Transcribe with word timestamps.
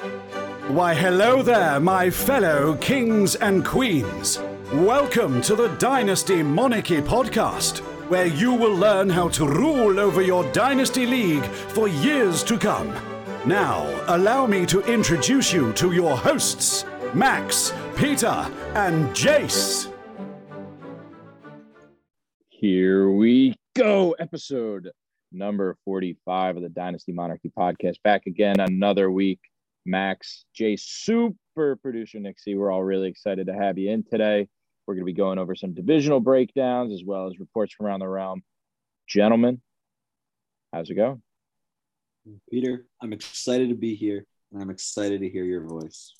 Why, 0.00 0.94
hello 0.94 1.42
there, 1.42 1.78
my 1.78 2.08
fellow 2.08 2.74
kings 2.76 3.34
and 3.34 3.62
queens. 3.62 4.38
Welcome 4.72 5.42
to 5.42 5.54
the 5.54 5.68
Dynasty 5.76 6.42
Monarchy 6.42 7.02
podcast, 7.02 7.80
where 8.08 8.24
you 8.24 8.54
will 8.54 8.74
learn 8.74 9.10
how 9.10 9.28
to 9.28 9.46
rule 9.46 10.00
over 10.00 10.22
your 10.22 10.50
Dynasty 10.52 11.04
League 11.04 11.44
for 11.44 11.86
years 11.86 12.42
to 12.44 12.56
come. 12.56 12.90
Now, 13.44 13.86
allow 14.06 14.46
me 14.46 14.64
to 14.66 14.80
introduce 14.90 15.52
you 15.52 15.70
to 15.74 15.92
your 15.92 16.16
hosts, 16.16 16.86
Max, 17.12 17.74
Peter, 17.94 18.50
and 18.74 19.10
Jace. 19.10 19.92
Here 22.48 23.10
we 23.10 23.54
go. 23.74 24.12
Episode 24.12 24.90
number 25.30 25.76
45 25.84 26.56
of 26.56 26.62
the 26.62 26.70
Dynasty 26.70 27.12
Monarchy 27.12 27.52
podcast. 27.54 27.96
Back 28.02 28.22
again 28.26 28.60
another 28.60 29.10
week. 29.10 29.40
Max, 29.86 30.44
Jay, 30.54 30.76
super 30.76 31.76
producer 31.76 32.18
C. 32.36 32.54
We're 32.54 32.70
all 32.70 32.82
really 32.82 33.08
excited 33.08 33.46
to 33.46 33.54
have 33.54 33.78
you 33.78 33.90
in 33.90 34.04
today. 34.04 34.48
We're 34.86 34.94
going 34.94 35.02
to 35.02 35.12
be 35.12 35.12
going 35.12 35.38
over 35.38 35.54
some 35.54 35.72
divisional 35.72 36.20
breakdowns 36.20 36.92
as 36.92 37.02
well 37.04 37.28
as 37.28 37.38
reports 37.38 37.74
from 37.74 37.86
around 37.86 38.00
the 38.00 38.08
realm. 38.08 38.42
Gentlemen, 39.06 39.60
how's 40.72 40.90
it 40.90 40.94
going? 40.94 41.22
Peter, 42.50 42.86
I'm 43.02 43.12
excited 43.12 43.70
to 43.70 43.74
be 43.74 43.94
here 43.94 44.26
and 44.52 44.62
I'm 44.62 44.70
excited 44.70 45.20
to 45.20 45.28
hear 45.28 45.44
your 45.44 45.66
voice. 45.66 46.14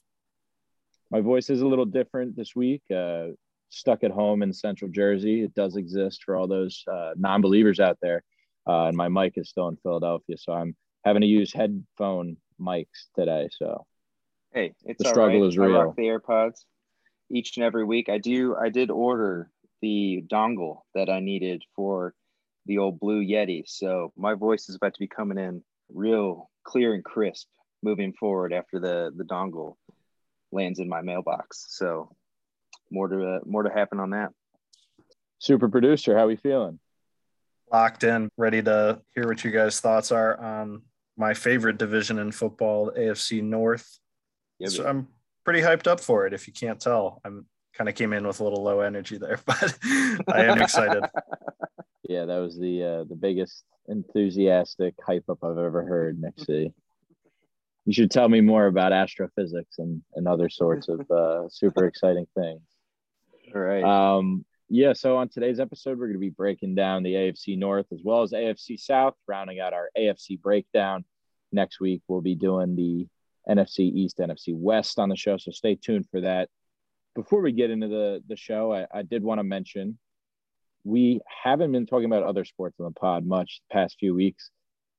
My 1.10 1.20
voice 1.20 1.50
is 1.50 1.60
a 1.60 1.66
little 1.66 1.84
different 1.84 2.36
this 2.36 2.54
week. 2.54 2.82
Uh, 2.94 3.28
stuck 3.68 4.04
at 4.04 4.10
home 4.10 4.42
in 4.42 4.52
central 4.52 4.90
Jersey. 4.90 5.42
It 5.42 5.54
does 5.54 5.76
exist 5.76 6.22
for 6.24 6.36
all 6.36 6.46
those 6.46 6.84
uh, 6.90 7.12
non 7.16 7.40
believers 7.40 7.80
out 7.80 7.98
there. 8.00 8.22
Uh, 8.68 8.86
and 8.86 8.96
my 8.96 9.08
mic 9.08 9.34
is 9.36 9.48
still 9.48 9.68
in 9.68 9.76
Philadelphia. 9.82 10.36
So 10.38 10.52
I'm 10.52 10.76
having 11.04 11.22
to 11.22 11.26
use 11.26 11.52
headphone 11.52 12.36
mics 12.60 13.08
today. 13.16 13.48
So 13.52 13.86
hey, 14.52 14.74
it's 14.84 15.02
the 15.02 15.08
struggle 15.08 15.40
right. 15.40 15.48
is 15.48 15.58
real. 15.58 15.76
I 15.76 15.84
rock 15.84 15.96
the 15.96 16.02
AirPods 16.02 16.64
each 17.30 17.56
and 17.56 17.64
every 17.64 17.84
week. 17.84 18.08
I 18.08 18.18
do. 18.18 18.56
I 18.56 18.68
did 18.68 18.90
order 18.90 19.50
the 19.80 20.24
dongle 20.30 20.80
that 20.94 21.08
I 21.08 21.20
needed 21.20 21.62
for 21.74 22.14
the 22.66 22.78
old 22.78 23.00
Blue 23.00 23.24
Yeti. 23.24 23.64
So 23.66 24.12
my 24.16 24.34
voice 24.34 24.68
is 24.68 24.76
about 24.76 24.94
to 24.94 25.00
be 25.00 25.06
coming 25.06 25.38
in 25.38 25.62
real 25.92 26.50
clear 26.64 26.94
and 26.94 27.04
crisp 27.04 27.48
moving 27.82 28.12
forward 28.12 28.52
after 28.52 28.78
the 28.78 29.12
the 29.16 29.24
dongle 29.24 29.76
lands 30.52 30.78
in 30.78 30.88
my 30.88 31.00
mailbox. 31.00 31.66
So 31.70 32.14
more 32.90 33.08
to 33.08 33.36
uh, 33.36 33.38
more 33.44 33.62
to 33.62 33.70
happen 33.70 34.00
on 34.00 34.10
that. 34.10 34.30
Super 35.38 35.68
producer, 35.68 36.16
how 36.16 36.24
are 36.24 36.28
we 36.28 36.36
feeling? 36.36 36.78
Locked 37.72 38.04
in, 38.04 38.30
ready 38.36 38.62
to 38.62 39.00
hear 39.14 39.26
what 39.26 39.42
you 39.44 39.50
guys' 39.50 39.80
thoughts 39.80 40.12
are 40.12 40.38
on 40.38 40.82
my 41.16 41.34
favorite 41.34 41.78
division 41.78 42.18
in 42.18 42.32
football, 42.32 42.92
AFC 42.96 43.42
North. 43.42 43.98
Yeah, 44.58 44.68
so 44.68 44.86
I'm 44.86 45.08
pretty 45.44 45.60
hyped 45.60 45.86
up 45.86 46.00
for 46.00 46.26
it. 46.26 46.32
If 46.32 46.46
you 46.46 46.52
can't 46.52 46.80
tell, 46.80 47.20
I'm 47.24 47.46
kind 47.74 47.88
of 47.88 47.94
came 47.94 48.12
in 48.12 48.26
with 48.26 48.40
a 48.40 48.44
little 48.44 48.62
low 48.62 48.80
energy 48.80 49.18
there, 49.18 49.38
but 49.46 49.78
I 50.28 50.44
am 50.44 50.60
excited. 50.60 51.04
Yeah, 52.08 52.24
that 52.24 52.38
was 52.38 52.58
the 52.58 52.82
uh, 52.82 53.04
the 53.04 53.14
biggest 53.14 53.62
enthusiastic 53.86 54.94
hype 55.06 55.22
up 55.28 55.44
I've 55.44 55.58
ever 55.58 55.84
heard, 55.84 56.20
Nick 56.20 56.40
C. 56.40 56.72
You 57.84 57.92
should 57.92 58.10
tell 58.10 58.28
me 58.28 58.40
more 58.40 58.66
about 58.66 58.92
astrophysics 58.92 59.78
and, 59.78 60.02
and 60.16 60.26
other 60.26 60.48
sorts 60.48 60.88
of 60.88 61.08
uh, 61.08 61.48
super 61.48 61.86
exciting 61.86 62.26
things. 62.36 62.62
All 63.54 63.60
right. 63.60 63.84
Um, 63.84 64.44
yeah, 64.72 64.92
so 64.92 65.16
on 65.16 65.28
today's 65.28 65.58
episode, 65.58 65.98
we're 65.98 66.06
going 66.06 66.12
to 66.14 66.20
be 66.20 66.30
breaking 66.30 66.76
down 66.76 67.02
the 67.02 67.14
AFC 67.14 67.58
North 67.58 67.86
as 67.92 68.00
well 68.04 68.22
as 68.22 68.30
AFC 68.30 68.78
South, 68.78 69.14
rounding 69.26 69.58
out 69.58 69.72
our 69.72 69.90
AFC 69.98 70.40
breakdown. 70.40 71.04
Next 71.50 71.80
week, 71.80 72.02
we'll 72.06 72.20
be 72.20 72.36
doing 72.36 72.76
the 72.76 73.08
NFC 73.48 73.80
East, 73.80 74.18
NFC 74.18 74.54
West 74.54 75.00
on 75.00 75.08
the 75.08 75.16
show, 75.16 75.36
so 75.38 75.50
stay 75.50 75.74
tuned 75.74 76.06
for 76.08 76.20
that. 76.20 76.48
Before 77.16 77.42
we 77.42 77.50
get 77.50 77.70
into 77.70 77.88
the, 77.88 78.22
the 78.28 78.36
show, 78.36 78.72
I, 78.72 78.86
I 78.94 79.02
did 79.02 79.24
want 79.24 79.40
to 79.40 79.44
mention 79.44 79.98
we 80.84 81.20
haven't 81.42 81.72
been 81.72 81.86
talking 81.86 82.06
about 82.06 82.22
other 82.22 82.44
sports 82.44 82.78
on 82.78 82.86
the 82.86 82.92
pod 82.92 83.26
much 83.26 83.62
the 83.68 83.74
past 83.74 83.96
few 83.98 84.14
weeks. 84.14 84.50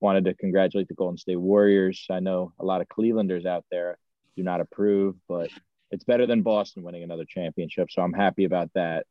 Wanted 0.02 0.26
to 0.26 0.34
congratulate 0.34 0.90
the 0.90 0.96
Golden 0.96 1.18
State 1.18 1.40
Warriors. 1.40 2.06
I 2.12 2.20
know 2.20 2.52
a 2.60 2.66
lot 2.66 2.82
of 2.82 2.90
Clevelanders 2.90 3.46
out 3.46 3.64
there 3.72 3.98
do 4.36 4.44
not 4.44 4.60
approve, 4.60 5.16
but 5.30 5.50
it's 5.92 6.04
better 6.04 6.28
than 6.28 6.42
Boston 6.42 6.84
winning 6.84 7.04
another 7.04 7.26
championship. 7.26 7.90
So 7.90 8.02
I'm 8.02 8.14
happy 8.14 8.44
about 8.44 8.70
that. 8.76 9.06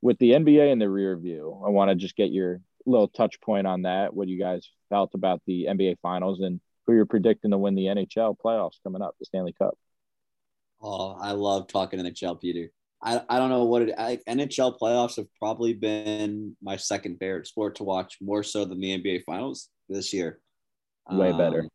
With 0.00 0.18
the 0.18 0.30
NBA 0.30 0.70
in 0.70 0.78
the 0.78 0.88
rear 0.88 1.16
view, 1.16 1.62
I 1.66 1.70
want 1.70 1.90
to 1.90 1.94
just 1.94 2.16
get 2.16 2.30
your 2.30 2.60
little 2.86 3.08
touch 3.08 3.40
point 3.40 3.66
on 3.66 3.82
that. 3.82 4.14
What 4.14 4.28
you 4.28 4.38
guys 4.38 4.68
felt 4.88 5.14
about 5.14 5.42
the 5.46 5.66
NBA 5.68 5.96
finals 6.00 6.40
and 6.40 6.60
who 6.86 6.94
you're 6.94 7.06
predicting 7.06 7.50
to 7.50 7.58
win 7.58 7.74
the 7.74 7.86
NHL 7.86 8.36
playoffs 8.44 8.82
coming 8.82 9.02
up, 9.02 9.14
the 9.18 9.26
Stanley 9.26 9.54
Cup. 9.58 9.76
Oh, 10.80 11.12
I 11.20 11.32
love 11.32 11.66
talking 11.66 12.00
NHL, 12.00 12.40
Peter. 12.40 12.70
I, 13.02 13.20
I 13.28 13.38
don't 13.38 13.50
know 13.50 13.64
what 13.64 13.82
it 13.82 13.94
I, 13.96 14.18
NHL 14.28 14.78
playoffs 14.78 15.16
have 15.16 15.26
probably 15.38 15.72
been 15.72 16.56
my 16.62 16.76
second 16.76 17.18
favorite 17.18 17.46
sport 17.46 17.76
to 17.76 17.84
watch 17.84 18.16
more 18.20 18.42
so 18.42 18.64
than 18.64 18.80
the 18.80 18.98
NBA 18.98 19.24
finals 19.24 19.68
this 19.88 20.12
year. 20.12 20.40
Way 21.10 21.32
better. 21.32 21.60
Um, 21.60 21.68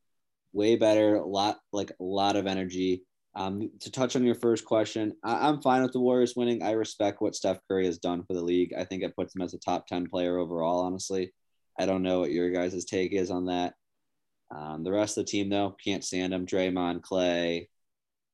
way 0.52 0.76
better. 0.76 1.16
A 1.16 1.26
lot 1.26 1.60
like 1.72 1.92
a 1.92 2.04
lot 2.04 2.36
of 2.36 2.46
energy. 2.46 3.04
Um, 3.36 3.72
to 3.80 3.92
touch 3.92 4.16
on 4.16 4.24
your 4.24 4.36
first 4.36 4.64
question, 4.64 5.14
I, 5.24 5.48
I'm 5.48 5.62
fine 5.62 5.82
with 5.82 5.92
the 5.92 6.00
Warriors 6.00 6.36
winning. 6.36 6.62
I 6.62 6.72
respect 6.72 7.22
what 7.22 7.36
Steph 7.36 7.60
Curry 7.68 7.86
has 7.86 7.98
done 7.98 8.24
for 8.26 8.34
the 8.34 8.44
league. 8.44 8.74
I 8.78 8.84
think 8.84 9.04
it 9.04 9.16
puts 9.16 9.36
him 9.36 9.42
as 9.42 9.54
a 9.54 9.60
top 9.60 9.88
10 9.88 10.08
player 10.10 10.38
overall, 10.38 10.82
honestly. 10.82 11.34
I 11.80 11.86
don't 11.88 12.04
know 12.04 12.20
what 12.20 12.32
your 12.32 12.52
guys' 12.52 12.86
take 12.86 13.14
is 13.14 13.32
on 13.32 13.48
that. 13.48 13.74
Um, 14.56 14.84
the 14.84 14.92
rest 14.92 15.18
of 15.18 15.26
the 15.26 15.32
team, 15.32 15.50
though, 15.50 15.76
can't 15.84 16.04
stand 16.04 16.32
them. 16.32 16.46
Draymond, 16.46 17.02
Clay, 17.02 17.70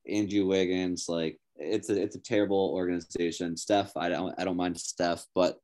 Andrew 0.07 0.45
Wiggins, 0.45 1.05
like 1.07 1.39
it's 1.55 1.89
a 1.89 2.01
it's 2.01 2.15
a 2.15 2.21
terrible 2.21 2.71
organization. 2.73 3.55
Steph, 3.55 3.95
I 3.95 4.09
don't 4.09 4.33
I 4.37 4.43
don't 4.43 4.57
mind 4.57 4.77
Steph, 4.77 5.25
but 5.33 5.57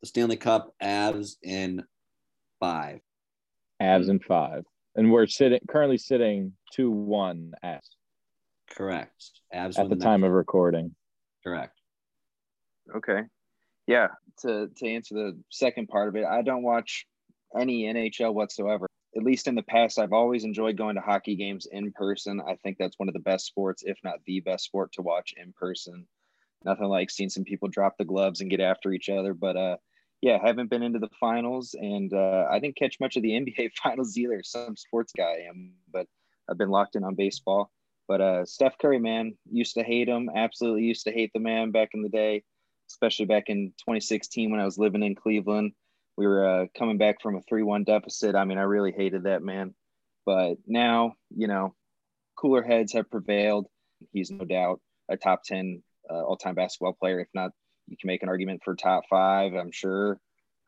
the 0.00 0.08
Stanley 0.08 0.36
Cup, 0.36 0.74
Avs 0.82 1.36
in 1.42 1.84
five. 2.58 3.00
Avs 3.80 4.08
in 4.08 4.18
five. 4.18 4.64
And 4.96 5.12
we're 5.12 5.26
sitting 5.26 5.60
currently 5.68 5.98
sitting 5.98 6.52
2 6.74 6.90
1 6.90 7.52
Avs 7.64 7.88
Correct. 8.76 9.30
Avs 9.54 9.78
at 9.78 9.88
the 9.88 9.94
next- 9.96 10.02
time 10.02 10.24
of 10.24 10.32
recording. 10.32 10.94
Correct. 11.44 11.78
Okay. 12.94 13.22
Yeah. 13.86 14.08
To 14.42 14.68
to 14.68 14.88
answer 14.88 15.14
the 15.14 15.38
second 15.50 15.88
part 15.88 16.08
of 16.08 16.16
it, 16.16 16.24
I 16.24 16.42
don't 16.42 16.62
watch 16.62 17.06
any 17.58 17.84
NHL 17.84 18.34
whatsoever. 18.34 18.86
At 19.14 19.24
least 19.24 19.46
in 19.46 19.54
the 19.54 19.62
past, 19.62 19.98
I've 19.98 20.14
always 20.14 20.44
enjoyed 20.44 20.76
going 20.78 20.94
to 20.94 21.02
hockey 21.02 21.36
games 21.36 21.66
in 21.70 21.92
person. 21.92 22.40
I 22.40 22.56
think 22.56 22.78
that's 22.78 22.98
one 22.98 23.08
of 23.08 23.12
the 23.12 23.20
best 23.20 23.44
sports, 23.44 23.82
if 23.84 23.98
not 24.02 24.24
the 24.24 24.40
best 24.40 24.64
sport 24.64 24.92
to 24.92 25.02
watch 25.02 25.34
in 25.36 25.52
person. 25.52 26.06
Nothing 26.64 26.86
like 26.86 27.10
seeing 27.10 27.28
some 27.28 27.44
people 27.44 27.68
drop 27.68 27.98
the 27.98 28.04
gloves 28.06 28.40
and 28.40 28.48
get 28.48 28.60
after 28.60 28.92
each 28.92 29.08
other. 29.10 29.34
But 29.34 29.56
uh 29.56 29.76
yeah, 30.22 30.38
I 30.42 30.46
haven't 30.46 30.70
been 30.70 30.84
into 30.84 31.00
the 31.00 31.10
finals 31.18 31.74
and 31.74 32.12
uh, 32.14 32.46
I 32.48 32.60
didn't 32.60 32.76
catch 32.76 33.00
much 33.00 33.16
of 33.16 33.24
the 33.24 33.30
NBA 33.40 33.72
finals 33.82 34.16
either. 34.16 34.40
Some 34.44 34.76
sports 34.76 35.12
guy 35.14 35.24
I 35.24 35.48
am, 35.48 35.72
but 35.92 36.06
I've 36.48 36.56
been 36.58 36.70
locked 36.70 36.94
in 36.94 37.02
on 37.02 37.16
baseball. 37.16 37.72
But 38.08 38.20
uh, 38.20 38.44
Steph 38.44 38.78
Curry, 38.78 38.98
man, 38.98 39.36
used 39.50 39.74
to 39.74 39.82
hate 39.82 40.08
him. 40.08 40.30
Absolutely 40.34 40.82
used 40.82 41.04
to 41.04 41.12
hate 41.12 41.30
the 41.32 41.40
man 41.40 41.70
back 41.70 41.90
in 41.94 42.02
the 42.02 42.08
day, 42.08 42.42
especially 42.90 43.26
back 43.26 43.44
in 43.46 43.72
2016 43.78 44.50
when 44.50 44.60
I 44.60 44.64
was 44.64 44.78
living 44.78 45.02
in 45.02 45.14
Cleveland. 45.14 45.72
We 46.16 46.26
were 46.26 46.46
uh, 46.46 46.66
coming 46.76 46.98
back 46.98 47.22
from 47.22 47.36
a 47.36 47.42
3 47.42 47.62
1 47.62 47.84
deficit. 47.84 48.34
I 48.34 48.44
mean, 48.44 48.58
I 48.58 48.62
really 48.62 48.92
hated 48.92 49.24
that 49.24 49.42
man. 49.42 49.74
But 50.26 50.56
now, 50.66 51.14
you 51.34 51.46
know, 51.46 51.74
cooler 52.36 52.62
heads 52.62 52.92
have 52.92 53.10
prevailed. 53.10 53.66
He's 54.12 54.30
no 54.30 54.44
doubt 54.44 54.80
a 55.08 55.16
top 55.16 55.42
10 55.44 55.82
uh, 56.10 56.22
all 56.22 56.36
time 56.36 56.54
basketball 56.54 56.92
player. 56.92 57.20
If 57.20 57.28
not, 57.34 57.52
you 57.88 57.96
can 57.96 58.08
make 58.08 58.22
an 58.22 58.28
argument 58.28 58.62
for 58.64 58.74
top 58.74 59.04
five, 59.08 59.54
I'm 59.54 59.72
sure. 59.72 60.20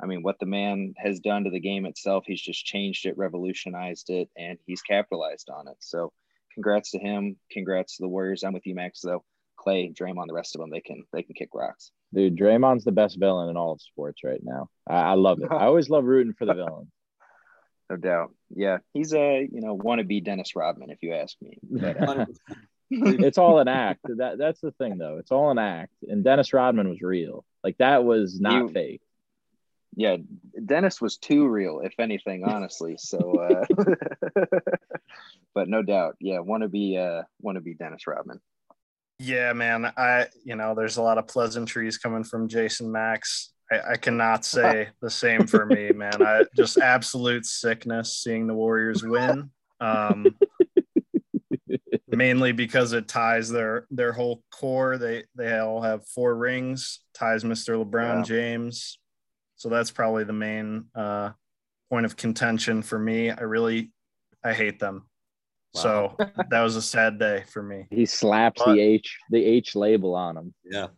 I 0.03 0.07
mean, 0.07 0.23
what 0.23 0.39
the 0.41 0.47
man 0.47 0.95
has 0.99 1.21
done 1.21 1.45
to 1.45 1.51
the 1.51 1.61
game 1.61 1.87
itself, 1.87 2.25
he's 2.27 2.43
just 2.43 2.65
changed 2.65 3.07
it, 3.07 3.17
revolutionized 3.17 4.11
it, 4.11 4.29
and 4.37 4.59
he's 4.67 4.83
capitalized 4.83 5.51
on 5.51 5.69
it. 5.69 5.77
So, 5.79 6.13
congrats 6.55 6.93
to 6.93 6.99
him. 6.99 7.37
Congrats 7.51 7.97
to 7.97 8.03
the 8.05 8.09
Warriors. 8.09 8.43
I'm 8.45 8.53
with 8.53 8.67
you, 8.67 8.75
Max. 8.75 9.01
Though 9.01 9.25
Clay, 9.57 9.93
Draymond, 9.93 10.27
the 10.29 10.35
rest 10.35 10.55
of 10.55 10.61
them, 10.61 10.71
they 10.71 10.81
can 10.81 11.03
they 11.13 11.23
can 11.23 11.35
kick 11.35 11.51
rocks. 11.55 11.91
Dude, 12.15 12.37
Draymond's 12.37 12.85
the 12.85 12.93
best 12.93 13.19
villain 13.19 13.51
in 13.51 13.57
all 13.57 13.73
of 13.73 13.83
sports 13.83 14.23
right 14.25 14.41
now. 14.43 14.69
I, 14.89 14.95
I 14.95 15.15
love 15.15 15.41
it. 15.41 15.51
I 15.51 15.65
always 15.65 15.91
love 15.91 16.05
rooting 16.05 16.35
for 16.35 16.47
the 16.47 16.55
villain. 16.55 16.91
No 17.91 17.97
doubt. 17.99 18.35
Yeah, 18.49 18.79
he's 18.95 19.13
a 19.13 19.47
you 19.53 19.61
know 19.61 19.77
wannabe 19.77 20.25
Dennis 20.25 20.57
Rodman, 20.57 20.89
if 20.89 21.03
you 21.03 21.13
ask 21.13 21.37
me. 21.43 21.59
Uh, 21.83 22.25
it's 22.91 23.37
all 23.37 23.59
an 23.59 23.69
act. 23.69 24.01
That 24.05 24.39
that's 24.39 24.61
the 24.63 24.71
thing 24.73 24.97
though. 24.97 25.19
It's 25.19 25.31
all 25.31 25.51
an 25.51 25.59
act. 25.59 25.93
And 26.09 26.25
Dennis 26.25 26.55
Rodman 26.55 26.89
was 26.89 27.03
real. 27.03 27.45
Like 27.63 27.77
that 27.79 28.03
was 28.03 28.41
not 28.41 28.69
He- 28.69 28.73
fake. 28.73 29.03
yeah, 29.97 30.17
Dennis 30.65 30.99
was 30.99 31.19
too 31.19 31.47
real, 31.47 31.81
if 31.81 31.93
anything, 32.01 32.45
honestly. 32.45 32.97
So, 32.99 33.19
uh, 33.39 34.47
but 35.55 35.69
no 35.69 35.83
doubt, 35.83 36.17
yeah, 36.21 36.39
wannabe 36.39 36.99
uh, 36.99 37.23
want 37.41 37.57
to 37.57 37.63
be 37.63 37.75
Dennis 37.75 38.07
Rodman. 38.07 38.41
Yeah, 39.19 39.53
man. 39.53 39.93
I, 39.97 40.27
you 40.45 40.57
know, 40.57 40.75
there's 40.75 40.97
a 40.97 41.03
lot 41.03 41.19
of 41.19 41.29
pleasantries 41.29 41.99
coming 41.99 42.25
from 42.25 42.49
Jace 42.49 42.81
and 42.81 42.91
Max. 42.91 43.53
I, 43.71 43.93
I 43.93 43.97
cannot 43.97 44.45
say 44.45 44.89
the 45.01 45.11
same 45.11 45.47
for 45.47 45.65
me, 45.67 45.91
man. 45.91 46.23
I 46.23 46.45
just 46.57 46.79
absolute 46.79 47.47
sickness 47.47 48.19
seeing 48.23 48.47
the 48.47 48.55
Warriors 48.55 49.03
win. 49.03 49.51
Um, 49.81 50.27
mainly 52.09 52.53
because 52.53 52.93
it 52.93 53.09
ties 53.09 53.49
their 53.49 53.87
their 53.91 54.13
whole 54.13 54.43
core. 54.51 54.99
They 54.99 55.25
they 55.35 55.59
all 55.59 55.83
have 55.83 56.07
four 56.09 56.35
rings, 56.35 57.01
ties 57.13 57.45
Mr. 57.45 57.83
LeBron. 57.83 58.25
James. 58.25 58.99
So 59.57 59.69
that's 59.69 59.91
probably 59.91 60.25
the 60.25 60.33
main 60.33 60.87
uh, 60.95 61.31
point 61.91 62.07
of 62.07 62.17
contention 62.17 62.83
for 62.83 62.99
me. 62.99 63.31
I 63.31 63.43
really 63.43 63.93
I 64.45 64.53
hate 64.53 64.79
them. 64.79 65.07
So 65.75 66.17
that 66.51 66.61
was 66.63 66.77
a 66.77 66.83
sad 66.83 67.19
day 67.19 67.45
for 67.49 67.63
me. 67.63 67.87
He 67.91 68.07
slaps 68.07 68.63
But- 68.65 68.75
the 68.75 68.81
H 68.81 69.19
the 69.31 69.45
H 69.45 69.75
label 69.77 70.15
on 70.15 70.37
him. 70.37 70.55
Yeah. 70.65 70.89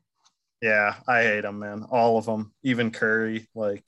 Yeah, 0.62 0.94
I 1.06 1.22
hate 1.22 1.42
them, 1.42 1.58
man. 1.58 1.84
All 1.90 2.16
of 2.16 2.24
them, 2.24 2.52
even 2.62 2.90
Curry. 2.90 3.46
Like 3.54 3.84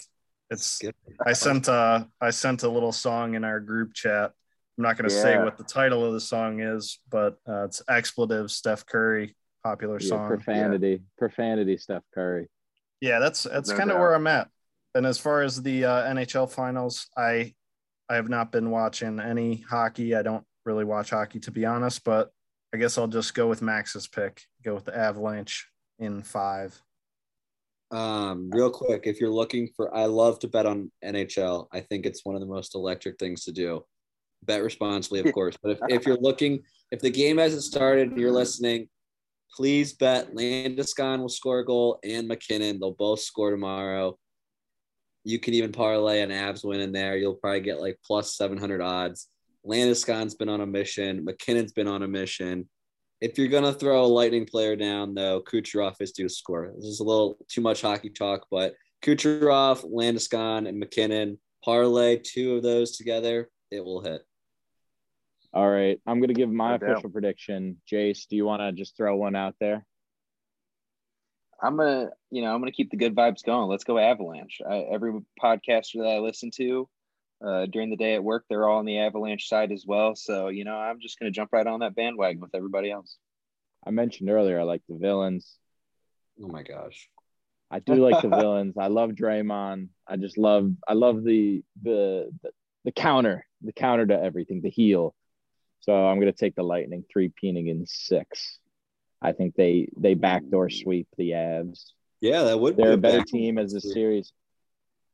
it's. 0.51 0.79
Good. 0.79 0.95
I 1.25 1.33
sent 1.33 1.67
a 1.69 2.07
I 2.21 2.31
sent 2.31 2.63
a 2.63 2.69
little 2.69 2.93
song 2.93 3.35
in 3.35 3.43
our 3.45 3.59
group 3.59 3.95
chat. 3.95 4.33
I'm 4.77 4.83
not 4.83 4.97
going 4.97 5.09
to 5.09 5.15
say 5.15 5.37
what 5.39 5.57
the 5.59 5.65
title 5.65 6.05
of 6.05 6.13
the 6.13 6.21
song 6.21 6.61
is, 6.61 7.01
but 7.11 7.39
uh, 7.49 7.65
it's 7.65 7.83
expletive 7.89 8.51
Steph 8.51 8.87
Curry 8.87 9.35
popular 9.65 9.99
Yeah, 10.01 10.09
song. 10.09 10.29
profanity, 10.29 11.03
profanity, 11.17 11.77
Steph 11.79 12.05
Curry. 12.15 12.49
Yeah, 13.01 13.19
that's 13.19 13.43
that's 13.45 13.71
No 13.71 13.77
kind 13.77 13.91
of 13.91 13.99
where 13.99 14.15
I'm 14.15 14.27
at. 14.29 14.49
And 14.95 15.05
as 15.07 15.19
far 15.19 15.43
as 15.43 15.61
the 15.63 15.85
uh, 15.87 16.15
NHL 16.15 16.51
finals, 16.53 17.09
I 17.17 17.55
I 18.11 18.17
have 18.17 18.29
not 18.29 18.53
been 18.53 18.71
watching 18.71 19.19
any 19.21 19.65
hockey. 19.69 20.15
I 20.15 20.23
don't 20.23 20.45
really 20.65 20.85
watch 20.85 21.11
hockey 21.11 21.41
to 21.41 21.51
be 21.51 21.65
honest, 21.65 22.05
but 22.05 22.31
I 22.75 22.77
guess 22.77 22.99
I'll 22.99 23.09
just 23.09 23.35
go 23.35 23.47
with 23.47 23.63
Max's 23.63 24.07
pick. 24.07 24.43
Go 24.63 24.75
with 24.75 24.85
the 24.85 24.97
Avalanche 24.97 25.69
in 25.99 26.23
five. 26.23 26.81
Um, 27.91 28.51
real 28.53 28.71
quick, 28.71 29.03
if 29.07 29.21
you're 29.21 29.31
looking 29.31 29.69
for, 29.75 29.95
I 29.95 30.05
love 30.05 30.39
to 30.41 30.49
bet 30.49 30.67
on 30.67 30.93
NHL. 31.03 31.69
I 31.73 31.81
think 31.81 32.05
it's 32.05 32.25
one 32.25 32.35
of 32.35 32.43
the 32.43 32.47
most 32.47 32.75
electric 32.75 33.19
things 33.19 33.45
to 33.45 33.53
do. 33.53 33.85
Bet 34.45 34.63
responsibly, 34.63 35.21
of 35.21 35.33
course. 35.33 35.57
But 35.63 35.73
if, 35.73 35.79
if 35.89 36.07
you're 36.07 36.19
looking, 36.21 36.61
if 36.91 37.01
the 37.01 37.11
game 37.11 37.39
hasn't 37.39 37.63
started 37.63 38.11
and 38.11 38.19
you're 38.19 38.31
listening, 38.31 38.89
please 39.55 39.95
bet 39.95 40.35
Landeskog 40.35 41.21
will 41.21 41.31
score 41.31 41.61
a 41.61 41.65
goal 41.65 41.99
and 42.05 42.29
MacKinnon. 42.29 42.79
They'll 42.79 42.93
both 42.93 43.21
score 43.21 43.51
tomorrow. 43.51 44.19
You 45.25 45.39
can 45.39 45.55
even 45.55 45.73
parlay 45.73 46.21
an 46.21 46.31
Avs 46.31 46.65
win 46.65 46.81
in 46.81 46.93
there. 46.93 47.17
You'll 47.17 47.35
probably 47.35 47.61
get 47.61 47.81
like 47.81 47.99
plus 48.05 48.37
700 48.37 48.83
odds. 48.83 49.29
Landeskog's 49.67 50.35
been 50.35 50.49
on 50.49 50.61
a 50.61 50.67
mission. 50.67 51.25
MacKinnon's 51.25 51.73
been 51.73 51.89
on 51.89 52.03
a 52.03 52.09
mission. 52.09 52.69
If 53.21 53.37
you're 53.37 53.49
gonna 53.49 53.73
throw 53.73 54.05
a 54.05 54.07
lightning 54.07 54.47
player 54.47 54.77
down, 54.77 55.15
though, 55.15 55.43
Kucherov 55.43 55.97
is 56.01 56.13
due 56.13 56.25
to 56.25 56.29
score. 56.29 56.73
This 56.77 56.85
is 56.87 57.01
a 57.01 57.05
little 57.05 57.37
too 57.49 57.61
much 57.61 57.83
hockey 57.83 58.11
talk, 58.11 58.47
but 58.51 58.75
Kucherov, 59.03 59.85
Landeskog, 59.85 60.69
and 60.69 60.79
MacKinnon 60.79 61.39
parlay 61.65 62.19
two 62.19 62.57
of 62.57 62.63
those 62.63 62.97
together, 62.97 63.51
it 63.71 63.85
will 63.85 64.01
hit. 64.03 64.23
All 65.53 65.69
right, 65.69 66.01
I'm 66.07 66.21
gonna 66.21 66.35
give 66.35 66.51
my 66.51 66.73
No 66.73 66.79
doubt. 66.79 66.91
official 66.93 67.11
prediction. 67.11 67.81
Jace, 67.91 68.29
do 68.29 68.37
you 68.37 68.45
want 68.45 68.61
to 68.61 68.71
just 68.73 68.97
throw 68.97 69.17
one 69.17 69.35
out 69.35 69.57
there? 69.59 69.85
I'm 71.61 71.77
gonna, 71.77 72.11
you 72.31 72.43
know, 72.43 72.55
I'm 72.55 72.61
gonna 72.61 72.71
keep 72.71 72.91
the 72.91 72.97
good 72.97 73.17
vibes 73.17 73.43
going. 73.45 73.69
Let's 73.69 73.83
go 73.85 73.99
Avalanche. 73.99 74.61
I, 74.69 74.87
every 74.93 75.13
podcaster 75.43 76.03
that 76.03 76.09
I 76.09 76.19
listen 76.21 76.51
to 76.57 76.89
uh, 77.45 77.67
during 77.67 77.91
the 77.91 77.97
day 77.97 78.15
at 78.15 78.25
work, 78.25 78.45
they're 78.49 78.69
all 78.69 78.79
on 78.79 78.85
the 78.85 78.99
Avalanche 78.99 79.49
side 79.49 79.73
as 79.73 79.85
well. 79.87 80.15
So, 80.17 80.49
you 80.49 80.65
know, 80.65 80.77
I'm 80.77 81.01
just 81.01 81.19
gonna 81.19 81.31
jump 81.31 81.51
right 81.53 81.67
on 81.67 81.81
that 81.81 81.95
bandwagon 81.95 82.41
with 82.41 82.55
everybody 82.55 82.91
else. 82.91 83.17
I 83.87 83.91
mentioned 83.91 84.29
earlier 84.31 84.59
I 84.61 84.65
like 84.65 84.83
the 84.89 84.97
villains. 84.97 85.57
Oh 86.43 86.49
my 86.49 86.63
gosh. 86.63 87.09
I 87.71 87.79
do 87.81 87.95
like 87.95 88.23
the 88.23 88.29
villains. 88.41 88.77
I 88.79 88.89
love 88.89 89.11
Draymond. 89.11 89.89
I 90.07 90.17
just 90.17 90.39
love 90.39 90.73
I 90.87 90.95
love 90.95 91.23
the 91.23 91.63
the 91.83 92.31
the, 92.43 92.51
the 92.85 92.93
counter, 92.93 93.47
the 93.63 93.73
counter 93.73 94.07
to 94.07 94.21
everything, 94.21 94.61
the 94.63 94.71
heel. 94.71 95.15
So 95.81 95.95
I'm 95.95 96.19
gonna 96.19 96.33
take 96.33 96.55
the 96.57 96.63
Lightning 96.65 97.05
three 97.11 97.29
peaning 97.29 97.69
in 97.69 97.87
six. 97.87 98.59
I 99.23 99.33
think 99.33 99.55
they 99.55 99.89
they 99.97 100.15
backdoor 100.15 100.71
sweep 100.71 101.09
the 101.17 101.31
Avs. 101.31 101.93
Yeah, 102.21 102.43
that 102.45 102.59
would 102.59 102.77
They're 102.77 102.93
a 102.93 102.97
better 102.97 103.19
back- 103.19 103.27
team 103.29 103.59
as 103.59 103.73
the 103.73 103.81
series. 103.81 104.33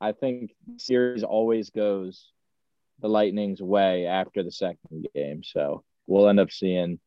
I 0.05 0.13
think 0.13 0.55
series 0.77 1.23
always 1.23 1.71
goes 1.71 2.31
the 3.01 3.09
Lightning's 3.09 3.63
way 3.63 4.05
after 4.07 4.43
the 4.43 4.53
second 4.53 5.07
game. 5.15 5.43
So 5.43 5.83
we'll 6.07 6.29
end 6.29 6.41
up 6.41 6.51
seeing. 6.51 7.01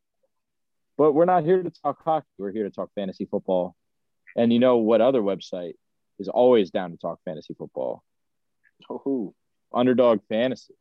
But 0.97 1.13
we're 1.13 1.25
not 1.25 1.43
here 1.43 1.61
to 1.61 1.69
talk 1.69 2.03
hockey. 2.03 2.25
We're 2.39 2.51
here 2.51 2.63
to 2.63 2.71
talk 2.71 2.89
fantasy 2.95 3.25
football. 3.25 3.75
And 4.35 4.51
you 4.51 4.57
know 4.57 4.77
what 4.77 5.01
other 5.01 5.21
website 5.21 5.73
is 6.17 6.27
always 6.27 6.71
down 6.71 6.89
to 6.89 6.97
talk 6.97 7.19
fantasy 7.23 7.53
football? 7.53 8.03
Oh, 8.89 8.99
who 9.03 9.35
Underdog 9.71 10.21
Fantasy. 10.27 10.73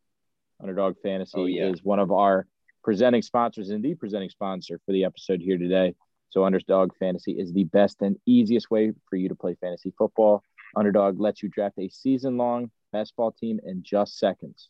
Underdog 0.58 0.96
Fantasy 1.02 1.38
Oh, 1.38 1.44
yeah. 1.44 1.66
is 1.66 1.84
one 1.84 1.98
of 1.98 2.10
our 2.12 2.46
presenting 2.82 3.20
sponsors 3.20 3.68
and 3.68 3.84
the 3.84 3.94
presenting 3.94 4.30
sponsor 4.30 4.80
for 4.86 4.92
the 4.92 5.04
episode 5.04 5.40
here 5.42 5.58
today. 5.58 5.94
So 6.30 6.46
Underdog 6.46 6.92
Fantasy 6.98 7.32
is 7.32 7.52
the 7.52 7.64
best 7.64 8.00
and 8.00 8.16
easiest 8.24 8.70
way 8.70 8.92
for 9.10 9.16
you 9.16 9.28
to 9.28 9.34
play 9.34 9.54
fantasy 9.60 9.92
football. 9.98 10.42
Underdog 10.76 11.18
lets 11.18 11.42
you 11.42 11.48
draft 11.48 11.78
a 11.78 11.88
season-long 11.88 12.70
best 12.92 13.16
ball 13.16 13.32
team 13.32 13.58
in 13.64 13.82
just 13.82 14.18
seconds. 14.18 14.68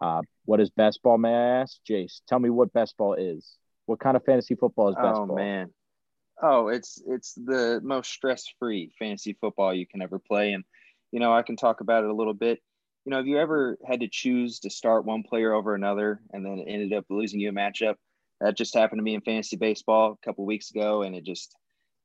Uh, 0.00 0.22
what 0.44 0.60
is 0.60 0.70
best 0.70 1.02
ball, 1.02 1.16
may 1.16 1.34
I 1.34 1.60
ask? 1.60 1.78
Jace, 1.88 2.20
tell 2.26 2.38
me 2.38 2.50
what 2.50 2.72
best 2.72 2.96
ball 2.96 3.14
is. 3.14 3.56
What 3.86 4.00
kind 4.00 4.16
of 4.16 4.24
fantasy 4.24 4.54
football 4.54 4.88
is 4.88 4.96
best 4.96 5.20
oh 5.20 5.26
ball? 5.26 5.36
man. 5.36 5.70
Oh, 6.42 6.68
it's 6.68 7.00
it's 7.06 7.34
the 7.34 7.80
most 7.82 8.10
stress-free 8.10 8.92
fantasy 8.98 9.36
football 9.40 9.72
you 9.72 9.86
can 9.86 10.02
ever 10.02 10.18
play, 10.18 10.52
and 10.52 10.64
you 11.12 11.20
know 11.20 11.32
I 11.32 11.42
can 11.42 11.56
talk 11.56 11.80
about 11.80 12.04
it 12.04 12.10
a 12.10 12.14
little 12.14 12.34
bit. 12.34 12.60
You 13.04 13.10
know, 13.10 13.18
have 13.18 13.26
you 13.26 13.38
ever 13.38 13.78
had 13.86 14.00
to 14.00 14.08
choose 14.08 14.60
to 14.60 14.70
start 14.70 15.04
one 15.04 15.22
player 15.22 15.52
over 15.52 15.74
another, 15.74 16.20
and 16.32 16.44
then 16.44 16.58
it 16.58 16.66
ended 16.68 16.92
up 16.92 17.04
losing 17.08 17.38
you 17.38 17.50
a 17.50 17.52
matchup? 17.52 17.96
That 18.40 18.56
just 18.56 18.74
happened 18.74 18.98
to 18.98 19.02
me 19.02 19.14
in 19.14 19.20
fantasy 19.20 19.56
baseball 19.56 20.18
a 20.20 20.26
couple 20.26 20.44
weeks 20.44 20.70
ago, 20.70 21.02
and 21.02 21.14
it 21.14 21.24
just, 21.24 21.54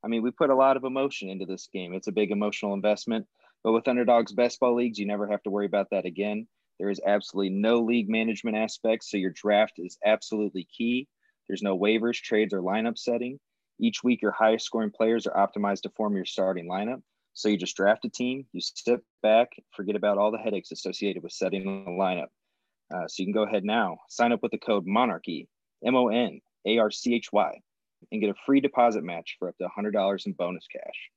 I 0.04 0.08
mean, 0.08 0.22
we 0.22 0.30
put 0.30 0.50
a 0.50 0.54
lot 0.54 0.76
of 0.76 0.84
emotion 0.84 1.28
into 1.28 1.46
this 1.46 1.68
game. 1.72 1.92
It's 1.92 2.06
a 2.06 2.12
big 2.12 2.30
emotional 2.30 2.74
investment, 2.74 3.26
but 3.62 3.72
with 3.72 3.88
Underdog's 3.88 4.32
best 4.32 4.60
ball 4.60 4.74
leagues, 4.74 4.98
you 4.98 5.06
never 5.06 5.26
have 5.26 5.42
to 5.42 5.50
worry 5.50 5.66
about 5.66 5.90
that 5.90 6.06
again. 6.06 6.46
There 6.78 6.90
is 6.90 7.00
absolutely 7.06 7.50
no 7.50 7.80
league 7.80 8.08
management 8.08 8.56
aspects, 8.56 9.10
so 9.10 9.18
your 9.18 9.32
draft 9.34 9.74
is 9.76 9.98
absolutely 10.04 10.66
key. 10.76 11.08
There's 11.46 11.62
no 11.62 11.78
waivers, 11.78 12.20
trades, 12.20 12.54
or 12.54 12.62
lineup 12.62 12.96
setting. 12.96 13.38
Each 13.78 14.02
week, 14.02 14.22
your 14.22 14.32
highest 14.32 14.66
scoring 14.66 14.90
players 14.90 15.26
are 15.26 15.46
optimized 15.46 15.82
to 15.82 15.90
form 15.90 16.16
your 16.16 16.24
starting 16.24 16.68
lineup. 16.68 17.02
So 17.32 17.48
you 17.48 17.56
just 17.56 17.76
draft 17.76 18.04
a 18.04 18.08
team, 18.08 18.46
you 18.52 18.60
sit 18.60 19.00
back, 19.22 19.50
forget 19.72 19.96
about 19.96 20.18
all 20.18 20.30
the 20.30 20.38
headaches 20.38 20.72
associated 20.72 21.22
with 21.22 21.32
setting 21.32 21.84
a 21.86 21.90
lineup. 21.90 22.28
Uh, 22.94 23.06
so 23.06 23.22
you 23.22 23.26
can 23.26 23.32
go 23.32 23.44
ahead 23.44 23.64
now, 23.64 23.98
sign 24.08 24.32
up 24.32 24.42
with 24.42 24.52
the 24.52 24.58
code 24.58 24.84
Monarchy, 24.86 25.48
M 25.84 25.94
O 25.94 26.08
N 26.08 26.40
A 26.66 26.78
R 26.78 26.90
C 26.90 27.14
H 27.14 27.32
Y, 27.32 27.60
and 28.10 28.20
get 28.20 28.30
a 28.30 28.34
free 28.46 28.60
deposit 28.60 29.04
match 29.04 29.36
for 29.38 29.48
up 29.48 29.56
to 29.58 29.68
$100 29.68 30.26
in 30.26 30.32
bonus 30.32 30.66
cash. 30.66 31.10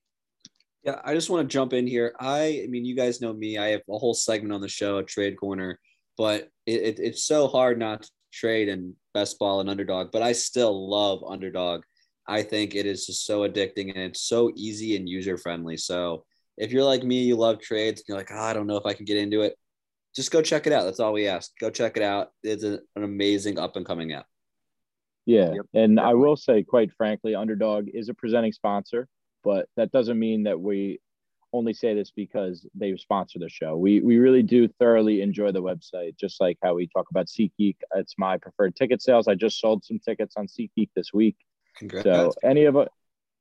Yeah, 0.84 1.00
I 1.04 1.14
just 1.14 1.30
want 1.30 1.48
to 1.48 1.54
jump 1.54 1.74
in 1.74 1.88
here. 1.88 2.14
I, 2.20 2.64
I 2.64 2.68
mean, 2.68 2.84
you 2.84 2.96
guys 2.96 3.22
know 3.22 3.34
me. 3.34 3.58
I 3.58 3.68
have 3.70 3.82
a 3.90 3.98
whole 3.98 4.14
segment 4.14 4.54
on 4.54 4.62
the 4.62 4.68
show, 4.68 4.98
a 4.98 5.04
trade 5.04 5.38
corner, 5.38 5.80
but 6.18 6.50
it, 6.66 6.82
it, 6.82 7.00
it's 7.00 7.24
so 7.24 7.48
hard 7.48 7.80
not 7.80 8.04
to 8.04 8.10
trade 8.34 8.68
and 8.68 8.94
best 9.14 9.40
ball 9.40 9.62
and 9.62 9.70
underdog. 9.70 10.12
But 10.12 10.24
I 10.24 10.34
still 10.34 10.90
love 10.90 11.24
underdog. 11.26 11.84
I 12.28 12.42
think 12.42 12.76
it 12.76 12.86
is 12.86 13.06
just 13.06 13.26
so 13.26 13.48
addicting 13.48 13.90
and 13.90 13.98
it's 13.98 14.22
so 14.22 14.52
easy 14.56 14.96
and 14.96 15.08
user 15.08 15.38
friendly. 15.38 15.78
So 15.78 16.26
if 16.58 16.72
you're 16.72 16.84
like 16.84 17.04
me, 17.04 17.24
you 17.24 17.36
love 17.36 17.60
trades, 17.60 18.04
you're 18.08 18.18
like, 18.18 18.32
oh, 18.32 18.38
I 18.38 18.54
don't 18.54 18.68
know 18.68 18.78
if 18.78 18.86
I 18.86 18.94
can 18.94 19.06
get 19.06 19.18
into 19.18 19.42
it. 19.42 19.58
Just 20.16 20.32
go 20.32 20.42
check 20.42 20.68
it 20.68 20.74
out. 20.74 20.84
That's 20.84 21.00
all 21.00 21.14
we 21.14 21.28
ask. 21.28 21.52
Go 21.60 21.70
check 21.70 21.98
it 21.98 22.04
out. 22.04 22.30
It's 22.44 22.64
a, 22.64 22.80
an 22.96 23.04
amazing 23.04 23.58
up 23.58 23.76
and 23.76 23.86
coming 23.86 24.14
app. 24.14 24.26
Yeah. 25.26 25.54
Yep, 25.54 25.66
and 25.74 26.00
I 26.00 26.14
will 26.14 26.36
say, 26.36 26.64
quite 26.64 26.92
frankly, 26.94 27.34
Underdog 27.34 27.88
is 27.94 28.10
a 28.10 28.14
presenting 28.14 28.52
sponsor, 28.52 29.08
but 29.44 29.68
that 29.78 29.92
doesn't 29.92 30.20
mean 30.20 30.44
that 30.44 30.60
we 30.60 31.00
only 31.54 31.74
say 31.74 31.94
this 31.94 32.12
because 32.12 32.66
they 32.74 32.96
sponsor 32.98 33.40
the 33.40 33.50
show. 33.50 33.78
We 33.78 34.02
we 34.02 34.18
really 34.18 34.44
do 34.44 34.68
thoroughly 34.80 35.22
enjoy 35.22 35.52
the 35.52 35.62
website, 35.62 36.18
just 36.18 36.42
like 36.42 36.58
how 36.64 36.74
we 36.74 36.88
talk 36.88 37.06
about 37.12 37.28
SeatGeek. 37.28 37.76
It's 37.96 38.16
my 38.18 38.38
preferred 38.38 38.76
ticket 38.76 39.02
sales. 39.02 39.28
I 39.28 39.36
just 39.36 39.60
sold 39.60 39.84
some 39.84 40.00
tickets 40.00 40.36
on 40.36 40.48
SeatGeek 40.48 40.90
this 40.96 41.14
week. 41.14 41.38
Congrats. 41.78 42.04
So 42.06 42.34
any 42.44 42.66
of 42.66 42.76
our 42.76 42.88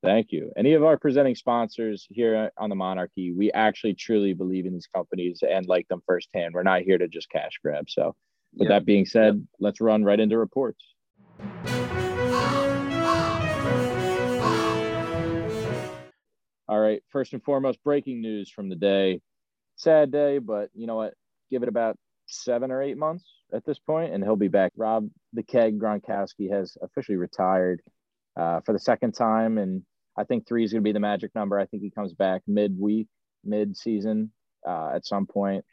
thank 0.02 0.32
you. 0.32 0.52
Any 0.56 0.74
of 0.74 0.84
our 0.84 0.98
presenting 0.98 1.34
sponsors 1.34 2.06
here 2.10 2.50
on 2.58 2.68
the 2.68 2.74
Monarchy, 2.74 3.32
we 3.32 3.50
actually 3.52 3.94
truly 3.94 4.34
believe 4.34 4.66
in 4.66 4.72
these 4.74 4.88
companies 4.94 5.42
and 5.48 5.66
like 5.66 5.88
them 5.88 6.02
firsthand. 6.06 6.54
We're 6.54 6.64
not 6.64 6.82
here 6.82 6.98
to 6.98 7.08
just 7.08 7.30
cash 7.30 7.52
grab. 7.62 7.88
So 7.88 8.14
with 8.54 8.68
Yep. 8.68 8.68
that 8.68 8.84
being 8.84 9.06
said, 9.06 9.46
let's 9.60 9.80
run 9.80 10.04
right 10.04 10.20
into 10.20 10.36
reports. 10.36 10.84
All 16.72 16.80
right. 16.80 17.02
First 17.10 17.34
and 17.34 17.44
foremost, 17.44 17.84
breaking 17.84 18.22
news 18.22 18.50
from 18.50 18.70
the 18.70 18.76
day. 18.76 19.20
Sad 19.76 20.10
day, 20.10 20.38
but 20.38 20.70
you 20.72 20.86
know 20.86 20.96
what? 20.96 21.12
Give 21.50 21.62
it 21.62 21.68
about 21.68 21.98
seven 22.28 22.70
or 22.70 22.80
eight 22.82 22.96
months 22.96 23.26
at 23.52 23.62
this 23.66 23.78
point, 23.78 24.14
and 24.14 24.24
he'll 24.24 24.36
be 24.36 24.48
back. 24.48 24.72
Rob 24.74 25.06
the 25.34 25.42
Keg 25.42 25.78
Gronkowski 25.78 26.50
has 26.50 26.78
officially 26.82 27.18
retired 27.18 27.82
uh, 28.40 28.60
for 28.64 28.72
the 28.72 28.78
second 28.78 29.12
time, 29.12 29.58
and 29.58 29.82
I 30.16 30.24
think 30.24 30.48
three 30.48 30.64
is 30.64 30.72
going 30.72 30.82
to 30.82 30.88
be 30.88 30.92
the 30.92 30.98
magic 31.00 31.34
number. 31.34 31.58
I 31.58 31.66
think 31.66 31.82
he 31.82 31.90
comes 31.90 32.14
back 32.14 32.40
mid-week, 32.46 33.08
mid-season 33.44 34.32
uh, 34.66 34.92
at 34.94 35.04
some 35.04 35.26
point. 35.26 35.66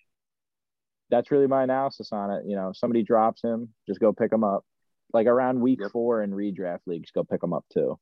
That's 1.11 1.31
really 1.31 1.47
my 1.47 1.63
analysis 1.63 2.09
on 2.11 2.29
it. 2.31 2.43
You 2.45 2.57
know, 2.57 2.71
somebody 2.73 3.03
drops 3.03 3.41
him, 3.41 3.69
just 3.87 4.01
go 4.01 4.11
pick 4.11 4.33
him 4.33 4.43
up. 4.43 4.65
like 5.13 5.27
around 5.27 5.61
week 5.61 5.79
Yep. 5.81 5.91
four 5.91 6.23
in 6.23 6.31
redraft 6.31 6.81
leagues, 6.87 7.09
go 7.11 7.23
pick 7.23 7.41
him 7.41 7.53
up 7.53 7.63
too. 7.73 7.97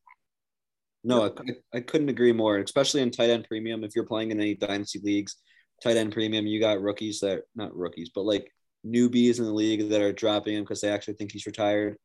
No, 1.08 1.24
I, 1.24 1.78
I 1.78 1.80
couldn't 1.80 2.10
agree 2.10 2.34
more, 2.34 2.58
especially 2.58 3.02
in 3.02 3.12
tight 3.12 3.30
end 3.30 3.48
premium. 3.48 3.86
If 3.86 3.96
you're 3.96 4.06
playing 4.06 4.32
in 4.32 4.42
any 4.42 4.56
dynasty 4.56 5.00
leagues, 5.02 5.38
tight 5.82 5.96
end 5.96 6.12
premium, 6.12 6.46
you 6.46 6.60
got 6.60 6.82
rookies 6.82 7.22
that 7.22 7.44
not 7.56 7.74
rookies, 7.74 8.12
but 8.14 8.26
like 8.26 8.52
newbies 8.86 9.40
in 9.40 9.46
the 9.46 9.54
league 9.54 9.90
that 9.90 10.02
are 10.02 10.12
dropping 10.12 10.56
him 10.56 10.64
because 10.64 10.82
they 10.82 10.90
actually 10.90 11.14
think 11.14 11.32
he's 11.32 11.46
retired. 11.46 11.96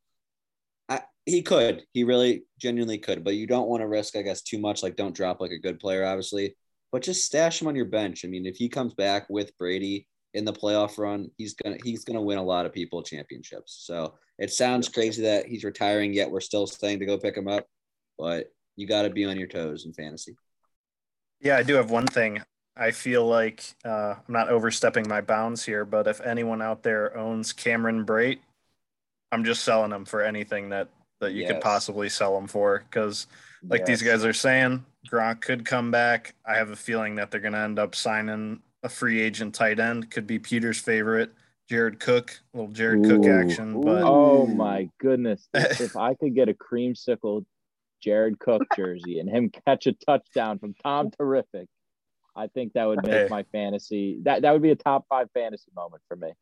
I, 0.89 1.01
he 1.27 1.43
could, 1.43 1.83
he 1.93 2.05
really 2.05 2.45
genuinely 2.61 2.99
could, 2.99 3.25
but 3.25 3.35
you 3.35 3.49
don't 3.49 3.69
want 3.69 3.81
to 3.81 3.89
risk, 3.89 4.15
I 4.15 4.23
guess, 4.23 4.41
too 4.41 4.61
much. 4.61 4.85
Like, 4.85 4.95
don't 4.95 5.17
drop 5.17 5.41
like 5.41 5.51
a 5.51 5.59
good 5.59 5.81
player, 5.81 6.05
obviously, 6.07 6.55
but 6.93 7.03
just 7.03 7.25
stash 7.25 7.61
him 7.61 7.67
on 7.67 7.75
your 7.75 7.87
bench. 7.87 8.25
I 8.25 8.29
mean, 8.29 8.47
if 8.47 8.55
he 8.55 8.69
comes 8.69 8.95
back 8.95 9.27
with 9.29 9.57
Brady 9.59 10.07
in 10.33 10.45
the 10.45 10.53
playoff 10.53 10.97
run, 10.97 11.29
he's 11.39 11.55
gonna 11.55 11.77
he's 11.83 12.05
gonna 12.05 12.23
win 12.23 12.39
a 12.39 12.43
lot 12.45 12.67
of 12.67 12.73
people 12.73 13.03
championships. 13.03 13.83
So 13.85 14.15
it 14.39 14.53
sounds 14.53 14.89
crazy 14.89 15.23
that 15.23 15.47
he's 15.47 15.65
retiring, 15.65 16.15
yet 16.15 16.31
we're 16.31 16.41
still 16.41 16.69
saying 16.69 17.01
to 17.01 17.07
go 17.07 17.19
pick 17.19 17.37
him 17.37 17.49
up, 17.49 17.67
but 18.17 18.47
you 18.83 18.89
got 18.89 19.03
to 19.03 19.11
be 19.11 19.25
on 19.25 19.39
your 19.39 19.47
toes 19.47 19.87
in 19.87 19.93
fantasy. 19.93 20.37
Yeah, 21.41 21.57
I 21.57 21.63
do 21.63 21.75
have 21.75 21.91
one 21.91 22.07
thing. 22.07 22.43
I 22.77 22.91
feel 22.91 23.25
like 23.25 23.63
uh, 23.85 24.15
I'm 24.17 24.33
not 24.33 24.49
overstepping 24.49 25.07
my 25.09 25.21
bounds 25.21 25.65
here, 25.65 25.85
but 25.85 26.09
if 26.09 26.21
anyone 26.21 26.61
out 26.61 26.83
there 26.83 27.17
owns 27.17 27.53
Cameron 27.53 28.05
Brate, 28.05 28.41
I'm 29.31 29.45
just 29.45 29.63
selling 29.63 29.93
him 29.93 30.05
for 30.05 30.23
anything 30.23 30.71
that 30.71 30.89
that 31.21 31.33
you 31.33 31.47
could 31.47 31.61
possibly 31.61 32.09
sell 32.09 32.37
him 32.37 32.49
for. 32.49 32.81
Because 32.91 33.29
like 33.63 33.85
these 33.85 34.03
guys 34.03 34.25
are 34.25 34.33
saying, 34.33 34.85
Gronk 35.09 35.43
could 35.43 35.65
come 35.65 35.93
back. 35.93 36.35
I 36.45 36.55
have 36.57 36.71
a 36.71 36.77
feeling 36.77 37.15
that 37.17 37.31
they're 37.31 37.41
going 37.41 37.53
to 37.53 37.61
end 37.61 37.79
up 37.79 37.95
signing 37.95 38.61
a 38.83 38.89
free 38.89 39.21
agent 39.21 39.55
tight 39.55 39.79
end. 39.79 40.11
Could 40.11 40.27
be 40.27 40.41
Peter's 40.41 40.81
favorite, 40.81 41.33
Jared 41.69 42.01
Cook. 42.01 42.41
A 42.53 42.57
little 42.57 42.73
Jared 42.73 43.05
Cook 43.05 43.27
action, 43.27 43.81
but 43.81 44.03
Oh 44.03 44.47
my 44.47 44.89
goodness! 44.99 45.49
If, 45.55 45.81
if 45.81 45.97
I 45.97 46.15
could 46.15 46.35
get 46.35 46.49
a 46.49 46.55
creamsicle 46.55 47.45
Jared 48.03 48.39
Cook 48.39 48.63
jersey 48.77 49.19
and 49.19 49.29
him 49.29 49.51
catch 49.67 49.87
a 49.87 49.93
touchdown 49.93 50.59
from 50.59 50.75
Tom 50.83 51.11
Terrific, 51.11 51.69
I 52.37 52.49
think 52.49 52.73
that 52.75 52.85
would 52.87 53.03
make 53.03 53.13
Hey. 53.13 53.27
my 53.31 53.45
fantasy 53.53 54.21
that 54.25 54.43
that 54.43 54.53
would 54.53 54.63
be 54.63 54.71
a 54.71 54.77
top 54.77 55.07
five 55.09 55.29
fantasy 55.33 55.71
moment 55.75 56.03
for 56.09 56.17
me. 56.17 56.33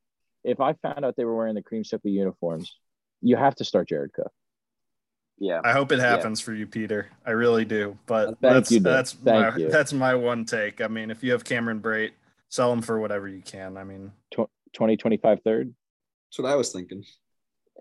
If 0.44 0.60
I 0.60 0.72
found 0.74 1.04
out 1.04 1.16
they 1.16 1.24
were 1.24 1.36
wearing 1.36 1.54
the 1.54 1.62
cream 1.62 1.82
creamsicle 1.82 2.10
uniforms, 2.12 2.74
you 3.20 3.36
have 3.36 3.54
to 3.56 3.64
start 3.64 3.88
Jared 3.88 4.12
Cook. 4.12 4.32
Yeah. 5.38 5.60
I 5.64 5.72
hope 5.72 5.90
it 5.90 5.98
happens 5.98 6.40
for 6.40 6.52
you, 6.52 6.66
Peter. 6.66 7.08
I 7.24 7.30
really 7.30 7.64
do. 7.64 7.98
But 8.06 8.26
Thank 8.26 8.40
that's 8.40 8.70
you, 8.70 8.80
that's 8.80 9.12
Thank 9.12 9.54
my, 9.54 9.60
you. 9.60 9.68
that's 9.70 9.92
my 9.92 10.14
one 10.14 10.44
take. 10.44 10.80
I 10.80 10.88
mean, 10.88 11.10
if 11.10 11.22
you 11.22 11.32
have 11.32 11.44
Cameron 11.44 11.80
Brate, 11.80 12.12
sell 12.50 12.72
him 12.72 12.82
for 12.82 13.00
whatever 13.00 13.26
you 13.26 13.40
can. 13.42 13.76
I 13.76 13.84
mean, 13.84 14.12
2025 14.32 15.40
third. 15.42 15.74
That's 16.28 16.38
what 16.38 16.52
I 16.52 16.56
was 16.56 16.72
thinking. 16.72 17.04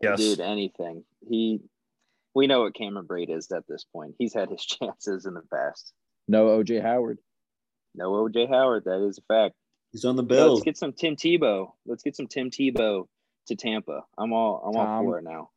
Yes. 0.01 0.19
Dude, 0.19 0.39
anything. 0.39 1.03
He 1.29 1.61
we 2.35 2.47
know 2.47 2.61
what 2.61 2.75
Cameron 2.75 3.07
Brate 3.07 3.35
is 3.35 3.49
at 3.51 3.63
this 3.67 3.85
point. 3.93 4.15
He's 4.19 4.33
had 4.33 4.49
his 4.49 4.65
chances 4.65 5.25
in 5.25 5.33
the 5.33 5.41
past. 5.53 5.93
No 6.27 6.47
OJ 6.47 6.81
Howard. 6.81 7.17
No 7.95 8.11
OJ 8.11 8.47
Howard, 8.49 8.83
that 8.85 9.05
is 9.07 9.17
a 9.17 9.33
fact. 9.33 9.55
He's 9.91 10.05
on 10.05 10.15
the 10.15 10.23
But 10.23 10.35
bill. 10.35 10.53
Let's 10.53 10.63
get 10.63 10.77
some 10.77 10.93
Tim 10.93 11.15
Tebow. 11.15 11.71
Let's 11.85 12.03
get 12.03 12.15
some 12.15 12.27
Tim 12.27 12.51
Tebow 12.51 13.05
to 13.47 13.55
Tampa. 13.55 14.01
I'm 14.17 14.31
all 14.33 14.63
I'm 14.67 14.79
all 14.79 15.03
for 15.03 15.17
it 15.19 15.23
now. 15.23 15.49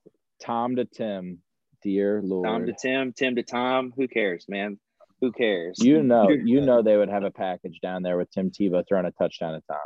Tom 0.43 0.77
to 0.77 0.85
Tim. 0.87 1.39
Dear 1.83 2.23
Lord. 2.23 2.47
Tom 2.47 2.67
to 2.67 2.73
Tim, 2.81 3.13
Tim 3.13 3.35
to 3.37 3.43
Tom. 3.43 3.93
Who 3.97 4.07
cares, 4.09 4.47
man? 4.49 4.79
Who 5.21 5.33
cares? 5.33 5.79
you 5.81 6.03
know, 6.03 6.29
You're 6.29 6.39
you 6.47 6.61
good. 6.61 6.67
know 6.67 6.83
they 6.83 6.97
would 6.97 7.11
have 7.11 7.25
a 7.25 7.31
package 7.31 7.81
down 7.81 8.03
there 8.03 8.17
with 8.17 8.31
Tim 8.31 8.51
Tebow 8.51 8.83
throwing 8.89 9.05
a 9.05 9.11
touchdown 9.11 9.55
to 9.55 9.63
Tom. 9.69 9.79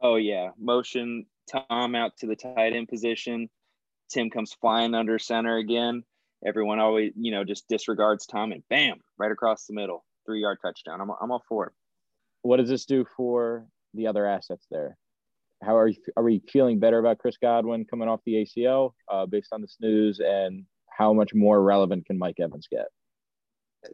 Oh 0.00 0.16
yeah, 0.16 0.50
motion 0.58 1.26
Tom 1.50 1.94
out 1.94 2.12
to 2.18 2.26
the 2.26 2.36
tight 2.36 2.72
end 2.74 2.88
position. 2.88 3.50
Tim 4.10 4.30
comes 4.30 4.52
flying 4.60 4.94
under 4.94 5.18
center 5.18 5.58
again. 5.58 6.04
Everyone 6.44 6.78
always, 6.78 7.12
you 7.16 7.30
know, 7.30 7.44
just 7.44 7.68
disregards 7.68 8.26
Tom 8.26 8.52
and 8.52 8.62
bam, 8.70 8.98
right 9.18 9.30
across 9.30 9.66
the 9.66 9.74
middle, 9.74 10.04
three 10.26 10.40
yard 10.40 10.58
touchdown. 10.62 11.00
I'm, 11.00 11.10
I'm 11.20 11.30
all 11.30 11.42
for 11.48 11.66
it. 11.66 11.72
What 12.42 12.56
does 12.56 12.68
this 12.68 12.86
do 12.86 13.04
for 13.16 13.66
the 13.94 14.06
other 14.06 14.26
assets 14.26 14.66
there? 14.70 14.96
How 15.62 15.76
are 15.76 15.88
you, 15.88 15.96
are 16.16 16.22
we 16.22 16.42
feeling 16.50 16.78
better 16.78 16.98
about 16.98 17.18
Chris 17.18 17.36
Godwin 17.40 17.84
coming 17.84 18.08
off 18.08 18.20
the 18.24 18.46
ACL 18.46 18.92
uh, 19.10 19.26
based 19.26 19.52
on 19.52 19.60
this 19.60 19.76
news 19.80 20.20
and 20.20 20.64
how 20.88 21.12
much 21.12 21.34
more 21.34 21.62
relevant 21.62 22.06
can 22.06 22.18
Mike 22.18 22.40
Evans 22.40 22.66
get? 22.70 22.86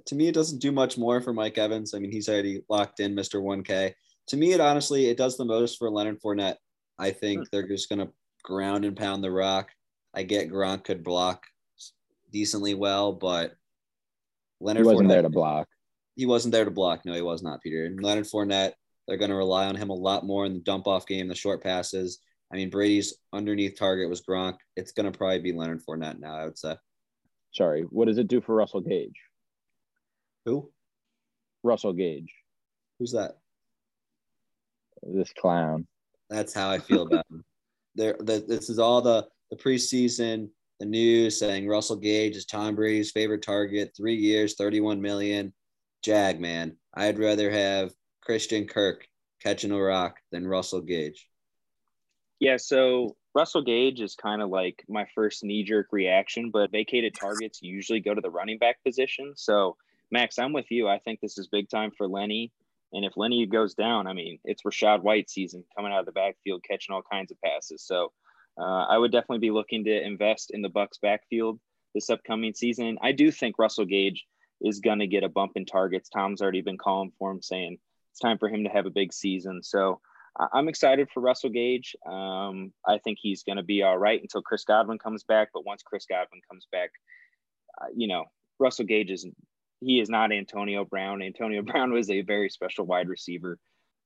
to 0.06 0.14
me, 0.14 0.28
it 0.28 0.34
doesn't 0.34 0.60
do 0.60 0.72
much 0.72 0.98
more 0.98 1.20
for 1.20 1.32
Mike 1.32 1.58
Evans. 1.58 1.94
I 1.94 1.98
mean, 1.98 2.10
he's 2.12 2.28
already 2.28 2.62
locked 2.68 3.00
in 3.00 3.14
Mr. 3.14 3.40
1K. 3.40 3.92
To 4.28 4.36
me, 4.36 4.52
it 4.52 4.60
honestly, 4.60 5.06
it 5.06 5.16
does 5.16 5.36
the 5.36 5.44
most 5.44 5.78
for 5.78 5.90
Leonard 5.90 6.20
Fournette. 6.20 6.56
I 6.98 7.10
think 7.10 7.48
they're 7.50 7.68
just 7.68 7.88
going 7.88 8.00
to 8.00 8.12
ground 8.42 8.84
and 8.84 8.96
pound 8.96 9.22
the 9.22 9.30
rock. 9.30 9.70
I 10.14 10.22
get 10.22 10.50
Gronk 10.50 10.84
could 10.84 11.04
block 11.04 11.44
decently 12.30 12.74
well, 12.74 13.12
but 13.12 13.50
He 14.58 14.64
Leonard 14.66 14.86
wasn't 14.86 15.06
Fournette, 15.06 15.08
there 15.08 15.22
to 15.22 15.28
block. 15.30 15.68
He 16.16 16.26
wasn't 16.26 16.52
there 16.52 16.64
to 16.64 16.70
block. 16.70 17.00
No, 17.04 17.12
he 17.12 17.22
was 17.22 17.42
not, 17.42 17.62
Peter. 17.62 17.84
And 17.84 18.02
Leonard 18.02 18.24
Fournette, 18.26 18.72
they're 19.06 19.16
going 19.18 19.30
to 19.30 19.36
rely 19.36 19.66
on 19.66 19.76
him 19.76 19.90
a 19.90 19.94
lot 19.94 20.24
more 20.24 20.46
in 20.46 20.54
the 20.54 20.60
dump 20.60 20.86
off 20.86 21.06
game, 21.06 21.28
the 21.28 21.34
short 21.34 21.62
passes. 21.62 22.18
I 22.52 22.56
mean, 22.56 22.70
Brady's 22.70 23.14
underneath 23.32 23.78
target 23.78 24.08
was 24.08 24.22
Gronk. 24.22 24.56
It's 24.76 24.92
going 24.92 25.10
to 25.10 25.16
probably 25.16 25.40
be 25.40 25.52
Leonard 25.52 25.82
Fournette 25.84 26.18
now, 26.20 26.36
I 26.36 26.44
would 26.44 26.58
say. 26.58 26.76
Sorry, 27.52 27.82
what 27.90 28.06
does 28.06 28.18
it 28.18 28.28
do 28.28 28.40
for 28.40 28.54
Russell 28.54 28.80
Gage? 28.80 29.20
Who? 30.44 30.70
Russell 31.62 31.92
Gage, 31.92 32.32
Who's 32.98 33.12
that? 33.12 33.32
this 35.02 35.32
clown. 35.38 35.86
That's 36.30 36.54
how 36.54 36.70
I 36.70 36.78
feel 36.78 37.02
about 37.02 37.26
him. 37.30 37.44
There, 37.94 38.16
the, 38.18 38.44
this 38.46 38.68
is 38.70 38.78
all 38.78 39.00
the 39.02 39.26
the 39.50 39.56
preseason, 39.56 40.48
the 40.80 40.86
news 40.86 41.38
saying 41.38 41.66
Russell 41.66 41.96
Gage 41.96 42.36
is 42.36 42.46
Tom 42.46 42.74
Brady's 42.74 43.10
favorite 43.10 43.42
target, 43.42 43.92
three 43.96 44.16
years, 44.16 44.54
thirty-one 44.54 45.00
million. 45.00 45.52
Jag 46.02 46.40
man, 46.40 46.76
I'd 46.94 47.18
rather 47.18 47.50
have 47.50 47.92
Christian 48.22 48.66
Kirk 48.66 49.06
catching 49.42 49.72
a 49.72 49.80
rock 49.80 50.16
than 50.32 50.46
Russell 50.46 50.80
Gage. 50.82 51.28
Yeah, 52.38 52.58
so 52.58 53.16
Russell 53.34 53.62
Gage 53.62 54.00
is 54.00 54.14
kind 54.14 54.42
of 54.42 54.50
like 54.50 54.84
my 54.88 55.06
first 55.14 55.42
knee 55.42 55.64
jerk 55.64 55.88
reaction, 55.92 56.50
but 56.50 56.70
vacated 56.70 57.14
targets 57.14 57.60
usually 57.62 58.00
go 58.00 58.14
to 58.14 58.20
the 58.20 58.30
running 58.30 58.58
back 58.58 58.82
position. 58.84 59.32
So, 59.36 59.76
Max, 60.10 60.38
I'm 60.38 60.52
with 60.52 60.70
you. 60.70 60.88
I 60.88 60.98
think 60.98 61.20
this 61.20 61.38
is 61.38 61.48
big 61.48 61.68
time 61.68 61.90
for 61.96 62.06
Lenny. 62.06 62.52
And 62.92 63.04
if 63.04 63.16
Lenny 63.16 63.44
goes 63.46 63.74
down, 63.74 64.06
I 64.06 64.12
mean, 64.12 64.38
it's 64.44 64.62
Rachaad 64.62 65.02
White 65.02 65.28
season 65.28 65.64
coming 65.74 65.92
out 65.92 66.00
of 66.00 66.06
the 66.06 66.12
backfield, 66.12 66.62
catching 66.68 66.94
all 66.94 67.02
kinds 67.10 67.30
of 67.30 67.40
passes. 67.42 67.82
So, 67.82 68.12
uh, 68.58 68.86
I 68.88 68.98
would 68.98 69.12
definitely 69.12 69.46
be 69.46 69.50
looking 69.50 69.84
to 69.84 70.02
invest 70.02 70.50
in 70.52 70.62
the 70.62 70.70
Bucs 70.70 71.00
backfield 71.00 71.58
this 71.94 72.10
upcoming 72.10 72.54
season. 72.54 72.98
I 73.02 73.12
do 73.12 73.30
think 73.30 73.58
Russell 73.58 73.84
Gage 73.84 74.24
is 74.60 74.80
going 74.80 75.00
to 75.00 75.06
get 75.06 75.24
a 75.24 75.28
bump 75.28 75.52
in 75.56 75.66
targets. 75.66 76.08
Tom's 76.08 76.42
already 76.42 76.62
been 76.62 76.78
calling 76.78 77.12
for 77.18 77.30
him, 77.30 77.42
saying 77.42 77.78
it's 78.12 78.20
time 78.20 78.38
for 78.38 78.48
him 78.48 78.64
to 78.64 78.70
have 78.70 78.86
a 78.86 78.90
big 78.90 79.12
season. 79.12 79.62
So, 79.62 80.00
I'm 80.52 80.68
excited 80.68 81.08
for 81.12 81.20
Russell 81.20 81.50
Gage. 81.50 81.96
Um, 82.06 82.72
I 82.86 82.98
think 82.98 83.18
he's 83.20 83.42
going 83.42 83.56
to 83.56 83.62
be 83.62 83.82
all 83.82 83.96
right 83.96 84.20
until 84.20 84.42
Chris 84.42 84.64
Godwin 84.64 84.98
comes 84.98 85.24
back. 85.24 85.48
But 85.54 85.64
once 85.64 85.82
Chris 85.82 86.04
Godwin 86.08 86.40
comes 86.50 86.66
back, 86.70 86.90
uh, 87.80 87.86
you 87.94 88.06
know, 88.06 88.24
Russell 88.58 88.84
Gage 88.84 89.10
is 89.10 89.26
he 89.80 90.00
is 90.00 90.10
not 90.10 90.32
Antonio 90.32 90.84
Brown. 90.84 91.22
Antonio 91.22 91.62
Brown 91.66 91.92
was 91.92 92.10
a 92.10 92.22
very 92.22 92.50
special 92.50 92.84
wide 92.84 93.08
receiver. 93.08 93.58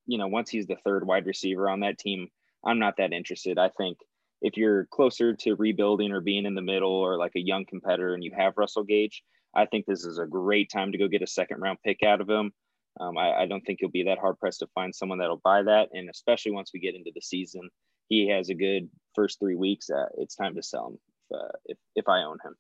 You 0.07 0.19
know, 0.19 0.28
once 0.28 0.50
he's 0.50 0.66
the 0.66 0.76
third 0.76 1.07
wide 1.07 1.26
receiver 1.26 1.69
on 1.69 1.80
that 1.80 1.99
team, 1.99 2.28
I'm 2.64 2.78
not 2.78 2.99
that 2.99 3.12
interested. 3.12 3.59
I 3.59 3.71
think 3.71 3.99
if 4.43 4.57
you're 4.57 4.87
closer 4.87 5.35
to 5.35 5.55
rebuilding 5.55 6.13
or 6.13 6.21
being 6.21 6.47
in 6.47 6.55
the 6.55 6.63
middle 6.63 6.93
or 6.93 7.17
like 7.17 7.33
a 7.37 7.41
young 7.41 7.65
competitor 7.67 8.15
and 8.15 8.25
you 8.25 8.33
have 8.37 8.55
Russell 8.57 8.85
Gage, 8.85 9.23
I 9.55 9.67
think 9.67 9.87
this 9.87 10.05
is 10.05 10.19
a 10.19 10.27
great 10.27 10.71
time 10.71 10.93
to 10.93 10.99
go 10.99 11.09
get 11.09 11.23
a 11.23 11.27
second 11.27 11.61
round 11.61 11.79
pick 11.85 12.03
out 12.03 12.21
of 12.21 12.29
him. 12.29 12.53
Um, 12.99 13.17
I, 13.19 13.43
I 13.43 13.47
don't 13.47 13.61
think 13.63 13.81
you'll 13.81 13.91
be 13.91 14.05
that 14.05 14.19
hard 14.19 14.39
pressed 14.39 14.61
to 14.61 14.67
find 14.75 14.95
someone 14.95 15.19
that'll 15.19 15.41
buy 15.45 15.63
that. 15.63 15.89
And 15.93 16.09
especially 16.11 16.53
once 16.53 16.71
we 16.73 16.81
get 16.81 16.95
into 16.95 17.13
the 17.15 17.21
season, 17.21 17.69
he 18.09 18.29
has 18.29 18.49
a 18.49 18.55
good 18.55 18.89
first 19.15 19.39
three 19.39 19.57
weeks. 19.57 19.91
Uh, 19.91 20.07
it's 20.19 20.35
time 20.35 20.55
to 20.57 20.63
sell 20.63 20.89
him 20.89 20.99
if, 21.31 21.39
uh, 21.39 21.53
if, 21.67 21.79
if 21.97 22.09
I 22.09 22.23
own 22.23 22.39
him. 22.45 22.55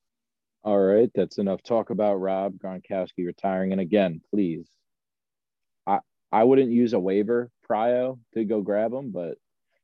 All 0.62 0.78
right, 0.78 1.10
that's 1.14 1.38
enough 1.38 1.62
talk 1.62 1.88
about 1.88 2.16
Rob 2.16 2.54
Gronkowski 2.58 3.26
retiring. 3.26 3.72
And 3.72 3.80
again, 3.80 4.20
please, 4.30 4.68
I 5.86 6.00
I 6.30 6.44
wouldn't 6.44 6.70
use 6.70 6.92
a 6.92 7.00
waiver 7.00 7.50
prio 7.68 8.18
to 8.34 8.44
go 8.44 8.60
grab 8.60 8.92
him, 8.92 9.10
but 9.10 9.38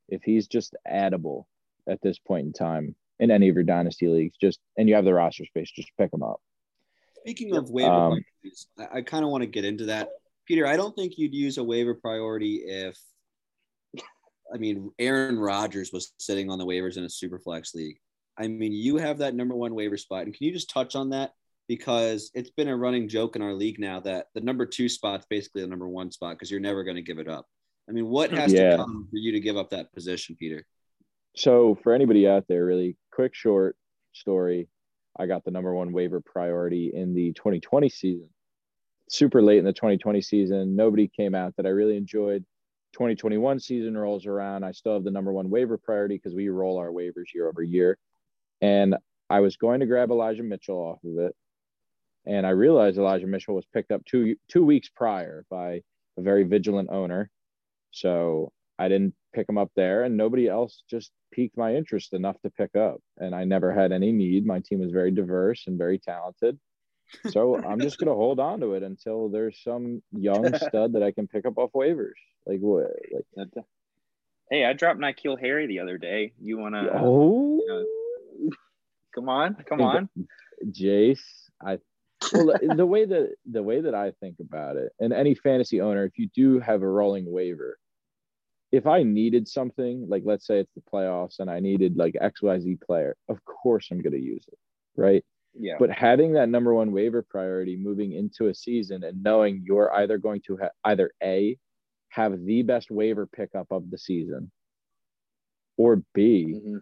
if 0.07 0.21
he's 0.23 0.47
just 0.47 0.75
addable 0.87 1.45
at 1.87 2.01
this 2.01 2.19
point 2.19 2.45
in 2.45 2.53
time 2.53 2.95
in 3.19 3.31
any 3.31 3.49
of 3.49 3.55
your 3.55 3.63
dynasty 3.63 4.07
leagues, 4.07 4.35
just 4.39 4.59
and 4.77 4.87
you 4.87 4.95
have 4.95 5.05
the 5.05 5.13
roster 5.13 5.45
space, 5.45 5.71
just 5.71 5.89
pick 5.97 6.11
them 6.11 6.23
up. 6.23 6.39
Speaking 7.21 7.55
of 7.55 7.69
waiver 7.69 7.89
Um, 7.89 8.11
priorities, 8.43 8.67
I, 8.77 8.97
I 8.97 9.01
kind 9.01 9.25
of 9.25 9.31
want 9.31 9.41
to 9.41 9.47
get 9.47 9.65
into 9.65 9.85
that. 9.85 10.09
Peter, 10.45 10.65
I 10.65 10.77
don't 10.77 10.95
think 10.95 11.17
you'd 11.17 11.33
use 11.33 11.57
a 11.57 11.63
waiver 11.63 11.93
priority 11.93 12.63
if, 12.65 12.97
I 14.53 14.57
mean, 14.57 14.91
Aaron 14.97 15.37
Rodgers 15.37 15.91
was 15.91 16.13
sitting 16.19 16.49
on 16.49 16.57
the 16.57 16.65
waivers 16.65 16.95
in 16.97 17.03
a 17.03 17.09
super 17.09 17.37
flex 17.39 17.75
league. 17.75 17.97
I 18.37 18.47
mean, 18.47 18.71
you 18.71 18.97
have 18.97 19.17
that 19.17 19.35
number 19.35 19.55
one 19.55 19.75
waiver 19.75 19.97
spot. 19.97 20.23
And 20.23 20.33
can 20.33 20.45
you 20.45 20.53
just 20.53 20.69
touch 20.69 20.95
on 20.95 21.09
that? 21.09 21.31
Because 21.67 22.31
it's 22.33 22.51
been 22.51 22.69
a 22.69 22.77
running 22.77 23.09
joke 23.09 23.35
in 23.35 23.41
our 23.41 23.53
league 23.53 23.77
now 23.77 23.99
that 24.01 24.27
the 24.35 24.39
number 24.39 24.65
two 24.65 24.87
spot's 24.87 25.25
basically 25.29 25.63
the 25.63 25.67
number 25.67 25.89
one 25.89 26.11
spot 26.11 26.35
because 26.35 26.49
you're 26.49 26.61
never 26.61 26.83
going 26.85 26.95
to 26.95 27.01
give 27.01 27.19
it 27.19 27.27
up. 27.27 27.45
I 27.89 27.91
mean, 27.91 28.05
what 28.07 28.31
has 28.31 28.53
Yeah. 28.53 28.71
to 28.71 28.77
come 28.77 29.07
for 29.11 29.17
you 29.17 29.33
to 29.33 29.41
give 29.41 29.57
up 29.57 29.71
that 29.71 29.91
position, 29.91 30.37
Peter? 30.39 30.65
So 31.37 31.77
for 31.83 31.93
anybody 31.93 32.27
out 32.27 32.45
there, 32.49 32.65
really 32.65 32.97
quick, 33.11 33.35
short, 33.35 33.77
story. 34.17 34.67
I 35.19 35.25
got 35.25 35.45
the 35.45 35.51
number 35.51 35.73
one 35.73 35.91
waiver 35.91 36.19
priority 36.19 36.91
in 36.93 37.13
the 37.13 37.31
2020 37.33 37.89
season. 37.89 38.29
Super 39.09 39.41
late 39.41 39.59
in 39.59 39.65
the 39.65 39.73
2020 39.73 40.21
season, 40.21 40.75
nobody 40.75 41.07
came 41.07 41.33
out 41.33 41.55
that 41.55 41.65
I 41.65 41.69
really 41.69 41.95
enjoyed. 41.95 42.43
2021 42.93 43.59
season 43.59 43.97
rolls 43.97 44.25
around. 44.25 44.63
I 44.63 44.71
still 44.71 44.93
have 44.93 45.03
the 45.03 45.11
number 45.11 45.31
one 45.31 45.49
waiver 45.49 45.77
priority 45.77 46.15
because 46.15 46.33
we 46.33 46.49
roll 46.49 46.77
our 46.77 46.89
waivers 46.89 47.33
year 47.33 47.47
over 47.47 47.61
year. 47.61 47.97
And 48.61 48.95
I 49.29 49.39
was 49.39 49.57
going 49.57 49.79
to 49.81 49.85
grab 49.85 50.09
Elijah 50.09 50.43
Mitchell 50.43 50.77
off 50.77 50.99
of 51.03 51.19
it. 51.19 51.35
And 52.25 52.45
I 52.45 52.51
realized 52.51 52.97
Elijah 52.97 53.27
Mitchell 53.27 53.55
was 53.55 53.65
picked 53.73 53.91
up 53.91 54.03
two 54.05 54.35
two 54.49 54.65
weeks 54.65 54.89
prior 54.89 55.45
by 55.49 55.81
a 56.17 56.21
very 56.21 56.43
vigilant 56.43 56.89
owner. 56.91 57.29
So 57.91 58.51
I 58.79 58.89
didn't 58.89 59.13
pick 59.37 59.47
him 59.47 59.57
up 59.57 59.71
there, 59.75 60.03
and 60.03 60.17
nobody 60.17 60.47
else 60.47 60.83
just 60.89 61.11
piqued 61.31 61.57
my 61.57 61.75
interest 61.75 62.13
enough 62.13 62.41
to 62.41 62.49
pick 62.49 62.75
up. 62.75 62.99
And 63.17 63.35
I 63.35 63.43
never 63.43 63.71
had 63.71 63.91
any 63.91 64.11
need. 64.11 64.45
My 64.45 64.59
team 64.59 64.79
was 64.79 64.91
very 64.91 65.11
diverse 65.11 65.65
and 65.67 65.77
very 65.77 65.99
talented. 65.99 66.59
So 67.29 67.55
I'm 67.55 67.79
just 67.79 67.99
gonna 67.99 68.15
hold 68.15 68.39
on 68.39 68.59
to 68.61 68.73
it 68.73 68.83
until 68.83 69.29
there's 69.29 69.61
some 69.63 70.01
young 70.11 70.53
stud 70.57 70.93
that 70.93 71.03
I 71.03 71.11
can 71.11 71.27
pick 71.27 71.45
up 71.45 71.57
off 71.57 71.71
waivers. 71.73 72.19
Like 72.45 72.59
what? 72.59 72.91
Like 73.35 73.49
hey, 74.49 74.65
I 74.65 74.73
dropped 74.73 74.99
N'Keal 74.99 75.39
Harry 75.39 75.67
the 75.67 75.79
other 75.79 75.97
day. 75.97 76.33
You 76.41 76.57
wanna? 76.57 76.89
Oh, 76.95 77.59
you 77.59 77.67
know, 77.67 77.85
oh. 78.43 78.55
come 79.15 79.29
on, 79.29 79.55
come 79.69 79.81
on, 79.81 80.09
Jace. 80.65 81.19
I 81.63 81.77
well, 82.33 82.57
the 82.75 82.85
way 82.85 83.05
that 83.05 83.35
the 83.49 83.63
way 83.63 83.81
that 83.81 83.95
I 83.95 84.11
think 84.19 84.37
about 84.41 84.75
it, 84.75 84.91
and 84.99 85.13
any 85.13 85.35
fantasy 85.35 85.79
owner, 85.79 86.03
if 86.03 86.17
you 86.17 86.27
do 86.35 86.59
have 86.59 86.81
a 86.81 86.87
rolling 86.87 87.31
waiver, 87.31 87.77
if 88.71 88.85
I 88.85 89.03
needed 89.03 89.47
something, 89.47 90.07
like 90.09 90.23
let's 90.25 90.45
say 90.47 90.59
it's 90.59 90.73
the 90.75 90.81
playoffs 90.81 91.39
and 91.39 91.49
I 91.49 91.59
needed 91.59 91.97
like 91.97 92.15
XYZ 92.21 92.81
player, 92.81 93.15
of 93.29 93.43
course 93.45 93.89
I'm 93.91 94.01
going 94.01 94.13
to 94.13 94.19
use 94.21 94.45
it. 94.47 94.57
Right. 94.95 95.23
Yeah. 95.59 95.77
But 95.79 95.89
having 95.91 96.33
that 96.33 96.49
number 96.49 96.73
one 96.73 96.91
waiver 96.91 97.21
priority 97.23 97.77
moving 97.77 98.13
into 98.13 98.47
a 98.47 98.53
season 98.55 99.03
and 99.03 99.23
knowing 99.23 99.63
you're 99.65 99.93
either 99.93 100.17
going 100.17 100.41
to 100.47 100.57
have 100.57 100.71
either 100.85 101.11
A, 101.23 101.57
have 102.09 102.43
the 102.45 102.61
best 102.63 102.91
waiver 102.91 103.25
pickup 103.27 103.67
of 103.71 103.89
the 103.89 103.97
season, 103.97 104.51
or 105.77 106.03
B, 106.13 106.59
Mhm. 106.65 106.81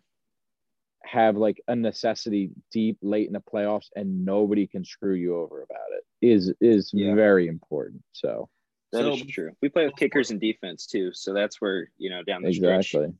have 1.03 1.37
like 1.37 1.61
a 1.67 1.75
necessity 1.75 2.49
deep 2.71 2.97
late 3.01 3.27
in 3.27 3.33
the 3.33 3.39
playoffs 3.41 3.89
and 3.95 4.25
nobody 4.25 4.65
can 4.65 4.83
screw 4.83 5.13
you 5.13 5.35
over 5.37 5.61
about 5.61 5.87
it 5.91 6.03
is 6.25 6.51
is 6.61 6.91
Yeah. 6.93 7.13
very 7.13 7.47
important. 7.47 8.01
So 8.13 8.49
That 8.95 9.11
is 9.11 9.19
So- 9.19 9.25
true. 9.29 9.51
We 9.61 9.69
play 9.69 9.85
with 9.85 9.95
kickers 9.95 10.31
and 10.31 10.39
defense 10.39 10.85
too, 10.87 11.11
so 11.13 11.33
that's 11.33 11.59
where 11.61 11.89
you 11.97 12.09
know 12.09 12.23
down 12.23 12.41
the 12.43 12.53
stretch 12.53 12.93
exactly. 12.93 13.13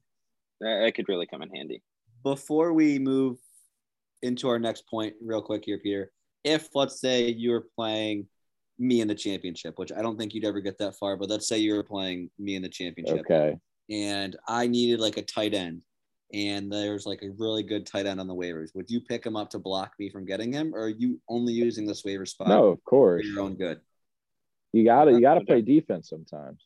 that, 0.62 0.82
that 0.86 0.96
could 0.96 1.10
really 1.10 1.25
come 1.27 1.41
in 1.41 1.50
handy. 1.50 1.82
before 2.24 2.74
we 2.74 2.98
move 3.00 3.38
into 4.24 4.48
our 4.50 4.58
next 4.58 4.88
point, 4.88 5.13
real 5.22 5.41
quick 5.41 5.63
here, 5.65 5.77
Peter, 5.77 6.12
if 6.44 6.70
let's 6.75 7.00
say 7.00 7.29
you 7.29 7.51
were 7.51 7.67
playing 7.75 8.27
me 8.79 9.00
in 9.01 9.08
the 9.08 9.13
championship, 9.15 9.77
which 9.77 9.91
I 9.91 10.01
don't 10.01 10.17
think 10.17 10.34
you'd 10.34 10.46
ever 10.46 10.60
get 10.62 10.77
that 10.79 10.96
far, 10.96 11.15
but 11.17 11.29
let's 11.29 11.48
say 11.48 11.58
you 11.60 11.75
were 11.75 11.84
playing 11.84 12.29
me 12.39 12.55
in 12.55 12.62
the 12.62 12.70
championship 12.70 13.20
Okay. 13.20 13.55
and 13.91 14.36
I 14.48 14.67
needed 14.67 15.00
like 15.00 15.17
a 15.17 15.22
tight 15.22 15.53
end 15.53 15.84
and 16.34 16.72
there's 16.72 17.05
like 17.05 17.22
a 17.22 17.29
really 17.38 17.62
good 17.63 17.86
tight 17.86 18.05
end 18.08 18.20
on 18.20 18.27
the 18.27 18.34
waivers, 18.36 18.74
would 18.75 18.89
you 18.89 19.00
pick 19.01 19.25
him 19.25 19.36
up 19.36 19.50
to 19.51 19.60
block 19.60 19.91
me 20.00 20.10
from 20.10 20.25
getting 20.25 20.51
him 20.51 20.74
or 20.74 20.86
are 20.86 20.89
you 20.89 21.22
only 21.29 21.53
using 21.53 21.86
this 21.86 22.03
waiver 22.03 22.25
spot 22.25 22.48
No, 22.48 22.65
of 22.70 22.84
course. 22.84 23.22
for 23.22 23.27
course. 23.27 23.36
your 23.36 23.44
own 23.44 23.53
good? 23.55 23.79
You 24.75 24.84
gotta 24.84 25.12
you 25.13 25.22
gotta 25.22 25.39
play 25.39 25.62
defense 25.62 26.10
sometimes. 26.10 26.65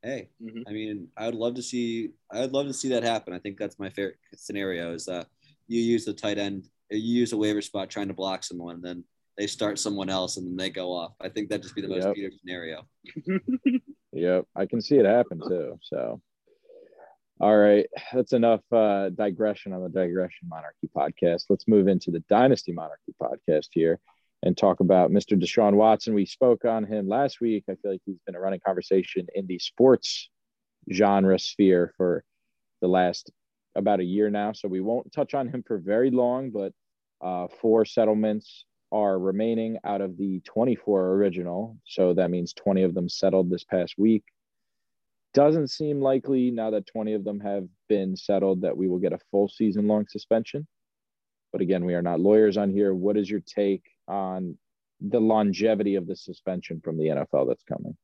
Hey, 0.00 0.28
Mhm. 0.40 0.62
I 0.68 0.70
mean, 0.72 1.08
I 1.16 1.26
would 1.26 1.34
love 1.34 1.54
to 1.54 1.62
see. 1.62 2.10
I 2.30 2.42
would 2.42 2.52
love 2.52 2.68
to 2.68 2.72
see 2.72 2.90
that 2.90 3.02
happen. 3.02 3.32
I 3.34 3.40
think 3.40 3.58
that's 3.58 3.80
my 3.80 3.90
favorite 3.90 4.18
scenario 4.36 4.94
is 4.94 5.06
that 5.06 5.26
you 5.66 5.80
use 5.80 6.04
the 6.04 6.12
tight 6.14 6.38
end, 6.38 6.68
you 6.88 6.98
use 7.22 7.32
a 7.32 7.36
waiver 7.36 7.60
spot 7.60 7.90
trying 7.90 8.06
to 8.06 8.14
block 8.14 8.44
someone, 8.44 8.76
and 8.76 8.84
then 8.84 9.02
they 9.36 9.48
start 9.48 9.80
someone 9.80 10.08
else, 10.08 10.36
and 10.36 10.46
then 10.46 10.56
they 10.56 10.70
go 10.70 10.92
off. 10.92 11.14
I 11.20 11.28
think 11.28 11.48
that'd 11.48 11.64
just 11.64 11.74
be 11.74 11.82
the 11.82 11.88
most 11.88 12.04
Yep. 12.04 12.14
beautiful 12.14 12.38
scenario. 12.38 12.86
Yep, 14.12 14.46
I 14.56 14.64
can 14.66 14.80
see 14.80 14.96
it 14.96 15.04
happen 15.04 15.38
too. 15.46 15.78
So, 15.82 16.22
all 17.40 17.56
right, 17.56 17.86
that's 18.12 18.32
enough 18.32 18.62
uh, 18.72 19.10
digression 19.10 19.72
on 19.72 19.82
the 19.82 19.88
Digression 19.90 20.48
Monarchy 20.48 20.88
podcast. 20.96 21.44
Let's 21.50 21.66
move 21.68 21.88
into 21.88 22.10
the 22.12 22.20
Dynasty 22.28 22.72
Monarchy 22.72 23.14
podcast 23.20 23.68
here 23.72 23.98
and 24.42 24.56
talk 24.56 24.80
about 24.80 25.10
Mr. 25.10 25.40
Deshaun 25.40 25.74
Watson. 25.74 26.14
We 26.14 26.26
spoke 26.26 26.64
on 26.64 26.84
him 26.84 27.08
last 27.08 27.40
week. 27.40 27.64
I 27.68 27.74
feel 27.74 27.92
like 27.92 28.02
he's 28.04 28.20
been 28.26 28.36
a 28.36 28.40
running 28.40 28.60
conversation 28.64 29.26
in 29.34 29.46
the 29.46 29.58
sports 29.58 30.30
genre 30.92 31.38
sphere 31.38 31.92
for 31.96 32.24
the 32.80 32.88
last 32.88 33.30
about 33.74 34.00
a 34.00 34.04
year 34.04 34.30
now. 34.30 34.52
So 34.52 34.68
we 34.68 34.80
won't 34.80 35.12
touch 35.12 35.34
on 35.34 35.48
him 35.48 35.62
for 35.66 35.78
very 35.78 36.10
long, 36.10 36.50
but 36.50 36.72
uh, 37.20 37.48
four 37.60 37.84
settlements 37.84 38.64
are 38.90 39.18
remaining 39.18 39.78
out 39.84 40.00
of 40.00 40.16
the 40.16 40.40
24 40.44 41.14
original. 41.14 41.76
So 41.84 42.14
that 42.14 42.30
means 42.30 42.52
20 42.54 42.84
of 42.84 42.94
them 42.94 43.08
settled 43.08 43.50
this 43.50 43.64
past 43.64 43.94
week. 43.98 44.24
Doesn't 45.34 45.68
seem 45.68 46.00
likely 46.00 46.50
now 46.50 46.70
that 46.70 46.86
20 46.86 47.12
of 47.14 47.24
them 47.24 47.40
have 47.40 47.66
been 47.88 48.16
settled 48.16 48.62
that 48.62 48.76
we 48.76 48.88
will 48.88 48.98
get 48.98 49.12
a 49.12 49.18
full 49.30 49.48
season 49.48 49.86
long 49.86 50.06
suspension. 50.08 50.66
But 51.52 51.60
again, 51.60 51.84
we 51.84 51.94
are 51.94 52.02
not 52.02 52.20
lawyers 52.20 52.56
on 52.56 52.70
here. 52.70 52.94
What 52.94 53.16
is 53.16 53.28
your 53.28 53.40
take 53.40 53.82
on 54.08 54.56
the 55.00 55.20
longevity 55.20 55.94
of 55.94 56.06
the 56.06 56.16
suspension 56.16 56.80
from 56.82 56.98
the 56.98 57.06
NFL 57.06 57.48
that's 57.48 57.64
coming? 57.64 57.96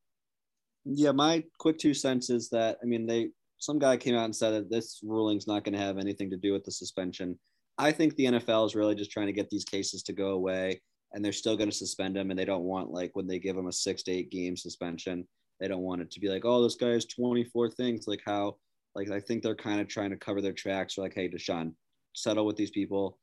Yeah, 0.85 1.13
my 1.13 1.43
quick 1.59 1.79
two 1.79 1.95
cents 1.95 2.31
is 2.31 2.51
that 2.51 2.79
I 2.83 2.87
mean 2.87 3.07
they 3.07 3.31
some 3.59 3.79
guy 3.79 3.97
came 3.97 4.15
out 4.15 4.27
and 4.27 4.37
said 4.37 4.51
that 4.51 4.71
this 4.71 5.01
ruling's 5.03 5.47
not 5.47 5.65
going 5.65 5.73
to 5.73 5.81
have 5.81 5.99
anything 5.99 6.31
to 6.31 6.37
do 6.37 6.53
with 6.53 6.65
the 6.65 6.71
suspension. 6.71 7.39
I 7.79 7.93
think 7.93 8.15
the 8.15 8.27
NFL 8.27 8.67
is 8.67 8.75
really 8.75 8.95
just 8.95 9.11
trying 9.11 9.27
to 9.27 9.33
get 9.33 9.49
these 9.49 9.65
cases 9.65 10.03
to 10.05 10.13
go 10.13 10.31
away, 10.31 10.81
and 11.13 11.25
they're 11.25 11.33
still 11.33 11.57
going 11.57 11.71
to 11.71 11.77
suspend 11.77 12.15
them, 12.15 12.31
and 12.31 12.39
they 12.39 12.45
don't 12.45 12.65
want 12.65 12.91
like 12.91 13.11
when 13.15 13.27
they 13.27 13.39
give 13.39 13.57
them 13.57 13.67
a 13.67 13.73
six 13.73 14.03
to 14.05 14.13
eight 14.13 14.31
game 14.31 14.57
suspension, 14.57 15.27
they 15.61 15.69
don't 15.69 15.83
want 15.83 16.03
it 16.03 16.11
to 16.13 16.21
be 16.21 16.29
like, 16.29 16.45
oh, 16.45 16.63
this 16.63 16.77
guy 16.77 16.91
has 16.91 17.07
24 17.07 17.71
things. 17.71 18.07
Like 18.07 18.21
how, 18.27 18.57
like 18.95 19.11
I 19.11 19.21
think 19.21 19.43
they're 19.43 19.55
kind 19.55 19.81
of 19.81 19.89
trying 19.89 20.11
to 20.11 20.17
cover 20.17 20.41
their 20.41 20.53
tracks. 20.53 20.99
Or 20.99 21.03
like, 21.03 21.15
hey, 21.15 21.29
Deshaun, 21.29 21.73
settle 22.13 22.47
with 22.47 22.57
these 22.57 22.71
people. 22.71 23.19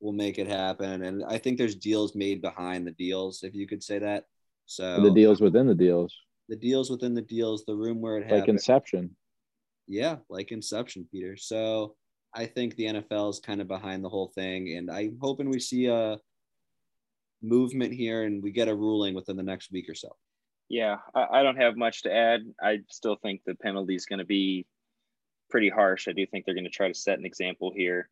We'll 0.00 0.12
make 0.12 0.38
it 0.38 0.46
happen. 0.46 1.02
And 1.02 1.24
I 1.24 1.38
think 1.38 1.58
there's 1.58 1.74
deals 1.74 2.14
made 2.14 2.42
behind 2.42 2.86
the 2.86 2.92
deals, 2.92 3.42
if 3.42 3.54
you 3.54 3.66
could 3.66 3.82
say 3.82 3.98
that. 3.98 4.24
So 4.66 5.00
the 5.00 5.10
uh, 5.10 5.14
deals 5.14 5.40
within 5.40 5.66
the 5.66 5.74
deals, 5.74 6.14
the 6.48 6.56
deals 6.56 6.90
within 6.90 7.14
the 7.14 7.22
deals, 7.22 7.64
the 7.64 7.74
room 7.74 8.00
where 8.00 8.18
it 8.18 8.22
like 8.22 8.40
happened. 8.40 8.58
Inception. 8.58 9.16
yeah, 9.86 10.16
like 10.28 10.52
Inception, 10.52 11.06
Peter. 11.10 11.36
So 11.36 11.94
I 12.34 12.46
think 12.46 12.74
the 12.74 12.86
NFL 12.86 13.30
is 13.30 13.40
kind 13.40 13.60
of 13.60 13.68
behind 13.68 14.04
the 14.04 14.08
whole 14.08 14.32
thing, 14.34 14.76
and 14.76 14.90
I'm 14.90 15.18
hoping 15.20 15.48
we 15.48 15.60
see 15.60 15.86
a 15.86 16.18
movement 17.42 17.92
here 17.92 18.24
and 18.24 18.42
we 18.42 18.50
get 18.50 18.68
a 18.68 18.74
ruling 18.74 19.14
within 19.14 19.36
the 19.36 19.42
next 19.42 19.70
week 19.70 19.88
or 19.88 19.94
so. 19.94 20.14
Yeah, 20.68 20.96
I, 21.14 21.26
I 21.40 21.42
don't 21.42 21.60
have 21.60 21.76
much 21.76 22.02
to 22.02 22.12
add. 22.12 22.40
I 22.60 22.78
still 22.90 23.16
think 23.16 23.42
the 23.46 23.54
penalty 23.54 23.94
is 23.94 24.06
going 24.06 24.18
to 24.18 24.24
be 24.24 24.66
pretty 25.48 25.68
harsh. 25.68 26.08
I 26.08 26.12
do 26.12 26.26
think 26.26 26.44
they're 26.44 26.54
going 26.54 26.64
to 26.64 26.70
try 26.70 26.88
to 26.88 26.94
set 26.94 27.18
an 27.18 27.26
example 27.26 27.72
here. 27.74 28.08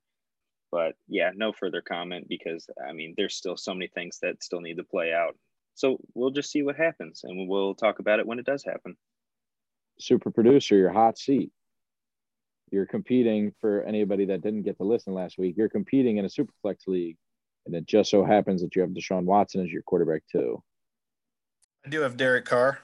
But 0.70 0.94
yeah, 1.09 1.31
no 1.35 1.53
further 1.53 1.81
comment 1.83 2.27
because 2.29 2.68
I 2.88 2.92
mean, 2.92 3.14
there's 3.16 3.37
still 3.37 3.57
so 3.57 3.74
many 3.74 3.88
things 3.88 4.18
that 4.22 4.42
still 4.42 4.61
need 4.61 4.77
to 4.79 4.85
play 4.85 5.12
out. 5.12 5.37
So 5.74 5.98
we'll 6.14 6.31
just 6.31 6.50
see 6.50 6.62
what 6.62 6.77
happens 6.77 7.22
and 7.24 7.48
we'll 7.48 7.74
talk 7.74 7.98
about 7.98 8.18
it 8.20 8.27
when 8.27 8.38
it 8.38 8.46
does 8.46 8.64
happen. 8.64 8.96
super 9.98 10.31
producer, 10.31 10.77
your 10.77 10.90
hot 10.92 11.18
seat. 11.18 11.50
You're 12.70 12.87
competing 12.87 13.53
for 13.61 13.83
anybody 13.85 14.24
that 14.27 14.40
didn't 14.42 14.62
get 14.62 14.77
to 14.79 14.85
listen 14.85 15.14
last 15.14 15.38
week. 15.38 15.55
You're 15.57 15.68
competing 15.68 16.16
in 16.16 16.24
a 16.24 16.29
superflex 16.29 16.88
league, 16.88 17.16
and 17.66 17.74
it 17.74 17.87
just 17.87 18.11
so 18.11 18.24
happens 18.24 18.62
that 18.62 18.74
you 18.74 18.83
have 18.83 18.90
Deshaun 18.90 19.24
Watson 19.24 19.62
as 19.64 19.70
your 19.70 19.83
quarterback 19.83 20.22
too. 20.31 20.61
I 21.87 21.90
do 21.90 22.00
have 22.00 22.16
Derek 22.16 22.46
Carr. 22.46 22.79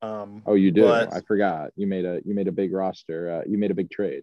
Um, 0.00 0.42
Oh, 0.46 0.54
you 0.54 0.70
do. 0.70 0.82
But- 0.84 1.12
I 1.12 1.20
forgot. 1.22 1.72
You 1.76 1.86
made 1.86 2.04
a 2.06 2.20
you 2.24 2.34
made 2.34 2.48
a 2.48 2.52
big 2.52 2.72
roster. 2.72 3.30
Uh, 3.30 3.42
you 3.46 3.58
made 3.58 3.70
a 3.70 3.74
big 3.74 3.90
trade. 3.90 4.22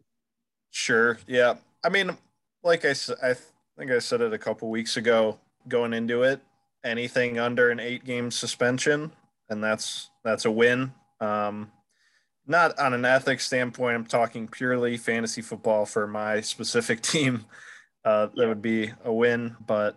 Sure. 0.72 1.20
Yeah. 1.28 1.56
I 1.84 1.90
mean, 1.90 2.18
like 2.64 2.86
I, 2.86 2.94
I 3.24 3.36
think 3.78 3.92
I 3.92 4.00
said 4.00 4.22
it 4.22 4.34
a 4.34 4.38
couple 4.38 4.70
weeks 4.70 4.98
ago 4.98 5.40
going 5.68 5.94
into 5.94 6.24
it, 6.24 6.42
anything 6.84 7.40
under 7.40 7.70
an 7.70 7.80
eight 7.80 8.06
game 8.06 8.32
suspension, 8.32 9.12
and 9.50 9.64
that's 9.64 10.10
that's 10.24 10.46
a 10.46 10.52
win. 10.52 10.94
Um, 11.20 11.72
not 12.48 12.78
on 12.80 12.94
an 12.94 13.06
ethics 13.06 13.46
standpoint, 13.46 13.96
I'm 13.96 14.06
talking 14.06 14.48
purely 14.48 14.98
fantasy 14.98 15.42
football 15.42 15.86
for 15.86 16.08
my 16.08 16.42
specific 16.42 17.02
team. 17.02 17.46
Uh, 18.04 18.28
that 18.36 18.48
would 18.48 18.62
be 18.62 18.92
a 19.04 19.14
win, 19.14 19.56
but 19.66 19.96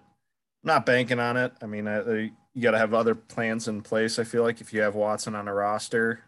not 0.62 0.87
banking 0.87 1.20
on 1.20 1.37
it. 1.37 1.53
I 1.62 1.66
mean, 1.66 1.88
I, 1.88 2.31
you 2.55 2.62
got 2.62 2.72
to 2.72 2.79
have 2.79 2.94
other 2.94 3.14
plans 3.14 3.66
in 3.66 3.81
place. 3.83 4.18
I 4.18 4.24
feel 4.24 4.42
like 4.42 4.61
if 4.61 4.72
you 4.72 4.83
have 4.83 4.94
Watson 4.94 5.35
on 5.35 5.48
a 5.48 5.55
roster, 5.55 6.24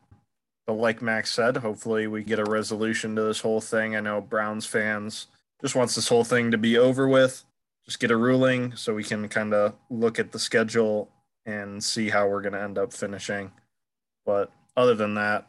but 0.66 0.74
like 0.74 1.02
Max 1.02 1.32
said, 1.32 1.58
hopefully 1.58 2.06
we 2.06 2.24
get 2.24 2.38
a 2.38 2.44
resolution 2.44 3.14
to 3.16 3.22
this 3.22 3.40
whole 3.40 3.60
thing. 3.60 3.94
I 3.94 4.00
know 4.00 4.20
Browns 4.20 4.66
fans 4.66 5.26
just 5.60 5.74
wants 5.74 5.94
this 5.94 6.08
whole 6.08 6.24
thing 6.24 6.50
to 6.50 6.58
be 6.58 6.78
over 6.78 7.08
with. 7.08 7.44
Just 7.84 8.00
get 8.00 8.10
a 8.10 8.16
ruling 8.16 8.74
so 8.74 8.94
we 8.94 9.04
can 9.04 9.28
kind 9.28 9.54
of 9.54 9.74
look 9.90 10.18
at 10.18 10.32
the 10.32 10.38
schedule 10.38 11.10
and 11.44 11.82
see 11.82 12.08
how 12.08 12.28
we're 12.28 12.42
going 12.42 12.52
to 12.52 12.62
end 12.62 12.78
up 12.78 12.92
finishing. 12.92 13.52
But 14.24 14.50
other 14.76 14.94
than 14.94 15.14
that, 15.14 15.46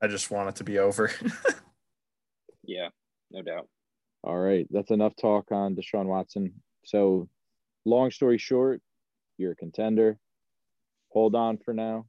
I 0.00 0.06
just 0.06 0.30
want 0.30 0.50
it 0.50 0.56
to 0.56 0.64
be 0.64 0.78
over. 0.78 1.10
Yeah, 2.70 2.90
no 3.32 3.42
doubt. 3.42 3.66
All 4.22 4.38
right, 4.38 4.66
that's 4.70 4.92
enough 4.92 5.16
talk 5.16 5.50
on 5.50 5.74
Deshaun 5.74 6.06
Watson. 6.06 6.52
So, 6.84 7.28
long 7.84 8.12
story 8.12 8.38
short, 8.38 8.80
you're 9.38 9.52
a 9.52 9.56
contender. 9.56 10.18
Hold 11.08 11.34
on 11.34 11.58
for 11.58 11.74
now. 11.74 12.06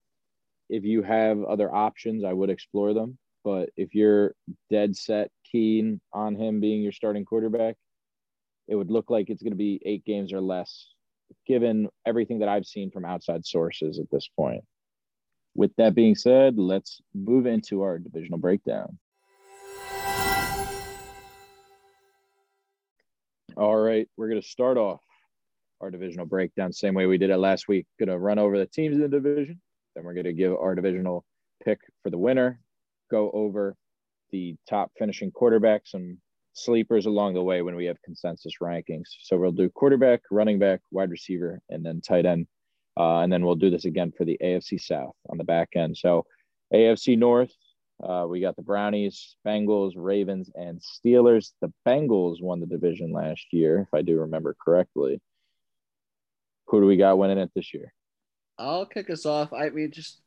If 0.70 0.84
you 0.84 1.02
have 1.02 1.44
other 1.44 1.74
options, 1.74 2.24
I 2.24 2.34
would 2.34 2.52
explore 2.52 2.94
them. 2.94 3.18
But 3.44 3.70
if 3.76 3.96
you're 3.96 4.36
dead 4.70 4.96
set 4.96 5.32
keen 5.52 6.00
on 6.14 6.36
him 6.36 6.60
being 6.60 6.82
your 6.82 6.92
starting 6.92 7.26
quarterback, 7.26 7.76
it 8.68 8.76
would 8.76 8.92
look 8.92 9.10
like 9.10 9.30
it's 9.30 9.44
going 9.44 9.52
to 9.52 9.58
be 9.58 9.82
eight 9.86 10.06
games 10.06 10.34
or 10.34 10.42
less, 10.42 10.88
given 11.46 11.90
everything 12.06 12.40
that 12.40 12.50
I've 12.50 12.66
seen 12.66 12.92
from 12.92 13.06
outside 13.06 13.46
sources 13.46 14.00
at 14.00 14.10
this 14.12 14.30
point. 14.36 14.64
With 15.56 15.76
that 15.78 15.96
being 15.96 16.16
said, 16.16 16.58
let's 16.58 17.02
move 17.14 17.46
into 17.46 17.82
our 17.82 18.00
divisional 18.00 18.40
breakdown. 18.40 18.98
All 23.58 23.78
right, 23.78 24.08
we're 24.16 24.30
going 24.30 24.42
to 24.42 24.48
start 24.48 24.78
off 24.78 25.02
our 25.82 25.92
divisional 25.92 26.26
breakdown 26.26 26.72
same 26.72 26.94
way 26.94 27.06
we 27.06 27.18
did 27.18 27.32
it 27.32 27.38
last 27.38 27.68
week. 27.68 27.86
Going 28.00 28.10
to 28.10 28.18
run 28.18 28.40
over 28.40 28.58
the 28.58 28.66
teams 28.66 28.96
in 28.96 29.02
the 29.02 29.10
division, 29.10 29.60
then 29.96 30.06
we're 30.06 30.14
going 30.14 30.26
to 30.26 30.34
give 30.34 30.54
our 30.54 30.74
divisional 30.74 31.26
pick 31.64 31.80
for 32.02 32.10
the 32.10 32.18
winner, 32.18 32.62
go 33.10 33.30
over 33.32 33.76
the 34.32 34.56
top 34.70 34.92
finishing 34.98 35.32
quarterbacks 35.32 35.94
and 35.94 36.18
sleepers 36.54 37.06
along 37.06 37.34
the 37.34 37.44
way 37.44 37.62
when 37.62 37.76
we 37.76 37.86
have 37.86 38.02
consensus 38.04 38.54
rankings. 38.62 39.08
So 39.22 39.38
we'll 39.38 39.52
do 39.52 39.70
quarterback, 39.70 40.22
running 40.32 40.60
back, 40.60 40.82
wide 40.92 41.10
receiver, 41.10 41.62
and 41.70 41.86
then 41.86 42.02
tight 42.02 42.26
end. 42.26 42.48
Uh, 42.98 43.20
and 43.20 43.32
then 43.32 43.46
we'll 43.46 43.56
do 43.56 43.70
this 43.70 43.86
again 43.86 44.12
for 44.18 44.26
the 44.26 44.38
AFC 44.44 44.80
South 44.80 45.16
on 45.30 45.38
the 45.38 45.44
back 45.44 45.70
end. 45.76 45.96
So 45.98 46.26
AFC 46.74 47.18
North, 47.18 47.54
uh, 48.04 48.26
we 48.28 48.42
got 48.42 48.56
the 48.56 48.64
Brownies, 48.64 49.36
Bengals, 49.46 49.94
Ravens, 49.96 50.50
and 50.56 50.82
Steelers. 50.82 51.52
The 51.62 51.72
Bengals 51.88 52.42
won 52.42 52.60
the 52.60 52.66
division 52.66 53.12
last 53.12 53.46
year, 53.52 53.82
if 53.82 53.94
I 53.94 54.02
do 54.02 54.20
remember 54.20 54.56
correctly. 54.64 55.22
Who 56.68 56.82
do 56.82 56.88
we 56.88 56.98
got 56.98 57.18
winning 57.18 57.38
it 57.38 57.52
this 57.56 57.74
year? 57.74 57.94
I'll 58.58 58.86
kick 58.86 59.10
us 59.10 59.26
off. 59.26 59.54
I 59.54 59.70
mean, 59.70 59.92
just 59.92 60.22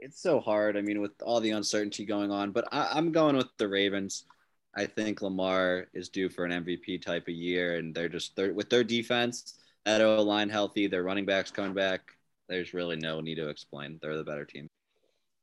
it's 0.00 0.20
so 0.20 0.40
hard. 0.40 0.76
I 0.76 0.80
mean, 0.80 1.00
with 1.00 1.12
all 1.22 1.40
the 1.40 1.50
uncertainty 1.50 2.04
going 2.04 2.30
on, 2.30 2.52
but 2.52 2.68
I, 2.72 2.98
am 2.98 3.12
going 3.12 3.36
with 3.36 3.48
the 3.58 3.68
Ravens. 3.68 4.24
I 4.74 4.86
think 4.86 5.20
Lamar 5.20 5.86
is 5.92 6.08
due 6.08 6.28
for 6.28 6.44
an 6.44 6.64
MVP 6.64 7.02
type 7.02 7.28
of 7.28 7.34
year, 7.34 7.76
and 7.76 7.94
they're 7.94 8.08
just 8.08 8.36
they're, 8.36 8.54
with 8.54 8.70
their 8.70 8.84
defense, 8.84 9.58
that 9.84 10.00
O 10.00 10.22
line 10.22 10.48
healthy, 10.48 10.86
their 10.86 11.02
running 11.02 11.26
backs 11.26 11.50
coming 11.50 11.74
back. 11.74 12.00
There's 12.48 12.74
really 12.74 12.96
no 12.96 13.20
need 13.20 13.36
to 13.36 13.48
explain. 13.48 13.98
They're 14.00 14.16
the 14.16 14.24
better 14.24 14.44
team. 14.44 14.68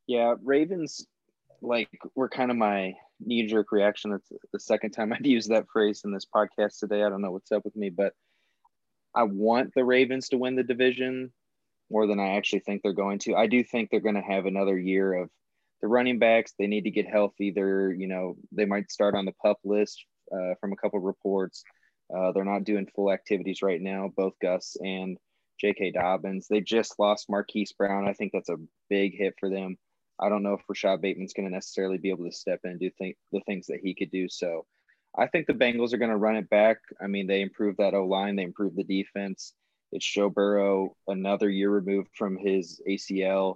Yeah, 0.07 0.35
Ravens 0.43 1.05
like 1.61 1.89
were 2.15 2.29
kind 2.29 2.51
of 2.51 2.57
my 2.57 2.93
knee 3.19 3.47
jerk 3.47 3.71
reaction. 3.71 4.13
It's 4.13 4.31
the 4.51 4.59
second 4.59 4.91
time 4.91 5.13
I've 5.13 5.25
used 5.25 5.49
that 5.49 5.67
phrase 5.71 6.01
in 6.05 6.11
this 6.11 6.25
podcast 6.25 6.79
today. 6.79 7.03
I 7.03 7.09
don't 7.09 7.21
know 7.21 7.31
what's 7.31 7.51
up 7.51 7.65
with 7.65 7.75
me, 7.75 7.89
but 7.89 8.13
I 9.15 9.23
want 9.23 9.73
the 9.73 9.83
Ravens 9.83 10.29
to 10.29 10.37
win 10.37 10.55
the 10.55 10.63
division 10.63 11.31
more 11.89 12.07
than 12.07 12.19
I 12.19 12.35
actually 12.35 12.59
think 12.59 12.81
they're 12.81 12.93
going 12.93 13.19
to. 13.19 13.35
I 13.35 13.47
do 13.47 13.63
think 13.63 13.89
they're 13.89 13.99
going 13.99 14.15
to 14.15 14.21
have 14.21 14.45
another 14.45 14.77
year 14.77 15.13
of 15.13 15.29
the 15.81 15.87
running 15.87 16.19
backs. 16.19 16.53
They 16.57 16.67
need 16.67 16.83
to 16.83 16.91
get 16.91 17.07
healthy. 17.07 17.51
They're, 17.51 17.91
you 17.91 18.07
know, 18.07 18.35
they 18.51 18.65
might 18.65 18.91
start 18.91 19.15
on 19.15 19.25
the 19.25 19.33
pup 19.43 19.59
list 19.63 20.03
uh, 20.31 20.55
from 20.59 20.73
a 20.73 20.75
couple 20.75 20.99
reports. 20.99 21.63
Uh, 22.15 22.31
they're 22.31 22.45
not 22.45 22.63
doing 22.63 22.87
full 22.95 23.11
activities 23.11 23.61
right 23.61 23.81
now, 23.81 24.11
both 24.15 24.33
Gus 24.41 24.77
and 24.81 25.17
J.K. 25.59 25.91
Dobbins. 25.91 26.47
They 26.49 26.61
just 26.61 26.99
lost 26.99 27.29
Marquise 27.29 27.73
Brown. 27.73 28.07
I 28.07 28.13
think 28.13 28.31
that's 28.31 28.49
a 28.49 28.57
big 28.89 29.17
hit 29.17 29.35
for 29.39 29.49
them. 29.49 29.77
I 30.19 30.29
don't 30.29 30.43
know 30.43 30.53
if 30.53 30.61
Rashod 30.67 31.01
Bateman's 31.01 31.33
going 31.33 31.47
to 31.47 31.53
necessarily 31.53 31.97
be 31.97 32.09
able 32.09 32.25
to 32.25 32.31
step 32.31 32.61
in 32.63 32.71
and 32.71 32.79
do 32.79 32.89
th- 32.97 33.17
the 33.31 33.41
things 33.41 33.67
that 33.67 33.81
he 33.83 33.93
could 33.93 34.09
do. 34.09 34.27
So 34.29 34.65
I 35.17 35.27
think 35.27 35.47
the 35.47 35.53
Bengals 35.53 35.93
are 35.93 35.97
going 35.97 36.11
to 36.11 36.17
run 36.17 36.37
it 36.37 36.49
back. 36.49 36.77
I 37.01 37.07
mean, 37.07 37.27
they 37.27 37.41
improved 37.41 37.77
that 37.77 37.93
O 37.93 38.05
line, 38.05 38.35
they 38.35 38.43
improved 38.43 38.77
the 38.77 38.83
defense. 38.83 39.53
It's 39.91 40.05
Joe 40.05 40.29
Burrow, 40.29 40.95
another 41.07 41.49
year 41.49 41.69
removed 41.69 42.09
from 42.13 42.37
his 42.37 42.81
ACL. 42.87 43.55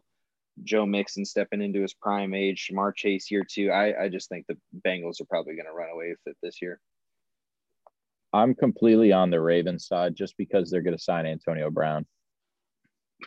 Joe 0.63 0.86
Mixon 0.86 1.26
stepping 1.26 1.62
into 1.62 1.82
his 1.82 1.94
prime 1.94 2.34
age. 2.34 2.70
Ja'Marr 2.72 2.96
Chase 2.96 3.32
year 3.32 3.44
two. 3.50 3.72
I, 3.72 4.04
I 4.04 4.10
just 4.10 4.30
think 4.30 4.46
the 4.48 4.58
Bengals 4.86 5.22
are 5.22 5.26
probably 5.26 5.56
going 5.56 5.65
to 5.65 5.74
run 5.74 5.89
away 5.89 6.10
with 6.10 6.20
it 6.26 6.38
this 6.41 6.62
year. 6.62 6.80
I'm 8.34 8.56
completely 8.56 9.12
on 9.12 9.30
the 9.30 9.41
Ravens 9.41 9.88
side 9.88 10.15
just 10.15 10.38
because 10.38 10.70
they're 10.70 10.82
going 10.82 10.98
to 10.98 11.04
sign 11.04 11.26
Antonio 11.26 11.70
Brown. 11.70 12.06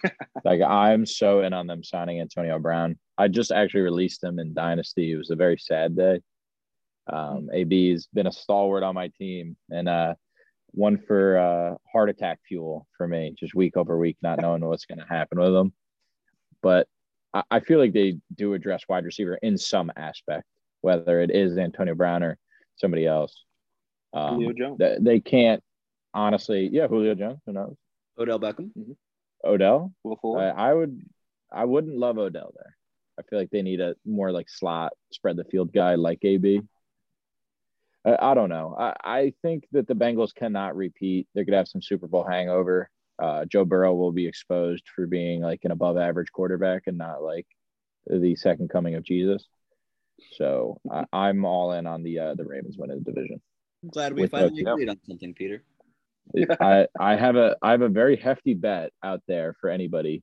like 0.45 0.62
I'm 0.62 1.07
so 1.07 1.43
in 1.43 1.53
on 1.53 1.67
them 1.67 1.85
signing 1.85 2.21
Antonio 2.21 2.59
Brown. 2.59 2.99
I 3.19 3.29
just 3.29 3.53
actually 3.53 3.83
released 3.83 4.25
him 4.25 4.38
in 4.38 4.55
Dynasty. 4.55 5.12
It 5.12 5.17
was 5.17 5.31
a 5.31 5.37
very 5.37 5.59
sad 5.59 5.97
day. 5.97 6.21
Um, 7.07 7.51
AB's 7.53 8.09
been 8.12 8.27
a 8.27 8.33
stalwart 8.33 8.83
on 8.83 8.95
my 8.95 9.09
team 9.19 9.57
and 9.71 9.88
uh, 9.88 10.14
one 10.75 10.99
for 10.99 11.39
uh, 11.39 11.75
heart 11.91 12.11
attack 12.11 12.41
fuel 12.47 12.87
for 12.97 13.07
me, 13.07 13.35
just 13.39 13.55
week 13.55 13.77
over 13.77 13.97
week, 13.97 14.17
not 14.23 14.41
knowing 14.41 14.65
what's 14.65 14.87
going 14.87 14.99
to 14.99 15.07
happen 15.07 15.39
with 15.39 15.53
them. 15.53 15.73
But 16.63 16.89
I, 17.33 17.43
I 17.51 17.61
feel 17.61 17.79
like 17.79 17.93
they 17.93 18.17
do 18.35 18.55
address 18.55 18.83
wide 18.89 19.05
receiver 19.05 19.39
in 19.43 19.57
some 19.57 19.93
aspect, 19.97 20.47
whether 20.81 21.21
it 21.21 21.31
is 21.31 21.57
Antonio 21.59 21.95
Brown 21.95 22.23
or 22.23 22.39
somebody 22.77 23.07
else. 23.07 23.45
Um, 24.13 24.35
Julio 24.35 24.53
Jones. 24.53 24.79
They, 24.79 24.97
they, 25.01 25.21
can't 25.21 25.63
honestly. 26.13 26.69
Yeah, 26.73 26.89
Julio 26.89 27.15
Jones. 27.15 27.41
Who 27.47 27.53
knows? 27.53 27.77
Odell 28.19 28.41
Beckham. 28.41 28.71
Mm-hmm. 28.77 28.93
Odell. 29.45 29.93
I, 30.05 30.45
I 30.45 30.75
would. 30.75 31.03
I 31.53 31.65
wouldn't 31.65 31.97
love 31.97 32.19
Odell 32.19 32.53
there. 32.57 32.77
I 33.19 33.23
feel 33.23 33.39
like 33.39 33.51
they 33.51 33.63
need 33.63 33.81
a 33.81 33.95
more 34.05 34.33
like 34.33 34.49
slot 34.49 34.93
spread 35.13 35.37
the 35.37 35.45
field 35.45 35.73
guy 35.73 35.95
like 35.95 36.25
AB. 36.25 36.63
I, 38.05 38.35
don't 38.35 38.51
know. 38.51 38.77
I, 38.79 38.95
I 39.05 39.33
think 39.43 39.64
that 39.73 39.87
the 39.87 39.95
Bengals 39.95 40.35
cannot 40.35 40.77
repeat. 40.77 41.27
They're 41.35 41.45
gonna 41.45 41.57
have 41.57 41.69
some 41.69 41.83
Super 41.83 42.07
Bowl 42.07 42.25
hangover. 42.25 42.90
Uh, 43.19 43.45
Joe 43.47 43.64
Burrow 43.64 43.95
will 43.95 44.12
be 44.12 44.27
exposed 44.27 44.85
for 44.95 45.07
being 45.07 45.40
like 45.40 45.61
an 45.64 45.71
above 45.71 45.97
average 45.97 46.33
quarterback 46.33 46.83
and 46.87 46.99
not 46.99 47.23
like 47.23 47.47
the 48.07 48.35
second 48.37 48.69
coming 48.69 48.97
of 48.97 49.05
Jesus. 49.05 49.47
So 50.33 50.81
I, 51.12 51.29
am 51.29 51.45
all 51.45 51.73
in 51.73 51.87
on 51.87 52.03
the 52.03 52.19
uh, 52.19 52.35
the 52.35 52.45
Ravens 52.45 52.77
winning 52.79 53.03
the 53.05 53.12
division. 53.12 53.40
I'm 53.83 53.88
glad 53.90 54.14
we 54.14 54.23
With 54.23 54.31
finally 54.31 54.62
agreed 54.62 54.88
on 54.88 54.99
something, 55.07 55.35
Peter. 55.35 55.62
I 56.61 56.87
I 56.99 57.17
have 57.17 57.37
a 57.37 57.57
I 57.62 57.73
have 57.73 57.83
a 57.83 57.88
very 57.88 58.17
hefty 58.17 58.55
bet 58.55 58.93
out 59.03 59.23
there 59.29 59.55
for 59.61 59.71
anybody. 59.71 60.23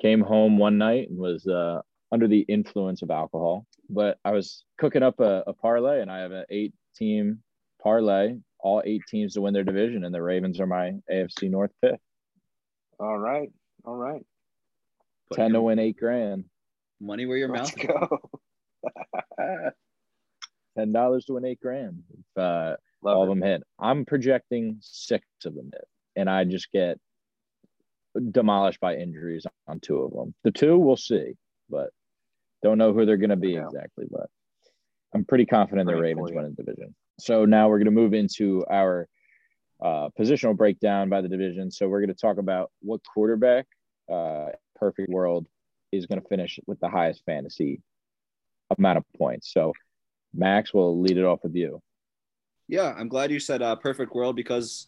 Came 0.00 0.20
home 0.20 0.58
one 0.58 0.78
night 0.78 1.08
and 1.10 1.18
was 1.18 1.46
uh, 1.46 1.80
under 2.12 2.28
the 2.28 2.40
influence 2.40 3.00
of 3.00 3.10
alcohol, 3.10 3.66
but 3.88 4.18
I 4.24 4.32
was 4.32 4.64
cooking 4.78 5.02
up 5.02 5.18
a, 5.18 5.44
a 5.46 5.54
parlay 5.54 6.02
and 6.02 6.10
I 6.10 6.18
have 6.18 6.30
an 6.30 6.44
eight 6.50 6.74
team 6.94 7.38
parlay, 7.82 8.36
all 8.60 8.82
eight 8.84 9.02
teams 9.08 9.34
to 9.34 9.40
win 9.40 9.54
their 9.54 9.64
division, 9.64 10.04
and 10.04 10.14
the 10.14 10.22
Ravens 10.22 10.60
are 10.60 10.66
my 10.66 10.92
AFC 11.10 11.50
North 11.50 11.72
pick. 11.80 11.98
All 13.00 13.18
right, 13.18 13.50
all 13.84 13.96
right. 13.96 14.24
Put 15.30 15.36
Ten 15.36 15.52
to 15.52 15.62
win 15.62 15.78
eight 15.78 15.96
grand. 15.96 16.44
Money 17.00 17.24
where 17.24 17.38
your 17.38 17.48
Let's 17.48 17.74
mouth 17.76 17.88
go. 17.88 18.30
Ten 20.78 20.92
dollars 20.92 21.24
to 21.24 21.32
win 21.32 21.46
eight 21.46 21.60
grand. 21.60 22.02
If, 22.10 22.42
uh, 22.42 22.76
all 23.02 23.22
it. 23.22 23.22
of 23.24 23.28
them 23.30 23.42
hit. 23.42 23.62
I'm 23.78 24.04
projecting 24.04 24.78
six 24.80 25.24
of 25.46 25.54
them 25.54 25.70
hit, 25.72 25.88
and 26.14 26.28
I 26.28 26.44
just 26.44 26.70
get 26.70 26.98
demolished 28.30 28.80
by 28.80 28.96
injuries 28.96 29.46
on 29.66 29.80
two 29.80 30.00
of 30.00 30.12
them. 30.12 30.34
The 30.44 30.50
two 30.50 30.78
we'll 30.78 30.96
see, 30.96 31.32
but 31.68 31.90
don't 32.62 32.78
know 32.78 32.92
who 32.92 33.04
they're 33.04 33.16
going 33.16 33.30
to 33.30 33.36
be 33.36 33.52
yeah. 33.52 33.64
exactly. 33.64 34.06
But 34.10 34.28
I'm 35.14 35.24
pretty 35.24 35.46
confident 35.46 35.88
the 35.88 35.96
Ravens 35.96 36.30
win 36.32 36.54
the 36.56 36.62
division. 36.62 36.94
So 37.20 37.44
now 37.44 37.68
we're 37.68 37.78
going 37.78 37.86
to 37.86 37.90
move 37.90 38.14
into 38.14 38.64
our 38.70 39.08
uh, 39.82 40.08
positional 40.18 40.56
breakdown 40.56 41.08
by 41.08 41.20
the 41.20 41.28
division. 41.28 41.70
So 41.70 41.88
we're 41.88 42.00
going 42.00 42.14
to 42.14 42.20
talk 42.20 42.38
about 42.38 42.70
what 42.80 43.00
quarterback, 43.04 43.66
uh, 44.10 44.46
perfect 44.76 45.10
world, 45.10 45.46
is 45.90 46.06
going 46.06 46.20
to 46.20 46.28
finish 46.28 46.58
with 46.66 46.80
the 46.80 46.88
highest 46.88 47.22
fantasy 47.26 47.82
amount 48.78 48.98
of 48.98 49.04
points. 49.16 49.52
So 49.52 49.72
Max 50.34 50.72
will 50.72 51.00
lead 51.00 51.18
it 51.18 51.24
off 51.24 51.40
with 51.42 51.54
you. 51.54 51.82
Yeah, 52.68 52.94
I'm 52.96 53.08
glad 53.08 53.30
you 53.30 53.40
said 53.40 53.60
uh, 53.60 53.76
perfect 53.76 54.14
world 54.14 54.36
because 54.36 54.86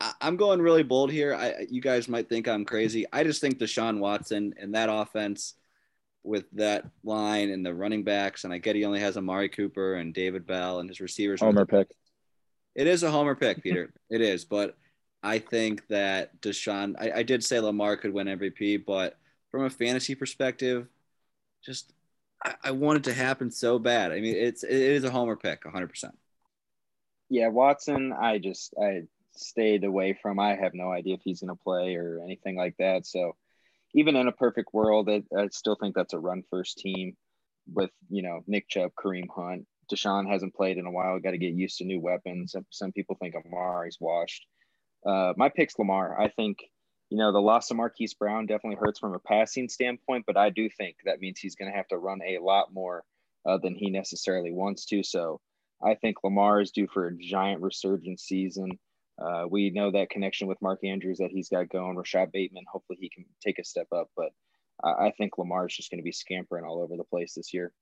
I- 0.00 0.14
am 0.20 0.36
going 0.36 0.60
really 0.60 0.82
bold 0.82 1.10
here. 1.10 1.34
I, 1.34 1.66
you 1.70 1.80
guys 1.80 2.08
might 2.08 2.28
think 2.28 2.46
I'm 2.46 2.64
crazy. 2.64 3.06
I 3.12 3.24
just 3.24 3.40
think 3.40 3.58
Deshaun 3.58 3.98
Watson 3.98 4.54
and 4.58 4.74
that 4.74 4.90
offense 4.90 5.54
with 6.24 6.50
that 6.52 6.84
line 7.04 7.50
and 7.50 7.64
the 7.64 7.74
running 7.74 8.04
backs, 8.04 8.44
and 8.44 8.52
I 8.52 8.58
get 8.58 8.76
he 8.76 8.84
only 8.84 9.00
has 9.00 9.16
Amari 9.16 9.48
Cooper 9.48 9.94
and 9.94 10.12
David 10.12 10.46
Bell 10.46 10.80
and 10.80 10.88
his 10.88 11.00
receivers. 11.00 11.40
Homer 11.40 11.66
pick. 11.66 11.88
It 12.74 12.86
is 12.86 13.02
a 13.02 13.10
homer 13.10 13.34
pick, 13.34 13.62
Peter. 13.62 13.92
it 14.10 14.20
is, 14.20 14.44
but 14.44 14.76
I 15.22 15.38
think 15.38 15.86
that 15.88 16.40
Deshaun. 16.40 16.94
I, 16.98 17.18
I 17.18 17.22
did 17.22 17.42
say 17.42 17.60
Lamar 17.60 17.96
could 17.96 18.12
win 18.12 18.26
MVP, 18.26 18.84
but 18.86 19.16
from 19.50 19.64
a 19.64 19.70
fantasy 19.70 20.14
perspective, 20.14 20.86
just 21.64 21.92
I, 22.44 22.54
I 22.64 22.70
want 22.72 22.98
it 22.98 23.04
to 23.04 23.14
happen 23.14 23.50
so 23.50 23.78
bad. 23.78 24.12
I 24.12 24.20
mean, 24.20 24.36
it's 24.36 24.62
it 24.62 24.70
is 24.70 25.04
a 25.04 25.10
homer 25.10 25.36
pick, 25.36 25.64
100. 25.64 25.88
percent 25.88 26.18
Yeah, 27.28 27.48
Watson. 27.48 28.12
I 28.12 28.38
just 28.38 28.74
I 28.80 29.02
stayed 29.32 29.84
away 29.84 30.18
from. 30.20 30.38
I 30.38 30.54
have 30.56 30.74
no 30.74 30.92
idea 30.92 31.14
if 31.14 31.20
he's 31.24 31.40
going 31.40 31.56
to 31.56 31.62
play 31.62 31.96
or 31.96 32.20
anything 32.22 32.56
like 32.56 32.76
that. 32.78 33.06
So 33.06 33.36
even 33.94 34.16
in 34.16 34.28
a 34.28 34.32
perfect 34.32 34.70
world, 34.72 35.08
I, 35.08 35.22
I 35.36 35.48
still 35.48 35.76
think 35.80 35.94
that's 35.94 36.14
a 36.14 36.18
run 36.18 36.42
first 36.50 36.78
team 36.78 37.16
with 37.72 37.90
you 38.08 38.22
know 38.22 38.40
Nick 38.46 38.68
Chubb, 38.68 38.92
Kareem 38.98 39.26
Hunt, 39.34 39.66
Deshaun 39.90 40.30
hasn't 40.30 40.54
played 40.54 40.78
in 40.78 40.86
a 40.86 40.90
while. 40.90 41.18
Got 41.18 41.32
to 41.32 41.38
get 41.38 41.54
used 41.54 41.78
to 41.78 41.84
new 41.84 42.00
weapons. 42.00 42.52
Some, 42.52 42.66
some 42.70 42.92
people 42.92 43.16
think 43.20 43.34
Amari's 43.34 43.98
washed. 44.00 44.46
Uh, 45.06 45.32
my 45.36 45.48
pick's 45.48 45.78
Lamar. 45.78 46.20
I 46.20 46.28
think, 46.28 46.58
you 47.10 47.18
know, 47.18 47.32
the 47.32 47.40
loss 47.40 47.70
of 47.70 47.76
Marquise 47.76 48.14
Brown 48.14 48.46
definitely 48.46 48.78
hurts 48.80 48.98
from 48.98 49.14
a 49.14 49.18
passing 49.20 49.68
standpoint, 49.68 50.24
but 50.26 50.36
I 50.36 50.50
do 50.50 50.68
think 50.76 50.96
that 51.04 51.20
means 51.20 51.38
he's 51.38 51.54
going 51.54 51.70
to 51.70 51.76
have 51.76 51.88
to 51.88 51.98
run 51.98 52.20
a 52.26 52.38
lot 52.42 52.72
more 52.72 53.04
uh, 53.48 53.58
than 53.58 53.74
he 53.74 53.90
necessarily 53.90 54.52
wants 54.52 54.84
to. 54.86 55.02
So 55.02 55.40
I 55.82 55.94
think 55.94 56.16
Lamar 56.22 56.60
is 56.60 56.70
due 56.70 56.88
for 56.92 57.06
a 57.06 57.16
giant 57.16 57.62
resurgence 57.62 58.24
season. 58.24 58.78
Uh, 59.20 59.46
we 59.50 59.70
know 59.70 59.90
that 59.90 60.10
connection 60.10 60.46
with 60.46 60.62
Mark 60.62 60.84
Andrews 60.84 61.18
that 61.18 61.30
he's 61.30 61.48
got 61.48 61.68
going. 61.68 61.96
Rashod 61.96 62.30
Bateman, 62.32 62.64
hopefully 62.70 62.98
he 63.00 63.08
can 63.08 63.24
take 63.44 63.58
a 63.58 63.64
step 63.64 63.88
up, 63.92 64.08
but 64.16 64.30
I, 64.82 65.06
I 65.06 65.12
think 65.18 65.38
Lamar 65.38 65.66
is 65.66 65.74
just 65.74 65.90
going 65.90 65.98
to 65.98 66.04
be 66.04 66.12
scampering 66.12 66.64
all 66.64 66.80
over 66.80 66.96
the 66.96 67.04
place 67.04 67.34
this 67.34 67.52
year. 67.52 67.72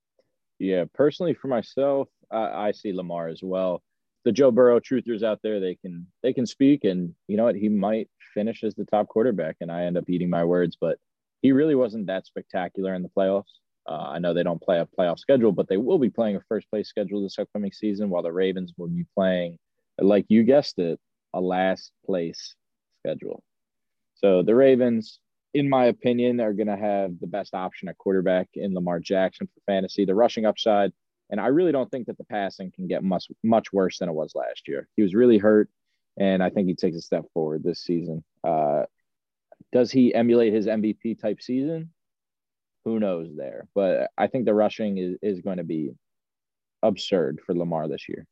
Yeah, 0.59 0.85
personally 0.93 1.35
for 1.35 1.47
myself, 1.47 2.09
I, 2.31 2.67
I 2.67 2.71
see 2.71 2.91
Lamar 2.91 3.27
as 3.27 3.41
well. 3.43 3.83
The 4.25 4.31
Joe 4.31 4.51
Burrow 4.51 4.79
truthers 4.79 5.23
out 5.23 5.39
there, 5.43 5.59
they 5.59 5.75
can 5.75 6.07
they 6.23 6.33
can 6.33 6.45
speak, 6.45 6.83
and 6.83 7.13
you 7.27 7.37
know 7.37 7.43
what, 7.43 7.55
he 7.55 7.69
might 7.69 8.09
finish 8.33 8.63
as 8.63 8.73
the 8.75 8.85
top 8.85 9.07
quarterback, 9.07 9.57
and 9.61 9.71
I 9.71 9.83
end 9.83 9.97
up 9.97 10.09
eating 10.09 10.29
my 10.29 10.43
words, 10.43 10.75
but 10.79 10.97
he 11.41 11.51
really 11.51 11.75
wasn't 11.75 12.07
that 12.07 12.25
spectacular 12.25 12.95
in 12.95 13.03
the 13.03 13.11
playoffs. 13.15 13.59
Uh, 13.87 14.09
I 14.09 14.19
know 14.19 14.33
they 14.33 14.43
don't 14.43 14.61
play 14.61 14.79
a 14.79 14.85
playoff 14.85 15.19
schedule, 15.19 15.51
but 15.51 15.69
they 15.69 15.77
will 15.77 15.99
be 15.99 16.09
playing 16.09 16.35
a 16.35 16.41
first 16.49 16.69
place 16.69 16.89
schedule 16.89 17.21
this 17.21 17.39
upcoming 17.39 17.71
season, 17.71 18.09
while 18.09 18.23
the 18.23 18.33
Ravens 18.33 18.73
will 18.75 18.87
be 18.87 19.05
playing, 19.15 19.59
like 19.99 20.25
you 20.27 20.43
guessed 20.43 20.79
it, 20.79 20.99
a 21.37 21.41
last 21.41 21.91
place 22.05 22.55
schedule. 22.99 23.43
So 24.15 24.41
the 24.41 24.55
Ravens, 24.55 25.19
in 25.53 25.69
my 25.69 25.85
opinion, 25.85 26.41
are 26.41 26.53
going 26.53 26.67
to 26.67 26.75
have 26.75 27.19
the 27.19 27.27
best 27.27 27.53
option 27.53 27.87
at 27.87 27.97
quarterback 27.97 28.49
in 28.55 28.73
Lamar 28.73 28.99
Jackson 28.99 29.47
for 29.47 29.61
fantasy, 29.71 30.03
the 30.03 30.15
rushing 30.15 30.45
upside. 30.45 30.91
And 31.29 31.39
I 31.39 31.47
really 31.47 31.71
don't 31.71 31.89
think 31.91 32.07
that 32.07 32.17
the 32.17 32.23
passing 32.23 32.71
can 32.71 32.87
get 32.87 33.03
much 33.03 33.27
much 33.43 33.71
worse 33.71 33.99
than 33.99 34.09
it 34.09 34.13
was 34.13 34.33
last 34.33 34.67
year. 34.67 34.87
He 34.95 35.03
was 35.03 35.13
really 35.13 35.37
hurt, 35.37 35.69
and 36.17 36.41
I 36.41 36.49
think 36.49 36.67
he 36.67 36.75
takes 36.75 36.97
a 36.97 37.01
step 37.01 37.25
forward 37.33 37.63
this 37.63 37.83
season. 37.83 38.23
Uh, 38.43 38.83
does 39.71 39.91
he 39.91 40.13
emulate 40.13 40.53
his 40.53 40.65
MVP 40.65 41.19
type 41.21 41.41
season? 41.41 41.91
Who 42.85 42.99
knows 42.99 43.35
there? 43.35 43.67
But 43.75 44.09
I 44.17 44.27
think 44.27 44.45
the 44.45 44.53
rushing 44.53 44.97
is, 44.97 45.17
is 45.21 45.41
going 45.41 45.57
to 45.57 45.65
be 45.65 45.91
absurd 46.81 47.41
for 47.45 47.53
Lamar 47.53 47.89
this 47.89 48.07
year 48.07 48.25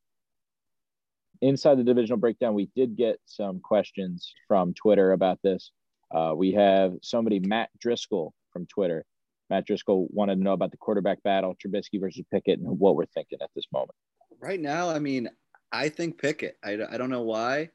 inside 1.41 1.77
the 1.77 1.83
divisional 1.83 2.17
breakdown, 2.17 2.53
we 2.53 2.69
did 2.75 2.95
get 2.95 3.19
some 3.25 3.59
questions 3.59 4.33
from 4.47 4.73
Twitter 4.73 5.11
about 5.11 5.39
this. 5.43 5.71
Uh, 6.13 6.33
we 6.35 6.51
have 6.53 6.93
somebody, 7.01 7.39
Matt 7.39 7.69
Driscoll 7.79 8.33
from 8.51 8.65
Twitter. 8.67 9.05
Matt 9.49 9.65
Driscoll 9.65 10.07
wanted 10.11 10.35
to 10.35 10.43
know 10.43 10.53
about 10.53 10.71
the 10.71 10.77
quarterback 10.77 11.21
battle, 11.23 11.55
Trubisky 11.55 11.99
versus 11.99 12.23
Pickett, 12.31 12.59
and 12.59 12.79
what 12.79 12.95
we're 12.95 13.05
thinking 13.05 13.39
at 13.41 13.49
this 13.55 13.65
moment. 13.71 13.91
Right 14.39 14.59
now, 14.59 14.89
I 14.89 14.99
mean, 14.99 15.29
I 15.71 15.89
think 15.89 16.19
Pickett. 16.19 16.57
I, 16.63 16.77
I 16.91 16.97
don't 16.97 17.09
know 17.09 17.21
why, 17.21 17.69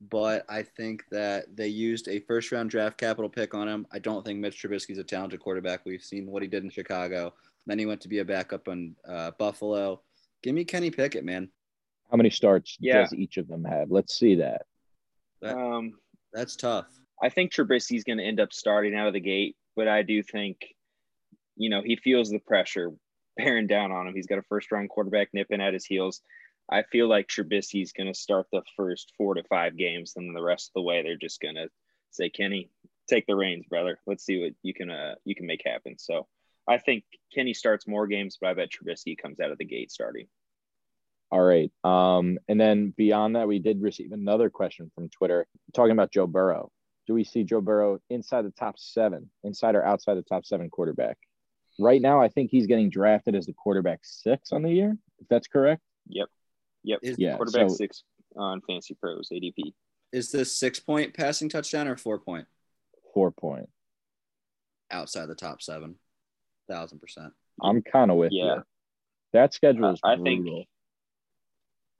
but 0.00 0.44
I 0.48 0.62
think 0.62 1.04
that 1.10 1.56
they 1.56 1.68
used 1.68 2.08
a 2.08 2.20
first 2.20 2.52
round 2.52 2.70
draft 2.70 2.98
capital 2.98 3.30
pick 3.30 3.54
on 3.54 3.68
him. 3.68 3.86
I 3.92 3.98
don't 3.98 4.24
think 4.24 4.40
Mitch 4.40 4.62
Trubisky's 4.62 4.98
a 4.98 5.04
talented 5.04 5.40
quarterback. 5.40 5.86
We've 5.86 6.02
seen 6.02 6.26
what 6.26 6.42
he 6.42 6.48
did 6.48 6.64
in 6.64 6.70
Chicago. 6.70 7.32
Then 7.66 7.78
he 7.78 7.86
went 7.86 8.00
to 8.02 8.08
be 8.08 8.18
a 8.18 8.24
backup 8.24 8.68
in 8.68 8.94
uh, 9.08 9.32
Buffalo. 9.38 10.02
Give 10.42 10.54
me 10.54 10.64
Kenny 10.64 10.90
Pickett, 10.90 11.24
man. 11.24 11.50
How 12.10 12.16
many 12.16 12.30
starts 12.30 12.76
yeah. 12.80 13.02
does 13.02 13.14
each 13.14 13.36
of 13.36 13.48
them 13.48 13.64
have? 13.64 13.90
Let's 13.90 14.16
see 14.16 14.36
that. 14.36 14.62
that 15.42 15.56
um, 15.56 15.94
that's 16.32 16.56
tough. 16.56 16.86
I 17.22 17.30
think 17.30 17.52
Trubisky's 17.52 18.04
going 18.04 18.18
to 18.18 18.24
end 18.24 18.40
up 18.40 18.52
starting 18.52 18.94
out 18.94 19.06
of 19.06 19.14
the 19.14 19.20
gate, 19.20 19.56
but 19.74 19.88
I 19.88 20.02
do 20.02 20.22
think, 20.22 20.58
you 21.56 21.70
know, 21.70 21.82
he 21.82 21.96
feels 21.96 22.30
the 22.30 22.38
pressure 22.38 22.92
bearing 23.36 23.66
down 23.66 23.92
on 23.92 24.06
him. 24.06 24.14
He's 24.14 24.26
got 24.26 24.38
a 24.38 24.42
first 24.42 24.70
round 24.70 24.90
quarterback 24.90 25.28
nipping 25.32 25.60
at 25.60 25.74
his 25.74 25.84
heels. 25.84 26.20
I 26.70 26.82
feel 26.82 27.08
like 27.08 27.28
Trubisky's 27.28 27.92
going 27.92 28.12
to 28.12 28.18
start 28.18 28.46
the 28.52 28.62
first 28.76 29.12
four 29.16 29.34
to 29.34 29.44
five 29.44 29.76
games, 29.76 30.14
and 30.16 30.26
then 30.26 30.34
the 30.34 30.42
rest 30.42 30.70
of 30.70 30.74
the 30.74 30.82
way 30.82 31.02
they're 31.02 31.16
just 31.16 31.40
going 31.40 31.54
to 31.54 31.68
say, 32.10 32.28
"Kenny, 32.28 32.70
take 33.08 33.26
the 33.26 33.36
reins, 33.36 33.66
brother. 33.68 34.00
Let's 34.06 34.24
see 34.24 34.40
what 34.40 34.52
you 34.62 34.74
can 34.74 34.90
uh, 34.90 35.14
you 35.24 35.36
can 35.36 35.46
make 35.46 35.62
happen." 35.64 35.96
So 35.98 36.26
I 36.66 36.78
think 36.78 37.04
Kenny 37.32 37.54
starts 37.54 37.86
more 37.86 38.08
games, 38.08 38.38
but 38.40 38.50
I 38.50 38.54
bet 38.54 38.70
Trubisky 38.70 39.16
comes 39.16 39.38
out 39.38 39.52
of 39.52 39.58
the 39.58 39.64
gate 39.64 39.92
starting. 39.92 40.26
All 41.30 41.42
right. 41.42 41.70
Um, 41.82 42.38
and 42.48 42.60
then 42.60 42.94
beyond 42.96 43.36
that, 43.36 43.48
we 43.48 43.58
did 43.58 43.82
receive 43.82 44.12
another 44.12 44.48
question 44.48 44.90
from 44.94 45.08
Twitter 45.08 45.46
talking 45.74 45.92
about 45.92 46.12
Joe 46.12 46.26
Burrow. 46.26 46.70
Do 47.06 47.14
we 47.14 47.24
see 47.24 47.44
Joe 47.44 47.60
Burrow 47.60 48.00
inside 48.10 48.42
the 48.42 48.50
top 48.50 48.78
seven, 48.78 49.30
inside 49.44 49.74
or 49.74 49.84
outside 49.84 50.14
the 50.14 50.22
top 50.22 50.44
seven 50.44 50.70
quarterback? 50.70 51.18
Right 51.78 52.00
now, 52.00 52.20
I 52.20 52.28
think 52.28 52.50
he's 52.50 52.66
getting 52.66 52.90
drafted 52.90 53.34
as 53.34 53.46
the 53.46 53.52
quarterback 53.52 54.00
six 54.02 54.52
on 54.52 54.62
the 54.62 54.72
year, 54.72 54.96
if 55.18 55.28
that's 55.28 55.46
correct. 55.46 55.82
Yep. 56.08 56.28
Yep. 56.84 57.00
Is, 57.02 57.16
yeah. 57.18 57.36
Quarterback 57.36 57.68
so, 57.68 57.74
six 57.74 58.02
on 58.36 58.60
FantasyPros 58.68 59.32
ADP. 59.32 59.74
Is 60.12 60.30
this 60.30 60.56
six 60.58 60.80
point 60.80 61.14
passing 61.14 61.48
touchdown 61.48 61.88
or 61.88 61.96
four 61.96 62.18
point? 62.18 62.46
Four 63.12 63.30
point. 63.30 63.68
Outside 64.90 65.26
the 65.26 65.34
top 65.34 65.60
seven, 65.60 65.96
thousand 66.68 67.00
percent. 67.00 67.32
I'm 67.60 67.82
kind 67.82 68.10
of 68.10 68.16
with 68.16 68.32
yeah. 68.32 68.56
you. 68.56 68.62
That 69.32 69.52
schedule 69.52 69.92
is 69.92 70.00
I 70.04 70.16
brutal. 70.16 70.24
think 70.54 70.68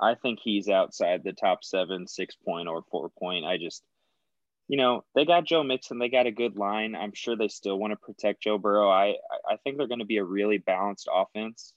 I 0.00 0.14
think 0.14 0.40
he's 0.42 0.68
outside 0.68 1.22
the 1.24 1.32
top 1.32 1.64
seven, 1.64 2.06
six 2.06 2.36
point 2.36 2.68
or 2.68 2.82
four 2.90 3.10
point. 3.18 3.44
I 3.44 3.56
just, 3.56 3.82
you 4.68 4.76
know, 4.76 5.04
they 5.14 5.24
got 5.24 5.44
Joe 5.44 5.62
Mixon. 5.62 5.98
They 5.98 6.08
got 6.08 6.26
a 6.26 6.32
good 6.32 6.56
line. 6.56 6.94
I'm 6.94 7.12
sure 7.14 7.36
they 7.36 7.48
still 7.48 7.78
want 7.78 7.92
to 7.92 7.96
protect 7.96 8.42
Joe 8.42 8.58
Burrow. 8.58 8.90
I, 8.90 9.14
I 9.48 9.56
think 9.62 9.78
they're 9.78 9.86
going 9.86 10.00
to 10.00 10.04
be 10.04 10.18
a 10.18 10.24
really 10.24 10.58
balanced 10.58 11.08
offense. 11.12 11.72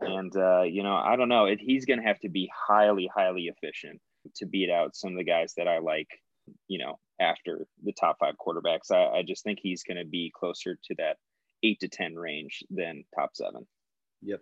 And, 0.00 0.36
uh, 0.36 0.62
you 0.62 0.82
know, 0.82 0.94
I 0.94 1.16
don't 1.16 1.28
know. 1.30 1.46
It, 1.46 1.58
he's 1.60 1.86
going 1.86 2.00
to 2.00 2.06
have 2.06 2.20
to 2.20 2.28
be 2.28 2.50
highly, 2.54 3.10
highly 3.12 3.46
efficient 3.46 4.00
to 4.36 4.46
beat 4.46 4.70
out 4.70 4.94
some 4.94 5.12
of 5.12 5.16
the 5.16 5.24
guys 5.24 5.54
that 5.56 5.68
I 5.68 5.78
like, 5.78 6.08
you 6.68 6.78
know, 6.78 6.98
after 7.18 7.66
the 7.82 7.92
top 7.92 8.18
five 8.20 8.34
quarterbacks. 8.36 8.90
I, 8.90 9.18
I 9.18 9.22
just 9.22 9.42
think 9.42 9.58
he's 9.62 9.82
going 9.82 9.96
to 9.96 10.04
be 10.04 10.32
closer 10.38 10.78
to 10.84 10.94
that 10.98 11.16
eight 11.62 11.80
to 11.80 11.88
10 11.88 12.14
range 12.14 12.62
than 12.70 13.04
top 13.14 13.30
seven. 13.34 13.66
Yep. 14.22 14.40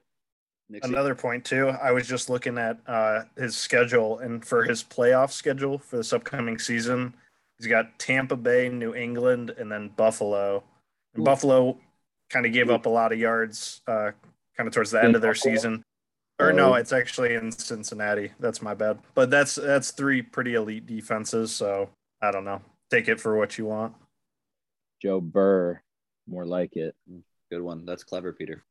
Nixie. 0.68 0.88
Another 0.88 1.14
point 1.14 1.44
too. 1.44 1.68
I 1.68 1.92
was 1.92 2.06
just 2.06 2.30
looking 2.30 2.58
at 2.58 2.78
uh, 2.86 3.22
his 3.36 3.56
schedule, 3.56 4.18
and 4.18 4.44
for 4.44 4.64
his 4.64 4.82
playoff 4.82 5.30
schedule 5.30 5.78
for 5.78 5.96
this 5.96 6.12
upcoming 6.12 6.58
season, 6.58 7.14
he's 7.58 7.66
got 7.66 7.98
Tampa 7.98 8.36
Bay, 8.36 8.68
New 8.68 8.94
England, 8.94 9.50
and 9.58 9.70
then 9.70 9.88
Buffalo. 9.96 10.64
And 11.14 11.22
Ooh. 11.22 11.24
Buffalo 11.24 11.78
kind 12.30 12.46
of 12.46 12.52
gave 12.52 12.70
Ooh. 12.70 12.74
up 12.74 12.86
a 12.86 12.90
lot 12.90 13.12
of 13.12 13.18
yards, 13.18 13.82
uh, 13.86 14.10
kind 14.56 14.66
of 14.66 14.72
towards 14.72 14.90
the 14.90 15.02
end 15.02 15.14
of 15.14 15.22
their 15.22 15.34
season. 15.34 15.84
Or 16.40 16.52
no, 16.52 16.72
oh. 16.72 16.74
it's 16.74 16.92
actually 16.92 17.34
in 17.34 17.52
Cincinnati. 17.52 18.32
That's 18.40 18.60
my 18.60 18.74
bad. 18.74 18.98
But 19.14 19.30
that's 19.30 19.54
that's 19.54 19.92
three 19.92 20.20
pretty 20.20 20.54
elite 20.54 20.86
defenses. 20.86 21.54
So 21.54 21.90
I 22.20 22.32
don't 22.32 22.44
know. 22.44 22.60
Take 22.90 23.08
it 23.08 23.20
for 23.20 23.36
what 23.36 23.56
you 23.56 23.66
want. 23.66 23.94
Joe 25.00 25.20
Burr, 25.20 25.80
more 26.26 26.44
like 26.44 26.76
it. 26.76 26.96
Good 27.50 27.62
one. 27.62 27.84
That's 27.84 28.02
clever, 28.02 28.32
Peter. 28.32 28.64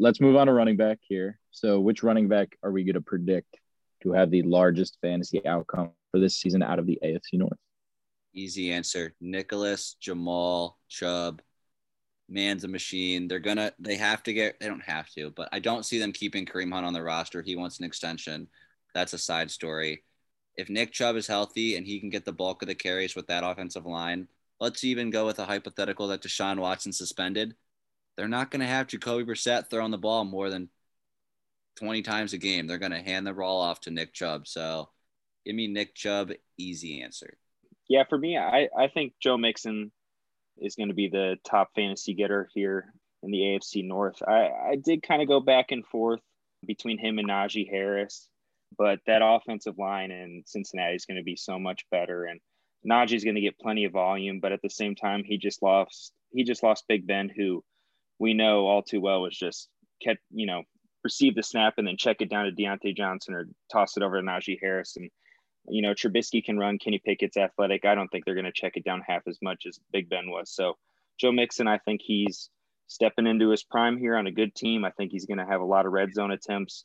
Let's 0.00 0.20
move 0.20 0.36
on 0.36 0.46
to 0.46 0.52
running 0.52 0.76
back 0.76 0.98
here. 1.00 1.38
So, 1.50 1.80
which 1.80 2.02
running 2.02 2.28
back 2.28 2.56
are 2.62 2.70
we 2.70 2.84
going 2.84 2.94
to 2.94 3.00
predict 3.00 3.58
to 4.02 4.12
have 4.12 4.30
the 4.30 4.42
largest 4.42 4.98
fantasy 5.00 5.44
outcome 5.46 5.92
for 6.10 6.20
this 6.20 6.36
season 6.36 6.62
out 6.62 6.78
of 6.78 6.86
the 6.86 6.98
AFC 7.02 7.34
North? 7.34 7.58
Easy 8.34 8.72
answer. 8.72 9.14
Nicholas, 9.20 9.96
Jamal, 10.00 10.78
Chubb, 10.88 11.40
man's 12.28 12.64
a 12.64 12.68
machine. 12.68 13.28
They're 13.28 13.38
gonna 13.38 13.72
they 13.78 13.96
have 13.96 14.22
to 14.24 14.32
get 14.32 14.58
they 14.60 14.66
don't 14.66 14.82
have 14.82 15.08
to, 15.10 15.30
but 15.30 15.48
I 15.52 15.58
don't 15.58 15.84
see 15.84 15.98
them 15.98 16.12
keeping 16.12 16.46
Kareem 16.46 16.72
Hunt 16.72 16.86
on 16.86 16.92
the 16.92 17.02
roster. 17.02 17.42
He 17.42 17.56
wants 17.56 17.78
an 17.78 17.84
extension. 17.84 18.48
That's 18.94 19.12
a 19.12 19.18
side 19.18 19.50
story. 19.50 20.04
If 20.56 20.70
Nick 20.70 20.92
Chubb 20.92 21.16
is 21.16 21.26
healthy 21.26 21.76
and 21.76 21.86
he 21.86 22.00
can 22.00 22.10
get 22.10 22.24
the 22.24 22.32
bulk 22.32 22.62
of 22.62 22.68
the 22.68 22.74
carries 22.74 23.16
with 23.16 23.26
that 23.26 23.44
offensive 23.44 23.86
line, 23.86 24.28
let's 24.60 24.84
even 24.84 25.10
go 25.10 25.26
with 25.26 25.38
a 25.40 25.44
hypothetical 25.44 26.08
that 26.08 26.22
Deshaun 26.22 26.58
Watson 26.58 26.92
suspended 26.92 27.54
they're 28.16 28.28
not 28.28 28.50
going 28.50 28.60
to 28.60 28.66
have 28.66 28.86
Jacoby 28.86 29.24
Brissett 29.24 29.68
throwing 29.68 29.90
the 29.90 29.98
ball 29.98 30.24
more 30.24 30.50
than 30.50 30.68
20 31.76 32.02
times 32.02 32.32
a 32.32 32.38
game. 32.38 32.66
They're 32.66 32.78
going 32.78 32.92
to 32.92 33.02
hand 33.02 33.26
the 33.26 33.32
ball 33.32 33.60
off 33.60 33.80
to 33.82 33.90
Nick 33.90 34.12
Chubb. 34.12 34.46
So 34.46 34.88
give 35.44 35.54
me 35.54 35.66
Nick 35.66 35.94
Chubb, 35.94 36.30
easy 36.56 37.02
answer. 37.02 37.36
Yeah, 37.88 38.04
for 38.08 38.16
me, 38.16 38.38
I, 38.38 38.68
I 38.76 38.88
think 38.88 39.14
Joe 39.20 39.36
Mixon 39.36 39.92
is 40.58 40.76
going 40.76 40.88
to 40.88 40.94
be 40.94 41.08
the 41.08 41.36
top 41.44 41.70
fantasy 41.74 42.14
getter 42.14 42.48
here 42.54 42.92
in 43.22 43.30
the 43.30 43.38
AFC 43.38 43.84
North. 43.84 44.22
I, 44.26 44.50
I 44.70 44.76
did 44.82 45.02
kind 45.02 45.20
of 45.20 45.28
go 45.28 45.40
back 45.40 45.70
and 45.70 45.84
forth 45.84 46.20
between 46.66 46.98
him 46.98 47.18
and 47.18 47.28
Najee 47.28 47.68
Harris, 47.68 48.28
but 48.78 49.00
that 49.06 49.22
offensive 49.22 49.78
line 49.78 50.10
in 50.10 50.44
Cincinnati 50.46 50.94
is 50.94 51.04
going 51.04 51.18
to 51.18 51.24
be 51.24 51.36
so 51.36 51.58
much 51.58 51.84
better. 51.90 52.24
And 52.24 52.40
Najee's 52.88 53.24
going 53.24 53.34
to 53.34 53.40
get 53.40 53.58
plenty 53.58 53.84
of 53.84 53.92
volume, 53.92 54.40
but 54.40 54.52
at 54.52 54.62
the 54.62 54.70
same 54.70 54.94
time, 54.94 55.24
he 55.24 55.38
just 55.38 55.62
lost 55.62 56.12
he 56.30 56.42
just 56.42 56.62
lost 56.64 56.88
Big 56.88 57.06
Ben, 57.06 57.28
who 57.28 57.62
we 58.18 58.34
know 58.34 58.66
all 58.66 58.82
too 58.82 59.00
well 59.00 59.22
was 59.22 59.36
just 59.36 59.68
kept, 60.02 60.20
you 60.30 60.46
know, 60.46 60.62
receive 61.02 61.34
the 61.34 61.42
snap 61.42 61.74
and 61.78 61.86
then 61.86 61.96
check 61.96 62.16
it 62.20 62.30
down 62.30 62.46
to 62.46 62.52
Diontae 62.52 62.96
Johnson 62.96 63.34
or 63.34 63.48
toss 63.70 63.96
it 63.96 64.02
over 64.02 64.20
to 64.20 64.26
Najee 64.26 64.58
Harris. 64.60 64.96
And, 64.96 65.10
you 65.68 65.82
know, 65.82 65.92
Trubisky 65.92 66.42
can 66.42 66.58
run. 66.58 66.78
Kenny 66.78 67.00
Pickett's 67.04 67.36
athletic. 67.36 67.84
I 67.84 67.94
don't 67.94 68.08
think 68.08 68.24
they're 68.24 68.34
going 68.34 68.44
to 68.44 68.52
check 68.52 68.76
it 68.76 68.84
down 68.84 69.02
half 69.06 69.22
as 69.28 69.38
much 69.42 69.64
as 69.66 69.78
Big 69.92 70.08
Ben 70.08 70.30
was. 70.30 70.50
So 70.50 70.74
Joe 71.18 71.32
Mixon, 71.32 71.68
I 71.68 71.78
think 71.78 72.00
he's 72.02 72.50
stepping 72.86 73.26
into 73.26 73.50
his 73.50 73.62
prime 73.62 73.98
here 73.98 74.16
on 74.16 74.26
a 74.26 74.32
good 74.32 74.54
team. 74.54 74.84
I 74.84 74.90
think 74.90 75.12
he's 75.12 75.26
going 75.26 75.38
to 75.38 75.46
have 75.46 75.60
a 75.60 75.66
lot 75.66 75.86
of 75.86 75.92
red 75.92 76.12
zone 76.12 76.30
attempts. 76.30 76.84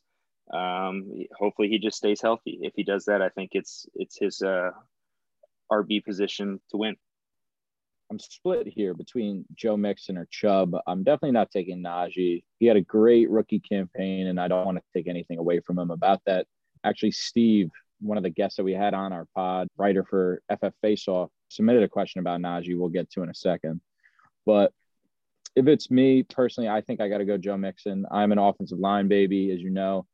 Um, 0.54 1.12
hopefully, 1.38 1.70
he 1.70 1.78
just 1.78 1.98
stays 1.98 2.22
healthy. 2.22 2.60
If 2.62 2.74
he 2.76 2.84
does 2.84 3.06
that, 3.06 3.22
I 3.22 3.30
think 3.30 3.52
it's 3.54 3.86
it's 3.94 4.18
his 4.18 4.42
uh, 4.42 4.72
RB 5.72 6.04
position 6.04 6.60
to 6.72 6.78
win. 6.78 6.96
I'm 8.12 8.20
split 8.20 8.68
here 8.68 8.94
between 8.94 9.46
Joe 9.56 9.78
Mixon 9.78 10.18
or 10.18 10.28
Chubb. 10.32 10.76
I'm 10.88 11.04
definitely 11.04 11.32
not 11.32 11.52
taking 11.52 11.84
Najee. 11.84 12.44
He 12.60 12.66
had 12.66 12.78
a 12.78 12.82
great 12.82 13.30
rookie 13.30 13.60
campaign, 13.60 14.28
and 14.28 14.40
I 14.40 14.48
don't 14.48 14.66
want 14.66 14.78
to 14.78 14.84
take 14.96 15.08
anything 15.08 15.38
away 15.38 15.60
from 15.60 15.78
him 15.78 15.92
about 15.92 16.22
that. 16.26 16.48
Actually, 16.84 17.12
Steve, 17.12 17.70
one 18.02 18.18
of 18.18 18.24
the 18.24 18.30
guests 18.30 18.58
that 18.58 18.64
we 18.64 18.74
had 18.74 18.94
on 18.96 19.14
our 19.14 19.28
pod, 19.36 19.68
writer 19.78 20.04
for 20.04 20.42
FF 20.50 20.74
Faceoff, 20.84 21.30
submitted 21.50 21.84
a 21.84 21.88
question 21.88 22.20
about 22.20 22.42
Najee. 22.42 22.78
We'll 22.78 22.90
get 22.90 23.12
to 23.12 23.22
in 23.22 23.30
a 23.30 23.36
second. 23.36 23.80
But 24.46 24.74
if 25.56 25.68
it's 25.68 25.92
me 25.92 26.24
personally, 26.24 26.70
I 26.70 26.82
think 26.82 27.02
I 27.02 27.10
got 27.10 27.20
to 27.20 27.26
go 27.26 27.38
Joe 27.38 27.58
Mixon. 27.58 28.06
I'm 28.10 28.32
an 28.32 28.40
offensive 28.40 28.80
line 28.80 29.08
baby, 29.08 29.52
as 29.52 29.60
you 29.60 29.70
know. 29.70 30.08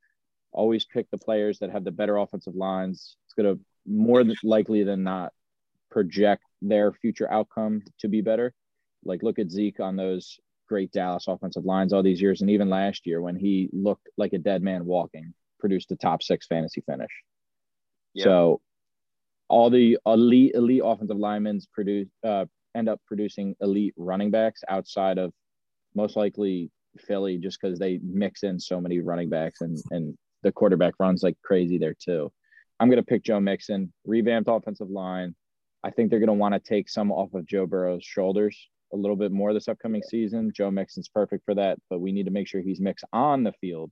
Always 0.51 0.85
pick 0.85 1.09
the 1.11 1.17
players 1.17 1.59
that 1.59 1.69
have 1.69 1.83
the 1.83 1.91
better 1.91 2.17
offensive 2.17 2.55
lines. 2.55 3.15
It's 3.25 3.33
going 3.33 3.55
to 3.55 3.61
more 3.85 4.23
likely 4.43 4.83
than 4.83 5.03
not 5.03 5.31
project 5.91 6.43
their 6.67 6.93
future 6.93 7.31
outcome 7.31 7.81
to 7.99 8.07
be 8.07 8.21
better. 8.21 8.53
Like 9.03 9.23
look 9.23 9.39
at 9.39 9.51
Zeke 9.51 9.79
on 9.79 9.95
those 9.95 10.39
great 10.67 10.91
Dallas 10.91 11.27
offensive 11.27 11.65
lines 11.65 11.93
all 11.93 12.03
these 12.03 12.21
years, 12.21 12.41
and 12.41 12.49
even 12.49 12.69
last 12.69 13.05
year 13.05 13.21
when 13.21 13.35
he 13.35 13.69
looked 13.71 14.09
like 14.17 14.33
a 14.33 14.37
dead 14.37 14.61
man 14.61 14.85
walking, 14.85 15.33
produced 15.59 15.91
a 15.91 15.95
top 15.95 16.23
six 16.23 16.47
fantasy 16.47 16.81
finish. 16.81 17.11
So 18.23 18.61
all 19.47 19.69
the 19.69 19.97
elite 20.05 20.53
elite 20.55 20.81
offensive 20.83 21.17
linemen 21.17 21.59
produce 21.73 22.07
uh, 22.23 22.45
end 22.75 22.89
up 22.89 22.99
producing 23.05 23.55
elite 23.61 23.93
running 23.97 24.31
backs 24.31 24.61
outside 24.67 25.17
of 25.17 25.31
most 25.93 26.15
likely 26.15 26.71
Philly, 26.99 27.37
just 27.37 27.59
because 27.61 27.77
they 27.77 27.99
mix 28.03 28.43
in 28.43 28.59
so 28.59 28.81
many 28.81 28.99
running 28.99 29.29
backs 29.29 29.61
and 29.61 29.77
and 29.91 30.17
the 30.43 30.51
quarterback 30.51 30.93
runs 30.99 31.23
like 31.23 31.37
crazy 31.43 31.77
there 31.77 31.95
too. 31.99 32.31
I'm 32.79 32.89
gonna 32.89 33.03
pick 33.03 33.23
Joe 33.23 33.39
Mixon, 33.39 33.93
revamped 34.05 34.49
offensive 34.51 34.89
line. 34.89 35.35
I 35.85 35.91
think 35.91 36.09
they're 36.09 36.19
gonna 36.19 36.33
want 36.33 36.55
to 36.55 36.59
take 36.59 36.89
some 36.89 37.11
off 37.11 37.33
of 37.35 37.45
Joe 37.45 37.67
Burrow's 37.67 38.03
shoulders 38.03 38.57
a 38.91 38.97
little 38.97 39.15
bit 39.15 39.31
more 39.31 39.53
this 39.53 39.67
upcoming 39.67 40.01
season. 40.01 40.51
Joe 40.55 40.71
Mixon's 40.71 41.09
perfect 41.09 41.45
for 41.45 41.53
that, 41.55 41.77
but 41.89 41.99
we 41.99 42.11
need 42.11 42.25
to 42.25 42.31
make 42.31 42.47
sure 42.47 42.61
he's 42.61 42.79
mixed 42.79 43.05
on 43.13 43.43
the 43.43 43.53
field 43.53 43.91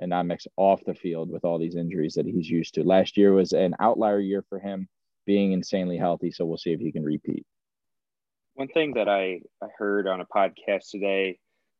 and 0.00 0.10
not 0.10 0.26
mixed 0.26 0.48
off 0.56 0.84
the 0.84 0.94
field 0.94 1.30
with 1.30 1.44
all 1.44 1.58
these 1.58 1.76
injuries 1.76 2.14
that 2.14 2.26
he's 2.26 2.48
used 2.48 2.74
to. 2.74 2.84
Last 2.84 3.16
year 3.16 3.32
was 3.32 3.52
an 3.52 3.74
outlier 3.80 4.20
year 4.20 4.44
for 4.48 4.58
him, 4.58 4.88
being 5.26 5.52
insanely 5.52 5.96
healthy. 5.96 6.30
So 6.30 6.44
we'll 6.44 6.58
see 6.58 6.72
if 6.72 6.80
he 6.80 6.92
can 6.92 7.04
repeat. 7.04 7.44
One 8.54 8.68
thing 8.68 8.94
that 8.94 9.08
I, 9.08 9.40
I 9.62 9.66
heard 9.76 10.08
on 10.08 10.20
a 10.20 10.26
podcast 10.26 10.90
today 10.90 11.38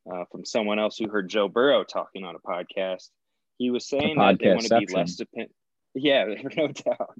uh, 0.09 0.25
from 0.31 0.45
someone 0.45 0.79
else 0.79 0.97
who 0.97 1.09
heard 1.09 1.29
Joe 1.29 1.49
Burrow 1.49 1.83
talking 1.83 2.23
on 2.23 2.35
a 2.35 2.39
podcast, 2.39 3.09
he 3.57 3.71
was 3.71 3.87
saying 3.87 4.17
that 4.17 4.39
they 4.39 4.49
want 4.53 4.65
to 4.67 4.79
be 4.79 4.93
less 4.93 5.15
dependent. 5.15 5.51
Yeah, 5.93 6.25
no 6.57 6.67
doubt. 6.67 7.19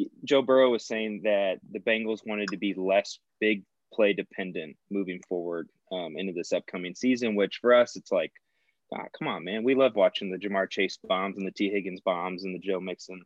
He, 0.00 0.10
Joe 0.24 0.42
Burrow 0.42 0.70
was 0.70 0.86
saying 0.86 1.22
that 1.24 1.60
the 1.70 1.80
Bengals 1.80 2.26
wanted 2.26 2.48
to 2.50 2.56
be 2.56 2.74
less 2.74 3.18
big 3.40 3.62
play 3.92 4.12
dependent 4.12 4.76
moving 4.90 5.20
forward 5.28 5.68
um, 5.92 6.14
into 6.16 6.32
this 6.32 6.52
upcoming 6.52 6.94
season, 6.94 7.34
which 7.34 7.58
for 7.60 7.74
us, 7.74 7.96
it's 7.96 8.12
like– 8.12 8.32
ah, 8.94 9.06
come 9.16 9.28
on, 9.28 9.44
man. 9.44 9.62
We 9.62 9.74
love 9.74 9.94
watching 9.94 10.30
the 10.30 10.38
Ja'Marr 10.38 10.70
Chase 10.70 10.98
bombs 11.02 11.36
and 11.36 11.46
the 11.46 11.52
Tee 11.52 11.70
Higgins 11.70 12.00
bombs 12.00 12.44
and 12.44 12.54
the 12.54 12.58
Joe 12.58 12.80
Mixon, 12.80 13.22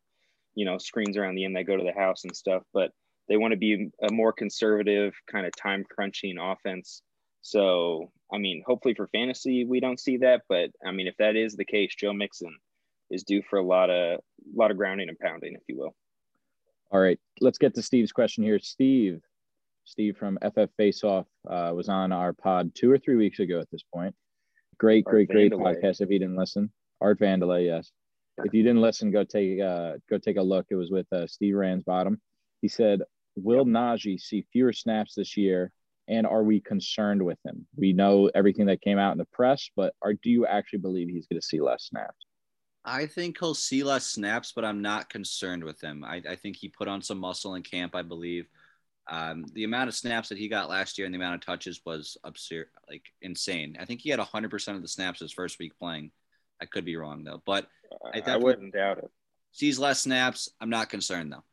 you 0.54 0.64
know, 0.64 0.78
screens 0.78 1.16
around 1.16 1.34
the 1.34 1.44
end 1.44 1.56
that 1.56 1.64
go 1.64 1.76
to 1.76 1.84
the 1.84 1.98
house 1.98 2.24
and 2.24 2.36
stuff. 2.36 2.62
But 2.72 2.90
they 3.28 3.36
want 3.36 3.52
to 3.52 3.58
be 3.58 3.90
a 4.02 4.12
more 4.12 4.32
conservative 4.32 5.14
kind 5.30 5.46
of 5.46 5.52
time 5.56 5.84
crunching 5.88 6.38
offense. 6.38 7.02
So, 7.42 8.10
I 8.32 8.38
mean, 8.38 8.62
hopefully 8.66 8.94
for 8.94 9.08
fantasy, 9.08 9.64
we 9.64 9.80
don't 9.80 10.00
see 10.00 10.18
that. 10.18 10.42
But 10.48 10.70
I 10.84 10.92
mean, 10.92 11.06
if 11.06 11.16
that 11.18 11.36
is 11.36 11.56
the 11.56 11.64
case, 11.64 11.94
Joe 11.94 12.12
Mixon 12.12 12.56
is 13.10 13.24
due 13.24 13.42
for 13.48 13.58
a 13.58 13.64
lot 13.64 13.90
of 13.90 14.18
a 14.18 14.56
lot 14.58 14.70
of 14.70 14.76
grounding 14.76 15.08
and 15.08 15.18
pounding, 15.18 15.54
if 15.54 15.62
you 15.68 15.78
will. 15.78 15.94
All 16.94 17.00
right, 17.00 17.18
let's 17.40 17.58
get 17.58 17.74
to 17.74 17.82
Steve's 17.82 18.12
question 18.12 18.44
here. 18.44 18.60
Steve, 18.60 19.20
Steve 19.82 20.16
from 20.16 20.38
FF 20.40 20.70
Faceoff 20.78 21.26
uh, 21.50 21.72
was 21.74 21.88
on 21.88 22.12
our 22.12 22.32
pod 22.32 22.72
two 22.72 22.88
or 22.88 22.98
three 22.98 23.16
weeks 23.16 23.40
ago 23.40 23.58
at 23.58 23.68
this 23.72 23.82
point. 23.92 24.14
Great, 24.78 25.04
great, 25.04 25.28
great 25.28 25.50
podcast. 25.50 26.00
If 26.00 26.10
you 26.10 26.20
didn't 26.20 26.36
listen, 26.36 26.70
Art 27.00 27.18
Vandelay, 27.18 27.66
yes. 27.66 27.90
If 28.44 28.54
you 28.54 28.62
didn't 28.62 28.80
listen, 28.80 29.10
go 29.10 29.24
take 29.24 29.60
uh, 29.60 29.94
go 30.08 30.18
take 30.18 30.36
a 30.36 30.42
look. 30.42 30.66
It 30.70 30.76
was 30.76 30.92
with 30.92 31.12
uh, 31.12 31.26
Steve 31.26 31.56
Ransbottom. 31.56 32.20
He 32.62 32.68
said, 32.68 33.00
"Will 33.34 33.64
Najee 33.64 34.20
see 34.20 34.46
fewer 34.52 34.72
snaps 34.72 35.16
this 35.16 35.36
year, 35.36 35.72
and 36.06 36.28
are 36.28 36.44
we 36.44 36.60
concerned 36.60 37.24
with 37.24 37.38
him? 37.44 37.66
We 37.74 37.92
know 37.92 38.30
everything 38.36 38.66
that 38.66 38.82
came 38.82 39.00
out 39.00 39.10
in 39.10 39.18
the 39.18 39.26
press, 39.32 39.68
but 39.74 39.94
are 40.00 40.14
do 40.14 40.30
you 40.30 40.46
actually 40.46 40.78
believe 40.78 41.08
he's 41.08 41.26
going 41.26 41.40
to 41.40 41.46
see 41.46 41.60
less 41.60 41.86
snaps?" 41.88 42.24
I 42.84 43.06
think 43.06 43.38
he'll 43.38 43.54
see 43.54 43.82
less 43.82 44.06
snaps, 44.06 44.52
but 44.54 44.64
I'm 44.64 44.82
not 44.82 45.08
concerned 45.08 45.64
with 45.64 45.80
him. 45.80 46.04
I, 46.04 46.22
I 46.28 46.36
think 46.36 46.56
he 46.56 46.68
put 46.68 46.88
on 46.88 47.00
some 47.02 47.18
muscle 47.18 47.54
in 47.54 47.62
camp, 47.62 47.94
I 47.94 48.02
believe. 48.02 48.46
Um, 49.08 49.44
the 49.52 49.64
amount 49.64 49.88
of 49.88 49.94
snaps 49.94 50.28
that 50.30 50.38
he 50.38 50.48
got 50.48 50.70
last 50.70 50.98
year 50.98 51.06
and 51.06 51.14
the 51.14 51.18
amount 51.18 51.36
of 51.36 51.40
touches 51.42 51.80
was 51.84 52.16
absurd, 52.24 52.68
like 52.88 53.04
insane. 53.22 53.76
I 53.78 53.84
think 53.84 54.00
he 54.00 54.10
had 54.10 54.20
100% 54.20 54.76
of 54.76 54.82
the 54.82 54.88
snaps 54.88 55.20
his 55.20 55.32
first 55.32 55.58
week 55.58 55.78
playing. 55.78 56.10
I 56.60 56.66
could 56.66 56.84
be 56.84 56.96
wrong 56.96 57.24
though, 57.24 57.42
but 57.44 57.68
I, 58.14 58.22
I 58.26 58.36
wouldn't 58.36 58.74
doubt 58.74 58.98
it. 58.98 59.10
Sees 59.52 59.78
less 59.78 60.00
snaps. 60.00 60.48
I'm 60.60 60.70
not 60.70 60.88
concerned 60.88 61.32
though. 61.32 61.44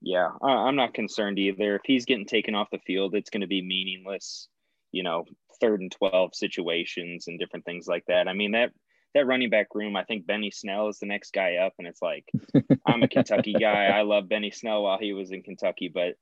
Yeah, 0.00 0.30
I'm 0.42 0.76
not 0.76 0.94
concerned 0.94 1.38
either. 1.38 1.76
If 1.76 1.82
he's 1.84 2.04
getting 2.04 2.26
taken 2.26 2.54
off 2.54 2.70
the 2.70 2.78
field, 2.78 3.14
it's 3.14 3.30
going 3.30 3.40
to 3.40 3.46
be 3.46 3.62
meaningless, 3.62 4.48
you 4.92 5.02
know, 5.02 5.24
third 5.60 5.80
and 5.80 5.90
12 5.90 6.34
situations 6.34 7.28
and 7.28 7.38
different 7.38 7.64
things 7.64 7.86
like 7.86 8.04
that. 8.06 8.28
I 8.28 8.34
mean, 8.34 8.52
that 8.52 8.72
that 9.16 9.26
running 9.26 9.50
back 9.50 9.68
room, 9.74 9.96
I 9.96 10.04
think 10.04 10.26
Benny 10.26 10.50
Snell 10.50 10.88
is 10.88 10.98
the 10.98 11.06
next 11.06 11.32
guy 11.32 11.56
up. 11.56 11.72
And 11.78 11.86
it's 11.86 12.02
like, 12.02 12.24
I'm 12.86 13.02
a 13.02 13.08
Kentucky 13.08 13.52
guy. 13.60 13.86
I 13.86 14.02
love 14.02 14.28
Benny 14.28 14.50
Snell 14.50 14.82
while 14.82 14.98
he 14.98 15.12
was 15.12 15.30
in 15.30 15.42
Kentucky, 15.42 15.90
but 15.92 16.14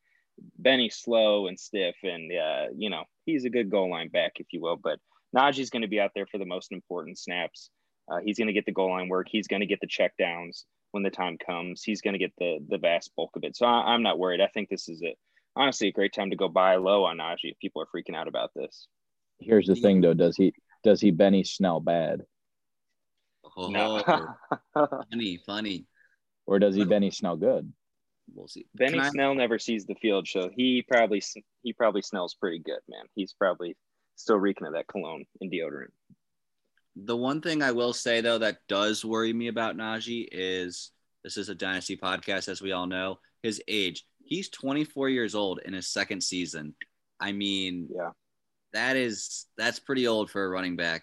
Benny's 0.59 0.96
slow 0.96 1.46
and 1.46 1.59
stiff, 1.59 1.94
and 2.02 2.33
uh, 2.33 2.66
you 2.76 2.90
know 2.90 3.04
he's 3.24 3.44
a 3.44 3.50
good 3.50 3.70
goal 3.70 3.90
line 3.90 4.09
back, 4.09 4.33
if 4.37 4.46
you 4.52 4.61
will. 4.61 4.76
But 4.76 4.98
Najee's 5.37 5.70
going 5.70 5.83
to 5.83 5.88
be 5.88 6.00
out 6.00 6.11
there 6.14 6.26
for 6.26 6.38
the 6.38 6.44
most 6.44 6.72
important 6.72 7.18
snaps. 7.18 7.70
Uh, 8.11 8.18
he's 8.24 8.38
going 8.38 8.48
to 8.48 8.52
get 8.52 8.66
the 8.66 8.72
goal 8.72 8.90
line 8.90 9.09
work. 9.09 9.28
He's 9.30 9.46
going 9.46 9.61
to 9.61 9.66
get 9.66 9.80
the 9.80 9.87
check 9.87 10.12
downs 10.18 10.64
when 10.90 11.04
the 11.04 11.11
time 11.11 11.38
comes. 11.38 11.83
He's 11.85 12.00
going 12.00 12.14
to 12.14 12.18
get 12.18 12.33
the 12.38 12.59
the 12.68 12.78
vast 12.78 13.12
bulk 13.16 13.30
of 13.37 13.44
it. 13.44 13.57
So 13.57 13.64
I, 13.66 13.94
am 13.94 14.02
not 14.02 14.18
worried. 14.18 14.40
I 14.40 14.48
think 14.48 14.68
this 14.68 14.88
is 14.88 15.02
a 15.02 15.14
Honestly, 15.57 15.88
a 15.88 15.92
great 15.92 16.12
time 16.12 16.30
to 16.30 16.37
go 16.37 16.48
buy 16.48 16.76
low 16.76 17.04
on 17.04 17.18
Najee 17.18 17.52
if 17.52 17.59
people 17.59 17.80
are 17.80 17.87
freaking 17.87 18.16
out 18.16 18.26
about 18.26 18.50
this. 18.57 18.88
Here's 19.38 19.66
the 19.66 19.76
thing, 19.76 20.00
though. 20.00 20.14
Does 20.14 20.37
he 20.37 20.52
does 20.83 21.00
he 21.00 21.11
Benny 21.11 21.44
Snell 21.44 21.80
bad? 21.80 22.22
Oh, 23.57 23.68
no. 23.68 24.02
funny, 25.11 25.40
funny. 25.44 25.87
Or 26.46 26.59
does 26.59 26.74
he 26.74 26.85
Benny 26.85 27.11
Snell 27.11 27.37
good? 27.37 27.72
we'll 28.33 28.48
see. 28.48 28.66
Benny 28.74 28.98
I... 28.98 29.09
Snell 29.11 29.35
never 29.35 29.59
sees 29.59 29.87
the 29.87 29.94
field, 29.96 30.26
so 30.28 30.50
he 30.54 30.83
probably 30.83 31.22
he 31.62 31.72
probably 31.72 32.02
smells 32.02 32.35
pretty 32.35 32.59
good, 32.59 32.80
man. 32.88 33.04
He's 33.14 33.33
probably 33.33 33.76
still 34.16 34.37
reeking 34.37 34.66
of 34.66 34.74
that 34.74 34.87
cologne 34.87 35.24
and 35.40 35.50
deodorant. 35.50 35.92
The 36.96 37.16
one 37.16 37.40
thing 37.40 37.62
I 37.62 37.72
will 37.72 37.92
say 37.92 38.20
though 38.20 38.38
that 38.38 38.59
does 38.68 39.04
worry 39.04 39.33
me 39.33 39.48
about 39.48 39.76
Najee 39.76 40.28
is 40.30 40.90
this 41.22 41.37
is 41.37 41.48
a 41.48 41.54
dynasty 41.54 41.96
podcast, 41.96 42.48
as 42.48 42.62
we 42.62 42.72
all 42.72 42.87
know. 42.87 43.18
His 43.42 43.61
age. 43.68 44.04
He's 44.24 44.48
24 44.48 45.11
years 45.11 45.35
old 45.35 45.61
in 45.64 45.74
his 45.74 45.87
second 45.88 46.22
season. 46.22 46.74
I 47.20 47.33
mean, 47.33 47.88
yeah, 47.94 48.11
that 48.72 48.96
is 48.96 49.46
that's 49.59 49.78
pretty 49.78 50.07
old 50.07 50.30
for 50.30 50.44
a 50.44 50.48
running 50.48 50.76
back. 50.76 51.02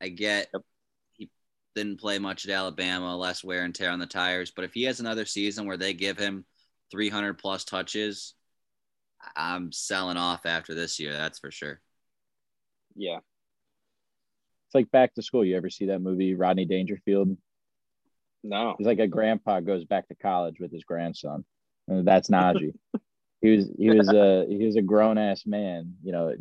I 0.00 0.08
get 0.08 0.48
yep 0.52 0.62
didn't 1.74 2.00
play 2.00 2.18
much 2.18 2.44
at 2.44 2.52
Alabama, 2.52 3.16
less 3.16 3.44
wear 3.44 3.64
and 3.64 3.74
tear 3.74 3.90
on 3.90 3.98
the 3.98 4.06
tires. 4.06 4.50
But 4.50 4.64
if 4.64 4.74
he 4.74 4.84
has 4.84 5.00
another 5.00 5.24
season 5.24 5.66
where 5.66 5.76
they 5.76 5.94
give 5.94 6.18
him 6.18 6.44
300 6.90 7.38
plus 7.38 7.64
touches, 7.64 8.34
I'm 9.36 9.72
selling 9.72 10.16
off 10.16 10.46
after 10.46 10.74
this 10.74 10.98
year. 10.98 11.12
That's 11.12 11.38
for 11.38 11.50
sure. 11.50 11.80
Yeah. 12.96 13.18
It's 14.66 14.74
like 14.74 14.90
back 14.90 15.14
to 15.14 15.22
school. 15.22 15.44
You 15.44 15.56
ever 15.56 15.70
see 15.70 15.86
that 15.86 16.00
movie, 16.00 16.34
Rodney 16.34 16.64
Dangerfield? 16.64 17.36
No. 18.42 18.76
It's 18.78 18.86
like 18.86 18.98
a 18.98 19.06
grandpa 19.06 19.60
goes 19.60 19.84
back 19.84 20.08
to 20.08 20.14
college 20.14 20.60
with 20.60 20.72
his 20.72 20.84
grandson. 20.84 21.44
And 21.88 22.06
that's 22.06 22.30
Najee. 22.30 22.72
he 23.42 23.56
was 23.56 23.70
he 23.76 23.90
was 23.90 24.08
a 24.08 24.46
he 24.48 24.64
was 24.64 24.76
a 24.76 24.82
grown 24.82 25.18
ass 25.18 25.42
man, 25.46 25.94
you 26.02 26.12
know, 26.12 26.34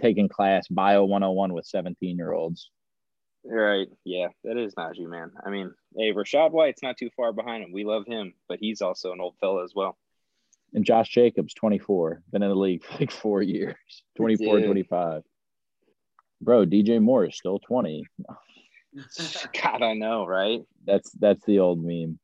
taking 0.00 0.28
class 0.28 0.66
bio 0.68 1.04
101 1.04 1.52
with 1.52 1.66
17 1.66 2.16
year 2.16 2.32
olds. 2.32 2.70
Right. 3.44 3.88
Yeah, 4.04 4.28
that 4.44 4.56
is 4.56 4.74
Najee, 4.74 5.08
man. 5.08 5.30
I 5.44 5.50
mean, 5.50 5.72
hey, 5.96 6.12
Rachaad 6.12 6.50
White's 6.50 6.82
not 6.82 6.96
too 6.98 7.10
far 7.16 7.32
behind 7.32 7.62
him. 7.62 7.72
We 7.72 7.84
love 7.84 8.04
him, 8.06 8.34
but 8.48 8.58
he's 8.60 8.82
also 8.82 9.12
an 9.12 9.20
old 9.20 9.36
fella 9.40 9.64
as 9.64 9.72
well. 9.74 9.96
And 10.74 10.84
Josh 10.84 11.08
Jacobs, 11.08 11.54
24, 11.54 12.22
been 12.30 12.42
in 12.42 12.48
the 12.48 12.54
league 12.54 12.84
for 12.84 12.98
like 12.98 13.10
four 13.10 13.42
years, 13.42 13.76
24, 14.16 14.60
25. 14.60 15.22
Bro, 16.40 16.66
DJ 16.66 17.00
Moore 17.00 17.26
is 17.26 17.36
still 17.36 17.58
20. 17.60 18.04
God, 19.62 19.82
I 19.82 19.94
know, 19.94 20.26
right? 20.26 20.60
That's 20.84 21.10
that's 21.12 21.44
the 21.44 21.60
old 21.60 21.82
meme. 21.82 22.18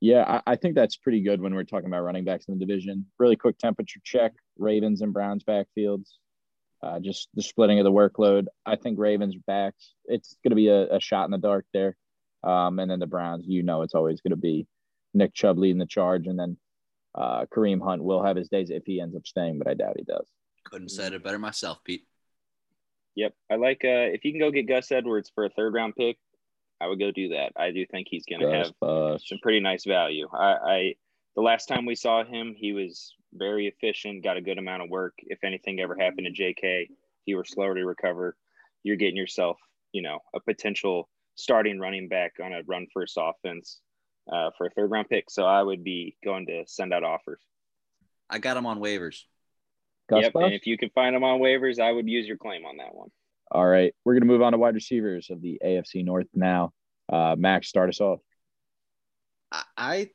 Yeah, 0.00 0.40
I, 0.46 0.52
I, 0.52 0.56
think 0.56 0.74
that's 0.74 0.96
pretty 0.96 1.22
good 1.22 1.40
when 1.40 1.54
we're 1.54 1.62
talking 1.62 1.86
about 1.86 2.02
running 2.02 2.24
backs 2.24 2.46
in 2.48 2.58
the 2.58 2.64
division. 2.64 3.06
Really 3.18 3.36
quick 3.36 3.56
temperature 3.58 4.00
check: 4.02 4.32
Ravens 4.58 5.00
and 5.00 5.12
Browns 5.12 5.44
backfields 5.44 6.08
uh, 6.82 6.98
just 7.00 7.28
the 7.34 7.42
splitting 7.42 7.78
of 7.78 7.84
the 7.84 7.92
workload. 7.92 8.46
I 8.66 8.76
think 8.76 8.98
Ravens 8.98 9.36
backs. 9.46 9.94
It's 10.06 10.36
going 10.42 10.50
to 10.50 10.56
be 10.56 10.68
a, 10.68 10.96
a, 10.96 11.00
shot 11.00 11.24
in 11.24 11.30
the 11.30 11.38
dark 11.38 11.64
there. 11.72 11.96
Um, 12.42 12.78
and 12.78 12.90
then 12.90 12.98
the 12.98 13.06
Browns, 13.06 13.44
you 13.46 13.62
know, 13.62 13.82
it's 13.82 13.94
always 13.94 14.20
going 14.20 14.30
to 14.30 14.36
be 14.36 14.66
Nick 15.14 15.32
Chubb 15.32 15.58
leading 15.58 15.78
the 15.78 15.86
charge, 15.86 16.26
and 16.26 16.38
then 16.38 16.56
uh, 17.14 17.46
Kareem 17.46 17.82
Hunt 17.82 18.02
will 18.02 18.24
have 18.24 18.36
his 18.36 18.48
days 18.48 18.70
if 18.70 18.82
he 18.84 19.00
ends 19.00 19.14
up 19.14 19.26
staying, 19.26 19.58
but 19.58 19.68
I 19.68 19.74
doubt 19.74 19.96
he 19.96 20.04
does. 20.04 20.26
Couldn't 20.64 20.88
said 20.88 21.12
it 21.12 21.22
better 21.22 21.38
myself, 21.38 21.78
Pete. 21.84 22.06
Yep, 23.14 23.34
I 23.50 23.56
like 23.56 23.82
uh, 23.84 24.08
if 24.10 24.24
you 24.24 24.32
can 24.32 24.40
go 24.40 24.50
get 24.50 24.66
Gus 24.66 24.90
Edwards 24.90 25.30
for 25.34 25.44
a 25.44 25.50
third 25.50 25.74
round 25.74 25.94
pick, 25.96 26.16
I 26.80 26.88
would 26.88 26.98
go 26.98 27.10
do 27.10 27.28
that. 27.30 27.52
I 27.56 27.70
do 27.70 27.84
think 27.86 28.08
he's 28.10 28.24
going 28.24 28.40
to 28.40 28.50
have 28.50 28.72
Bus. 28.80 29.22
some 29.26 29.38
pretty 29.42 29.60
nice 29.60 29.84
value. 29.84 30.28
I, 30.32 30.52
I 30.52 30.94
the 31.36 31.42
last 31.42 31.66
time 31.66 31.84
we 31.84 31.94
saw 31.94 32.24
him, 32.24 32.54
he 32.56 32.72
was 32.72 33.14
very 33.32 33.66
efficient, 33.66 34.24
got 34.24 34.36
a 34.36 34.40
good 34.40 34.58
amount 34.58 34.82
of 34.82 34.90
work. 34.90 35.14
If 35.18 35.44
anything 35.44 35.80
ever 35.80 35.96
happened 35.98 36.26
to 36.26 36.30
J.K., 36.30 36.88
he 37.24 37.34
were 37.34 37.44
slower 37.44 37.74
to 37.74 37.84
recover. 37.84 38.36
You're 38.82 38.96
getting 38.96 39.16
yourself, 39.16 39.58
you 39.92 40.02
know, 40.02 40.20
a 40.34 40.40
potential 40.40 41.08
starting 41.34 41.78
running 41.78 42.08
back 42.08 42.34
on 42.42 42.52
a 42.52 42.62
run 42.66 42.86
first 42.92 43.18
offense 43.20 43.80
uh, 44.30 44.50
for 44.56 44.66
a 44.66 44.70
third 44.70 44.90
round 44.90 45.08
pick. 45.08 45.30
So 45.30 45.44
I 45.44 45.62
would 45.62 45.84
be 45.84 46.16
going 46.24 46.46
to 46.46 46.64
send 46.66 46.92
out 46.92 47.04
offers. 47.04 47.40
I 48.28 48.38
got 48.38 48.56
him 48.56 48.66
on 48.66 48.80
waivers. 48.80 49.22
Gus 50.08 50.22
yep, 50.22 50.32
Bus? 50.32 50.44
and 50.44 50.54
if 50.54 50.66
you 50.66 50.76
can 50.76 50.90
find 50.90 51.14
him 51.14 51.24
on 51.24 51.40
waivers, 51.40 51.78
I 51.78 51.92
would 51.92 52.08
use 52.08 52.26
your 52.26 52.36
claim 52.36 52.64
on 52.64 52.78
that 52.78 52.94
one. 52.94 53.08
All 53.50 53.66
right, 53.66 53.94
we're 54.04 54.14
going 54.14 54.22
to 54.22 54.26
move 54.26 54.42
on 54.42 54.52
to 54.52 54.58
wide 54.58 54.74
receivers 54.74 55.28
of 55.30 55.42
the 55.42 55.60
AFC 55.64 56.04
North 56.04 56.26
now. 56.34 56.72
Uh, 57.12 57.36
Max, 57.38 57.68
start 57.68 57.90
us 57.90 58.00
off. 58.00 58.20
I, 59.50 59.62
I, 59.76 60.10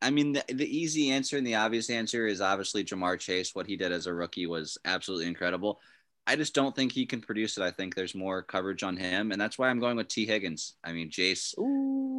I 0.00 0.10
mean, 0.10 0.32
the, 0.32 0.44
the 0.48 0.78
easy 0.78 1.10
answer 1.10 1.36
and 1.36 1.46
the 1.46 1.56
obvious 1.56 1.90
answer 1.90 2.26
is 2.26 2.40
obviously 2.40 2.84
Ja'Marr 2.84 3.18
Chase. 3.18 3.54
What 3.54 3.66
he 3.66 3.76
did 3.76 3.92
as 3.92 4.06
a 4.06 4.14
rookie 4.14 4.46
was 4.46 4.78
absolutely 4.84 5.26
incredible. 5.26 5.80
I 6.26 6.36
just 6.36 6.54
don't 6.54 6.76
think 6.76 6.92
he 6.92 7.06
can 7.06 7.22
produce 7.22 7.56
it. 7.56 7.62
I 7.62 7.70
think 7.70 7.94
there's 7.94 8.14
more 8.14 8.42
coverage 8.42 8.82
on 8.82 8.96
him, 8.96 9.32
and 9.32 9.40
that's 9.40 9.58
why 9.58 9.70
I'm 9.70 9.80
going 9.80 9.96
with 9.96 10.08
Tee 10.08 10.26
Higgins. 10.26 10.74
I 10.84 10.92
mean, 10.92 11.10
Jace 11.10 11.54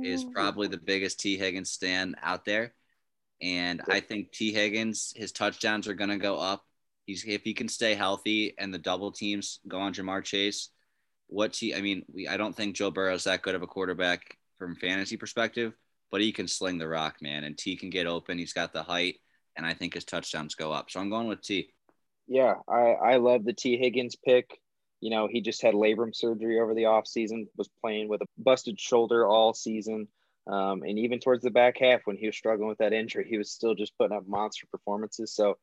is 0.03 0.23
probably 0.23 0.67
the 0.67 0.77
biggest 0.77 1.19
Tee 1.19 1.37
Higgins 1.37 1.69
stand 1.69 2.15
out 2.23 2.43
there, 2.43 2.73
and 3.39 3.83
I 3.87 3.99
think 3.99 4.31
Tee 4.31 4.51
Higgins, 4.51 5.13
his 5.15 5.31
touchdowns 5.31 5.87
are 5.87 5.93
going 5.93 6.09
to 6.09 6.17
go 6.17 6.37
up. 6.39 6.65
He's 7.05 7.23
if 7.23 7.43
he 7.43 7.53
can 7.53 7.67
stay 7.67 7.93
healthy 7.93 8.55
and 8.57 8.73
the 8.73 8.79
double 8.79 9.11
teams 9.11 9.59
go 9.67 9.79
on 9.79 9.93
Ja'Marr 9.93 10.23
Chase. 10.23 10.69
What 11.27 11.53
T? 11.53 11.75
I 11.75 11.81
mean, 11.81 12.03
we 12.11 12.27
I 12.27 12.37
don't 12.37 12.55
think 12.55 12.75
Joe 12.75 12.91
Burrow 12.91 13.13
is 13.13 13.25
that 13.25 13.43
good 13.43 13.55
of 13.55 13.61
a 13.61 13.67
quarterback 13.67 14.37
from 14.57 14.75
fantasy 14.75 15.17
perspective, 15.17 15.73
but 16.11 16.21
he 16.21 16.31
can 16.31 16.47
sling 16.47 16.77
the 16.77 16.87
rock, 16.87 17.17
man, 17.21 17.43
and 17.43 17.57
T 17.57 17.75
can 17.75 17.89
get 17.89 18.07
open. 18.07 18.37
He's 18.37 18.53
got 18.53 18.73
the 18.73 18.83
height, 18.83 19.15
and 19.55 19.65
I 19.65 19.73
think 19.73 19.93
his 19.93 20.05
touchdowns 20.05 20.55
go 20.55 20.71
up. 20.71 20.89
So 20.89 20.99
I'm 20.99 21.09
going 21.09 21.27
with 21.27 21.41
T. 21.41 21.73
Yeah, 22.27 22.55
I, 22.67 22.91
I 23.13 23.17
love 23.17 23.43
the 23.43 23.53
Tee 23.53 23.77
Higgins 23.77 24.15
pick. 24.15 24.59
You 25.01 25.09
know, 25.09 25.27
he 25.31 25.41
just 25.41 25.61
had 25.61 25.73
labrum 25.73 26.15
surgery 26.15 26.59
over 26.59 26.73
the 26.73 26.83
offseason, 26.83 27.47
was 27.57 27.69
playing 27.81 28.09
with 28.09 28.21
a 28.21 28.25
busted 28.37 28.79
shoulder 28.79 29.25
all 29.25 29.53
season. 29.53 30.07
Um, 30.45 30.83
and 30.83 30.99
even 30.99 31.19
towards 31.19 31.43
the 31.43 31.51
back 31.51 31.77
half, 31.79 32.01
when 32.05 32.17
he 32.17 32.25
was 32.25 32.35
struggling 32.35 32.69
with 32.69 32.79
that 32.79 32.93
injury, 32.93 33.25
he 33.29 33.37
was 33.37 33.51
still 33.51 33.75
just 33.75 33.97
putting 33.97 34.15
up 34.15 34.27
monster 34.27 34.67
performances. 34.71 35.33
So 35.33 35.57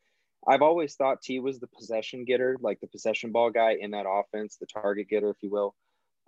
I've 0.47 0.63
always 0.63 0.95
thought 0.95 1.23
T 1.23 1.39
was 1.41 1.59
the 1.59 1.67
possession 1.67 2.25
getter, 2.25 2.57
like 2.61 2.81
the 2.81 2.87
possession 2.87 3.33
ball 3.33 3.51
guy 3.51 3.77
in 3.81 3.91
that 3.93 4.07
offense, 4.09 4.57
the 4.57 4.67
target 4.67 5.09
getter, 5.09 5.31
if 5.31 5.37
you 5.43 5.51
will. 5.51 5.75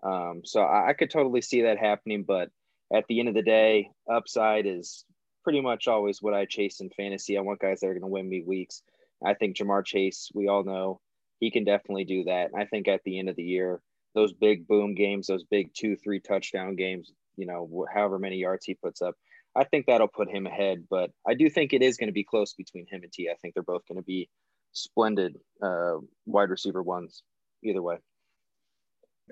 Um, 0.02 0.42
so 0.44 0.60
I, 0.62 0.88
I 0.88 0.92
could 0.92 1.10
totally 1.10 1.40
see 1.40 1.62
that 1.62 1.78
happening. 1.78 2.24
But 2.24 2.50
at 2.92 3.04
the 3.08 3.20
end 3.20 3.28
of 3.28 3.34
the 3.34 3.42
day, 3.42 3.90
upside 4.10 4.66
is 4.66 5.04
pretty 5.44 5.60
much 5.60 5.88
always 5.88 6.22
what 6.22 6.34
I 6.34 6.44
chase 6.44 6.80
in 6.80 6.90
fantasy. 6.90 7.36
I 7.36 7.42
want 7.42 7.60
guys 7.60 7.80
that 7.80 7.86
are 7.86 7.94
going 7.94 8.02
to 8.02 8.08
win 8.08 8.28
me 8.28 8.42
weeks. 8.46 8.82
I 9.24 9.34
think 9.34 9.56
Ja'Marr 9.56 9.84
Chase, 9.84 10.30
we 10.34 10.48
all 10.48 10.64
know 10.64 11.00
he 11.40 11.50
can 11.50 11.64
definitely 11.64 12.04
do 12.04 12.24
that. 12.24 12.50
I 12.56 12.64
think 12.64 12.88
at 12.88 13.02
the 13.04 13.18
end 13.18 13.28
of 13.28 13.36
the 13.36 13.42
year, 13.42 13.80
those 14.14 14.32
big 14.32 14.66
boom 14.66 14.94
games, 14.94 15.26
those 15.26 15.44
big 15.44 15.70
two, 15.74 15.96
three 15.96 16.20
touchdown 16.20 16.76
games, 16.76 17.12
you 17.36 17.46
know, 17.46 17.86
however 17.92 18.18
many 18.18 18.36
yards 18.36 18.64
he 18.64 18.74
puts 18.74 19.02
up, 19.02 19.14
I 19.56 19.64
think 19.64 19.86
that'll 19.86 20.08
put 20.08 20.30
him 20.30 20.46
ahead. 20.46 20.84
But 20.88 21.10
I 21.26 21.34
do 21.34 21.48
think 21.48 21.72
it 21.72 21.82
is 21.82 21.96
going 21.96 22.08
to 22.08 22.12
be 22.12 22.24
close 22.24 22.54
between 22.54 22.86
him 22.90 23.02
and 23.02 23.12
T. 23.12 23.28
I 23.30 23.34
think 23.40 23.54
they're 23.54 23.62
both 23.62 23.86
going 23.88 23.96
to 23.96 24.04
be 24.04 24.28
splendid 24.72 25.36
uh, 25.62 25.96
wide 26.26 26.50
receiver 26.50 26.82
ones 26.82 27.22
either 27.64 27.82
way. 27.82 27.96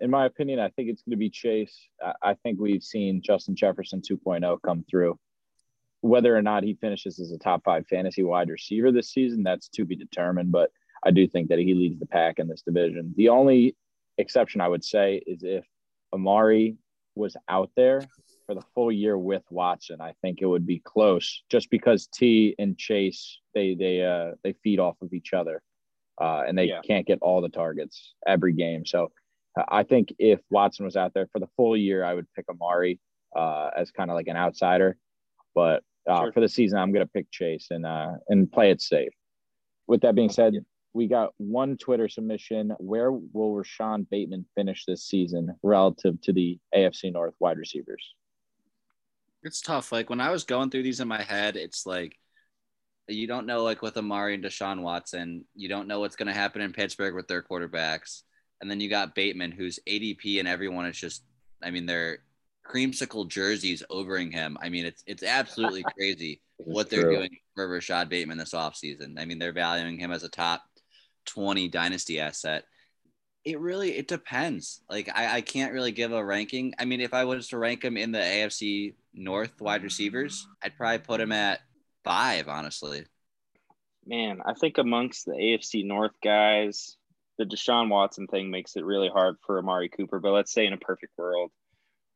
In 0.00 0.10
my 0.10 0.26
opinion, 0.26 0.58
I 0.60 0.68
think 0.70 0.88
it's 0.88 1.02
going 1.02 1.12
to 1.12 1.16
be 1.16 1.30
Chase. 1.30 1.88
I, 2.22 2.34
think 2.34 2.58
we've 2.60 2.82
seen 2.82 3.22
Justin 3.22 3.56
Jefferson 3.56 4.00
2.0 4.00 4.58
come 4.64 4.84
through. 4.90 5.18
Whether 6.02 6.36
or 6.36 6.42
not 6.42 6.62
he 6.62 6.74
finishes 6.74 7.18
as 7.18 7.32
a 7.32 7.38
top 7.38 7.64
five 7.64 7.86
fantasy 7.88 8.22
wide 8.22 8.50
receiver 8.50 8.92
this 8.92 9.10
season, 9.10 9.42
that's 9.42 9.68
to 9.70 9.84
be 9.84 9.96
determined. 9.96 10.52
But 10.52 10.70
I 11.04 11.10
do 11.10 11.26
think 11.26 11.48
that 11.48 11.58
he 11.58 11.74
leads 11.74 11.98
the 11.98 12.06
pack 12.06 12.38
in 12.38 12.48
this 12.48 12.62
division. 12.62 13.14
The 13.16 13.30
only 13.30 13.76
exception 14.18 14.60
I 14.60 14.68
would 14.68 14.84
say 14.84 15.22
is 15.26 15.42
if 15.42 15.64
Amari 16.12 16.76
was 17.14 17.36
out 17.48 17.70
there 17.76 18.02
for 18.46 18.54
the 18.54 18.62
full 18.74 18.92
year 18.92 19.16
with 19.18 19.42
Watson, 19.50 20.00
I 20.00 20.14
think 20.22 20.40
it 20.42 20.46
would 20.46 20.66
be 20.66 20.78
close 20.80 21.42
just 21.50 21.70
because 21.70 22.06
T 22.06 22.54
and 22.58 22.76
Chase 22.78 23.40
they 23.54 23.74
they 23.74 24.04
uh 24.04 24.32
they 24.44 24.52
feed 24.62 24.78
off 24.78 24.96
of 25.02 25.12
each 25.12 25.32
other. 25.32 25.62
Uh, 26.20 26.44
and 26.46 26.56
they 26.56 26.64
Yeah. 26.66 26.80
can't 26.82 27.06
get 27.06 27.18
all 27.20 27.40
the 27.42 27.48
targets 27.48 28.14
every 28.26 28.52
game. 28.52 28.86
So 28.86 29.12
I 29.68 29.82
think 29.82 30.14
if 30.18 30.40
Watson 30.50 30.84
was 30.84 30.96
out 30.96 31.14
there 31.14 31.28
for 31.32 31.38
the 31.38 31.48
full 31.56 31.76
year, 31.76 32.04
I 32.04 32.14
would 32.14 32.26
pick 32.34 32.46
Amari 32.48 33.00
uh, 33.34 33.70
as 33.76 33.90
kind 33.90 34.10
of 34.10 34.14
like 34.14 34.28
an 34.28 34.36
outsider. 34.36 34.96
But 35.54 35.82
uh, 36.08 36.20
Sure. 36.20 36.32
for 36.32 36.40
the 36.40 36.48
season, 36.48 36.78
I'm 36.78 36.92
going 36.92 37.04
to 37.04 37.10
pick 37.12 37.30
Chase 37.30 37.68
and 37.70 37.86
uh, 37.86 38.12
and 38.28 38.50
play 38.50 38.70
it 38.70 38.80
safe. 38.80 39.12
With 39.86 40.02
that 40.02 40.14
being 40.14 40.30
said, 40.30 40.54
we 40.92 41.06
got 41.06 41.32
one 41.36 41.76
Twitter 41.76 42.08
submission. 42.08 42.74
Where 42.78 43.12
will 43.12 43.54
Rashod 43.54 44.08
Bateman 44.10 44.46
finish 44.54 44.84
this 44.84 45.04
season 45.04 45.54
relative 45.62 46.20
to 46.22 46.32
the 46.32 46.58
AFC 46.74 47.12
North 47.12 47.34
wide 47.38 47.58
receivers? 47.58 48.14
It's 49.42 49.60
tough. 49.60 49.92
Like 49.92 50.10
when 50.10 50.20
I 50.20 50.30
was 50.30 50.44
going 50.44 50.70
through 50.70 50.82
these 50.82 51.00
in 51.00 51.08
my 51.08 51.22
head, 51.22 51.56
it's 51.56 51.86
like 51.86 52.16
you 53.08 53.26
don't 53.26 53.46
know, 53.46 53.62
like 53.62 53.82
with 53.82 53.96
Amari 53.96 54.34
and 54.34 54.44
Deshaun 54.44 54.82
Watson, 54.82 55.44
you 55.54 55.68
don't 55.68 55.86
know 55.86 56.00
what's 56.00 56.16
going 56.16 56.26
to 56.26 56.34
happen 56.34 56.60
in 56.60 56.72
Pittsburgh 56.72 57.14
with 57.14 57.28
their 57.28 57.42
quarterbacks. 57.42 58.22
And 58.60 58.70
then 58.70 58.80
you 58.80 58.88
got 58.88 59.14
Bateman, 59.14 59.52
who's 59.52 59.78
ADP, 59.86 60.38
and 60.38 60.48
everyone 60.48 60.86
is 60.86 60.96
just, 60.96 61.22
I 61.62 61.70
mean, 61.70 61.86
they're 61.86 62.18
creamsicle 62.66 63.28
jerseys 63.28 63.82
overing 63.90 64.30
him. 64.30 64.56
I 64.60 64.68
mean, 64.68 64.86
it's 64.86 65.02
it's 65.06 65.22
absolutely 65.22 65.84
crazy 65.96 66.40
what 66.58 66.90
they're 66.90 67.02
True. 67.02 67.16
doing 67.16 67.36
for 67.54 67.68
Rashod 67.68 68.08
Bateman 68.08 68.38
this 68.38 68.54
offseason. 68.54 69.20
I 69.20 69.24
mean, 69.24 69.38
they're 69.38 69.52
valuing 69.52 69.98
him 69.98 70.12
as 70.12 70.24
a 70.24 70.28
top 70.28 70.62
20 71.26 71.68
dynasty 71.68 72.20
asset. 72.20 72.64
It 73.44 73.60
really 73.60 73.96
it 73.96 74.08
depends. 74.08 74.82
Like 74.90 75.08
I, 75.14 75.36
I 75.36 75.40
can't 75.40 75.72
really 75.72 75.92
give 75.92 76.12
a 76.12 76.24
ranking. 76.24 76.74
I 76.78 76.84
mean, 76.84 77.00
if 77.00 77.14
I 77.14 77.24
was 77.24 77.48
to 77.48 77.58
rank 77.58 77.84
him 77.84 77.96
in 77.96 78.12
the 78.12 78.18
AFC 78.18 78.94
North 79.14 79.60
wide 79.60 79.82
receivers, 79.82 80.46
I'd 80.62 80.76
probably 80.76 80.98
put 80.98 81.20
him 81.20 81.32
at 81.32 81.60
five, 82.04 82.48
honestly. 82.48 83.04
Man, 84.04 84.40
I 84.44 84.54
think 84.54 84.78
amongst 84.78 85.26
the 85.26 85.32
AFC 85.32 85.84
North 85.84 86.14
guys, 86.22 86.96
the 87.38 87.44
Deshaun 87.44 87.88
Watson 87.88 88.26
thing 88.26 88.50
makes 88.50 88.76
it 88.76 88.84
really 88.84 89.08
hard 89.08 89.36
for 89.44 89.58
Amari 89.58 89.88
Cooper. 89.88 90.18
But 90.18 90.32
let's 90.32 90.52
say 90.52 90.66
in 90.66 90.72
a 90.72 90.78
perfect 90.78 91.12
world, 91.18 91.50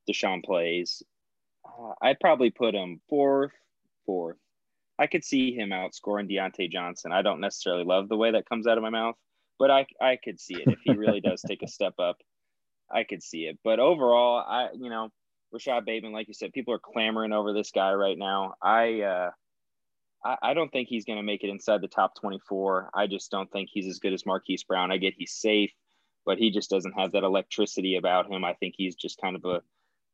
Deshaun 0.09 0.45
plays. 0.45 1.03
Uh, 1.65 1.93
I'd 2.01 2.21
probably 2.21 2.51
put 2.51 2.75
him 2.75 3.01
fourth, 3.09 3.53
fourth. 4.07 4.39
I 4.99 5.07
could 5.07 5.25
see 5.25 5.55
him 5.55 5.71
outscoring 5.71 6.31
Diontae 6.31 6.71
Johnson. 6.71 7.13
I 7.13 7.23
don't 7.23 7.41
necessarily 7.41 7.85
love 7.85 8.09
the 8.09 8.17
way 8.17 8.33
that 8.33 8.49
comes 8.49 8.67
out 8.67 8.77
of 8.77 8.83
my 8.83 8.91
mouth, 8.91 9.15
but 9.59 9.71
I 9.71 9.87
I 10.01 10.19
could 10.23 10.39
see 10.39 10.55
it 10.55 10.69
if 10.69 10.79
he 10.85 10.93
really 10.93 11.21
does 11.21 11.43
take 11.43 11.63
a 11.63 11.69
step 11.77 11.95
up. 11.99 12.19
I 12.91 13.05
could 13.05 13.23
see 13.23 13.43
it. 13.47 13.59
But 13.65 13.81
overall, 13.81 14.45
I 14.47 14.69
you 14.75 14.91
know, 14.91 15.09
Rashod 15.53 15.87
Bateman, 15.87 16.13
like 16.13 16.29
you 16.29 16.35
said, 16.35 16.53
people 16.53 16.75
are 16.75 16.79
clamoring 16.79 17.33
over 17.33 17.53
this 17.53 17.71
guy 17.71 17.93
right 17.93 18.19
now. 18.19 18.55
I 18.63 19.01
uh 19.03 19.31
I, 20.25 20.37
I 20.43 20.55
don't 20.55 20.71
think 20.71 20.89
he's 20.89 21.05
going 21.05 21.19
to 21.19 21.23
make 21.23 21.45
it 21.45 21.51
inside 21.51 21.81
the 21.81 21.89
top 21.89 22.15
24. 22.21 22.91
I 22.95 23.07
just 23.07 23.31
don't 23.31 23.51
think 23.51 23.69
he's 23.73 23.87
as 23.87 23.99
good 23.99 24.13
as 24.13 24.27
Marquise 24.27 24.65
Brown. 24.65 24.93
I 24.93 24.99
get 24.99 25.15
he's 25.17 25.33
safe, 25.33 25.73
but 26.27 26.39
he 26.39 26.51
just 26.51 26.71
doesn't 26.71 26.99
have 26.99 27.13
that 27.13 27.25
electricity 27.25 27.97
about 27.97 28.31
him. 28.31 28.45
I 28.45 28.55
think 28.55 28.75
he's 28.77 28.95
just 28.95 29.21
kind 29.21 29.37
of 29.37 29.45
a 29.45 29.63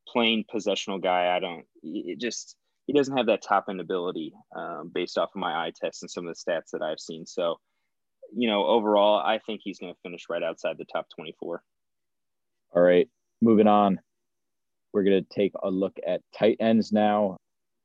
plain 0.09 0.45
possessional 0.51 0.99
guy. 0.99 1.35
I 1.35 1.41
don't, 1.41 1.65
it 1.83 2.21
just, 2.21 2.57
he 2.87 2.93
doesn't 2.93 3.17
have 3.17 3.27
that 3.27 3.43
top 3.43 3.67
end 3.69 3.81
ability 3.81 4.33
um, 4.55 4.91
based 4.95 5.19
off 5.19 5.31
of 5.35 5.41
my 5.41 5.67
eye 5.67 5.73
test 5.75 6.03
and 6.03 6.11
some 6.11 6.27
of 6.27 6.35
the 6.35 6.53
stats 6.53 6.71
that 6.73 6.83
I've 6.83 7.01
seen. 7.01 7.27
So, 7.27 7.57
you 8.35 8.49
know, 8.49 8.67
overall, 8.67 9.19
I 9.19 9.39
think 9.39 9.61
he's 9.63 9.79
going 9.79 9.93
to 9.93 10.01
finish 10.03 10.25
right 10.29 10.43
outside 10.43 10.79
the 10.79 10.85
top 10.85 11.07
24. 11.15 11.63
All 12.75 12.83
right, 12.83 13.09
moving 13.41 13.67
on. 13.67 14.01
We're 14.93 15.05
going 15.05 15.23
to 15.23 15.35
take 15.35 15.53
a 15.63 15.71
look 15.71 15.99
at 16.07 16.23
tight 16.37 16.59
ends 16.61 16.93
now. 16.93 17.39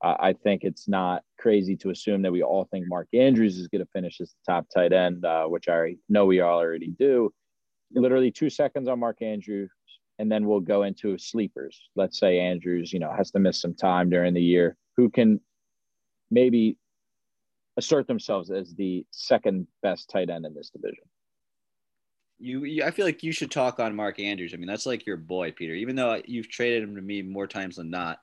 I 0.04 0.34
think 0.34 0.64
it's 0.64 0.88
not 0.88 1.24
crazy 1.38 1.76
to 1.78 1.91
assume 1.91 2.24
that 2.24 2.32
we 2.32 2.41
all 2.41 2.66
think 2.66 2.88
Mark 2.88 3.08
Andrews 3.14 3.60
is 3.60 3.68
going 3.68 3.86
to 3.86 3.91
finish 3.91 4.20
as 4.20 4.32
the 4.32 4.52
top 4.52 4.66
tight 4.74 4.93
end, 4.93 5.24
uh, 5.24 5.45
which 5.45 5.70
I 5.70 5.95
know 6.10 6.26
we 6.26 6.41
all 6.41 6.58
already 6.58 6.88
do. 6.88 7.32
Literally 7.93 8.32
two 8.32 8.49
seconds 8.49 8.88
on 8.88 8.99
Mark 8.99 9.22
Andrews, 9.22 9.70
and 10.18 10.32
then 10.32 10.47
we'll 10.47 10.60
go 10.60 10.84
into 10.84 11.18
sleepers. 11.18 11.89
Let's 11.95 12.20
say 12.20 12.39
Andrews, 12.39 12.91
you 12.91 12.99
know, 12.99 13.14
has 13.16 13.32
to 13.32 13.39
miss 13.39 13.62
some 13.62 13.76
time 13.76 14.10
during 14.10 14.34
the 14.34 14.41
year. 14.41 14.76
Who 14.97 15.10
can 15.10 15.39
maybe 16.32 16.78
assert 17.78 18.08
themselves 18.08 18.49
as 18.49 18.74
the 18.74 19.06
second 19.12 19.68
best 19.84 20.10
tight 20.10 20.32
end 20.32 20.45
in 20.45 20.56
this 20.56 20.72
division? 20.72 21.04
You, 22.39 22.64
you, 22.64 22.84
I 22.84 22.89
feel 22.89 23.06
like 23.06 23.22
you 23.22 23.32
should 23.32 23.52
talk 23.52 23.80
on 23.80 23.95
Mark 23.95 24.20
Andrews. 24.20 24.54
I 24.54 24.58
mean, 24.58 24.68
that's 24.68 24.88
like 24.88 25.06
your 25.06 25.18
boy, 25.18 25.52
Peter. 25.52 25.76
Even 25.76 25.95
though 25.95 26.20
you've 26.26 26.49
traded 26.49 26.82
him 26.82 26.95
to 26.95 27.02
me 27.02 27.22
more 27.22 27.45
times 27.45 27.76
than 27.76 27.91
not. 27.91 28.18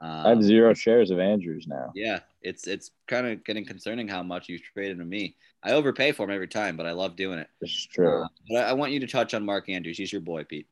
Um, 0.00 0.26
I 0.26 0.28
have 0.30 0.42
zero 0.42 0.74
shares 0.74 1.10
of 1.10 1.18
Andrews 1.18 1.66
now. 1.66 1.92
Yeah, 1.94 2.20
it's 2.40 2.66
it's 2.66 2.92
kind 3.08 3.26
of 3.26 3.44
getting 3.44 3.64
concerning 3.64 4.06
how 4.06 4.22
much 4.22 4.48
you've 4.48 4.62
traded 4.62 4.98
to 4.98 5.04
me. 5.04 5.36
I 5.62 5.72
overpay 5.72 6.12
for 6.12 6.24
him 6.24 6.30
every 6.30 6.46
time, 6.46 6.76
but 6.76 6.86
I 6.86 6.92
love 6.92 7.16
doing 7.16 7.40
it. 7.40 7.48
Is 7.60 7.86
true. 7.86 8.22
Uh, 8.22 8.28
but 8.48 8.58
I, 8.58 8.70
I 8.70 8.72
want 8.74 8.92
you 8.92 9.00
to 9.00 9.08
touch 9.08 9.34
on 9.34 9.44
Mark 9.44 9.68
Andrews. 9.68 9.98
He's 9.98 10.12
your 10.12 10.20
boy, 10.20 10.44
Pete. 10.44 10.68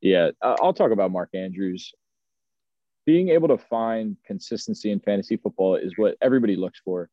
Yeah, 0.00 0.30
I'll 0.40 0.72
talk 0.72 0.92
about 0.92 1.10
Mark 1.10 1.30
Andrews. 1.34 1.92
Being 3.04 3.30
able 3.30 3.48
to 3.48 3.58
find 3.58 4.16
consistency 4.24 4.92
in 4.92 5.00
fantasy 5.00 5.36
football 5.36 5.74
is 5.74 5.94
what 5.96 6.16
everybody 6.20 6.54
looks 6.54 6.80
for 6.84 7.10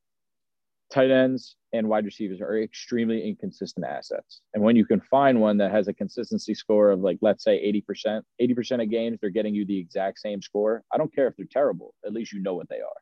tight 0.96 1.12
ends 1.12 1.58
and 1.74 1.90
wide 1.90 2.06
receivers 2.06 2.40
are 2.40 2.58
extremely 2.58 3.28
inconsistent 3.28 3.86
assets. 3.86 4.40
And 4.54 4.64
when 4.64 4.78
you 4.78 4.86
can 4.86 5.02
find 5.02 5.42
one 5.42 5.58
that 5.58 5.72
has 5.72 5.90
a 5.90 5.94
consistency 5.94 6.56
score 6.56 6.90
of 6.90 7.02
like, 7.02 7.18
let's 7.22 7.44
say 7.44 7.62
80%, 7.86 8.22
80% 8.42 8.82
of 8.82 8.90
games, 8.90 9.20
they're 9.20 9.30
getting 9.30 9.54
you 9.54 9.66
the 9.66 9.78
exact 9.78 10.20
same 10.20 10.42
score. 10.42 10.84
I 10.94 10.98
don't 10.98 11.14
care 11.14 11.28
if 11.28 11.36
they're 11.36 11.48
terrible. 11.52 11.94
At 12.06 12.14
least 12.14 12.32
you 12.32 12.42
know 12.42 12.56
what 12.56 12.70
they 12.70 12.78
are. 12.78 13.02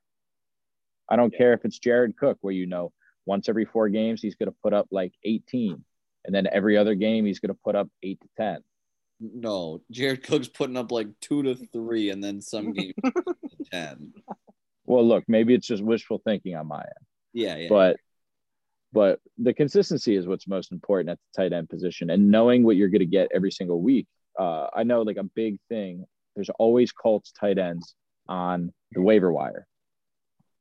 I 1.08 1.16
don't 1.16 1.32
yeah. 1.34 1.38
care 1.38 1.54
if 1.54 1.66
it's 1.66 1.78
Jared 1.78 2.18
Cook, 2.18 2.40
where 2.42 2.54
you 2.54 2.66
know 2.66 2.92
once 3.28 3.48
every 3.48 3.66
four 3.66 3.90
games, 3.90 4.22
he's 4.22 4.36
going 4.36 4.50
to 4.50 4.58
put 4.64 4.74
up 4.74 4.88
like 4.90 5.14
18. 5.24 5.84
And 6.26 6.34
then 6.34 6.48
every 6.52 6.78
other 6.78 6.96
game, 6.96 7.26
he's 7.26 7.40
going 7.40 7.54
to 7.54 7.60
put 7.64 7.76
up 7.76 7.90
eight 8.02 8.20
to 8.22 8.28
10. 8.38 8.58
No, 9.20 9.82
Jared 9.92 10.24
Cook's 10.24 10.48
putting 10.48 10.78
up 10.78 10.92
like 10.92 11.08
two 11.22 11.44
to 11.44 11.56
three, 11.72 12.10
and 12.10 12.24
then 12.24 12.42
some 12.42 12.74
games 12.74 12.96
10. 13.72 14.14
Well, 14.86 15.08
look, 15.08 15.24
maybe 15.28 15.54
it's 15.54 15.68
just 15.68 15.84
wishful 15.84 16.22
thinking 16.26 16.56
on 16.56 16.68
my 16.68 16.80
end. 16.80 17.08
Yeah. 17.34 17.68
But 17.70 17.98
but 18.94 19.20
the 19.40 19.54
consistency 19.54 20.16
is 20.16 20.28
what's 20.28 20.48
most 20.48 20.72
important 20.72 21.10
at 21.10 21.18
the 21.18 21.42
tight 21.42 21.54
end 21.54 21.68
position 21.68 22.12
and 22.12 22.30
knowing 22.30 22.64
what 22.64 22.76
you're 22.76 22.90
going 22.90 23.00
to 23.00 23.06
get 23.06 23.30
every 23.34 23.52
single 23.52 23.82
week. 23.82 24.08
Uh, 24.40 24.68
I 24.74 24.84
know 24.84 25.02
like 25.02 25.18
a 25.18 25.24
big 25.24 25.58
thing. 25.68 26.06
There's 26.36 26.50
always 26.60 26.92
Colts 26.92 27.32
tight 27.32 27.58
ends 27.58 27.96
on 28.28 28.72
the 28.92 29.02
waiver 29.02 29.32
wire. 29.32 29.68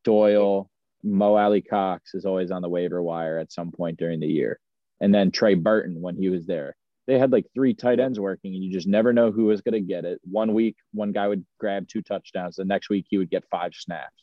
Doyle, 0.04 0.70
Mo 1.02 1.36
Alie-Cox 1.36 2.14
is 2.14 2.24
always 2.24 2.50
on 2.50 2.62
the 2.62 2.68
waiver 2.68 3.02
wire 3.02 3.38
at 3.38 3.52
some 3.52 3.70
point 3.70 3.98
during 3.98 4.20
the 4.20 4.26
year, 4.26 4.58
and 5.00 5.14
then 5.14 5.30
Trey 5.30 5.54
Burton 5.54 6.00
when 6.00 6.16
he 6.16 6.28
was 6.28 6.46
there. 6.46 6.74
They 7.06 7.18
had 7.18 7.32
like 7.32 7.46
three 7.54 7.74
tight 7.74 8.00
ends 8.00 8.20
working, 8.20 8.54
and 8.54 8.62
you 8.62 8.72
just 8.72 8.86
never 8.86 9.12
know 9.12 9.30
who 9.32 9.46
was 9.46 9.60
going 9.60 9.74
to 9.74 9.80
get 9.80 10.04
it. 10.04 10.20
One 10.24 10.54
week, 10.54 10.76
one 10.92 11.12
guy 11.12 11.28
would 11.28 11.44
grab 11.58 11.88
two 11.88 12.02
touchdowns. 12.02 12.56
The 12.56 12.64
next 12.64 12.88
week, 12.88 13.06
he 13.08 13.18
would 13.18 13.30
get 13.30 13.44
five 13.50 13.72
snaps. 13.74 14.21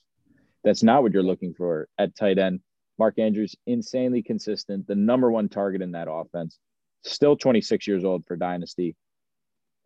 That's 0.69 0.83
not 0.83 1.01
what 1.01 1.13
you're 1.13 1.23
looking 1.23 1.55
for 1.55 1.87
at 1.97 2.15
tight 2.15 2.37
end. 2.37 2.59
Mark 2.99 3.17
Andrews, 3.17 3.55
insanely 3.65 4.21
consistent, 4.21 4.85
the 4.85 4.93
number 4.93 5.31
one 5.31 5.49
target 5.49 5.81
in 5.81 5.93
that 5.93 6.07
offense. 6.07 6.59
Still 7.03 7.35
26 7.35 7.87
years 7.87 8.05
old 8.05 8.23
for 8.27 8.35
Dynasty. 8.35 8.95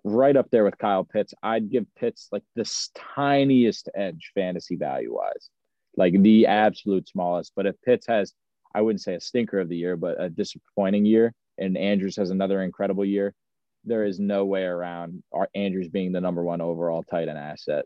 Right 0.04 0.36
up 0.36 0.50
there 0.52 0.66
with 0.66 0.78
Kyle 0.78 1.06
Pitts. 1.06 1.34
I'd 1.42 1.72
give 1.72 1.86
Pitts 1.96 2.28
like 2.34 2.44
the 2.58 2.70
tiniest 3.16 3.88
edge 3.96 4.34
fantasy 4.36 4.76
value 4.76 5.16
wise, 5.16 5.50
like 5.96 6.22
the 6.22 6.48
absolute 6.48 7.08
smallest. 7.08 7.54
But 7.56 7.66
if 7.66 7.82
Pitts 7.86 8.08
has, 8.08 8.34
I 8.76 8.82
wouldn't 8.82 9.04
say 9.04 9.16
a 9.16 9.22
stinker 9.22 9.62
of 9.62 9.70
the 9.70 9.78
year, 9.78 9.96
but 9.96 10.22
a 10.22 10.30
disappointing 10.30 11.06
year, 11.06 11.34
and 11.58 11.78
Andrews 11.78 12.18
has 12.18 12.30
another 12.30 12.62
incredible 12.62 13.06
year, 13.06 13.34
there 13.86 14.04
is 14.04 14.20
no 14.20 14.44
way 14.44 14.64
around 14.64 15.24
our 15.32 15.48
Andrews 15.56 15.88
being 15.88 16.12
the 16.12 16.20
number 16.20 16.44
one 16.44 16.60
overall 16.60 17.04
tight 17.04 17.30
end 17.30 17.38
asset 17.38 17.86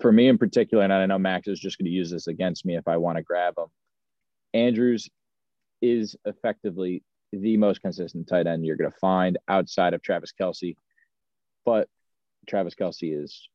for 0.00 0.12
me 0.12 0.28
in 0.28 0.38
particular, 0.38 0.84
and 0.84 0.92
I 0.92 1.06
know 1.06 1.18
Max 1.18 1.48
is 1.48 1.60
just 1.60 1.78
going 1.78 1.86
to 1.86 1.92
use 1.92 2.10
this 2.10 2.26
against 2.26 2.64
me 2.64 2.76
if 2.76 2.88
I 2.88 2.96
want 2.96 3.16
to 3.18 3.22
grab 3.22 3.54
him. 3.58 3.66
Andrews 4.54 5.08
is 5.80 6.16
effectively 6.24 7.02
the 7.32 7.56
most 7.56 7.80
consistent 7.82 8.28
tight 8.28 8.46
end 8.46 8.64
you're 8.64 8.76
going 8.76 8.90
to 8.90 8.98
find 8.98 9.38
outside 9.48 9.94
of 9.94 10.02
Travis 10.02 10.32
Kelce, 10.38 10.76
but 11.64 11.88
Travis 12.48 12.74
Kelce 12.74 13.22
is 13.22 13.48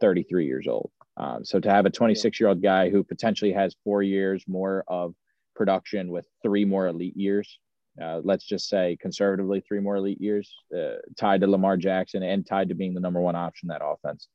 33 0.00 0.46
years 0.46 0.66
old. 0.66 0.90
Um, 1.16 1.44
so 1.44 1.60
to 1.60 1.70
have 1.70 1.86
a 1.86 1.90
26 1.90 2.40
year 2.40 2.48
old 2.48 2.62
guy 2.62 2.90
who 2.90 3.04
potentially 3.04 3.52
has 3.52 3.76
four 3.84 4.02
years 4.02 4.44
more 4.48 4.84
of 4.88 5.14
production 5.54 6.10
with 6.10 6.26
three 6.42 6.64
more 6.64 6.86
elite 6.86 7.16
years, 7.16 7.58
uh, 8.02 8.20
let's 8.24 8.46
just 8.46 8.68
say 8.68 8.96
conservatively 9.00 9.60
three 9.60 9.80
more 9.80 9.96
elite 9.96 10.20
years, 10.20 10.54
uh, 10.76 10.94
tied 11.18 11.42
to 11.42 11.46
Lamar 11.46 11.76
Jackson 11.76 12.22
and 12.22 12.46
tied 12.46 12.70
to 12.70 12.74
being 12.74 12.94
the 12.94 13.00
number 13.00 13.20
one 13.20 13.36
option 13.36 13.68
that 13.68 13.82
offense 13.84 14.28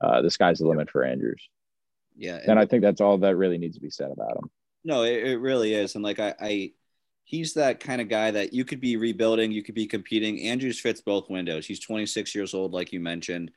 uh, 0.00 0.22
the 0.22 0.30
sky's 0.30 0.58
the 0.58 0.66
limit 0.66 0.90
for 0.90 1.04
Andrews. 1.04 1.48
Yeah, 2.16 2.36
and, 2.36 2.50
and 2.50 2.58
I 2.58 2.66
think 2.66 2.82
that's 2.82 3.00
all 3.00 3.18
that 3.18 3.36
really 3.36 3.58
needs 3.58 3.76
to 3.76 3.80
be 3.80 3.90
said 3.90 4.10
about 4.10 4.36
him. 4.36 4.50
No, 4.84 5.02
it, 5.02 5.24
it 5.26 5.38
really 5.38 5.74
is, 5.74 5.94
and 5.94 6.04
like 6.04 6.18
I, 6.18 6.34
I, 6.40 6.72
he's 7.24 7.54
that 7.54 7.80
kind 7.80 8.00
of 8.00 8.08
guy 8.08 8.30
that 8.30 8.52
you 8.52 8.64
could 8.64 8.80
be 8.80 8.96
rebuilding, 8.96 9.52
you 9.52 9.62
could 9.62 9.74
be 9.74 9.86
competing. 9.86 10.40
Andrews 10.42 10.80
fits 10.80 11.00
both 11.00 11.30
windows. 11.30 11.66
He's 11.66 11.80
26 11.80 12.34
years 12.34 12.54
old, 12.54 12.72
like 12.72 12.92
you 12.92 13.00
mentioned. 13.00 13.50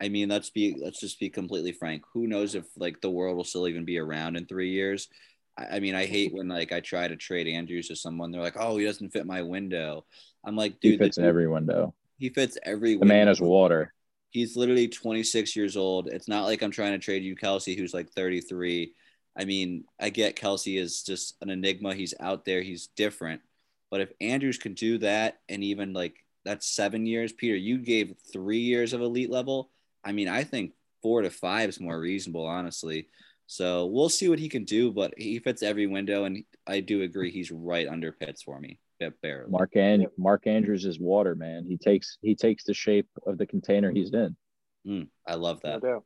I 0.00 0.08
mean, 0.08 0.28
let's 0.28 0.50
be 0.50 0.76
let's 0.78 1.00
just 1.00 1.18
be 1.18 1.30
completely 1.30 1.72
frank. 1.72 2.02
Who 2.12 2.26
knows 2.26 2.54
if 2.54 2.66
like 2.76 3.00
the 3.00 3.10
world 3.10 3.36
will 3.36 3.44
still 3.44 3.66
even 3.66 3.84
be 3.84 3.98
around 3.98 4.36
in 4.36 4.46
three 4.46 4.70
years? 4.70 5.08
I, 5.56 5.76
I 5.76 5.80
mean, 5.80 5.94
I 5.94 6.06
hate 6.06 6.34
when 6.34 6.48
like 6.48 6.72
I 6.72 6.80
try 6.80 7.08
to 7.08 7.16
trade 7.16 7.46
Andrews 7.46 7.88
to 7.88 7.96
someone. 7.96 8.30
They're 8.30 8.42
like, 8.42 8.56
"Oh, 8.58 8.76
he 8.76 8.84
doesn't 8.84 9.10
fit 9.10 9.26
my 9.26 9.42
window." 9.42 10.04
I'm 10.44 10.56
like, 10.56 10.80
dude, 10.80 10.92
he 10.92 10.98
fits 10.98 11.18
in 11.18 11.24
every 11.24 11.48
window. 11.48 11.94
He 12.18 12.28
fits 12.28 12.58
every. 12.62 12.92
The 12.92 13.00
window. 13.00 13.14
man 13.14 13.28
is 13.28 13.40
water. 13.40 13.94
He's 14.30 14.56
literally 14.56 14.88
26 14.88 15.56
years 15.56 15.76
old. 15.76 16.08
It's 16.08 16.28
not 16.28 16.44
like 16.44 16.62
I'm 16.62 16.70
trying 16.70 16.92
to 16.92 16.98
trade 16.98 17.22
you 17.22 17.36
Kelce, 17.36 17.76
who's 17.76 17.94
like 17.94 18.10
33. 18.10 18.92
I 19.38 19.44
mean, 19.44 19.84
I 20.00 20.10
get 20.10 20.36
Kelce 20.36 20.78
is 20.78 21.02
just 21.02 21.36
an 21.40 21.50
enigma. 21.50 21.94
He's 21.94 22.14
out 22.20 22.44
there. 22.44 22.62
He's 22.62 22.88
different. 22.88 23.42
But 23.90 24.00
if 24.00 24.12
Andrews 24.20 24.58
can 24.58 24.74
do 24.74 24.98
that, 24.98 25.40
and 25.48 25.62
even 25.62 25.92
like 25.92 26.24
that's 26.44 26.68
seven 26.68 27.06
years, 27.06 27.32
Peter, 27.32 27.56
you 27.56 27.78
gave 27.78 28.14
three 28.32 28.58
years 28.60 28.92
of 28.92 29.00
elite 29.00 29.30
level. 29.30 29.70
I 30.04 30.12
mean, 30.12 30.28
I 30.28 30.44
think 30.44 30.72
four 31.02 31.22
to 31.22 31.30
five 31.30 31.68
is 31.68 31.80
more 31.80 31.98
reasonable, 31.98 32.46
honestly. 32.46 33.08
So 33.46 33.86
we'll 33.86 34.08
see 34.08 34.28
what 34.28 34.40
he 34.40 34.48
can 34.48 34.64
do, 34.64 34.90
but 34.90 35.14
he 35.16 35.38
fits 35.38 35.62
every 35.62 35.86
window, 35.86 36.24
and 36.24 36.44
I 36.66 36.80
do 36.80 37.02
agree 37.02 37.30
he's 37.30 37.52
right 37.52 37.86
under 37.86 38.10
Pitts 38.10 38.42
for 38.42 38.58
me 38.58 38.80
barely. 39.22 39.50
Mark 39.50 39.76
and 39.76 40.06
Mark 40.16 40.46
Andrews 40.46 40.84
is 40.84 40.98
water, 40.98 41.34
man. 41.34 41.64
He 41.66 41.76
takes 41.76 42.18
he 42.22 42.34
takes 42.34 42.64
the 42.64 42.74
shape 42.74 43.08
of 43.26 43.38
the 43.38 43.46
container 43.46 43.90
he's 43.90 44.12
in. 44.12 44.36
Mm, 44.86 45.08
I 45.26 45.34
love 45.34 45.60
that. 45.62 45.82
No. 45.82 46.04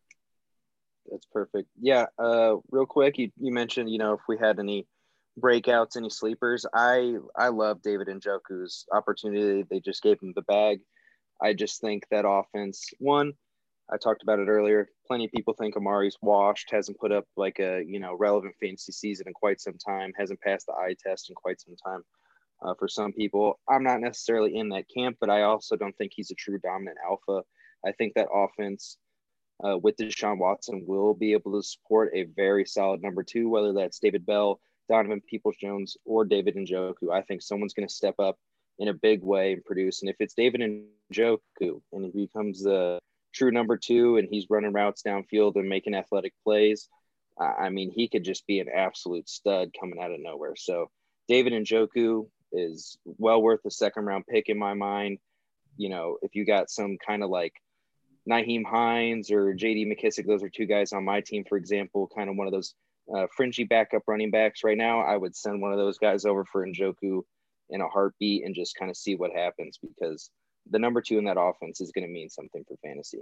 That's 1.10 1.26
perfect. 1.32 1.68
Yeah. 1.80 2.06
Uh, 2.18 2.56
real 2.70 2.86
quick, 2.86 3.18
you, 3.18 3.30
you 3.40 3.52
mentioned 3.52 3.90
you 3.90 3.98
know 3.98 4.14
if 4.14 4.20
we 4.28 4.38
had 4.38 4.58
any 4.58 4.86
breakouts, 5.38 5.96
any 5.96 6.10
sleepers. 6.10 6.66
I 6.74 7.16
I 7.36 7.48
love 7.48 7.82
David 7.82 8.08
Njoku's 8.08 8.86
opportunity. 8.92 9.64
They 9.68 9.80
just 9.80 10.02
gave 10.02 10.20
him 10.20 10.32
the 10.34 10.42
bag. 10.42 10.80
I 11.42 11.54
just 11.54 11.80
think 11.80 12.04
that 12.10 12.28
offense. 12.28 12.90
One, 12.98 13.32
I 13.92 13.96
talked 13.96 14.22
about 14.22 14.38
it 14.38 14.48
earlier. 14.48 14.88
Plenty 15.06 15.24
of 15.24 15.32
people 15.32 15.54
think 15.54 15.74
Amari's 15.76 16.16
washed, 16.20 16.70
hasn't 16.70 16.98
put 16.98 17.12
up 17.12 17.24
like 17.36 17.58
a 17.58 17.82
you 17.86 17.98
know 17.98 18.14
relevant 18.16 18.54
fantasy 18.60 18.92
season 18.92 19.26
in 19.26 19.34
quite 19.34 19.60
some 19.60 19.78
time, 19.78 20.12
hasn't 20.16 20.40
passed 20.40 20.66
the 20.66 20.74
eye 20.74 20.94
test 21.02 21.30
in 21.30 21.34
quite 21.34 21.60
some 21.60 21.76
time 21.84 22.02
uh, 22.62 22.74
for 22.78 22.88
some 22.88 23.12
people. 23.12 23.58
I'm 23.68 23.84
not 23.84 24.00
necessarily 24.00 24.56
in 24.56 24.70
that 24.70 24.86
camp, 24.94 25.16
but 25.20 25.30
I 25.30 25.42
also 25.42 25.76
don't 25.76 25.96
think 25.96 26.12
he's 26.14 26.30
a 26.30 26.34
true 26.34 26.58
dominant 26.58 26.98
alpha. 27.04 27.42
I 27.84 27.92
think 27.92 28.14
that 28.14 28.28
offense 28.32 28.96
uh, 29.64 29.78
with 29.78 29.96
Deshaun 29.96 30.38
Watson 30.38 30.84
will 30.86 31.14
be 31.14 31.32
able 31.32 31.52
to 31.52 31.66
support 31.66 32.10
a 32.14 32.24
very 32.24 32.64
solid 32.64 33.02
number 33.02 33.22
two, 33.22 33.48
whether 33.48 33.72
that's 33.72 33.98
David 33.98 34.26
Bell, 34.26 34.60
Donovan 34.88 35.20
Peoples 35.20 35.56
Jones, 35.60 35.96
or 36.04 36.24
David 36.24 36.56
Njoku. 36.56 37.12
I 37.12 37.22
think 37.22 37.42
someone's 37.42 37.74
going 37.74 37.88
to 37.88 37.94
step 37.94 38.16
up 38.18 38.36
in 38.78 38.88
a 38.88 38.94
big 38.94 39.22
way 39.22 39.52
and 39.52 39.64
produce. 39.64 40.02
And 40.02 40.10
if 40.10 40.16
it's 40.20 40.34
David 40.34 40.62
Njoku 41.12 41.80
and 41.92 42.04
he 42.12 42.26
becomes 42.26 42.62
the 42.62 42.98
true 43.34 43.50
number 43.50 43.76
two 43.76 44.16
and 44.16 44.28
he's 44.30 44.50
running 44.50 44.72
routes 44.72 45.02
downfield 45.02 45.56
and 45.56 45.68
making 45.68 45.94
athletic 45.94 46.32
plays, 46.44 46.88
I 47.38 47.70
mean, 47.70 47.90
he 47.90 48.08
could 48.08 48.24
just 48.24 48.46
be 48.46 48.60
an 48.60 48.68
absolute 48.68 49.28
stud 49.28 49.70
coming 49.78 49.98
out 50.00 50.10
of 50.10 50.20
nowhere. 50.20 50.56
So 50.56 50.90
David 51.26 51.52
Njoku, 51.52 52.26
is 52.52 52.98
well 53.04 53.42
worth 53.42 53.60
a 53.64 53.70
second 53.70 54.04
round 54.04 54.26
pick 54.26 54.48
in 54.48 54.58
my 54.58 54.74
mind. 54.74 55.18
You 55.76 55.88
know, 55.88 56.18
if 56.22 56.34
you 56.34 56.44
got 56.44 56.70
some 56.70 56.98
kind 57.04 57.22
of 57.22 57.30
like 57.30 57.54
Nyheim 58.28 58.64
Hines 58.64 59.30
or 59.30 59.54
JD 59.54 59.86
McKissic, 59.86 60.26
those 60.26 60.42
are 60.42 60.50
two 60.50 60.66
guys 60.66 60.92
on 60.92 61.04
my 61.04 61.20
team, 61.20 61.44
for 61.48 61.56
example, 61.56 62.10
kind 62.14 62.28
of 62.28 62.36
one 62.36 62.46
of 62.46 62.52
those 62.52 62.74
uh, 63.14 63.26
fringy 63.36 63.64
backup 63.64 64.02
running 64.06 64.30
backs 64.30 64.62
right 64.64 64.78
now. 64.78 65.00
I 65.00 65.16
would 65.16 65.34
send 65.34 65.60
one 65.60 65.72
of 65.72 65.78
those 65.78 65.98
guys 65.98 66.24
over 66.24 66.44
for 66.44 66.66
Njoku 66.66 67.22
in 67.70 67.80
a 67.80 67.88
heartbeat 67.88 68.44
and 68.44 68.54
just 68.54 68.76
kind 68.76 68.90
of 68.90 68.96
see 68.96 69.14
what 69.14 69.32
happens 69.32 69.78
because 69.80 70.30
the 70.70 70.78
number 70.78 71.00
two 71.00 71.18
in 71.18 71.24
that 71.24 71.40
offense 71.40 71.80
is 71.80 71.92
going 71.92 72.06
to 72.06 72.12
mean 72.12 72.28
something 72.28 72.64
for 72.66 72.76
fantasy. 72.84 73.20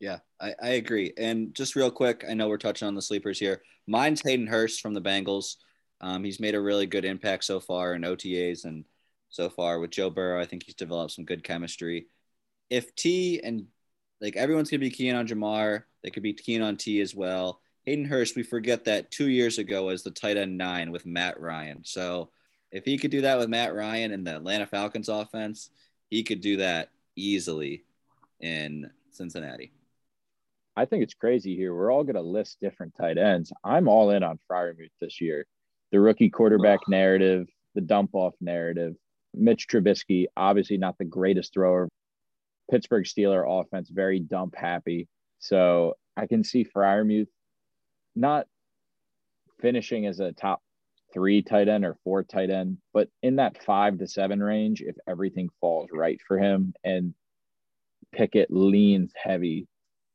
Yeah, 0.00 0.18
I, 0.40 0.54
I 0.62 0.68
agree. 0.70 1.12
And 1.18 1.54
just 1.54 1.76
real 1.76 1.90
quick, 1.90 2.24
I 2.28 2.34
know 2.34 2.48
we're 2.48 2.56
touching 2.56 2.88
on 2.88 2.94
the 2.94 3.02
sleepers 3.02 3.38
here. 3.38 3.62
Mine's 3.86 4.22
Hayden 4.22 4.46
Hurst 4.46 4.80
from 4.80 4.94
the 4.94 5.02
Bengals. 5.02 5.56
Um, 6.00 6.24
he's 6.24 6.40
made 6.40 6.54
a 6.54 6.60
really 6.60 6.86
good 6.86 7.04
impact 7.04 7.44
so 7.44 7.60
far 7.60 7.94
in 7.94 8.02
OTAs 8.02 8.64
and 8.64 8.84
so 9.28 9.48
far 9.50 9.78
with 9.78 9.90
Joe 9.90 10.10
Burrow. 10.10 10.40
I 10.40 10.46
think 10.46 10.64
he's 10.64 10.74
developed 10.74 11.12
some 11.12 11.24
good 11.24 11.44
chemistry. 11.44 12.06
If 12.70 12.94
T 12.94 13.40
and 13.42 13.66
like 14.20 14.36
everyone's 14.36 14.70
gonna 14.70 14.80
be 14.80 14.90
keen 14.90 15.14
on 15.14 15.26
Ja'Marr, 15.26 15.84
they 16.02 16.10
could 16.10 16.22
be 16.22 16.32
keen 16.32 16.62
on 16.62 16.76
T 16.76 17.00
as 17.00 17.14
well. 17.14 17.60
Hayden 17.84 18.04
Hurst, 18.04 18.36
we 18.36 18.42
forget 18.42 18.84
that 18.84 19.10
two 19.10 19.28
years 19.28 19.58
ago 19.58 19.84
was 19.86 20.02
the 20.02 20.10
tight 20.10 20.36
end 20.36 20.56
nine 20.58 20.90
with 20.92 21.06
Matt 21.06 21.40
Ryan. 21.40 21.84
So 21.84 22.30
If 22.70 22.84
he 22.84 22.98
could 22.98 23.10
do 23.10 23.22
that 23.22 23.38
with 23.38 23.48
Matt 23.48 23.74
Ryan 23.74 24.12
and 24.12 24.26
the 24.26 24.36
Atlanta 24.36 24.66
Falcons 24.66 25.08
offense, 25.08 25.70
he 26.08 26.22
could 26.22 26.40
do 26.40 26.58
that 26.58 26.90
easily 27.16 27.84
in 28.40 28.90
Cincinnati. 29.10 29.72
I 30.76 30.84
think 30.84 31.02
it's 31.02 31.14
crazy 31.14 31.56
here. 31.56 31.74
We're 31.74 31.92
all 31.92 32.04
going 32.04 32.14
to 32.14 32.22
list 32.22 32.60
different 32.60 32.94
tight 32.96 33.18
ends. 33.18 33.52
I'm 33.64 33.88
all 33.88 34.10
in 34.10 34.22
on 34.22 34.38
Freiermuth 34.50 34.90
this 35.00 35.20
year. 35.20 35.46
The 35.92 36.00
rookie 36.00 36.30
quarterback 36.30 36.80
narrative, 36.88 37.46
the 37.74 37.80
dump 37.80 38.10
off 38.14 38.34
narrative. 38.40 38.94
Mitch 39.34 39.66
Trubisky, 39.68 40.26
obviously 40.36 40.76
not 40.76 40.98
the 40.98 41.04
greatest 41.04 41.52
thrower. 41.52 41.88
Pittsburgh 42.70 43.04
Steeler 43.04 43.44
offense, 43.46 43.90
very 43.90 44.20
dump 44.20 44.54
happy. 44.56 45.08
So 45.40 45.94
I 46.16 46.26
can 46.26 46.44
see 46.44 46.64
Freiermuth 46.64 47.28
not 48.14 48.46
finishing 49.60 50.06
as 50.06 50.20
a 50.20 50.32
top 50.32 50.60
three 51.12 51.42
tight 51.42 51.68
end 51.68 51.84
or 51.84 51.96
four 52.04 52.22
tight 52.22 52.50
end, 52.50 52.78
but 52.92 53.08
in 53.22 53.36
that 53.36 53.62
five 53.62 53.98
to 53.98 54.06
seven 54.06 54.42
range, 54.42 54.82
if 54.82 54.96
everything 55.08 55.48
falls 55.60 55.88
right 55.92 56.20
for 56.26 56.38
him 56.38 56.72
and 56.84 57.14
Pickett 58.12 58.48
leans 58.50 59.12
heavy 59.20 59.66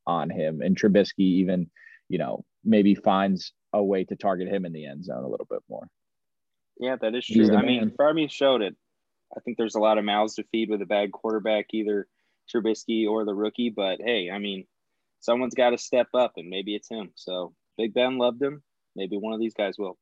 on 0.08 0.30
him 0.30 0.62
and 0.62 0.78
Trubisky 0.78 1.20
even, 1.20 1.70
you 2.10 2.18
know, 2.18 2.44
maybe 2.64 2.96
finds 2.96 3.54
a 3.76 3.84
way 3.84 4.04
to 4.06 4.16
target 4.16 4.48
him 4.48 4.66
in 4.66 4.74
the 4.74 4.86
end 4.86 5.04
zone 5.06 5.24
a 5.24 5.28
little 5.28 5.48
bit 5.50 5.62
more. 5.70 5.88
Yeah, 6.80 6.96
that 7.02 7.16
is 7.16 7.26
true. 7.26 7.56
I 7.56 7.62
mean, 7.62 7.92
Freiermuth 7.98 8.32
showed 8.32 8.62
it. 8.62 8.76
I 9.36 9.40
think 9.42 9.58
there's 9.58 9.76
a 9.76 9.80
lot 9.80 9.98
of 9.98 10.06
mouths 10.06 10.36
to 10.36 10.44
feed 10.52 10.70
with 10.70 10.82
a 10.82 10.86
bad 10.86 11.12
quarterback, 11.12 11.68
either 11.74 12.08
Trubisky 12.54 13.08
or 13.08 13.26
the 13.26 13.34
rookie. 13.34 13.70
But 13.70 14.00
hey, 14.04 14.30
I 14.32 14.40
mean, 14.40 14.66
someone's 15.20 15.56
got 15.56 15.72
to 15.72 15.78
step 15.78 16.08
up, 16.14 16.34
and 16.38 16.50
maybe 16.50 16.76
it's 16.76 16.90
him. 16.90 17.12
So 17.16 17.54
Big 17.78 17.94
Ben 17.94 18.18
loved 18.18 18.42
him. 18.42 18.64
Maybe 18.96 19.18
one 19.18 19.34
of 19.34 19.40
these 19.40 19.54
guys 19.54 19.76
will. 19.78 19.98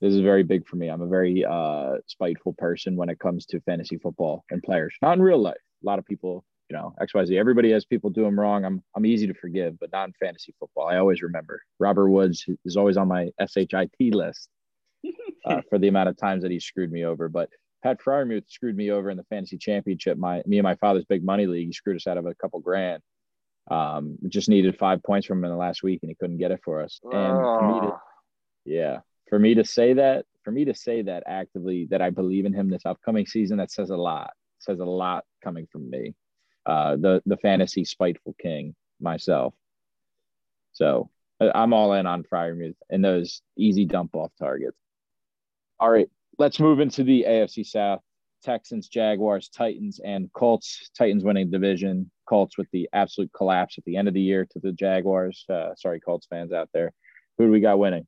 This 0.00 0.12
is 0.12 0.20
very 0.20 0.42
big 0.42 0.66
for 0.66 0.76
me. 0.76 0.88
I'm 0.88 1.02
a 1.02 1.06
very 1.06 1.44
uh, 1.44 1.94
spiteful 2.06 2.54
person 2.54 2.96
when 2.96 3.08
it 3.08 3.18
comes 3.18 3.46
to 3.46 3.60
fantasy 3.60 3.96
football 3.96 4.44
and 4.50 4.62
players. 4.62 4.94
Not 5.00 5.16
in 5.16 5.22
real 5.22 5.40
life. 5.40 5.56
A 5.82 5.86
lot 5.86 5.98
of 5.98 6.04
people, 6.04 6.44
you 6.74 6.80
know, 6.80 6.94
XYZ. 7.00 7.38
Everybody 7.38 7.70
has 7.70 7.84
people 7.84 8.10
do 8.10 8.24
them 8.24 8.38
wrong. 8.38 8.64
I'm 8.64 8.82
I'm 8.96 9.06
easy 9.06 9.26
to 9.28 9.34
forgive, 9.34 9.78
but 9.78 9.92
not 9.92 10.08
in 10.08 10.14
fantasy 10.20 10.54
football. 10.58 10.88
I 10.88 10.96
always 10.96 11.22
remember. 11.22 11.62
Robert 11.78 12.08
Woods 12.08 12.44
is 12.64 12.76
always 12.76 12.96
on 12.96 13.06
my 13.06 13.30
SHIT 13.40 13.94
list 14.00 14.48
uh, 15.46 15.60
for 15.70 15.78
the 15.78 15.88
amount 15.88 16.08
of 16.08 16.16
times 16.16 16.42
that 16.42 16.50
he 16.50 16.58
screwed 16.58 16.90
me 16.90 17.04
over. 17.04 17.28
But 17.28 17.48
Pat 17.84 18.00
Freiermuth 18.00 18.50
screwed 18.50 18.76
me 18.76 18.90
over 18.90 19.10
in 19.10 19.16
the 19.16 19.24
fantasy 19.24 19.56
championship. 19.56 20.18
My 20.18 20.42
me 20.46 20.58
and 20.58 20.64
my 20.64 20.74
father's 20.74 21.04
big 21.04 21.24
money 21.24 21.46
league. 21.46 21.68
He 21.68 21.72
screwed 21.72 21.96
us 21.96 22.08
out 22.08 22.18
of 22.18 22.26
a 22.26 22.34
couple 22.34 22.58
grand. 22.58 23.02
Um, 23.70 24.18
just 24.28 24.48
needed 24.48 24.76
five 24.76 25.02
points 25.02 25.26
from 25.26 25.38
him 25.38 25.44
in 25.44 25.50
the 25.50 25.56
last 25.56 25.82
week, 25.82 26.00
and 26.02 26.10
he 26.10 26.16
couldn't 26.16 26.38
get 26.38 26.50
it 26.50 26.60
for 26.64 26.82
us. 26.82 26.98
And 27.04 27.12
for 27.12 27.72
me 27.72 27.80
to, 27.86 27.96
yeah, 28.64 28.98
for 29.30 29.38
me 29.38 29.54
to 29.54 29.64
say 29.64 29.92
that, 29.92 30.26
for 30.42 30.50
me 30.50 30.64
to 30.64 30.74
say 30.74 31.02
that 31.02 31.22
actively 31.26 31.86
that 31.90 32.02
I 32.02 32.10
believe 32.10 32.46
in 32.46 32.52
him 32.52 32.68
this 32.68 32.84
upcoming 32.84 33.26
season, 33.26 33.58
that 33.58 33.70
says 33.70 33.90
a 33.90 33.96
lot. 33.96 34.32
It 34.58 34.64
says 34.64 34.80
a 34.80 34.84
lot 34.84 35.24
coming 35.42 35.66
from 35.70 35.88
me, 35.88 36.14
uh, 36.66 36.96
the 36.96 37.22
the 37.26 37.36
fantasy 37.38 37.84
spiteful 37.84 38.34
king 38.40 38.74
myself. 39.00 39.54
So 40.72 41.10
I'm 41.40 41.72
all 41.72 41.92
in 41.94 42.06
on 42.06 42.22
Freiermuth 42.22 42.76
and 42.90 43.04
those 43.04 43.42
easy 43.56 43.84
dump 43.84 44.14
off 44.14 44.32
targets. 44.38 44.76
All 45.78 45.90
right, 45.90 46.08
let's 46.38 46.60
move 46.60 46.80
into 46.80 47.04
the 47.04 47.24
AFC 47.28 47.66
South. 47.66 48.00
Texans, 48.42 48.88
Jaguars, 48.88 49.48
Titans, 49.48 50.00
and 50.04 50.30
Colts. 50.32 50.90
Titans 50.96 51.24
winning 51.24 51.50
division. 51.50 52.10
Colts 52.28 52.58
with 52.58 52.68
the 52.72 52.88
absolute 52.92 53.30
collapse 53.34 53.78
at 53.78 53.84
the 53.84 53.96
end 53.96 54.06
of 54.06 54.14
the 54.14 54.20
year 54.20 54.46
to 54.50 54.60
the 54.60 54.72
Jaguars. 54.72 55.44
Uh, 55.48 55.74
sorry, 55.76 55.98
Colts 55.98 56.26
fans 56.28 56.52
out 56.52 56.68
there. 56.74 56.92
Who 57.38 57.46
do 57.46 57.50
we 57.50 57.60
got 57.60 57.78
winning? 57.78 58.06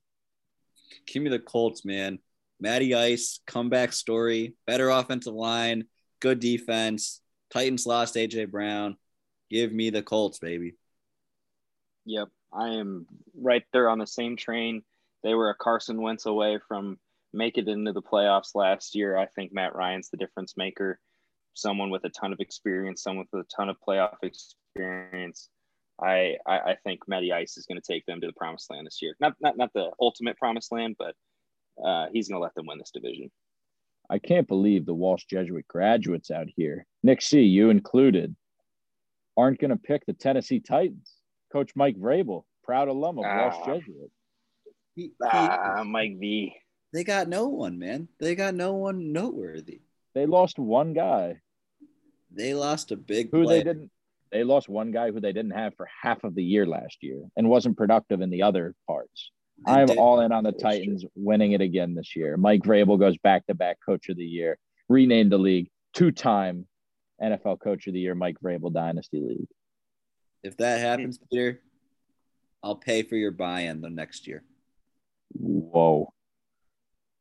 Give 1.07 1.23
me 1.23 1.31
the 1.31 1.39
Colts, 1.39 1.85
man. 1.85 2.19
Matty 2.61 2.95
Ice, 2.95 3.41
comeback 3.47 3.93
story, 3.93 4.55
better 4.67 4.89
offensive 4.89 5.35
line, 5.35 5.85
good 6.21 6.41
defense. 6.41 7.21
Titans 7.53 7.87
lost 7.87 8.15
AJ 8.15 8.51
Brown. 8.51 8.97
Give 9.51 9.73
me 9.73 9.91
the 9.91 10.03
Colts, 10.03 10.39
baby. 10.39 10.75
Yep, 12.05 12.29
I 12.53 12.69
am 12.71 13.07
right 13.37 13.65
there 13.73 13.89
on 13.89 13.99
the 13.99 14.07
same 14.07 14.37
train. 14.37 14.83
They 15.23 15.35
were 15.35 15.51
a 15.51 15.55
Carson 15.55 16.01
Wentz 16.01 16.27
away 16.27 16.59
from 16.69 16.99
make 17.33 17.59
it 17.59 17.69
into 17.69 17.93
the 17.93 18.03
playoffs 18.03 18.55
last 18.55 18.95
year. 18.95 19.17
I 19.17 19.27
think 19.27 19.53
Matt 19.53 19.75
Ryan's 19.75 20.09
the 20.09 20.17
difference 20.17 20.57
maker. 20.57 20.99
Someone 21.55 21.91
with 21.91 22.05
a 22.05 22.11
ton 22.11 22.33
of 22.33 22.41
experience, 22.41 23.03
someone 23.03 23.27
with 23.33 23.47
a 23.47 23.57
ton 23.57 23.69
of 23.69 23.77
playoff 23.87 24.17
experience. 24.23 25.49
I, 26.01 26.37
I, 26.47 26.59
I 26.59 26.77
think 26.85 27.09
Matty 27.09 27.33
Ice 27.33 27.57
is 27.57 27.67
going 27.67 27.81
to 27.81 27.93
take 27.93 28.05
them 28.05 28.21
to 28.21 28.27
the 28.27 28.33
promised 28.35 28.71
land 28.71 28.87
this 28.87 29.01
year. 29.01 29.17
Not 29.21 29.35
not 29.41 29.57
not 29.57 29.73
the 29.73 29.91
ultimate 30.01 30.37
promised 30.37 30.71
land, 30.71 30.97
but 30.99 31.15
uh, 31.83 32.07
he's 32.13 32.29
going 32.29 32.39
to 32.39 32.43
let 32.43 32.55
them 32.55 32.67
win 32.67 32.79
this 32.79 32.91
division. 32.91 33.31
I 34.09 34.19
can't 34.19 34.47
believe 34.47 34.87
the 34.87 34.95
Walsh 34.95 35.25
Jesuit 35.25 35.67
graduates 35.67 36.31
out 36.31 36.49
here, 36.57 36.87
Nick 37.03 37.23
C, 37.23 37.43
you 37.43 37.71
included, 37.71 38.37
aren't 39.37 39.61
going 39.61 39.71
to 39.71 39.77
pick 39.77 40.07
the 40.07 40.13
Tennessee 40.13 40.61
Titans. 40.61 41.13
Coach 41.53 41.73
Mike 41.75 41.97
Vrabel, 41.97 42.45
proud 42.65 42.89
alum 42.89 43.19
of 43.19 43.25
Walsh 43.25 43.55
ah. 43.59 43.67
Jesuit. 43.67 44.11
He, 44.95 45.13
ah, 45.23 45.85
Mike 45.85 46.19
V. 46.19 46.55
They 46.93 47.05
got 47.05 47.29
no 47.29 47.49
one, 47.49 47.79
man. 47.79 48.09
They 48.19 48.35
got 48.35 48.55
no 48.55 48.75
one 48.75 49.13
noteworthy. 49.13 49.81
They 50.15 50.27
lost 50.27 50.59
one 50.59 50.95
guy. 50.95 51.41
They 52.31 52.55
lost 52.55 52.91
a 52.93 52.97
big 52.97 53.31
who 53.31 53.45
player. 53.45 53.59
they 53.59 53.65
didn't. 53.65 53.91
They 54.33 54.45
lost 54.45 54.69
one 54.69 54.91
guy 54.91 55.11
who 55.11 55.21
they 55.21 55.33
didn't 55.33 55.53
have 55.53 55.75
for 55.77 55.89
half 56.03 56.25
of 56.25 56.35
the 56.35 56.43
year 56.43 56.67
last 56.67 57.03
year 57.03 57.23
and 57.37 57.49
wasn't 57.49 57.77
productive 57.77 58.21
in 58.21 58.31
the 58.31 58.43
other 58.43 58.75
parts. 58.87 59.31
They 59.65 59.73
I'm 59.73 59.99
all 59.99 60.21
in 60.21 60.33
on 60.33 60.45
the 60.45 60.53
Titans 60.53 61.05
winning 61.15 61.53
it 61.53 61.61
again 61.61 61.95
this 61.95 62.15
year. 62.15 62.37
Mike 62.37 62.63
Vrabel 62.63 62.99
goes 62.99 63.17
back 63.19 63.47
to 63.47 63.55
back 63.55 63.79
coach 63.85 64.09
of 64.09 64.17
the 64.17 64.25
year, 64.25 64.59
renamed 64.89 65.33
the 65.33 65.39
league 65.39 65.71
two 65.95 66.11
time 66.11 66.67
NFL 67.23 67.61
coach 67.61 67.87
of 67.87 67.95
the 67.95 68.01
year, 68.01 68.15
Mike 68.15 68.37
Vrabel 68.45 68.73
Dynasty 68.73 69.21
League. 69.21 69.49
If 70.43 70.59
that 70.59 70.81
happens, 70.81 71.19
Peter, 71.31 71.63
I'll 72.63 72.77
pay 72.77 73.03
for 73.03 73.17
your 73.17 73.31
buy 73.31 73.61
in 73.61 73.81
the 73.81 73.91
next 73.91 74.27
year. 74.27 74.45
Whoa. 75.33 76.13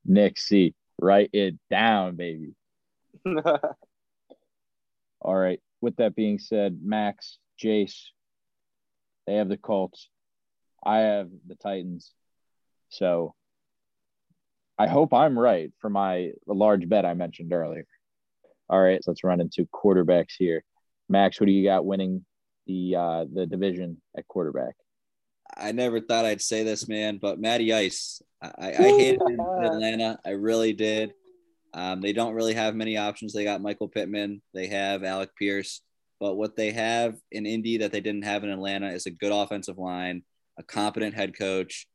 Nick 0.05 0.37
C. 0.39 0.75
Write 1.01 1.29
it 1.33 1.55
down, 1.69 2.15
baby. 2.15 2.53
All 5.21 5.35
right. 5.35 5.59
With 5.81 5.95
that 5.97 6.15
being 6.15 6.39
said, 6.39 6.79
Max, 6.83 7.39
Jace, 7.61 8.09
they 9.25 9.35
have 9.35 9.49
the 9.49 9.57
Colts. 9.57 10.09
I 10.85 10.99
have 10.99 11.29
the 11.47 11.55
Titans. 11.55 12.13
So 12.95 13.35
I 14.77 14.87
hope 14.87 15.13
I'm 15.13 15.37
right 15.37 15.71
for 15.79 15.89
my 15.89 16.31
large 16.47 16.87
bet 16.87 17.05
I 17.05 17.13
mentioned 17.13 17.53
earlier. 17.53 17.85
All 18.69 18.81
right, 18.81 19.03
so 19.03 19.11
let's 19.11 19.23
run 19.23 19.41
into 19.41 19.67
quarterbacks 19.67 20.33
here. 20.37 20.63
Max, 21.07 21.37
who 21.37 21.45
do 21.45 21.51
you 21.51 21.63
got 21.63 21.85
winning 21.85 22.25
the 22.65 22.95
uh, 22.95 23.25
the 23.31 23.45
division 23.45 24.01
at 24.17 24.27
quarterback? 24.27 24.75
I 25.55 25.71
never 25.71 26.01
thought 26.01 26.25
I'd 26.25 26.41
say 26.41 26.63
this, 26.63 26.87
man, 26.87 27.19
but 27.21 27.39
Matty 27.39 27.71
Ice, 27.71 28.21
I, 28.41 28.51
I 28.57 28.71
hated 28.71 29.21
him 29.21 29.39
in 29.39 29.63
Atlanta. 29.63 30.19
I 30.25 30.31
really 30.31 30.73
did. 30.73 31.13
Um, 31.73 32.01
they 32.01 32.13
don't 32.13 32.33
really 32.33 32.53
have 32.53 32.73
many 32.73 32.97
options. 32.97 33.33
They 33.33 33.43
got 33.43 33.61
Michael 33.61 33.89
Pittman, 33.89 34.41
they 34.53 34.67
have 34.67 35.03
Alec 35.03 35.29
Pierce, 35.37 35.81
but 36.19 36.35
what 36.35 36.55
they 36.55 36.71
have 36.71 37.17
in 37.31 37.45
Indy 37.45 37.77
that 37.77 37.91
they 37.91 38.01
didn't 38.01 38.23
have 38.23 38.43
in 38.43 38.49
Atlanta 38.49 38.87
is 38.87 39.05
a 39.05 39.11
good 39.11 39.33
offensive 39.33 39.77
line, 39.77 40.23
a 40.57 40.63
competent 40.63 41.13
head 41.13 41.37
coach, 41.37 41.85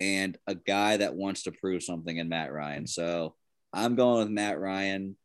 and 0.00 0.36
a 0.46 0.54
guy 0.54 0.96
that 0.96 1.14
wants 1.14 1.44
to 1.44 1.52
prove 1.52 1.82
something 1.82 2.16
in 2.16 2.28
Matt 2.28 2.52
Ryan. 2.52 2.86
So 2.86 3.34
I'm 3.72 3.96
going 3.96 4.20
with 4.20 4.30
Matt 4.30 4.58
Ryan. 4.58 5.16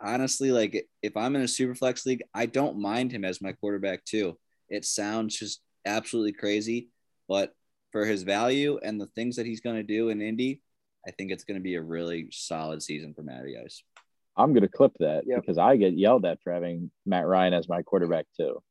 Honestly, 0.00 0.50
like 0.50 0.86
if 1.02 1.16
I'm 1.16 1.36
in 1.36 1.42
a 1.42 1.48
super 1.48 1.74
flex 1.74 2.06
league, 2.06 2.22
I 2.34 2.46
don't 2.46 2.78
mind 2.78 3.12
him 3.12 3.24
as 3.24 3.40
my 3.40 3.52
quarterback 3.52 4.04
too. 4.04 4.38
It 4.68 4.84
sounds 4.84 5.38
just 5.38 5.60
absolutely 5.84 6.32
crazy, 6.32 6.88
but 7.28 7.52
for 7.92 8.04
his 8.04 8.22
value 8.22 8.78
and 8.82 9.00
the 9.00 9.06
things 9.14 9.36
that 9.36 9.46
he's 9.46 9.60
going 9.60 9.76
to 9.76 9.82
do 9.82 10.08
in 10.08 10.20
Indy, 10.20 10.60
I 11.06 11.10
think 11.10 11.30
it's 11.30 11.44
going 11.44 11.58
to 11.58 11.62
be 11.62 11.74
a 11.74 11.82
really 11.82 12.28
solid 12.30 12.82
season 12.82 13.14
for 13.14 13.22
Matty 13.22 13.56
Ice. 13.62 13.82
I'm 14.36 14.52
going 14.52 14.62
to 14.62 14.68
clip 14.68 14.92
that 14.98 15.24
yep. 15.26 15.40
because 15.40 15.58
I 15.58 15.76
get 15.76 15.96
yelled 15.96 16.24
at 16.24 16.42
for 16.42 16.52
having 16.52 16.90
Matt 17.06 17.26
Ryan 17.26 17.54
as 17.54 17.68
my 17.68 17.82
quarterback 17.82 18.26
too. 18.36 18.62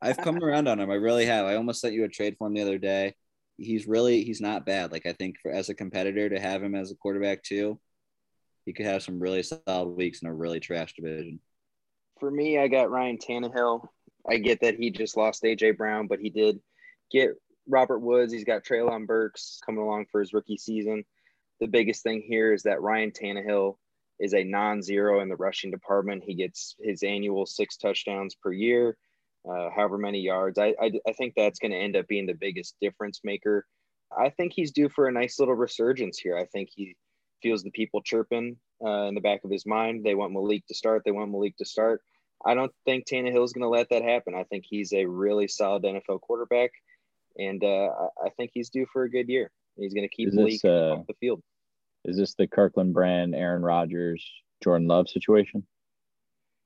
I've 0.00 0.16
come 0.16 0.42
around 0.42 0.66
on 0.66 0.80
him. 0.80 0.90
I 0.90 0.94
really 0.94 1.26
have. 1.26 1.46
I 1.46 1.54
almost 1.54 1.80
sent 1.80 1.94
you 1.94 2.02
a 2.04 2.08
trade 2.08 2.34
for 2.36 2.48
him 2.48 2.54
the 2.54 2.62
other 2.62 2.78
day. 2.78 3.14
He's 3.62 3.86
really 3.86 4.24
he's 4.24 4.40
not 4.40 4.66
bad. 4.66 4.92
Like 4.92 5.06
I 5.06 5.12
think 5.12 5.36
for 5.40 5.50
as 5.50 5.68
a 5.68 5.74
competitor 5.74 6.28
to 6.28 6.40
have 6.40 6.62
him 6.62 6.74
as 6.74 6.90
a 6.90 6.96
quarterback 6.96 7.42
too, 7.42 7.78
he 8.64 8.72
could 8.72 8.86
have 8.86 9.02
some 9.02 9.20
really 9.20 9.42
solid 9.42 9.88
weeks 9.88 10.22
in 10.22 10.28
a 10.28 10.34
really 10.34 10.60
trash 10.60 10.94
division. 10.94 11.40
For 12.20 12.30
me, 12.30 12.58
I 12.58 12.68
got 12.68 12.90
Ryan 12.90 13.18
Tannehill. 13.18 13.86
I 14.28 14.36
get 14.36 14.60
that 14.60 14.76
he 14.76 14.90
just 14.90 15.16
lost 15.16 15.42
AJ 15.42 15.76
Brown, 15.76 16.06
but 16.06 16.20
he 16.20 16.30
did 16.30 16.60
get 17.10 17.32
Robert 17.68 18.00
Woods, 18.00 18.32
he's 18.32 18.44
got 18.44 18.64
Treylon 18.64 19.06
Burks 19.06 19.60
coming 19.64 19.82
along 19.82 20.06
for 20.10 20.20
his 20.20 20.32
rookie 20.32 20.56
season. 20.56 21.04
The 21.60 21.68
biggest 21.68 22.02
thing 22.02 22.22
here 22.26 22.52
is 22.52 22.64
that 22.64 22.82
Ryan 22.82 23.12
Tannehill 23.12 23.76
is 24.18 24.34
a 24.34 24.44
non-zero 24.44 25.20
in 25.20 25.28
the 25.28 25.36
rushing 25.36 25.70
department. 25.70 26.24
He 26.24 26.34
gets 26.34 26.76
his 26.80 27.02
annual 27.02 27.46
six 27.46 27.76
touchdowns 27.76 28.34
per 28.34 28.52
year, 28.52 28.96
uh, 29.48 29.70
however 29.74 29.98
many 29.98 30.20
yards. 30.20 30.58
I, 30.58 30.74
I, 30.80 30.92
I 31.06 31.12
think 31.12 31.34
that's 31.36 31.58
going 31.58 31.72
to 31.72 31.78
end 31.78 31.96
up 31.96 32.06
being 32.08 32.26
the 32.26 32.34
biggest 32.34 32.76
difference 32.80 33.20
maker. 33.24 33.66
I 34.16 34.30
think 34.30 34.52
he's 34.52 34.72
due 34.72 34.88
for 34.88 35.06
a 35.06 35.12
nice 35.12 35.38
little 35.38 35.54
resurgence 35.54 36.18
here. 36.18 36.36
I 36.36 36.44
think 36.46 36.68
he 36.74 36.96
feels 37.42 37.62
the 37.62 37.70
people 37.70 38.02
chirping 38.02 38.56
uh, 38.84 39.04
in 39.04 39.14
the 39.14 39.20
back 39.20 39.44
of 39.44 39.50
his 39.50 39.66
mind. 39.66 40.04
They 40.04 40.14
want 40.14 40.32
Malik 40.32 40.66
to 40.68 40.74
start. 40.74 41.02
They 41.04 41.10
want 41.10 41.30
Malik 41.30 41.56
to 41.58 41.64
start. 41.64 42.02
I 42.44 42.54
don't 42.54 42.72
think 42.84 43.06
Tannehill 43.06 43.44
is 43.44 43.52
going 43.52 43.62
to 43.62 43.68
let 43.68 43.88
that 43.90 44.02
happen. 44.02 44.34
I 44.34 44.44
think 44.44 44.64
he's 44.68 44.92
a 44.92 45.06
really 45.06 45.48
solid 45.48 45.84
NFL 45.84 46.20
quarterback, 46.20 46.70
and 47.38 47.62
uh, 47.62 47.88
I 48.22 48.30
think 48.36 48.50
he's 48.52 48.70
due 48.70 48.86
for 48.92 49.04
a 49.04 49.10
good 49.10 49.28
year. 49.28 49.50
He's 49.76 49.94
going 49.94 50.08
to 50.08 50.14
keep 50.14 50.32
Malik 50.32 50.60
uh, 50.64 50.92
off 50.92 51.06
the 51.06 51.14
field. 51.20 51.40
Is 52.04 52.16
this 52.16 52.34
the 52.34 52.48
Kirkland 52.48 52.94
brand, 52.94 53.34
Aaron 53.34 53.62
Rodgers, 53.62 54.28
Jordan 54.62 54.88
Love 54.88 55.08
situation? 55.08 55.66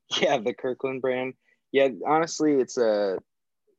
Yeah, 0.21 0.37
the 0.37 0.53
Kirkland 0.53 1.01
brand. 1.01 1.33
Yeah, 1.71 1.89
honestly, 2.05 2.53
it's 2.53 2.77
a 2.77 3.17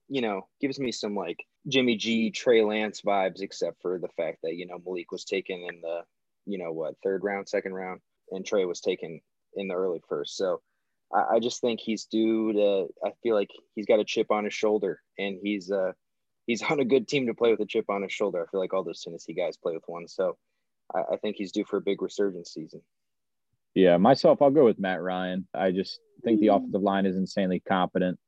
you 0.08 0.22
know 0.22 0.46
gives 0.60 0.78
me 0.78 0.92
some 0.92 1.14
like 1.14 1.44
Jimmy 1.66 1.96
G, 1.96 2.30
Trey 2.30 2.62
Lance 2.62 3.02
vibes, 3.02 3.40
except 3.40 3.80
for 3.82 3.98
the 3.98 4.08
fact 4.08 4.38
that 4.42 4.54
you 4.54 4.66
know 4.66 4.78
Malik 4.84 5.12
was 5.12 5.24
taken 5.24 5.58
in 5.68 5.80
the 5.80 6.02
you 6.46 6.58
know 6.58 6.72
what 6.72 6.94
third 7.02 7.24
round, 7.24 7.48
second 7.48 7.74
round, 7.74 8.00
and 8.30 8.44
Trey 8.44 8.64
was 8.64 8.80
taken 8.80 9.20
in 9.54 9.68
the 9.68 9.74
early 9.74 10.02
first. 10.08 10.36
So 10.36 10.60
I, 11.12 11.36
I 11.36 11.40
just 11.40 11.60
think 11.60 11.80
he's 11.80 12.04
due 12.06 12.52
to. 12.52 12.86
I 13.04 13.12
feel 13.22 13.34
like 13.34 13.50
he's 13.74 13.86
got 13.86 14.00
a 14.00 14.04
chip 14.04 14.30
on 14.30 14.44
his 14.44 14.54
shoulder, 14.54 15.00
and 15.18 15.38
he's 15.42 15.70
uh 15.70 15.92
he's 16.46 16.62
on 16.70 16.80
a 16.80 16.84
good 16.84 17.08
team 17.08 17.26
to 17.26 17.34
play 17.34 17.50
with 17.50 17.60
a 17.60 17.66
chip 17.66 17.88
on 17.88 18.02
his 18.02 18.12
shoulder. 18.12 18.42
I 18.42 18.50
feel 18.50 18.60
like 18.60 18.72
all 18.72 18.84
those 18.84 19.02
Tennessee 19.02 19.34
guys 19.34 19.56
play 19.56 19.74
with 19.74 19.84
one, 19.86 20.08
so 20.08 20.36
I, 20.94 21.14
I 21.14 21.16
think 21.16 21.36
he's 21.36 21.52
due 21.52 21.64
for 21.64 21.78
a 21.78 21.82
big 21.82 22.02
resurgence 22.02 22.52
season. 22.52 22.82
Yeah, 23.78 23.96
myself, 23.96 24.42
I'll 24.42 24.50
go 24.50 24.64
with 24.64 24.80
Matt 24.80 25.00
Ryan. 25.00 25.46
I 25.54 25.70
just 25.70 26.00
think 26.24 26.40
the 26.40 26.48
mm. 26.48 26.56
offensive 26.56 26.82
line 26.82 27.06
is 27.06 27.14
insanely 27.14 27.60
competent. 27.60 28.18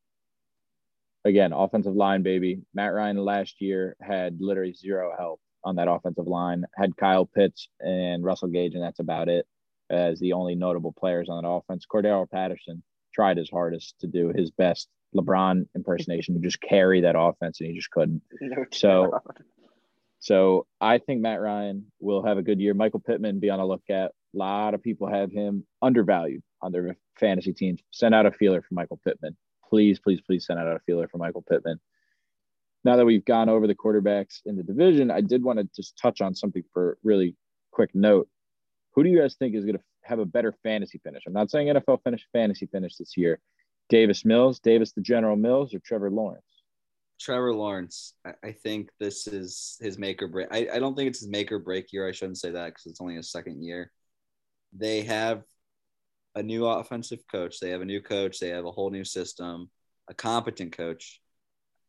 Again, 1.24 1.53
offensive 1.53 1.96
line, 1.96 2.22
baby. 2.22 2.61
Matt 2.72 2.92
Ryan 2.92 3.16
last 3.16 3.61
year 3.61 3.96
had 4.01 4.36
literally 4.38 4.74
zero 4.74 5.12
help 5.18 5.40
on 5.64 5.74
that 5.74 5.90
offensive 5.90 6.28
line. 6.28 6.62
Had 6.76 6.96
Kyle 6.96 7.26
Pitts 7.26 7.68
and 7.80 8.22
Russell 8.22 8.46
Gage, 8.46 8.74
and 8.74 8.82
that's 8.84 9.01
about 9.01 9.28
it 9.28 9.44
as 9.90 10.20
the 10.20 10.34
only 10.34 10.55
notable 10.55 10.94
players 10.96 11.28
on 11.28 11.42
that 11.42 11.48
offense. 11.48 11.84
Cordarrelle 11.84 12.30
Patterson 12.30 12.80
tried 13.12 13.36
his 13.36 13.51
hardest 13.51 13.96
to 14.03 14.07
do 14.07 14.32
his 14.32 14.53
best 14.53 14.88
LeBron 15.16 15.66
impersonation 15.74 16.36
to 16.36 16.40
just 16.40 16.61
carry 16.61 17.01
that 17.01 17.18
offense, 17.18 17.61
and 17.61 17.68
he 17.68 17.74
just 17.74 17.90
couldn't. 17.90 18.22
No 18.40 18.66
so, 18.70 19.18
so 20.20 20.68
I 20.80 20.98
think 20.98 21.22
Matt 21.22 21.40
Ryan 21.40 21.86
will 21.98 22.24
have 22.24 22.38
a 22.38 22.42
good 22.42 22.61
year. 22.61 22.72
Michael 22.72 23.01
Pittman 23.01 23.40
be 23.40 23.51
on 23.51 23.59
a 23.59 23.66
lookout. 23.66 24.12
A 24.35 24.39
lot 24.39 24.74
of 24.74 24.83
people 24.83 25.09
have 25.09 25.33
him 25.33 25.66
undervalued 25.83 26.43
on 26.62 26.72
their 26.72 26.97
fantasy 27.18 27.53
teams. 27.53 27.81
Send 27.91 28.14
out 28.14 28.26
a 28.26 28.31
feeler 28.31 28.62
for 28.62 28.74
Michael 28.74 29.01
Pittman. 29.05 29.37
Please, 29.68 29.99
please, 29.99 30.20
please 30.20 30.47
send 30.47 30.59
out 30.59 30.66
a 30.68 30.81
feeler 30.87 31.09
for 31.09 31.18
Michael 31.18 31.43
Pittman. 31.43 31.81
Now 32.85 32.97
that 32.97 33.05
we've 33.05 33.24
gone 33.24 33.49
over 33.49 33.66
the 33.66 33.74
quarterbacks 33.74 34.41
in 34.47 34.57
the 34.57 34.62
division, 34.62 35.11
I 35.11 35.20
did 35.20 35.43
want 35.43 35.59
to 35.59 35.68
just 35.76 35.99
touch 35.99 36.20
on 36.20 36.35
something 36.35 36.62
for 36.72 36.97
really 37.05 37.37
quick 37.72 37.91
note. 37.95 38.28
Who 38.95 39.05
do 39.05 39.11
you 39.11 39.20
guys 39.20 39.35
think 39.35 39.55
is 39.55 39.64
going 39.64 39.76
to 39.76 39.85
have 40.03 40.18
a 40.18 40.24
better 40.24 40.55
fantasy 40.62 40.99
finish? 41.05 41.24
I'm 41.26 41.33
not 41.33 41.51
saying 41.51 41.68
NFL 41.68 42.03
finish 42.03 42.26
fantasy 42.33 42.66
finish 42.66 42.97
this 42.97 43.16
year. 43.16 43.39
Davis 43.89 44.24
Mills, 44.24 44.61
Davis 44.61 44.93
the 44.93 45.01
General 45.01 45.37
Mills, 45.37 45.74
or 45.74 45.81
Trevor 45.81 46.11
Lawrence? 46.11 46.45
Trevor 47.20 47.55
Lawrence. 47.55 48.14
I 48.43 48.53
think 48.53 48.89
this 48.99 49.26
is 49.26 49.76
his 49.81 49.99
make 49.99 50.22
or 50.22 50.28
break. 50.28 50.49
I, 50.51 50.68
I 50.72 50.78
don't 50.78 50.97
think 50.97 51.09
it's 51.09 51.20
his 51.20 51.28
make 51.28 51.53
or 51.53 51.59
break 51.59 51.93
year. 51.93 52.09
I 52.09 52.12
shouldn't 52.12 52.39
say 52.39 52.51
that 52.51 52.66
because 52.66 52.87
it's 52.87 53.01
only 53.01 53.16
his 53.16 53.31
second 53.31 53.62
year. 53.62 53.93
They 54.73 55.03
have 55.03 55.43
a 56.35 56.43
new 56.43 56.66
offensive 56.66 57.21
coach. 57.31 57.61
They 57.61 57.71
have 57.71 57.81
a 57.81 57.87
new 57.87 58.01
coach. 58.01 58.39
They 58.39 58.51
have 58.51 58.64
a 58.64 58.71
whole 58.71 58.91
new 58.91 59.05
system, 59.05 59.71
a 60.09 60.14
competent 60.14 60.77
coach. 60.77 61.21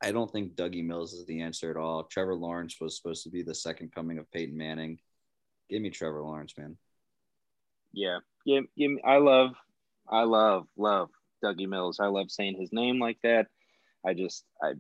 I 0.04 0.12
don't 0.12 0.32
think 0.32 0.56
Dougie 0.56 0.86
Mills 0.86 1.14
is 1.14 1.26
the 1.28 1.42
answer 1.42 1.70
at 1.70 1.78
all. 1.78 2.04
Trevor 2.04 2.36
Lawrence 2.36 2.78
was 2.82 2.98
supposed 2.98 3.24
to 3.24 3.30
be 3.30 3.44
the 3.44 3.54
second 3.54 3.94
coming 3.94 4.18
of 4.18 4.32
Peyton 4.32 4.58
Manning. 4.58 4.98
Give 5.70 5.82
me 5.82 5.92
Trevor 5.92 6.24
Lawrence, 6.24 6.54
man. 6.58 6.78
Yeah, 7.94 8.20
give, 8.46 8.64
give 8.76 8.92
me, 8.92 9.02
I 9.06 9.18
love, 9.18 9.52
I 10.10 10.24
love, 10.24 10.66
love 10.76 11.10
Dougie 11.44 11.68
Mills. 11.68 12.00
I 12.00 12.08
love 12.08 12.32
saying 12.32 12.60
his 12.60 12.74
name 12.74 13.00
like 13.00 13.18
that. 13.24 13.48
I 14.04 14.16
just, 14.16 14.44
I, 14.64 14.74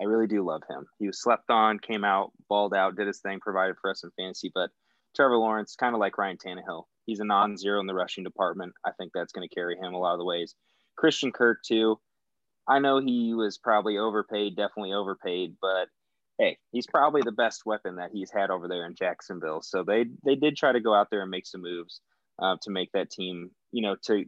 I 0.00 0.04
really 0.04 0.26
do 0.26 0.44
love 0.44 0.62
him. 0.68 0.86
He 0.98 1.06
was 1.06 1.22
slept 1.22 1.50
on, 1.50 1.78
came 1.78 2.04
out, 2.04 2.32
balled 2.48 2.74
out, 2.74 2.96
did 2.96 3.06
his 3.06 3.20
thing, 3.20 3.38
provided 3.38 3.76
for 3.80 3.90
us 3.90 4.02
in 4.02 4.10
fantasy. 4.18 4.50
But 4.52 4.70
Trevor 5.14 5.36
Lawrence, 5.36 5.76
kind 5.76 5.94
of 5.94 6.00
like 6.00 6.18
Ryan 6.18 6.36
Tannehill, 6.36 6.84
he's 7.08 7.20
a 7.20 7.24
non-zero 7.24 7.80
in 7.80 7.86
the 7.86 7.94
rushing 7.94 8.22
department. 8.22 8.74
I 8.84 8.90
think 8.92 9.12
that's 9.14 9.32
going 9.32 9.48
to 9.48 9.54
carry 9.54 9.76
him 9.76 9.94
a 9.94 9.98
lot 9.98 10.12
of 10.12 10.18
the 10.18 10.26
ways. 10.26 10.54
Christian 10.96 11.32
Kirk 11.32 11.62
too. 11.66 11.98
I 12.68 12.80
know 12.80 13.00
he 13.00 13.32
was 13.32 13.56
probably 13.56 13.96
overpaid, 13.96 14.56
definitely 14.56 14.92
overpaid, 14.92 15.56
but 15.60 15.88
hey, 16.38 16.58
he's 16.70 16.86
probably 16.86 17.22
the 17.24 17.32
best 17.32 17.64
weapon 17.64 17.96
that 17.96 18.10
he's 18.12 18.30
had 18.30 18.50
over 18.50 18.68
there 18.68 18.84
in 18.84 18.94
Jacksonville. 18.94 19.62
So 19.62 19.84
they 19.84 20.04
they 20.24 20.34
did 20.34 20.56
try 20.56 20.72
to 20.72 20.80
go 20.80 20.94
out 20.94 21.08
there 21.10 21.22
and 21.22 21.30
make 21.30 21.46
some 21.46 21.62
moves 21.62 22.02
uh, 22.40 22.56
to 22.62 22.70
make 22.70 22.92
that 22.92 23.10
team, 23.10 23.50
you 23.72 23.82
know, 23.82 23.96
to 24.04 24.26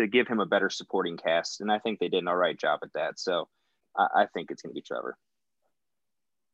to 0.00 0.06
give 0.06 0.26
him 0.26 0.40
a 0.40 0.46
better 0.46 0.70
supporting 0.70 1.18
cast, 1.18 1.60
and 1.60 1.70
I 1.70 1.78
think 1.78 1.98
they 1.98 2.08
did 2.08 2.22
an 2.22 2.28
all 2.28 2.36
right 2.36 2.58
job 2.58 2.80
at 2.82 2.94
that. 2.94 3.20
So 3.20 3.48
I, 3.94 4.22
I 4.22 4.26
think 4.32 4.50
it's 4.50 4.62
going 4.62 4.70
to 4.70 4.80
be 4.80 4.80
Trevor. 4.80 5.18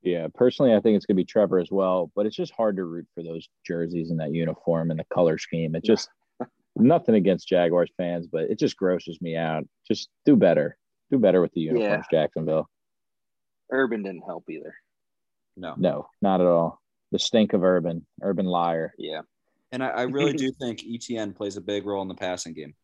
Yeah, 0.03 0.29
personally, 0.35 0.75
I 0.75 0.81
think 0.81 0.97
it's 0.97 1.07
going 1.07 1.17
to 1.17 1.23
be 1.23 1.25
Trevor 1.25 1.59
as 1.59 1.71
well. 1.71 2.11
But 2.15 2.27
it's 2.27 2.37
just 2.37 2.53
hard 2.53 2.77
to 2.77 2.85
root 2.85 3.07
for 3.15 3.23
those 3.23 3.49
jerseys 3.67 4.11
and 4.11 4.21
that 4.21 4.33
uniform 4.33 4.91
and 4.91 5.01
the 5.01 5.07
color 5.13 5.39
scheme. 5.39 5.75
It 5.75 5.85
just 5.85 6.09
nothing 6.77 7.15
against 7.15 7.49
Jaguars 7.49 7.91
fans, 7.97 8.27
but 8.27 8.45
it 8.45 8.59
just 8.59 8.77
grosses 8.77 9.21
me 9.21 9.37
out. 9.37 9.65
Just 9.87 10.09
do 10.25 10.37
better. 10.37 10.77
Do 11.11 11.19
better 11.19 11.41
with 11.41 11.53
the 11.53 11.63
uniforms, 11.63 12.05
yeah. 12.13 12.23
Jacksonville. 12.23 12.69
Urban 13.71 14.03
didn't 14.03 14.23
help 14.23 14.45
either. 14.49 14.75
No, 15.57 15.75
no, 15.77 16.09
not 16.23 16.41
at 16.41 16.47
all. 16.47 16.81
The 17.11 17.19
stink 17.19 17.53
of 17.53 17.65
Urban, 17.65 18.07
Urban 18.23 18.47
liar. 18.47 18.95
Yeah. 18.99 19.23
And 19.73 19.83
I, 19.83 19.89
I 19.89 20.03
really 20.03 20.33
do 20.33 20.53
think 20.53 20.81
ETN 20.81 21.35
plays 21.35 21.57
a 21.57 21.61
big 21.61 21.85
role 21.85 22.03
in 22.03 22.09
the 22.09 22.15
passing 22.15 22.55
game. 22.55 22.75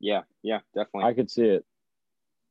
Yeah, 0.00 0.22
yeah, 0.42 0.60
definitely. 0.74 1.10
I 1.10 1.14
could 1.14 1.30
see 1.30 1.44
it. 1.44 1.64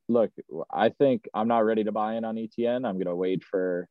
Look, 0.09 0.31
I 0.71 0.89
think 0.89 1.27
I'm 1.33 1.47
not 1.47 1.65
ready 1.65 1.83
to 1.83 1.91
buy 1.91 2.15
in 2.15 2.25
on 2.25 2.35
ETN. 2.35 2.87
I'm 2.87 2.95
going 2.95 3.07
to 3.07 3.15
wait 3.15 3.43
for 3.43 3.87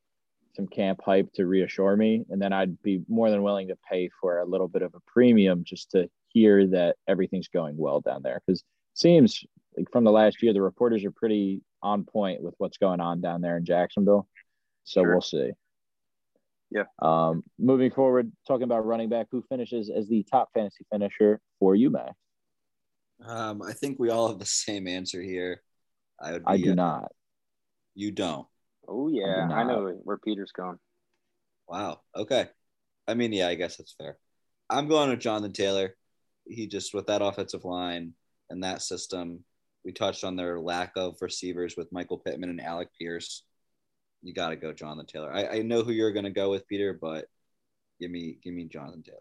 some 0.54 0.66
camp 0.66 1.00
hype 1.04 1.32
to 1.34 1.46
reassure 1.46 1.96
me. 1.96 2.24
And 2.30 2.40
then 2.40 2.52
I'd 2.52 2.80
be 2.82 3.02
more 3.08 3.30
than 3.30 3.42
willing 3.42 3.68
to 3.68 3.76
pay 3.90 4.08
for 4.20 4.38
a 4.38 4.46
little 4.46 4.68
bit 4.68 4.82
of 4.82 4.94
a 4.94 5.00
premium 5.06 5.64
just 5.64 5.90
to 5.90 6.08
hear 6.28 6.66
that 6.68 6.96
everything's 7.06 7.48
going 7.48 7.76
well 7.76 8.00
down 8.00 8.22
there. 8.22 8.40
Because 8.46 8.64
seems 8.94 9.44
like 9.76 9.90
from 9.92 10.04
the 10.04 10.10
last 10.10 10.42
year, 10.42 10.52
the 10.52 10.62
reporters 10.62 11.04
are 11.04 11.10
pretty 11.10 11.62
on 11.82 12.04
point 12.04 12.42
with 12.42 12.54
what's 12.58 12.78
going 12.78 13.00
on 13.00 13.20
down 13.20 13.42
there 13.42 13.58
in 13.58 13.64
Jacksonville. 13.64 14.26
So 14.84 15.02
sure. 15.02 15.12
we'll 15.12 15.20
see. 15.20 15.50
Yeah. 16.70 16.84
Um, 17.00 17.42
moving 17.58 17.90
forward, 17.90 18.32
talking 18.46 18.64
about 18.64 18.86
running 18.86 19.08
back, 19.08 19.28
who 19.30 19.44
finishes 19.48 19.90
as 19.90 20.08
the 20.08 20.24
top 20.24 20.48
fantasy 20.54 20.84
finisher 20.90 21.40
for 21.60 21.74
you, 21.74 21.90
Max? 21.90 22.12
Um, 23.24 23.62
I 23.62 23.72
think 23.72 23.98
we 23.98 24.10
all 24.10 24.28
have 24.28 24.38
the 24.38 24.46
same 24.46 24.86
answer 24.86 25.22
here. 25.22 25.62
I 26.20 26.32
would. 26.32 26.44
Be, 26.44 26.50
I 26.50 26.56
do 26.58 26.72
uh, 26.72 26.74
not. 26.74 27.12
You 27.94 28.10
don't. 28.10 28.46
Oh 28.88 29.08
yeah, 29.08 29.48
I, 29.50 29.60
I 29.60 29.64
know 29.64 29.98
where 30.04 30.18
Peter's 30.18 30.52
going. 30.52 30.78
Wow. 31.68 32.00
Okay. 32.14 32.48
I 33.08 33.14
mean, 33.14 33.32
yeah, 33.32 33.48
I 33.48 33.54
guess 33.54 33.76
that's 33.76 33.94
fair. 33.94 34.18
I'm 34.68 34.88
going 34.88 35.10
with 35.10 35.20
Jonathan 35.20 35.52
Taylor. 35.52 35.96
He 36.46 36.66
just 36.66 36.94
with 36.94 37.06
that 37.06 37.22
offensive 37.22 37.64
line 37.64 38.14
and 38.50 38.62
that 38.62 38.82
system. 38.82 39.44
We 39.84 39.92
touched 39.92 40.24
on 40.24 40.36
their 40.36 40.58
lack 40.58 40.92
of 40.96 41.16
receivers 41.20 41.76
with 41.76 41.92
Michael 41.92 42.18
Pittman 42.18 42.50
and 42.50 42.60
Alec 42.60 42.88
Pierce. 42.98 43.44
You 44.22 44.34
got 44.34 44.48
to 44.48 44.56
go 44.56 44.72
Jonathan 44.72 45.06
Taylor. 45.06 45.32
I, 45.32 45.58
I 45.58 45.62
know 45.62 45.82
who 45.82 45.92
you're 45.92 46.12
going 46.12 46.24
to 46.24 46.30
go 46.30 46.50
with, 46.50 46.66
Peter, 46.66 46.98
but 47.00 47.26
give 48.00 48.10
me 48.10 48.38
give 48.42 48.54
me 48.54 48.64
Jonathan 48.64 49.02
Taylor. 49.02 49.18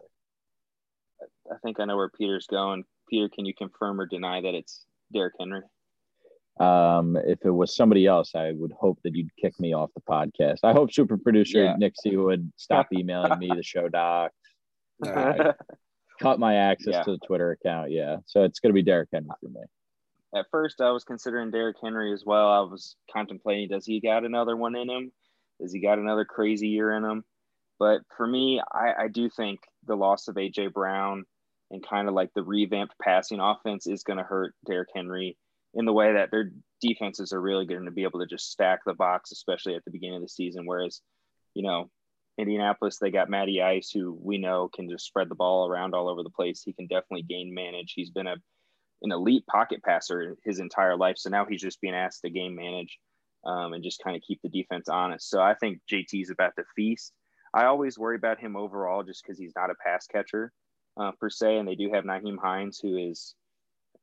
I 1.52 1.56
think 1.62 1.78
I 1.78 1.84
know 1.84 1.96
where 1.96 2.08
Peter's 2.08 2.46
going. 2.48 2.84
Peter, 3.08 3.28
can 3.28 3.46
you 3.46 3.54
confirm 3.54 4.00
or 4.00 4.06
deny 4.06 4.40
that 4.40 4.54
it's 4.54 4.84
Derrick 5.12 5.34
Henry? 5.38 5.62
Um, 6.58 7.16
if 7.16 7.44
it 7.44 7.50
was 7.50 7.76
somebody 7.76 8.06
else, 8.06 8.34
I 8.34 8.52
would 8.52 8.72
hope 8.72 8.98
that 9.04 9.14
you'd 9.14 9.34
kick 9.36 9.58
me 9.60 9.74
off 9.74 9.90
the 9.94 10.00
podcast. 10.00 10.60
I 10.64 10.72
hope 10.72 10.92
super 10.92 11.18
producer 11.18 11.64
yeah. 11.64 11.76
Nick 11.76 11.94
C 12.00 12.16
would 12.16 12.50
stop 12.56 12.88
emailing 12.92 13.38
me 13.38 13.50
the 13.54 13.62
show 13.62 13.88
doc. 13.88 14.32
cut 16.20 16.38
my 16.38 16.54
access 16.54 16.94
yeah. 16.94 17.02
to 17.02 17.12
the 17.12 17.26
Twitter 17.26 17.50
account. 17.50 17.90
Yeah. 17.90 18.16
So 18.26 18.44
it's 18.44 18.60
going 18.60 18.70
to 18.70 18.74
be 18.74 18.82
Derrick 18.82 19.10
Henry 19.12 19.30
for 19.40 19.48
me. 19.48 19.60
At 20.34 20.46
first, 20.50 20.80
I 20.80 20.90
was 20.90 21.04
considering 21.04 21.50
Derrick 21.50 21.76
Henry 21.82 22.12
as 22.12 22.24
well. 22.24 22.50
I 22.50 22.60
was 22.60 22.96
contemplating 23.12 23.68
does 23.68 23.86
he 23.86 24.00
got 24.00 24.24
another 24.24 24.56
one 24.56 24.74
in 24.76 24.88
him? 24.88 25.12
Does 25.60 25.72
he 25.72 25.80
got 25.80 25.98
another 25.98 26.24
crazy 26.24 26.68
year 26.68 26.92
in 26.92 27.04
him? 27.04 27.24
But 27.78 28.00
for 28.16 28.26
me, 28.26 28.60
I, 28.72 29.04
I 29.04 29.08
do 29.08 29.28
think 29.28 29.60
the 29.86 29.96
loss 29.96 30.28
of 30.28 30.36
A.J. 30.36 30.68
Brown 30.68 31.24
and 31.70 31.86
kind 31.86 32.08
of 32.08 32.14
like 32.14 32.30
the 32.34 32.42
revamped 32.42 32.94
passing 33.00 33.40
offense 33.40 33.86
is 33.86 34.02
going 34.02 34.18
to 34.18 34.24
hurt 34.24 34.54
Derrick 34.66 34.88
Henry 34.94 35.36
in 35.76 35.84
the 35.84 35.92
way 35.92 36.14
that 36.14 36.30
their 36.30 36.50
defenses 36.80 37.32
are 37.32 37.40
really 37.40 37.66
going 37.66 37.84
to 37.84 37.90
be 37.90 38.02
able 38.02 38.20
to 38.20 38.26
just 38.26 38.50
stack 38.50 38.80
the 38.84 38.94
box, 38.94 39.30
especially 39.30 39.74
at 39.74 39.84
the 39.84 39.90
beginning 39.90 40.16
of 40.16 40.22
the 40.22 40.28
season. 40.28 40.64
Whereas, 40.64 41.00
you 41.54 41.62
know, 41.62 41.90
Indianapolis, 42.38 42.98
they 42.98 43.10
got 43.10 43.30
Matty 43.30 43.62
Ice, 43.62 43.90
who 43.90 44.18
we 44.20 44.38
know 44.38 44.68
can 44.74 44.88
just 44.88 45.06
spread 45.06 45.28
the 45.28 45.34
ball 45.34 45.68
around 45.68 45.94
all 45.94 46.08
over 46.08 46.22
the 46.22 46.30
place. 46.30 46.62
He 46.64 46.72
can 46.72 46.86
definitely 46.86 47.22
game 47.22 47.54
manage. 47.54 47.92
He's 47.94 48.10
been 48.10 48.26
a 48.26 48.36
an 49.02 49.12
elite 49.12 49.46
pocket 49.46 49.82
passer 49.84 50.36
his 50.42 50.58
entire 50.58 50.96
life, 50.96 51.18
so 51.18 51.28
now 51.28 51.44
he's 51.44 51.60
just 51.60 51.82
being 51.82 51.94
asked 51.94 52.22
to 52.22 52.30
game 52.30 52.56
manage 52.56 52.98
um, 53.44 53.74
and 53.74 53.84
just 53.84 54.02
kind 54.02 54.16
of 54.16 54.22
keep 54.22 54.40
the 54.42 54.48
defense 54.48 54.88
honest. 54.88 55.28
So 55.28 55.40
I 55.40 55.54
think 55.54 55.80
JT 55.92 56.22
is 56.22 56.30
about 56.30 56.52
to 56.56 56.64
feast. 56.74 57.12
I 57.52 57.66
always 57.66 57.98
worry 57.98 58.16
about 58.16 58.40
him 58.40 58.56
overall 58.56 59.02
just 59.02 59.22
because 59.22 59.38
he's 59.38 59.52
not 59.54 59.70
a 59.70 59.74
pass 59.84 60.06
catcher 60.06 60.50
uh, 60.98 61.12
per 61.20 61.28
se, 61.28 61.58
and 61.58 61.68
they 61.68 61.74
do 61.74 61.90
have 61.92 62.04
Nyheim 62.04 62.38
Hines, 62.38 62.80
who 62.82 62.96
is 62.96 63.34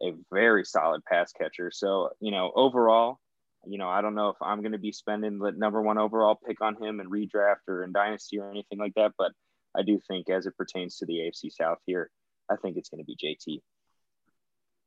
a 0.04 0.14
very 0.32 0.66
solid 0.66 1.04
pass 1.06 1.32
catcher. 1.32 1.72
So 1.72 2.10
you 2.20 2.32
know, 2.32 2.52
overall, 2.56 3.20
you 3.66 3.78
know, 3.78 3.90
I 3.90 4.02
don't 4.02 4.16
know 4.16 4.30
if 4.30 4.38
I'm 4.42 4.62
going 4.62 4.74
to 4.74 4.78
be 4.78 4.92
spending 4.92 5.40
the 5.40 5.52
number 5.52 5.82
one 5.82 5.98
overall 5.98 6.40
pick 6.46 6.62
on 6.62 6.82
him 6.82 7.00
and 7.00 7.12
redraft 7.12 7.68
or 7.68 7.84
in 7.84 7.92
dynasty 7.92 8.40
or 8.40 8.50
anything 8.50 8.80
like 8.80 8.94
that, 8.96 9.14
but 9.18 9.32
I 9.76 9.84
do 9.84 10.00
think 10.08 10.30
as 10.30 10.46
it 10.46 10.58
pertains 10.58 10.98
to 10.98 11.06
the 11.06 11.14
AFC 11.14 11.52
South 11.52 11.80
here, 11.86 12.10
I 12.50 12.56
think 12.58 12.78
it's 12.78 12.90
going 12.90 13.04
to 13.04 13.06
be 13.06 13.16
JT. 13.16 13.62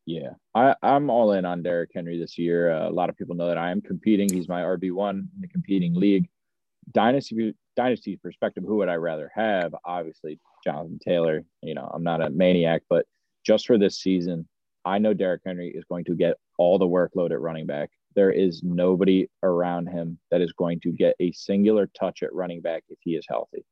Yeah, 0.04 0.30
I, 0.54 0.76
I'm 0.82 1.10
all 1.10 1.32
in 1.32 1.44
on 1.44 1.64
Derrick 1.64 1.90
Henry 1.92 2.18
this 2.18 2.38
year. 2.38 2.72
Uh, 2.72 2.88
a 2.88 2.92
lot 2.92 3.10
of 3.10 3.16
people 3.16 3.34
know 3.34 3.48
that 3.48 3.58
I 3.58 3.72
am 3.72 3.80
competing. 3.80 4.32
He's 4.32 4.48
my 4.48 4.62
RB 4.62 4.92
one 4.92 5.28
in 5.34 5.40
the 5.40 5.48
competing 5.48 5.94
league. 5.94 6.28
Dynasty 6.92 7.54
dynasty 7.74 8.16
perspective, 8.16 8.62
who 8.64 8.76
would 8.76 8.88
I 8.88 8.94
rather 8.94 9.30
have? 9.34 9.74
Obviously, 9.84 10.38
Jonathan 10.62 11.00
Taylor. 11.04 11.44
You 11.60 11.74
know, 11.74 11.90
I'm 11.92 12.04
not 12.04 12.22
a 12.22 12.30
maniac, 12.30 12.82
but 12.88 13.06
just 13.44 13.66
for 13.66 13.78
this 13.78 13.98
season, 13.98 14.46
I 14.86 14.98
know 14.98 15.12
Derrick 15.12 15.42
Henry 15.44 15.72
is 15.74 15.84
going 15.84 16.04
to 16.04 16.14
get 16.14 16.36
all 16.58 16.78
the 16.78 16.86
workload 16.86 17.32
at 17.32 17.40
running 17.40 17.66
back. 17.66 17.90
There 18.14 18.30
is 18.30 18.62
nobody 18.62 19.28
around 19.42 19.88
him 19.88 20.18
that 20.30 20.40
is 20.40 20.52
going 20.52 20.78
to 20.80 20.92
get 20.92 21.16
a 21.20 21.32
singular 21.32 21.90
touch 21.98 22.22
at 22.22 22.32
running 22.32 22.60
back 22.60 22.84
if 22.88 22.98
he 23.02 23.16
is 23.16 23.26
healthy. 23.28 23.64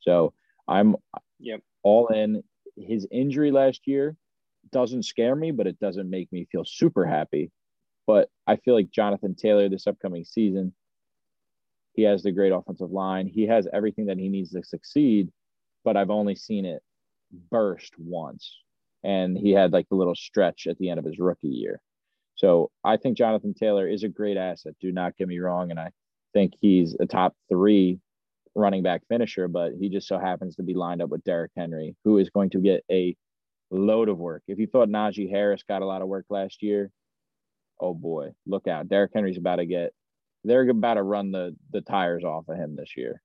So 0.00 0.32
I'm 0.66 0.96
yep. 1.38 1.60
all 1.82 2.08
in. 2.08 2.42
His 2.76 3.06
injury 3.12 3.52
last 3.52 3.82
year 3.86 4.16
doesn't 4.72 5.04
scare 5.04 5.36
me, 5.36 5.50
but 5.50 5.66
it 5.66 5.78
doesn't 5.80 6.08
make 6.08 6.32
me 6.32 6.48
feel 6.50 6.64
super 6.64 7.04
happy. 7.04 7.50
But 8.06 8.30
I 8.46 8.56
feel 8.56 8.74
like 8.74 8.90
Jonathan 8.90 9.34
Taylor 9.34 9.68
this 9.68 9.86
upcoming 9.86 10.24
season, 10.24 10.72
he 11.92 12.02
has 12.02 12.22
the 12.22 12.32
great 12.32 12.52
offensive 12.52 12.90
line. 12.90 13.26
He 13.26 13.46
has 13.46 13.68
everything 13.72 14.06
that 14.06 14.18
he 14.18 14.28
needs 14.28 14.52
to 14.52 14.64
succeed, 14.64 15.30
but 15.84 15.96
I've 15.96 16.10
only 16.10 16.36
seen 16.36 16.64
it 16.64 16.82
burst 17.50 17.94
once. 17.98 18.58
And 19.06 19.38
he 19.38 19.52
had 19.52 19.72
like 19.72 19.88
the 19.88 19.94
little 19.94 20.16
stretch 20.16 20.66
at 20.66 20.76
the 20.78 20.90
end 20.90 20.98
of 20.98 21.04
his 21.04 21.18
rookie 21.20 21.48
year. 21.48 21.80
So 22.34 22.70
I 22.84 22.96
think 22.96 23.16
Jonathan 23.16 23.54
Taylor 23.54 23.88
is 23.88 24.02
a 24.02 24.08
great 24.08 24.36
asset. 24.36 24.74
Do 24.80 24.90
not 24.92 25.16
get 25.16 25.28
me 25.28 25.38
wrong. 25.38 25.70
And 25.70 25.78
I 25.78 25.90
think 26.34 26.54
he's 26.60 26.96
a 26.98 27.06
top 27.06 27.34
three 27.48 28.00
running 28.56 28.82
back 28.82 29.02
finisher, 29.08 29.46
but 29.46 29.72
he 29.78 29.88
just 29.88 30.08
so 30.08 30.18
happens 30.18 30.56
to 30.56 30.64
be 30.64 30.74
lined 30.74 31.02
up 31.02 31.10
with 31.10 31.22
Derrick 31.24 31.52
Henry, 31.56 31.94
who 32.04 32.18
is 32.18 32.30
going 32.30 32.50
to 32.50 32.58
get 32.58 32.84
a 32.90 33.14
load 33.70 34.08
of 34.08 34.18
work. 34.18 34.42
If 34.48 34.58
you 34.58 34.66
thought 34.66 34.88
Najee 34.88 35.30
Harris 35.30 35.62
got 35.68 35.82
a 35.82 35.86
lot 35.86 36.02
of 36.02 36.08
work 36.08 36.26
last 36.28 36.62
year, 36.62 36.90
oh 37.80 37.94
boy, 37.94 38.30
look 38.46 38.66
out. 38.66 38.88
Derrick 38.88 39.12
Henry's 39.14 39.38
about 39.38 39.56
to 39.56 39.66
get 39.66 39.92
they're 40.44 40.68
about 40.68 40.94
to 40.94 41.02
run 41.02 41.32
the 41.32 41.56
the 41.72 41.80
tires 41.80 42.24
off 42.24 42.48
of 42.48 42.56
him 42.56 42.76
this 42.76 42.96
year. 42.96 43.22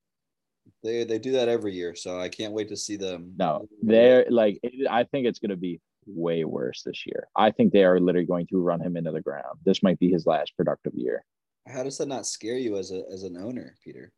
They 0.84 1.04
they 1.04 1.20
do 1.20 1.32
that 1.34 1.48
every 1.48 1.74
year, 1.74 1.96
so 1.96 2.20
I 2.20 2.30
can't 2.30 2.54
wait 2.54 2.70
to 2.70 2.78
see 2.78 2.96
them. 2.96 3.34
No, 3.38 3.68
they're 3.82 4.26
like 4.30 4.60
I 4.90 5.04
think 5.04 5.28
it's 5.28 5.40
going 5.40 5.52
to 5.52 5.58
be 5.58 5.80
way 6.06 6.44
worse 6.44 6.82
this 6.84 7.06
year. 7.06 7.28
I 7.36 7.52
think 7.52 7.72
they 7.72 7.84
are 7.84 8.00
literally 8.00 8.26
going 8.26 8.48
to 8.48 8.62
run 8.62 8.82
him 8.82 8.98
into 8.98 9.12
the 9.12 9.22
ground. 9.22 9.60
This 9.64 9.84
might 9.84 10.00
be 10.00 10.10
his 10.10 10.26
last 10.26 10.56
productive 10.58 10.94
year. 10.96 11.24
How 11.68 11.84
does 11.84 11.98
that 12.00 12.08
not 12.08 12.26
scare 12.26 12.58
you 12.58 12.78
as 12.78 12.92
a 12.92 13.04
as 13.12 13.24
an 13.24 13.38
owner, 13.38 13.76
Peter? 13.84 14.12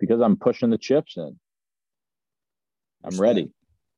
Because 0.00 0.20
I'm 0.20 0.36
pushing 0.36 0.70
the 0.70 0.78
chips 0.78 1.16
in. 1.16 1.38
I'm 3.04 3.20
ready 3.20 3.50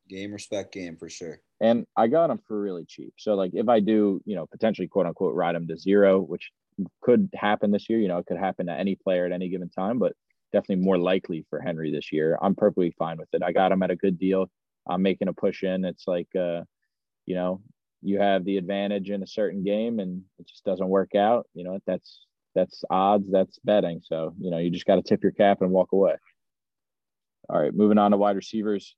game 0.08 0.32
respect 0.32 0.72
game 0.72 0.96
for 0.96 1.08
sure. 1.08 1.40
And 1.60 1.86
I 1.96 2.06
got 2.06 2.30
him 2.30 2.38
for 2.46 2.60
really 2.60 2.84
cheap. 2.84 3.14
So 3.18 3.34
like 3.34 3.52
if 3.54 3.68
I 3.68 3.80
do, 3.80 4.20
you 4.24 4.36
know, 4.36 4.46
potentially 4.46 4.88
quote 4.88 5.06
unquote 5.06 5.34
ride 5.34 5.54
him 5.54 5.66
to 5.68 5.76
zero, 5.76 6.20
which 6.20 6.50
could 7.02 7.30
happen 7.34 7.70
this 7.70 7.88
year, 7.88 7.98
you 7.98 8.08
know, 8.08 8.18
it 8.18 8.26
could 8.26 8.38
happen 8.38 8.66
to 8.66 8.72
any 8.72 8.96
player 8.96 9.26
at 9.26 9.32
any 9.32 9.48
given 9.48 9.68
time, 9.70 9.98
but 9.98 10.12
definitely 10.56 10.84
more 10.84 10.98
likely 10.98 11.44
for 11.50 11.60
Henry 11.60 11.92
this 11.92 12.12
year. 12.12 12.38
I'm 12.40 12.54
perfectly 12.54 12.94
fine 12.98 13.18
with 13.18 13.28
it. 13.32 13.42
I 13.42 13.52
got 13.52 13.72
him 13.72 13.82
at 13.82 13.90
a 13.90 13.96
good 13.96 14.18
deal. 14.18 14.46
I'm 14.88 15.02
making 15.02 15.28
a 15.28 15.32
push 15.32 15.62
in. 15.62 15.84
It's 15.84 16.06
like 16.06 16.28
uh, 16.34 16.62
you 17.26 17.34
know, 17.34 17.60
you 18.02 18.18
have 18.20 18.44
the 18.44 18.56
advantage 18.56 19.10
in 19.10 19.22
a 19.22 19.26
certain 19.26 19.64
game 19.64 19.98
and 19.98 20.22
it 20.38 20.48
just 20.48 20.64
doesn't 20.64 20.88
work 20.88 21.14
out. 21.14 21.46
You 21.54 21.64
know, 21.64 21.78
that's 21.86 22.26
that's 22.54 22.84
odds, 22.88 23.30
that's 23.30 23.58
betting. 23.64 24.00
So, 24.02 24.34
you 24.40 24.50
know, 24.50 24.58
you 24.58 24.70
just 24.70 24.86
got 24.86 24.96
to 24.96 25.02
tip 25.02 25.22
your 25.22 25.32
cap 25.32 25.60
and 25.60 25.70
walk 25.70 25.92
away. 25.92 26.14
All 27.48 27.60
right, 27.60 27.74
moving 27.74 27.98
on 27.98 28.12
to 28.12 28.16
wide 28.16 28.36
receivers. 28.36 28.96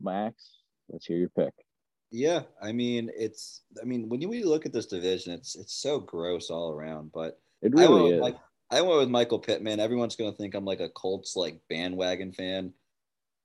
Max, 0.00 0.60
let's 0.88 1.06
hear 1.06 1.16
your 1.16 1.30
pick. 1.30 1.52
Yeah, 2.12 2.42
I 2.62 2.72
mean 2.72 3.10
it's. 3.16 3.62
I 3.82 3.84
mean 3.84 4.08
when 4.08 4.20
you, 4.20 4.28
when 4.28 4.38
you 4.38 4.48
look 4.48 4.64
at 4.64 4.72
this 4.72 4.86
division, 4.86 5.32
it's 5.32 5.56
it's 5.56 5.74
so 5.74 5.98
gross 5.98 6.50
all 6.50 6.70
around. 6.70 7.10
But 7.12 7.40
it 7.62 7.74
really 7.74 8.12
I 8.12 8.16
is. 8.16 8.34
I 8.70 8.82
went 8.82 8.98
with 8.98 9.08
Michael 9.08 9.38
Pittman. 9.38 9.80
Everyone's 9.80 10.16
gonna 10.16 10.32
think 10.32 10.54
I'm 10.54 10.64
like 10.64 10.80
a 10.80 10.88
Colts 10.88 11.36
like 11.36 11.60
bandwagon 11.68 12.32
fan. 12.32 12.72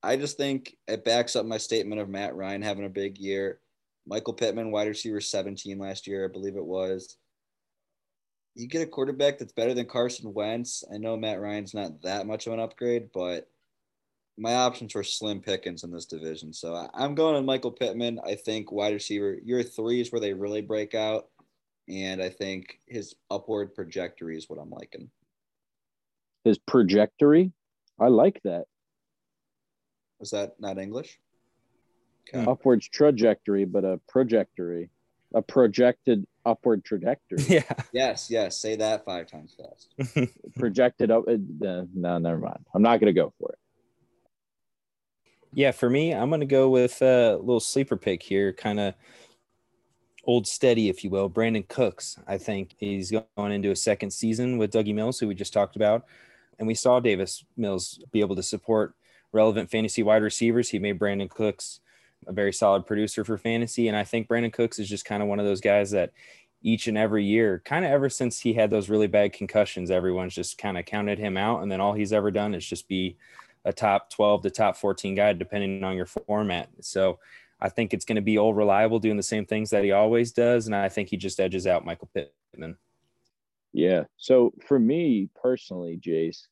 I 0.04 0.18
just 0.18 0.38
think 0.38 0.76
it 0.88 1.06
backs 1.06 1.36
up 1.36 1.46
my 1.46 1.58
statement 1.58 2.02
of 2.02 2.10
Matt 2.10 2.36
Ryan 2.36 2.62
having 2.62 2.86
a 2.86 2.90
big 2.90 3.18
year. 3.18 3.60
Michael 4.08 4.34
Pittman, 4.34 4.72
wide 4.72 4.88
receiver 4.88 5.22
17 5.22 5.78
last 5.78 6.08
year, 6.08 6.26
I 6.26 6.32
believe 6.32 6.56
it 6.56 6.66
was. 6.66 7.18
You 8.56 8.68
get 8.68 8.82
a 8.82 8.88
quarterback 8.88 9.38
that's 9.38 9.54
better 9.54 9.76
than 9.76 9.86
Carson 9.86 10.34
Wentz. 10.34 10.84
I 10.92 10.98
know 10.98 11.16
Matt 11.16 11.40
Ryan's 11.40 11.74
not 11.74 12.02
that 12.02 12.26
much 12.26 12.48
of 12.48 12.54
an 12.54 12.60
upgrade, 12.60 13.10
but 13.14 13.48
my 14.38 14.56
options 14.56 14.96
were 14.96 15.04
slim 15.04 15.40
pickings 15.40 15.84
in 15.84 15.92
this 15.92 16.08
division. 16.08 16.52
So 16.52 16.90
I'm 16.96 17.14
going 17.16 17.36
on 17.36 17.46
Michael 17.46 17.72
Pittman. 17.72 18.20
I 18.26 18.36
think 18.36 18.72
wide 18.72 18.94
receiver, 18.94 19.38
your 19.44 19.62
three 19.62 20.02
is 20.02 20.12
where 20.12 20.20
they 20.20 20.34
really 20.34 20.62
break 20.62 20.96
out. 20.96 21.30
And 21.92 22.22
I 22.22 22.30
think 22.30 22.80
his 22.88 23.16
upward 23.30 23.76
trajectory 23.76 24.38
is 24.38 24.50
what 24.50 24.60
I'm 24.60 24.70
liking. 24.70 25.10
His 26.46 26.58
trajectory? 26.70 27.52
I 28.00 28.08
like 28.08 28.40
that. 28.44 28.66
Was 30.20 30.32
that 30.32 30.54
not 30.60 30.78
English? 30.78 31.20
Okay. 32.34 32.50
Upwards 32.50 32.88
trajectory, 32.88 33.66
but 33.66 33.84
a 33.84 34.00
trajectory, 34.10 34.90
a 35.34 35.42
projected 35.42 36.26
upward 36.46 36.86
trajectory. 36.86 37.44
Yeah. 37.48 37.74
Yes, 37.92 38.30
yes. 38.30 38.58
Say 38.58 38.78
that 38.78 39.04
five 39.04 39.28
times 39.28 39.56
fast. 39.58 40.30
Projected 40.58 41.12
up. 41.12 41.26
Uh, 41.28 41.38
no, 41.94 42.18
never 42.20 42.38
mind. 42.38 42.66
I'm 42.74 42.82
not 42.82 43.00
going 43.02 43.14
to 43.14 43.20
go 43.20 43.34
for 43.38 43.52
it. 43.52 43.60
Yeah, 45.54 45.72
for 45.72 45.90
me, 45.90 46.14
I'm 46.14 46.30
going 46.30 46.40
to 46.40 46.48
go 46.48 46.70
with 46.70 47.02
a 47.02 47.36
little 47.36 47.60
sleeper 47.60 47.98
pick 47.98 48.24
here, 48.24 48.54
kind 48.54 48.80
of 48.80 48.94
old 50.24 50.48
steady, 50.48 50.90
if 50.90 51.04
you 51.04 51.10
will. 51.10 51.30
Brandin 51.30 51.68
Cooks. 51.68 52.18
I 52.28 52.38
think 52.38 52.76
he's 52.78 53.12
going 53.12 53.52
into 53.52 53.72
a 53.72 53.76
second 53.76 54.12
season 54.12 54.58
with 54.58 54.72
Dougie 54.72 54.96
Mills, 54.96 55.20
who 55.20 55.28
we 55.28 55.36
just 55.36 55.54
talked 55.54 55.76
about. 55.76 56.06
And 56.60 56.68
we 56.68 56.76
saw 56.76 57.00
Davis 57.00 57.44
Mills 57.58 58.00
be 58.12 58.20
able 58.20 58.36
to 58.36 58.44
support 58.44 58.94
relevant 59.32 59.72
fantasy 59.72 60.04
wide 60.04 60.24
receivers. 60.24 60.70
He 60.70 60.80
made 60.80 61.00
Brandin 61.00 61.30
Cooks 61.30 61.80
a 62.28 62.32
very 62.32 62.54
solid 62.54 62.86
producer 62.86 63.24
for 63.24 63.38
fantasy. 63.38 63.88
And 63.88 63.98
I 63.98 64.04
think 64.04 64.28
Brandin 64.28 64.54
Cooks 64.54 64.78
is 64.78 64.88
just 64.88 65.06
kind 65.06 65.24
of 65.24 65.30
one 65.30 65.40
of 65.40 65.46
those 65.46 65.62
guys 65.62 65.92
that 65.92 66.12
each 66.62 66.88
and 66.88 66.98
every 66.98 67.26
year, 67.26 67.62
kind 67.66 67.84
of 67.84 67.92
ever 67.92 68.10
since 68.10 68.40
he 68.40 68.54
had 68.54 68.70
those 68.70 68.90
really 68.90 69.08
bad 69.08 69.34
concussions, 69.34 69.90
everyone's 69.90 70.36
just 70.36 70.58
kind 70.58 70.78
of 70.78 70.86
counted 70.86 71.18
him 71.18 71.36
out. 71.38 71.64
And 71.64 71.72
then 71.72 71.82
all 71.82 71.94
he's 71.94 72.14
ever 72.14 72.30
done 72.30 72.54
is 72.54 72.66
just 72.66 72.88
be 72.88 73.18
a 73.66 73.74
top 73.74 74.10
12 74.12 74.44
to 74.44 74.50
top 74.52 74.78
14 74.78 75.16
guy, 75.16 75.34
depending 75.34 75.84
on 75.84 75.96
your 75.96 76.06
format. 76.06 76.70
So 76.82 77.20
I 77.62 77.70
think 77.70 77.94
it's 77.94 78.06
going 78.06 78.16
to 78.16 78.22
be 78.22 78.38
old 78.38 78.58
reliable 78.58 79.00
doing 79.00 79.18
the 79.18 79.24
same 79.24 79.46
things 79.46 79.70
that 79.70 79.84
he 79.84 79.92
always 79.92 80.32
does. 80.32 80.66
And 80.66 80.76
I 80.76 80.90
think 80.90 81.10
he 81.10 81.18
just 81.18 81.40
edges 81.40 81.68
out 81.68 81.86
Michael 81.86 82.10
Pittman. 82.14 82.78
Yeah. 83.74 84.06
So 84.18 84.54
for 84.68 84.80
me 84.80 85.30
personally, 85.42 86.00
Jace, 86.04 86.48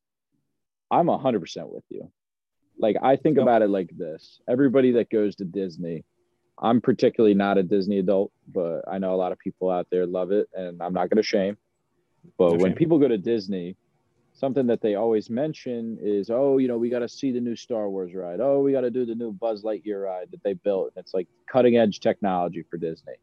I'm 0.92 1.08
100% 1.08 1.74
with 1.74 1.84
you. 1.90 2.12
Like, 2.78 2.96
I 3.02 3.18
think 3.18 3.38
about 3.38 3.62
it 3.62 3.70
like 3.70 3.90
this 3.98 4.40
everybody 4.48 4.92
that 4.94 5.10
goes 5.10 5.36
to 5.38 5.46
Disney, 5.46 6.06
I'm 6.58 6.80
particularly 6.80 7.34
not 7.34 7.58
a 7.58 7.64
Disney 7.64 8.00
adult, 8.00 8.32
but 8.48 8.82
I 8.88 9.00
know 9.00 9.14
a 9.14 9.18
lot 9.18 9.32
of 9.32 9.40
people 9.40 9.70
out 9.70 9.88
there 9.92 10.06
love 10.06 10.32
it, 10.32 10.48
and 10.54 10.82
I'm 10.82 10.94
not 10.94 11.10
going 11.10 11.18
to 11.18 11.24
shame. 11.24 11.58
But 12.38 12.54
no 12.54 12.58
when 12.58 12.72
shame. 12.72 12.76
people 12.76 13.00
go 13.00 13.08
to 13.08 13.18
Disney, 13.18 13.76
something 14.40 14.68
that 14.68 14.82
they 14.82 14.96
always 14.96 15.30
mention 15.30 15.98
is, 16.02 16.30
oh, 16.30 16.58
you 16.58 16.68
know, 16.68 16.78
we 16.78 16.90
got 16.90 17.00
to 17.00 17.10
see 17.10 17.32
the 17.32 17.42
new 17.42 17.56
Star 17.56 17.90
Wars 17.90 18.14
ride. 18.16 18.40
Oh, 18.40 18.62
we 18.62 18.72
got 18.72 18.82
to 18.82 18.90
do 18.90 19.06
the 19.06 19.16
new 19.16 19.32
Buzz 19.34 19.64
Lightyear 19.64 20.04
ride 20.06 20.32
that 20.32 20.42
they 20.44 20.54
built. 20.54 20.94
And 20.96 21.04
it's 21.04 21.14
like 21.14 21.28
cutting 21.52 21.78
edge 21.78 22.00
technology 22.00 22.64
for 22.70 22.78
Disney. 22.78 23.16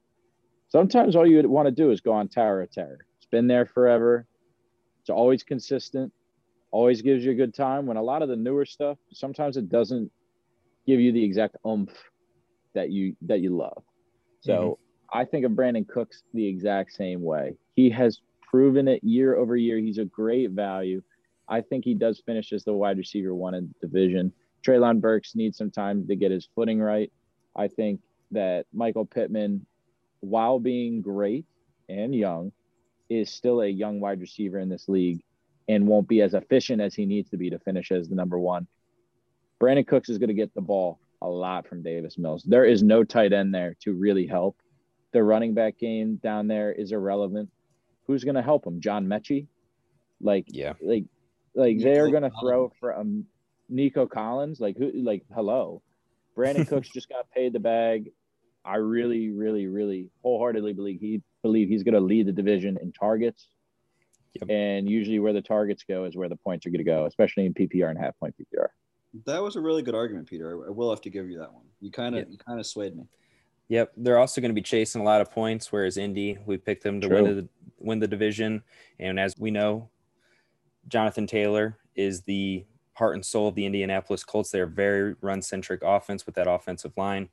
Sometimes 0.68 1.16
all 1.16 1.26
you 1.26 1.48
want 1.48 1.66
to 1.66 1.72
do 1.72 1.90
is 1.90 2.00
go 2.00 2.12
on 2.12 2.28
Tower 2.28 2.62
of 2.62 2.70
Terror. 2.70 3.06
It's 3.16 3.26
been 3.26 3.46
there 3.46 3.64
forever. 3.64 4.26
It's 5.00 5.10
always 5.10 5.42
consistent, 5.42 6.12
always 6.70 7.00
gives 7.00 7.24
you 7.24 7.30
a 7.30 7.34
good 7.34 7.54
time. 7.54 7.86
When 7.86 7.96
a 7.96 8.02
lot 8.02 8.22
of 8.22 8.28
the 8.28 8.36
newer 8.36 8.66
stuff, 8.66 8.98
sometimes 9.12 9.56
it 9.56 9.70
doesn't 9.70 10.10
give 10.86 11.00
you 11.00 11.12
the 11.12 11.24
exact 11.24 11.56
oomph 11.66 11.92
that 12.74 12.90
you 12.90 13.16
that 13.22 13.40
you 13.40 13.56
love. 13.56 13.82
So 14.40 14.52
mm-hmm. 14.52 15.18
I 15.18 15.24
think 15.24 15.46
of 15.46 15.52
Brandin 15.52 15.88
Cooks 15.88 16.24
the 16.34 16.46
exact 16.46 16.92
same 16.92 17.22
way. 17.22 17.56
He 17.74 17.88
has 17.90 18.20
proven 18.56 18.88
it 18.88 19.04
year 19.04 19.36
over 19.36 19.54
year. 19.54 19.76
He's 19.76 19.98
a 19.98 20.06
great 20.06 20.52
value. 20.52 21.02
I 21.46 21.60
think 21.60 21.84
he 21.84 21.92
does 21.92 22.22
finish 22.24 22.54
as 22.54 22.64
the 22.64 22.72
wide 22.72 22.96
receiver 22.96 23.34
one 23.34 23.52
in 23.52 23.68
the 23.68 23.86
division. 23.86 24.32
Treylon 24.66 24.98
Burks 24.98 25.34
needs 25.34 25.58
some 25.58 25.70
time 25.70 26.06
to 26.08 26.16
get 26.16 26.30
his 26.30 26.48
footing 26.54 26.80
right. 26.80 27.12
I 27.54 27.68
think 27.68 28.00
that 28.30 28.64
Michael 28.72 29.04
Pittman, 29.04 29.66
while 30.20 30.58
being 30.58 31.02
great 31.02 31.44
and 31.90 32.14
young, 32.14 32.50
is 33.10 33.30
still 33.30 33.60
a 33.60 33.68
young 33.68 34.00
wide 34.00 34.20
receiver 34.20 34.58
in 34.58 34.70
this 34.70 34.88
league. 34.88 35.20
and 35.68 35.86
won't 35.86 36.08
be 36.08 36.22
as 36.22 36.34
efficient 36.34 36.80
as 36.80 36.94
he 36.94 37.06
needs 37.06 37.30
to 37.30 37.36
be 37.36 37.50
to 37.50 37.58
finish 37.58 37.90
as 37.90 38.08
the 38.08 38.14
number 38.14 38.38
one. 38.38 38.66
Brandin 39.60 39.86
Cooks 39.86 40.08
is 40.08 40.18
going 40.18 40.28
to 40.28 40.34
get 40.34 40.54
the 40.54 40.60
ball 40.60 41.00
a 41.22 41.28
lot 41.28 41.66
from 41.66 41.82
Davis 41.82 42.18
Mills. 42.18 42.44
There 42.44 42.64
is 42.64 42.82
no 42.82 43.02
tight 43.04 43.32
end 43.32 43.54
there 43.54 43.76
to 43.80 43.92
really 43.92 44.26
help. 44.26 44.56
The 45.12 45.22
running 45.22 45.54
back 45.54 45.78
game 45.78 46.16
down 46.16 46.46
there 46.46 46.72
is 46.72 46.92
irrelevant. 46.92 47.50
Who's 48.06 48.24
going 48.24 48.34
to 48.36 48.42
help 48.42 48.66
him? 48.66 48.80
John 48.80 49.06
Metchie? 49.06 49.46
Like, 50.20 50.46
Yeah. 50.48 50.74
like, 50.80 51.04
like 51.54 51.78
they're 51.80 52.10
going 52.10 52.22
to 52.22 52.30
throw 52.40 52.72
for 52.80 52.96
um, 52.96 53.24
Nico 53.68 54.06
Collins. 54.06 54.60
Like, 54.60 54.76
who? 54.78 54.90
Like, 54.94 55.24
hello, 55.34 55.82
Brandin 56.36 56.66
Cooks 56.68 56.88
just 56.88 57.08
got 57.08 57.30
paid 57.30 57.52
the 57.52 57.60
bag. 57.60 58.10
I 58.64 58.76
really, 58.76 59.30
really, 59.30 59.66
really 59.66 60.10
wholeheartedly 60.22 60.72
believe 60.72 61.00
he 61.00 61.22
believe 61.42 61.68
he's 61.68 61.82
going 61.82 61.94
to 61.94 62.00
lead 62.00 62.26
the 62.26 62.32
division 62.32 62.76
in 62.80 62.92
targets. 62.92 63.48
Yep. 64.34 64.50
And 64.50 64.88
usually, 64.88 65.18
where 65.18 65.32
the 65.32 65.40
targets 65.42 65.84
go 65.88 66.04
is 66.04 66.16
where 66.16 66.28
the 66.28 66.36
points 66.36 66.66
are 66.66 66.70
going 66.70 66.78
to 66.78 66.84
go, 66.84 67.06
especially 67.06 67.46
in 67.46 67.54
PPR 67.54 67.90
and 67.90 67.98
half 67.98 68.18
point 68.18 68.34
PPR. 68.38 68.66
That 69.24 69.42
was 69.42 69.56
a 69.56 69.60
really 69.60 69.82
good 69.82 69.94
argument, 69.94 70.28
Peter. 70.28 70.64
I, 70.64 70.68
I 70.68 70.70
will 70.70 70.90
have 70.90 71.00
to 71.02 71.10
give 71.10 71.28
you 71.30 71.38
that 71.38 71.52
one. 71.52 71.64
You 71.80 71.90
kind 71.90 72.14
of 72.16 72.24
Yeah. 72.26 72.32
you 72.32 72.38
kind 72.38 72.60
of 72.60 72.66
swayed 72.66 72.96
me. 72.96 73.04
Yep, 73.68 73.92
they're 73.96 74.18
also 74.18 74.40
going 74.40 74.50
to 74.50 74.54
be 74.54 74.62
chasing 74.62 75.00
a 75.00 75.04
lot 75.04 75.20
of 75.20 75.30
points, 75.30 75.72
whereas 75.72 75.96
Indy, 75.96 76.38
we 76.46 76.56
picked 76.56 76.84
them 76.84 77.00
to 77.00 77.08
win 77.08 77.24
the 77.24 77.48
win 77.78 77.98
the 77.98 78.06
division, 78.06 78.62
and 79.00 79.18
as 79.18 79.34
we 79.38 79.50
know, 79.50 79.88
Jonathan 80.88 81.26
Taylor 81.26 81.78
is 81.96 82.22
the 82.22 82.64
heart 82.92 83.14
and 83.14 83.24
soul 83.24 83.48
of 83.48 83.54
the 83.54 83.66
Indianapolis 83.66 84.24
Colts. 84.24 84.50
They're 84.50 84.66
very 84.66 85.16
run 85.20 85.42
centric 85.42 85.82
offense 85.82 86.26
with 86.26 86.36
that 86.36 86.48
offensive 86.48 86.92
line. 86.96 87.28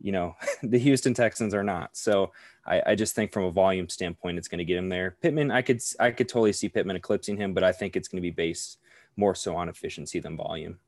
You 0.00 0.12
know, 0.12 0.36
the 0.62 0.78
Houston 0.78 1.14
Texans 1.14 1.54
are 1.54 1.64
not. 1.64 1.96
So 1.96 2.32
I, 2.66 2.82
I 2.88 2.94
just 2.94 3.14
think 3.14 3.32
from 3.32 3.44
a 3.44 3.50
volume 3.50 3.88
standpoint, 3.88 4.36
it's 4.36 4.48
going 4.48 4.58
to 4.58 4.64
get 4.64 4.76
him 4.76 4.90
there. 4.90 5.16
Pittman, 5.22 5.50
I 5.50 5.62
could 5.62 5.80
I 5.98 6.10
could 6.10 6.28
totally 6.28 6.52
see 6.52 6.68
Pittman 6.68 6.96
eclipsing 6.96 7.38
him, 7.38 7.54
but 7.54 7.64
I 7.64 7.72
think 7.72 7.96
it's 7.96 8.08
going 8.08 8.22
to 8.22 8.26
be 8.26 8.30
based 8.30 8.78
more 9.16 9.34
so 9.34 9.56
on 9.56 9.70
efficiency 9.70 10.20
than 10.20 10.36
volume. 10.36 10.78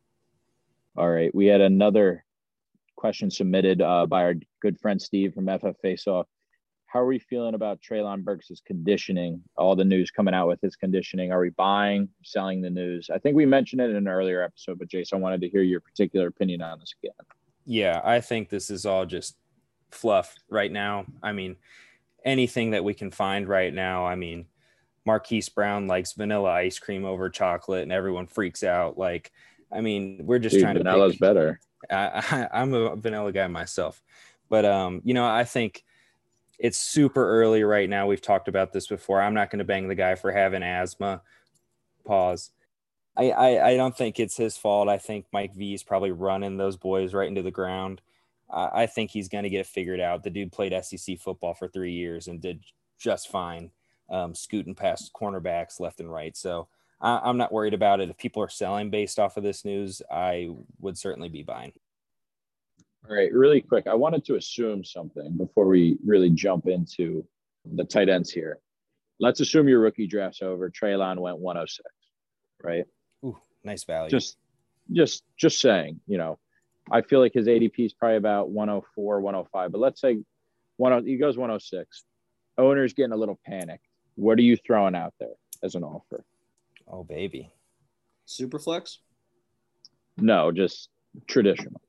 All 0.97 1.09
right. 1.09 1.35
We 1.35 1.47
had 1.47 1.61
another 1.61 2.26
question 3.07 3.31
submitted 3.31 3.81
uh, 3.81 4.05
by 4.05 4.25
our 4.25 4.35
good 4.61 4.77
friend 4.81 5.01
Steve 5.01 5.33
from 5.33 5.47
FF 5.47 5.81
Faceoff. 5.85 6.25
How 6.87 6.99
are 7.01 7.07
we 7.07 7.21
feeling 7.21 7.55
about 7.55 7.81
Treylon 7.81 8.25
Burks' 8.25 8.61
conditioning? 8.67 9.45
All 9.57 9.77
the 9.77 9.85
news 9.85 10.11
coming 10.11 10.35
out 10.35 10.49
with 10.49 10.61
his 10.61 10.75
conditioning. 10.75 11.31
Are 11.31 11.39
we 11.39 11.51
buying, 11.51 12.09
selling 12.25 12.61
the 12.61 12.71
news? 12.71 13.09
I 13.09 13.19
think 13.19 13.37
we 13.37 13.47
mentioned 13.47 13.81
it 13.81 13.91
in 13.91 13.97
an 13.97 14.09
earlier 14.09 14.43
episode, 14.43 14.81
but 14.81 14.89
Jason, 14.89 15.19
I 15.19 15.21
wanted 15.21 15.41
to 15.43 15.49
hear 15.49 15.63
your 15.63 15.79
particular 15.79 16.27
opinion 16.27 16.63
on 16.63 16.81
this 16.81 16.95
again. 17.01 17.15
Yeah, 17.65 18.01
I 18.03 18.21
think 18.21 18.49
this 18.49 18.71
is 18.71 18.85
all 18.85 19.07
just 19.07 19.37
fluff 19.93 20.35
right 20.51 20.73
now. 20.73 21.07
I 21.23 21.31
mean, 21.31 21.55
anything 22.25 22.73
that 22.73 22.83
we 22.83 22.93
can 22.93 23.13
find 23.13 23.47
right 23.47 23.73
now. 23.73 24.05
I 24.05 24.17
mean, 24.17 24.47
Marquise 25.05 25.49
Brown 25.49 25.87
likes 25.87 26.15
vanilla 26.15 26.51
ice 26.51 26.81
cream 26.81 27.05
over 27.05 27.31
chocolate, 27.31 27.85
and 27.85 27.93
everyone 27.93 28.27
freaks 28.27 28.65
out. 28.65 28.99
Like, 28.99 29.31
I 29.73 29.81
mean, 29.81 30.23
we're 30.25 30.41
just 30.41 30.55
Dude, 30.55 30.63
trying 30.63 30.75
to. 30.75 30.83
vanilla's 30.83 31.13
pick- 31.13 31.21
better. 31.21 31.61
I, 31.91 32.23
I, 32.31 32.49
I'm 32.61 32.75
a 32.75 32.97
vanilla 32.97 33.33
guy 33.33 33.47
myself, 33.47 34.03
but 34.49 34.65
um, 34.65 35.01
you 35.05 35.15
know, 35.15 35.27
I 35.27 35.45
think 35.45 35.85
it's 36.59 36.79
super 36.79 37.29
early 37.29 37.63
right 37.65 37.89
now. 37.89 38.07
We've 38.07 38.23
talked 38.23 38.49
about 38.49 38.73
this 38.73 38.87
before. 38.87 39.21
I'm 39.21 39.35
not 39.35 39.51
going 39.51 39.59
to 39.59 39.65
bang 39.65 39.89
the 39.89 39.95
guy 39.95 40.15
for 40.15 40.33
having 40.33 40.63
asthma. 40.63 41.23
Pause. 42.05 42.51
I, 43.17 43.31
I, 43.31 43.69
I 43.69 43.77
don't 43.77 43.97
think 43.97 44.21
it's 44.21 44.37
his 44.37 44.57
fault. 44.57 44.89
I 44.89 44.99
think 44.99 45.27
Mike 45.33 45.55
V 45.55 45.75
is 45.75 45.83
probably 45.83 46.13
running 46.13 46.57
those 46.57 46.77
boys 46.77 47.15
right 47.15 47.29
into 47.29 47.43
the 47.43 47.51
ground. 47.51 48.01
I, 48.51 48.83
I 48.83 48.87
think 48.87 49.11
he's 49.11 49.29
going 49.29 49.45
to 49.45 49.51
get 49.51 49.61
it 49.61 49.67
figured 49.67 50.01
out. 50.01 50.23
The 50.23 50.31
dude 50.31 50.53
played 50.53 50.75
SEC 50.85 51.19
football 51.19 51.55
for 51.55 51.69
three 51.69 51.93
years 51.93 52.29
and 52.29 52.41
did 52.41 52.61
just 52.99 53.29
fine, 53.29 53.71
um, 54.11 54.35
scooting 54.35 54.75
past 54.75 55.13
cornerbacks 55.13 55.81
left 55.81 56.01
and 56.01 56.13
right. 56.13 56.37
So 56.37 56.69
I, 57.01 57.21
I'm 57.25 57.37
not 57.37 57.53
worried 57.53 57.75
about 57.75 58.01
it. 58.01 58.11
If 58.11 58.17
people 58.17 58.43
are 58.43 58.49
selling 58.49 58.91
based 58.91 59.19
off 59.19 59.37
of 59.37 59.43
this 59.43 59.65
news, 59.65 60.03
I 60.11 60.51
would 60.81 60.99
certainly 60.99 61.29
be 61.29 61.43
buying. 61.43 61.73
All 63.09 63.15
right, 63.15 63.33
really 63.33 63.61
quick. 63.61 63.87
I 63.87 63.95
wanted 63.95 64.25
to 64.27 64.35
assume 64.35 64.85
something 64.85 65.37
before 65.37 65.67
we 65.67 65.97
really 66.05 66.31
jump 66.31 66.67
into 66.67 67.25
the 67.65 67.85
tight 67.85 68.09
ends 68.09 68.31
here. 68.31 68.59
Let's 69.21 69.41
assume 69.41 69.69
your 69.69 69.81
rookie 69.81 70.07
draft's 70.07 70.43
over. 70.43 70.71
Treylon 70.71 71.19
went 71.19 71.39
106, 71.39 71.89
right? 72.63 72.85
Ooh, 73.25 73.39
nice 73.63 73.85
value. 73.85 74.11
Just, 74.11 74.37
just, 74.93 75.23
just 75.37 75.61
saying. 75.61 76.01
You 76.07 76.19
know, 76.19 76.39
I 76.91 77.03
feel 77.03 77.21
like 77.21 77.33
his 77.33 77.47
ADP 77.47 77.79
is 77.79 77.93
probably 77.93 78.17
about 78.17 78.51
104, 78.51 79.21
105. 79.21 79.73
But 79.73 79.81
let's 79.81 80.01
say 80.01 80.19
10, 80.83 81.07
he 81.07 81.17
goes 81.17 81.37
106. 81.37 82.05
Owner's 82.59 82.93
getting 82.93 83.13
a 83.13 83.17
little 83.17 83.39
panicked. 83.47 83.87
What 84.17 84.39
are 84.39 84.43
you 84.43 84.57
throwing 84.57 84.97
out 84.97 85.15
there 85.21 85.35
as 85.63 85.75
an 85.75 85.85
offer? 85.85 86.25
Oh 86.89 87.05
baby. 87.05 87.53
Superflex. 88.27 88.99
No, 90.17 90.51
just 90.53 90.89
traditional. 91.27 91.81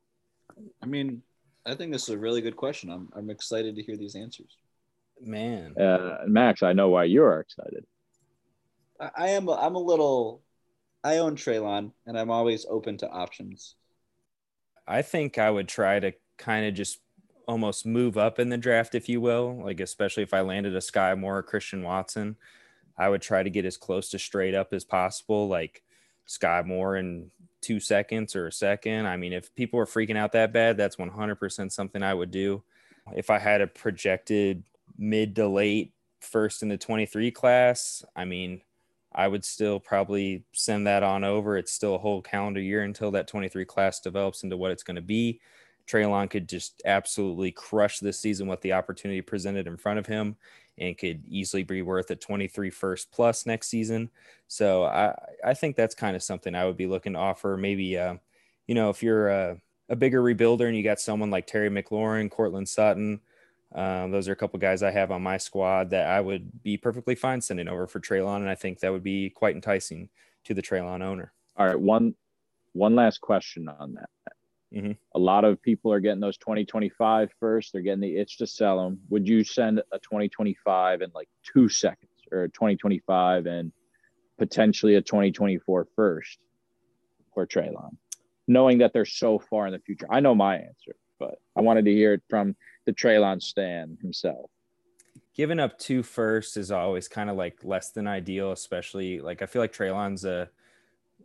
I 0.81 0.85
mean, 0.85 1.21
I 1.65 1.75
think 1.75 1.91
this 1.91 2.03
is 2.03 2.09
a 2.09 2.17
really 2.17 2.41
good 2.41 2.55
question. 2.55 2.89
I'm 2.89 3.09
I'm 3.15 3.29
excited 3.29 3.75
to 3.75 3.83
hear 3.83 3.97
these 3.97 4.15
answers. 4.15 4.57
Man. 5.21 5.77
Uh, 5.77 6.19
Max, 6.27 6.63
I 6.63 6.73
know 6.73 6.89
why 6.89 7.05
you 7.05 7.23
are 7.23 7.39
excited. 7.39 7.85
I, 8.99 9.09
I 9.17 9.27
am. 9.29 9.47
A, 9.47 9.53
I'm 9.53 9.75
a 9.75 9.79
little. 9.79 10.41
I 11.03 11.17
own 11.17 11.35
Treylon, 11.35 11.91
and 12.05 12.17
I'm 12.17 12.31
always 12.31 12.65
open 12.69 12.97
to 12.97 13.09
options. 13.09 13.75
I 14.87 15.01
think 15.01 15.37
I 15.37 15.49
would 15.49 15.67
try 15.67 15.99
to 15.99 16.13
kind 16.37 16.65
of 16.65 16.73
just 16.73 16.99
almost 17.47 17.85
move 17.85 18.17
up 18.17 18.39
in 18.39 18.49
the 18.49 18.57
draft, 18.57 18.95
if 18.95 19.07
you 19.07 19.21
will. 19.21 19.61
Like, 19.63 19.79
especially 19.79 20.23
if 20.23 20.33
I 20.33 20.41
landed 20.41 20.75
a 20.75 20.79
Skyy 20.79 21.17
Moore 21.17 21.37
or 21.37 21.43
Christian 21.43 21.83
Watson, 21.83 22.35
I 22.97 23.09
would 23.09 23.21
try 23.21 23.43
to 23.43 23.49
get 23.49 23.65
as 23.65 23.77
close 23.77 24.09
to 24.09 24.19
straight 24.19 24.55
up 24.55 24.73
as 24.73 24.83
possible, 24.83 25.47
like 25.47 25.83
Skyy 26.27 26.65
Moore 26.65 26.97
in 26.97 27.31
two 27.61 27.79
seconds 27.79 28.35
or 28.35 28.47
a 28.47 28.51
second. 28.51 29.05
I 29.05 29.17
mean, 29.17 29.33
if 29.33 29.53
people 29.55 29.79
are 29.79 29.85
freaking 29.85 30.17
out 30.17 30.31
that 30.33 30.53
bad, 30.53 30.77
that's 30.77 30.95
100% 30.95 31.71
something 31.71 32.03
I 32.03 32.13
would 32.13 32.31
do. 32.31 32.63
If 33.15 33.29
I 33.29 33.39
had 33.39 33.61
a 33.61 33.67
projected 33.67 34.63
mid 34.97 35.35
to 35.35 35.47
late 35.47 35.93
first 36.19 36.63
in 36.63 36.69
the 36.69 36.77
23 36.77 37.31
class, 37.31 38.03
I 38.15 38.25
mean, 38.25 38.61
I 39.13 39.27
would 39.27 39.45
still 39.45 39.79
probably 39.79 40.43
send 40.51 40.87
that 40.87 41.03
on 41.03 41.23
over. 41.23 41.57
It's 41.57 41.71
still 41.71 41.95
a 41.95 41.99
whole 41.99 42.21
calendar 42.21 42.61
year 42.61 42.83
until 42.83 43.11
that 43.11 43.27
23 43.27 43.65
class 43.65 43.99
develops 43.99 44.43
into 44.43 44.57
what 44.57 44.71
it's 44.71 44.83
going 44.83 44.95
to 44.95 45.01
be. 45.01 45.39
Treylon 45.87 46.29
could 46.29 46.49
just 46.49 46.81
absolutely 46.85 47.51
crush 47.51 47.99
this 47.99 48.19
season 48.19 48.47
with 48.47 48.61
the 48.61 48.73
opportunity 48.73 49.21
presented 49.21 49.67
in 49.67 49.77
front 49.77 49.99
of 49.99 50.05
him 50.05 50.35
and 50.77 50.97
could 50.97 51.23
easily 51.27 51.63
be 51.63 51.81
worth 51.81 52.11
a 52.11 52.15
23 52.15 52.69
first 52.69 53.11
plus 53.11 53.45
next 53.45 53.67
season. 53.67 54.09
So 54.47 54.83
I, 54.83 55.15
I 55.43 55.53
think 55.53 55.75
that's 55.75 55.95
kind 55.95 56.15
of 56.15 56.23
something 56.23 56.53
I 56.53 56.65
would 56.65 56.77
be 56.77 56.87
looking 56.87 57.13
to 57.13 57.19
offer. 57.19 57.57
Maybe, 57.57 57.97
uh, 57.97 58.15
you 58.67 58.75
know, 58.75 58.89
if 58.89 59.01
you're 59.01 59.29
a, 59.29 59.57
a 59.89 59.95
bigger 59.95 60.21
rebuilder 60.21 60.67
and 60.67 60.75
you 60.75 60.83
got 60.83 60.99
someone 60.99 61.31
like 61.31 61.47
Terry 61.47 61.69
McLaurin, 61.69 62.29
Courtland 62.29 62.67
Sutton, 62.67 63.21
um, 63.73 64.11
those 64.11 64.27
are 64.27 64.33
a 64.33 64.35
couple 64.35 64.59
guys 64.59 64.83
I 64.83 64.91
have 64.91 65.11
on 65.11 65.21
my 65.21 65.37
squad 65.37 65.89
that 65.89 66.07
I 66.07 66.21
would 66.21 66.63
be 66.63 66.77
perfectly 66.77 67.15
fine 67.15 67.41
sending 67.41 67.67
over 67.67 67.85
for 67.85 67.99
Treylon, 67.99 68.37
and 68.37 68.49
I 68.49 68.55
think 68.55 68.79
that 68.79 68.91
would 68.91 69.03
be 69.03 69.29
quite 69.29 69.55
enticing 69.55 70.09
to 70.45 70.53
the 70.53 70.61
Treylon 70.61 71.03
owner. 71.03 71.33
All 71.57 71.65
right, 71.65 71.79
one 71.79 72.15
one 72.73 72.95
last 72.95 73.19
question 73.19 73.67
on 73.67 73.95
that. 73.95 74.09
Mhm. 74.73 74.97
A 75.15 75.19
lot 75.19 75.45
of 75.45 75.61
people 75.61 75.93
are 75.93 75.99
getting 75.99 76.19
those 76.19 76.37
2025 76.37 77.31
first. 77.39 77.71
They're 77.71 77.81
getting 77.81 78.01
the 78.01 78.17
itch 78.17 78.37
to 78.37 78.47
sell 78.47 78.83
them. 78.83 79.01
Would 79.09 79.27
you 79.27 79.43
send 79.43 79.81
a 79.91 79.99
2025 79.99 81.01
in 81.01 81.11
like 81.13 81.29
two 81.43 81.69
seconds 81.69 82.11
or 82.31 82.43
a 82.43 82.49
2025 82.49 83.45
and 83.45 83.71
potentially 84.37 84.95
a 84.95 85.01
2024 85.01 85.87
first 85.95 86.39
for 87.33 87.47
Treylon, 87.47 87.95
knowing 88.47 88.79
that 88.79 88.91
they're 88.93 89.05
so 89.05 89.39
far 89.39 89.67
in 89.67 89.73
the 89.73 89.79
future? 89.79 90.07
I 90.09 90.19
know 90.19 90.35
my 90.35 90.57
answer, 90.57 90.95
but 91.17 91.39
I 91.55 91.61
wanted 91.61 91.85
to 91.85 91.93
hear 91.93 92.13
it 92.13 92.23
from 92.29 92.55
the 92.85 92.93
Treylon 92.93 93.41
Stan 93.41 93.97
himself. 94.01 94.51
Giving 95.33 95.59
up 95.59 95.77
two 95.77 96.03
firsts 96.03 96.57
is 96.57 96.71
always 96.71 97.07
kind 97.07 97.29
of 97.29 97.37
like 97.37 97.63
less 97.63 97.91
than 97.91 98.07
ideal, 98.07 98.51
especially 98.51 99.19
like 99.21 99.41
I 99.41 99.45
feel 99.45 99.61
like 99.61 99.71
Treylon's 99.71 100.25
a 100.25 100.49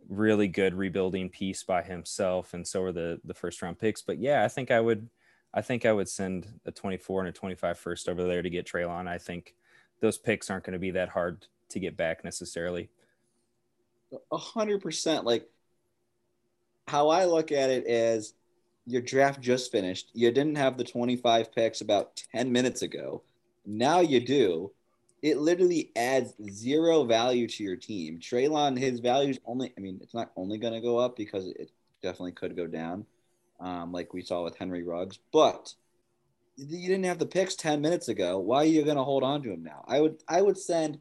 really 0.09 0.47
good 0.47 0.73
rebuilding 0.73 1.29
piece 1.29 1.63
by 1.63 1.81
himself, 1.81 2.53
and 2.53 2.67
so 2.67 2.83
are 2.83 2.91
the 2.91 3.19
the 3.25 3.33
first 3.33 3.61
round 3.61 3.79
picks. 3.79 4.01
But 4.01 4.19
yeah, 4.19 4.43
I 4.43 4.47
think 4.47 4.71
I 4.71 4.79
would, 4.79 5.09
I 5.53 5.61
think 5.61 5.85
I 5.85 5.91
would 5.91 6.09
send 6.09 6.47
a 6.65 6.71
24 6.71 7.21
and 7.21 7.29
a 7.29 7.31
25 7.31 7.77
first 7.77 8.09
over 8.09 8.23
there 8.23 8.41
to 8.41 8.49
get 8.49 8.65
Treylon. 8.65 9.07
I 9.07 9.17
think 9.17 9.55
those 9.99 10.17
picks 10.17 10.49
aren't 10.49 10.65
going 10.65 10.73
to 10.73 10.79
be 10.79 10.91
that 10.91 11.09
hard 11.09 11.47
to 11.69 11.79
get 11.79 11.97
back 11.97 12.23
necessarily. 12.23 12.89
A 14.31 14.37
hundred 14.37 14.81
percent. 14.81 15.25
Like 15.25 15.49
how 16.87 17.09
I 17.09 17.25
look 17.25 17.51
at 17.51 17.69
it 17.69 17.87
is 17.87 18.33
your 18.85 19.01
draft 19.01 19.41
just 19.41 19.71
finished. 19.71 20.09
You 20.13 20.31
didn't 20.31 20.55
have 20.55 20.77
the 20.77 20.83
25 20.83 21.53
picks 21.53 21.81
about 21.81 22.21
10 22.33 22.51
minutes 22.51 22.81
ago. 22.81 23.23
Now 23.65 24.01
you 24.01 24.19
do. 24.19 24.71
It 25.23 25.37
literally 25.37 25.91
adds 25.95 26.33
zero 26.51 27.05
value 27.05 27.47
to 27.47 27.63
your 27.63 27.77
team. 27.77 28.19
Treylon, 28.19 28.77
his 28.77 28.99
value's 28.99 29.39
only, 29.45 29.73
I 29.77 29.81
mean, 29.81 29.99
it's 30.03 30.13
not 30.13 30.31
only 30.35 30.57
going 30.57 30.73
to 30.73 30.81
go 30.81 30.97
up 30.97 31.15
because 31.15 31.47
it 31.47 31.71
definitely 32.01 32.33
could 32.33 32.57
go 32.57 32.67
down, 32.67 33.05
um, 33.61 33.93
like 33.93 34.13
we 34.13 34.21
saw 34.21 34.43
with 34.43 34.57
Henry 34.57 34.83
Ruggs, 34.83 35.19
but 35.31 35.73
you 36.57 36.89
didn't 36.89 37.05
have 37.05 37.19
the 37.19 37.25
picks 37.25 37.55
10 37.55 37.79
minutes 37.79 38.09
ago. 38.09 38.37
Why 38.37 38.57
are 38.57 38.65
you 38.65 38.83
going 38.83 38.97
to 38.97 39.03
hold 39.03 39.23
on 39.23 39.41
to 39.43 39.51
him 39.53 39.63
now? 39.63 39.85
I 39.87 40.01
would, 40.01 40.21
I 40.27 40.41
would 40.41 40.57
send 40.57 40.99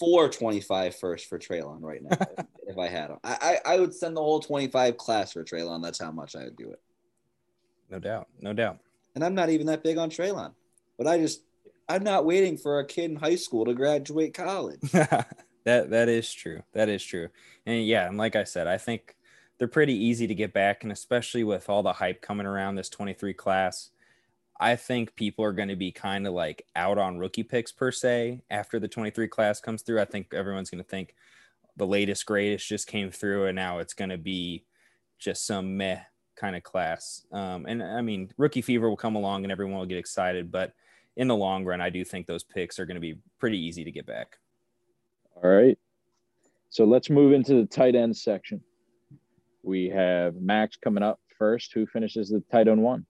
four 0.00 0.28
25 0.28 0.96
first 0.96 1.28
for 1.28 1.38
Treylon 1.38 1.78
right 1.80 2.02
now 2.02 2.16
if, 2.20 2.46
if 2.68 2.78
I 2.78 2.88
had 2.88 3.10
him. 3.10 3.18
I, 3.22 3.58
I 3.64 3.74
I 3.74 3.80
would 3.80 3.94
send 3.94 4.16
the 4.16 4.20
whole 4.20 4.40
25 4.40 4.96
class 4.96 5.32
for 5.32 5.44
Treylon. 5.44 5.82
That's 5.82 6.00
how 6.00 6.10
much 6.10 6.36
I 6.36 6.44
would 6.44 6.56
do 6.56 6.70
it. 6.70 6.80
No 7.90 7.98
doubt. 7.98 8.28
No 8.40 8.52
doubt. 8.52 8.78
And 9.14 9.24
I'm 9.24 9.34
not 9.34 9.50
even 9.50 9.66
that 9.66 9.84
big 9.84 9.98
on 9.98 10.10
Treylon, 10.10 10.52
but 10.98 11.06
I 11.06 11.18
just 11.18 11.42
I'm 11.92 12.04
not 12.04 12.24
waiting 12.24 12.56
for 12.56 12.78
a 12.78 12.86
kid 12.86 13.10
in 13.10 13.16
high 13.16 13.36
school 13.36 13.66
to 13.66 13.74
graduate 13.74 14.32
college. 14.32 14.80
that 14.92 15.26
that 15.64 16.08
is 16.08 16.32
true. 16.32 16.62
That 16.72 16.88
is 16.88 17.04
true. 17.04 17.28
And 17.66 17.86
yeah, 17.86 18.08
and 18.08 18.16
like 18.16 18.34
I 18.34 18.44
said, 18.44 18.66
I 18.66 18.78
think 18.78 19.14
they're 19.58 19.68
pretty 19.68 19.94
easy 19.94 20.26
to 20.26 20.34
get 20.34 20.54
back, 20.54 20.84
and 20.84 20.92
especially 20.92 21.44
with 21.44 21.68
all 21.68 21.82
the 21.82 21.92
hype 21.92 22.22
coming 22.22 22.46
around 22.46 22.76
this 22.76 22.88
23 22.88 23.34
class, 23.34 23.90
I 24.58 24.74
think 24.74 25.14
people 25.16 25.44
are 25.44 25.52
going 25.52 25.68
to 25.68 25.76
be 25.76 25.92
kind 25.92 26.26
of 26.26 26.32
like 26.32 26.64
out 26.74 26.96
on 26.96 27.18
rookie 27.18 27.42
picks 27.42 27.72
per 27.72 27.92
se 27.92 28.40
after 28.50 28.80
the 28.80 28.88
23 28.88 29.28
class 29.28 29.60
comes 29.60 29.82
through. 29.82 30.00
I 30.00 30.06
think 30.06 30.32
everyone's 30.32 30.70
going 30.70 30.82
to 30.82 30.88
think 30.88 31.14
the 31.76 31.86
latest 31.86 32.24
greatest 32.24 32.66
just 32.66 32.86
came 32.86 33.10
through, 33.10 33.48
and 33.48 33.56
now 33.56 33.80
it's 33.80 33.94
going 33.94 34.10
to 34.10 34.18
be 34.18 34.64
just 35.18 35.46
some 35.46 35.76
meh 35.76 36.00
kind 36.36 36.56
of 36.56 36.62
class. 36.62 37.26
Um, 37.30 37.66
and 37.66 37.82
I 37.82 38.00
mean, 38.00 38.32
rookie 38.38 38.62
fever 38.62 38.88
will 38.88 38.96
come 38.96 39.14
along, 39.14 39.44
and 39.44 39.52
everyone 39.52 39.78
will 39.78 39.84
get 39.84 39.98
excited, 39.98 40.50
but 40.50 40.72
in 41.16 41.28
the 41.28 41.36
long 41.36 41.64
run, 41.64 41.80
I 41.80 41.90
do 41.90 42.04
think 42.04 42.26
those 42.26 42.44
picks 42.44 42.78
are 42.78 42.86
going 42.86 42.96
to 42.96 43.00
be 43.00 43.16
pretty 43.38 43.58
easy 43.58 43.84
to 43.84 43.90
get 43.90 44.06
back. 44.06 44.38
All 45.42 45.50
right. 45.50 45.78
So 46.70 46.84
let's 46.84 47.10
move 47.10 47.32
into 47.32 47.54
the 47.54 47.66
tight 47.66 47.94
end 47.94 48.16
section. 48.16 48.62
We 49.62 49.88
have 49.90 50.36
Max 50.36 50.76
coming 50.76 51.02
up 51.02 51.20
first. 51.38 51.72
Who 51.74 51.86
finishes 51.86 52.30
the 52.30 52.42
tight 52.50 52.68
end 52.68 52.82
one? 52.82 53.04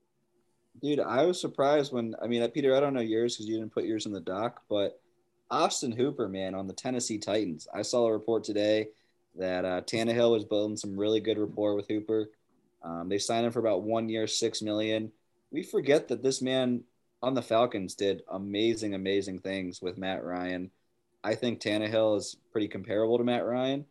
Dude, 0.83 1.01
I 1.01 1.25
was 1.25 1.41
surprised 1.41 1.93
when 1.93 2.15
I 2.21 2.27
mean, 2.27 2.49
Peter, 2.51 2.77
I 2.77 2.81
don't 2.81 2.95
know 2.95 3.01
yours 3.01 3.37
because 3.37 3.49
you 3.49 3.57
didn't 3.59 3.73
put 3.73 3.85
yours 3.85 4.07
in 4.07 4.13
the 4.13 4.21
doc, 4.21 4.63
but 4.69 5.01
Austin 5.51 5.93
Hooper, 5.93 6.29
man, 6.29 6.55
on 6.55 6.67
the 6.67 6.73
Tennessee 6.73 7.19
Titans. 7.19 7.69
I 7.73 7.83
saw 7.83 8.07
a 8.07 8.13
report 8.13 8.43
today 8.43 8.89
that 9.37 9.65
uh, 9.65 9.81
Tannehill 9.83 10.33
was 10.33 10.45
building 10.45 10.77
some 10.77 10.99
really 10.99 11.21
good 11.21 11.39
rapport 11.39 11.75
with 11.75 11.89
Hooper. 11.89 12.31
Um, 12.83 13.09
they 13.09 13.19
signed 13.19 13.47
him 13.47 13.53
for 13.53 13.61
about 13.61 13.83
one 13.83 14.09
year, 14.09 14.27
six 14.27 14.61
million. 14.61 15.13
We 15.51 15.63
forget 15.63 16.09
that 16.09 16.23
this 16.23 16.43
man 16.43 16.83
on 17.23 17.35
the 17.35 17.43
Falcons 17.43 17.95
did 17.95 18.23
amazing, 18.29 18.95
amazing 18.95 19.39
things 19.39 19.81
with 19.81 19.97
Matt 19.97 20.25
Ryan. 20.25 20.71
I 21.23 21.35
think 21.35 21.61
Tannehill 21.61 22.19
is 22.19 22.37
pretty 22.51 22.69
comparable 22.69 23.19
to 23.19 23.25
Matt 23.25 23.47
Ryan. 23.47 23.85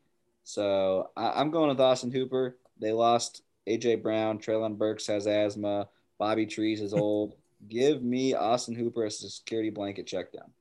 So 0.43 1.11
I, 1.15 1.39
am 1.39 1.51
going 1.51 1.69
with 1.69 1.79
Austin 1.79 2.11
Hooper. 2.11 2.57
They 2.79 2.91
lost 2.91 3.43
AJ 3.67 4.03
Brown. 4.03 4.39
Treylon 4.39 4.77
Burks 4.77 5.07
has 5.07 5.27
asthma. 5.27 5.87
Bobby 6.17 6.45
Trees 6.45 6.81
is 6.81 6.93
old. 6.93 7.35
Give 7.69 8.01
me 8.03 8.33
Austin 8.33 8.75
Hooper 8.75 9.05
as 9.05 9.23
a 9.23 9.29
security 9.29 9.69
blanket 9.69 10.07
check 10.07 10.33
down. 10.33 10.51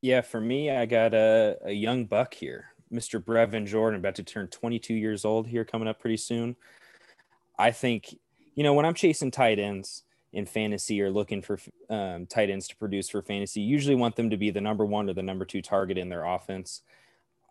Yeah, 0.00 0.20
for 0.20 0.40
me, 0.40 0.70
I 0.70 0.86
got 0.86 1.12
a, 1.12 1.58
a 1.64 1.72
young 1.72 2.04
buck 2.04 2.34
here. 2.34 2.66
Mr. 2.92 3.22
Brevin 3.22 3.66
Jordan, 3.66 3.98
about 3.98 4.14
to 4.16 4.22
turn 4.22 4.46
22 4.48 4.94
years 4.94 5.24
old 5.24 5.46
here, 5.46 5.64
coming 5.64 5.88
up 5.88 5.98
pretty 5.98 6.18
soon. 6.18 6.56
I 7.58 7.72
think, 7.72 8.16
you 8.54 8.62
know, 8.62 8.74
when 8.74 8.84
I'm 8.86 8.94
chasing 8.94 9.30
tight 9.30 9.58
ends 9.58 10.03
in 10.34 10.44
fantasy 10.44 11.00
or 11.00 11.10
looking 11.10 11.40
for 11.40 11.58
um, 11.88 12.26
tight 12.26 12.50
ends 12.50 12.68
to 12.68 12.76
produce 12.76 13.08
for 13.08 13.22
fantasy, 13.22 13.60
usually 13.60 13.94
want 13.94 14.16
them 14.16 14.28
to 14.30 14.36
be 14.36 14.50
the 14.50 14.60
number 14.60 14.84
one 14.84 15.08
or 15.08 15.14
the 15.14 15.22
number 15.22 15.44
two 15.44 15.62
target 15.62 15.96
in 15.96 16.08
their 16.08 16.24
offense. 16.24 16.82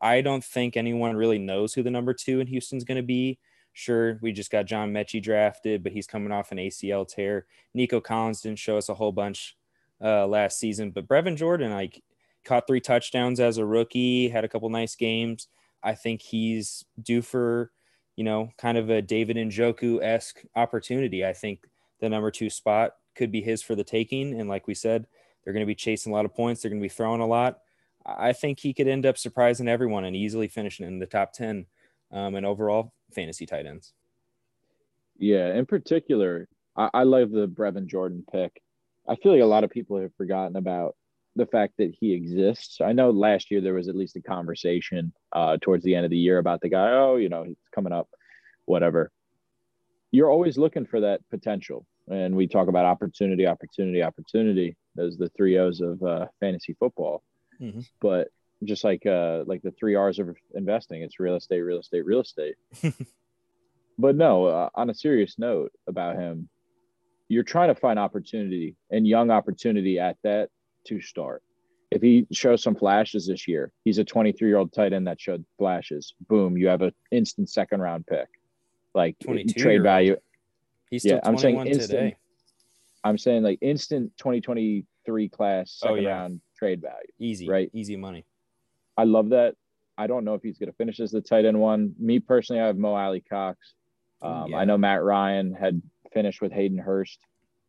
I 0.01 0.19
don't 0.21 0.43
think 0.43 0.75
anyone 0.75 1.15
really 1.15 1.39
knows 1.39 1.73
who 1.73 1.81
the 1.81 1.89
number 1.89 2.13
two 2.13 2.41
in 2.41 2.47
Houston's 2.47 2.83
going 2.83 2.97
to 2.97 3.01
be. 3.01 3.39
Sure, 3.71 4.19
we 4.21 4.33
just 4.33 4.51
got 4.51 4.65
John 4.65 4.91
Metchie 4.91 5.23
drafted, 5.23 5.81
but 5.81 5.93
he's 5.93 6.05
coming 6.05 6.31
off 6.31 6.51
an 6.51 6.57
ACL 6.59 7.07
tear. 7.07 7.47
Nico 7.73 8.01
Collins 8.01 8.41
didn't 8.41 8.59
show 8.59 8.77
us 8.77 8.89
a 8.89 8.93
whole 8.93 9.13
bunch 9.13 9.57
uh, 10.03 10.27
last 10.27 10.59
season, 10.59 10.91
but 10.91 11.07
Brevin 11.07 11.37
Jordan, 11.37 11.71
like, 11.71 12.03
caught 12.43 12.67
three 12.67 12.81
touchdowns 12.81 13.39
as 13.39 13.57
a 13.57 13.65
rookie, 13.65 14.27
had 14.27 14.43
a 14.43 14.49
couple 14.49 14.69
nice 14.69 14.95
games. 14.95 15.47
I 15.81 15.95
think 15.95 16.21
he's 16.21 16.83
due 17.01 17.21
for, 17.21 17.71
you 18.17 18.25
know, 18.25 18.49
kind 18.57 18.77
of 18.77 18.89
a 18.89 19.01
David 19.01 19.37
Njoku 19.37 20.03
esque 20.03 20.43
opportunity. 20.55 21.25
I 21.25 21.33
think 21.33 21.65
the 21.99 22.09
number 22.09 22.31
two 22.31 22.49
spot 22.49 22.95
could 23.15 23.31
be 23.31 23.41
his 23.41 23.61
for 23.61 23.75
the 23.75 23.83
taking. 23.83 24.39
And 24.39 24.49
like 24.49 24.67
we 24.67 24.73
said, 24.73 25.07
they're 25.43 25.53
going 25.53 25.65
to 25.65 25.67
be 25.67 25.75
chasing 25.75 26.11
a 26.11 26.15
lot 26.15 26.25
of 26.25 26.33
points. 26.33 26.61
They're 26.61 26.69
going 26.71 26.81
to 26.81 26.85
be 26.85 26.89
throwing 26.89 27.21
a 27.21 27.27
lot. 27.27 27.59
I 28.05 28.33
think 28.33 28.59
he 28.59 28.73
could 28.73 28.87
end 28.87 29.05
up 29.05 29.17
surprising 29.17 29.67
everyone 29.67 30.03
and 30.03 30.15
easily 30.15 30.47
finishing 30.47 30.85
in 30.85 30.99
the 30.99 31.05
top 31.05 31.33
10 31.33 31.65
um, 32.11 32.35
and 32.35 32.45
overall 32.45 32.93
fantasy 33.13 33.45
tight 33.45 33.65
ends. 33.65 33.93
Yeah, 35.17 35.53
in 35.53 35.65
particular, 35.65 36.47
I, 36.75 36.89
I 36.93 37.03
love 37.03 37.31
the 37.31 37.47
Brevin 37.47 37.87
Jordan 37.87 38.25
pick. 38.31 38.61
I 39.07 39.15
feel 39.15 39.33
like 39.33 39.41
a 39.41 39.45
lot 39.45 39.63
of 39.63 39.69
people 39.69 39.99
have 39.99 40.15
forgotten 40.15 40.55
about 40.55 40.95
the 41.35 41.45
fact 41.45 41.73
that 41.77 41.93
he 41.99 42.13
exists. 42.13 42.79
I 42.81 42.93
know 42.93 43.09
last 43.09 43.51
year 43.51 43.61
there 43.61 43.73
was 43.73 43.87
at 43.87 43.95
least 43.95 44.15
a 44.15 44.21
conversation 44.21 45.13
uh, 45.31 45.57
towards 45.61 45.83
the 45.83 45.95
end 45.95 46.05
of 46.05 46.11
the 46.11 46.17
year 46.17 46.37
about 46.37 46.61
the 46.61 46.69
guy. 46.69 46.91
Oh, 46.91 47.15
you 47.15 47.29
know, 47.29 47.43
he's 47.43 47.57
coming 47.73 47.93
up, 47.93 48.09
whatever. 48.65 49.11
You're 50.13 50.29
always 50.29 50.57
looking 50.57 50.85
for 50.85 51.01
that 51.01 51.21
potential, 51.31 51.85
and 52.07 52.35
we 52.35 52.47
talk 52.47 52.67
about 52.67 52.85
opportunity, 52.85 53.47
opportunity, 53.47 54.03
opportunity. 54.03 54.77
Those 54.95 55.17
the 55.17 55.29
three 55.35 55.57
O's 55.57 55.81
of 55.81 56.01
uh, 56.03 56.27
fantasy 56.39 56.75
football. 56.79 57.23
Mm-hmm. 57.59 57.79
But 57.99 58.27
just 58.63 58.83
like 58.83 59.05
uh, 59.07 59.43
like 59.47 59.63
the 59.63 59.71
three 59.71 59.95
R's 59.95 60.19
of 60.19 60.35
investing, 60.53 61.01
it's 61.01 61.19
real 61.19 61.35
estate, 61.35 61.61
real 61.61 61.79
estate, 61.79 62.05
real 62.05 62.21
estate. 62.21 62.55
but 63.97 64.15
no, 64.15 64.45
uh, 64.45 64.69
on 64.75 64.91
a 64.91 64.93
serious 64.93 65.39
note 65.39 65.71
about 65.87 66.15
him, 66.15 66.47
you're 67.27 67.43
trying 67.43 67.73
to 67.73 67.79
find 67.79 67.97
opportunity 67.97 68.75
and 68.91 69.07
young 69.07 69.31
opportunity 69.31 69.99
at 69.99 70.17
that 70.23 70.49
to 70.87 71.01
start. 71.01 71.41
If 71.91 72.03
he 72.03 72.27
shows 72.31 72.61
some 72.61 72.75
flashes 72.75 73.27
this 73.27 73.47
year, 73.47 73.71
he's 73.83 73.97
a 73.97 74.03
23 74.03 74.47
year 74.47 74.57
old 74.57 74.73
tight 74.73 74.93
end 74.93 75.07
that 75.07 75.19
showed 75.19 75.43
flashes. 75.57 76.13
Boom, 76.27 76.57
you 76.57 76.67
have 76.67 76.81
an 76.81 76.93
instant 77.11 77.49
second 77.49 77.81
round 77.81 78.05
pick, 78.07 78.27
like 78.93 79.17
trade 79.57 79.83
value. 79.83 80.17
He's 80.89 81.05
yeah, 81.05 81.19
I'm 81.23 81.37
saying 81.37 81.59
instant. 81.65 81.89
Today. 81.89 82.17
I'm 83.03 83.17
saying 83.17 83.43
like 83.43 83.59
instant 83.61 84.11
2023 84.17 85.29
class 85.29 85.71
second 85.71 85.97
oh, 85.97 85.99
yeah. 85.99 86.09
round 86.09 86.41
trade 86.57 86.81
value. 86.81 87.07
Easy, 87.19 87.49
right? 87.49 87.69
Easy 87.73 87.95
money. 87.95 88.25
I 88.97 89.03
love 89.03 89.29
that. 89.29 89.55
I 89.97 90.07
don't 90.07 90.23
know 90.23 90.33
if 90.33 90.41
he's 90.41 90.57
going 90.57 90.71
to 90.71 90.75
finish 90.75 90.99
as 90.99 91.11
the 91.11 91.21
tight 91.21 91.45
end 91.45 91.59
one. 91.59 91.93
Me 91.99 92.19
personally, 92.19 92.61
I 92.61 92.67
have 92.67 92.77
Mo 92.77 92.95
Alie-Cox. 92.95 93.73
Um, 94.21 94.51
yeah. 94.51 94.57
I 94.57 94.65
know 94.65 94.77
Matt 94.77 95.03
Ryan 95.03 95.53
had 95.53 95.81
finished 96.13 96.41
with 96.41 96.51
Hayden 96.51 96.77
Hurst, 96.77 97.19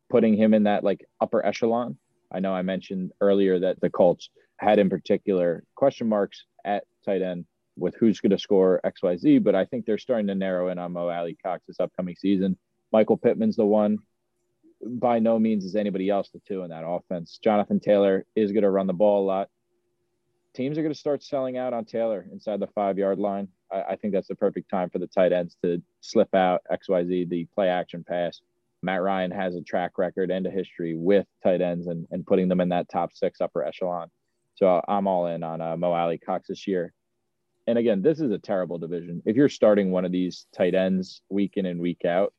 putting 0.09 0.35
him 0.35 0.55
in 0.55 0.65
that 0.65 0.85
like 0.85 1.05
upper 1.21 1.45
echelon. 1.45 1.99
I 2.33 2.41
know 2.41 2.55
I 2.55 2.63
mentioned 2.63 3.13
earlier 3.21 3.59
that 3.61 3.81
the 3.81 3.91
Colts 3.91 4.31
had 4.59 4.79
in 4.79 4.89
particular 4.89 5.65
question 5.75 6.09
marks 6.09 6.45
at 6.65 6.85
tight 7.05 7.23
end 7.23 7.45
with 7.77 7.95
who's 7.97 8.21
going 8.21 8.31
to 8.31 8.39
score 8.39 8.81
XYZ, 8.85 9.43
but 9.43 9.55
I 9.55 9.65
think 9.65 9.85
they're 9.85 9.99
starting 9.99 10.29
to 10.29 10.35
narrow 10.35 10.69
in 10.69 10.79
on 10.79 10.93
Mo 10.93 11.09
Alie-Cox 11.09 11.65
this 11.67 11.81
upcoming 11.81 12.17
season. 12.17 12.57
Michael 12.93 13.17
Pittman's 13.17 13.57
the 13.57 13.65
one 13.67 13.99
by 14.85 15.19
no 15.19 15.39
means 15.39 15.65
is 15.65 15.77
anybody 15.77 16.11
else 16.11 16.29
the 16.31 16.41
two 16.47 16.63
in 16.63 16.71
that 16.71 16.87
offense. 16.87 17.39
Jonathan 17.43 17.81
Taylor 17.81 18.25
is 18.37 18.53
going 18.53 18.63
to 18.63 18.71
run 18.71 18.87
the 18.87 18.93
ball 18.93 19.25
a 19.25 19.27
lot. 19.27 19.49
Teams 20.55 20.79
are 20.79 20.83
going 20.83 20.95
to 20.95 20.99
start 20.99 21.23
selling 21.23 21.57
out 21.57 21.73
on 21.73 21.85
Taylor 21.85 22.27
inside 22.31 22.61
the 22.61 22.69
five 22.69 22.97
yard 22.99 23.19
line. 23.19 23.49
I, 23.73 23.83
I 23.83 23.97
think 23.97 24.13
that's 24.13 24.29
the 24.29 24.37
perfect 24.37 24.71
time 24.71 24.91
for 24.91 24.99
the 24.99 25.07
tight 25.09 25.33
ends 25.33 25.57
to 25.65 25.83
slip 26.01 26.33
out 26.35 26.63
XYZ, 26.71 27.29
the 27.29 27.47
play 27.55 27.69
action 27.69 28.05
pass. 28.07 28.41
Matt 28.83 29.03
Ryan 29.03 29.31
has 29.31 29.57
a 29.57 29.63
track 29.63 29.99
record 29.99 30.31
and 30.31 30.47
a 30.47 30.51
history 30.51 30.95
with 30.95 31.27
tight 31.43 31.63
ends 31.63 31.87
and, 31.87 32.07
and 32.11 32.27
putting 32.27 32.49
them 32.49 32.61
in 32.61 32.69
that 32.69 32.89
top 32.89 33.13
six 33.15 33.41
upper 33.41 33.65
echelon. 33.65 34.11
So 34.57 34.81
I'm 34.87 35.09
all 35.09 35.27
in 35.27 35.43
on 35.43 35.61
uh, 35.61 35.77
Mo 35.77 35.93
Alie-Cox 35.93 36.49
this 36.49 36.67
year. 36.69 36.93
And 37.67 37.79
again, 37.79 38.03
this 38.03 38.21
is 38.21 38.31
a 38.31 38.39
terrible 38.39 38.79
division. 38.79 39.23
If 39.25 39.37
you're 39.37 39.49
starting 39.49 39.91
one 39.91 40.05
of 40.05 40.13
these 40.13 40.47
tight 40.55 40.75
ends 40.75 41.23
week 41.31 41.55
in 41.57 41.67
and 41.67 41.81
week 41.81 42.05
out, 42.05 42.35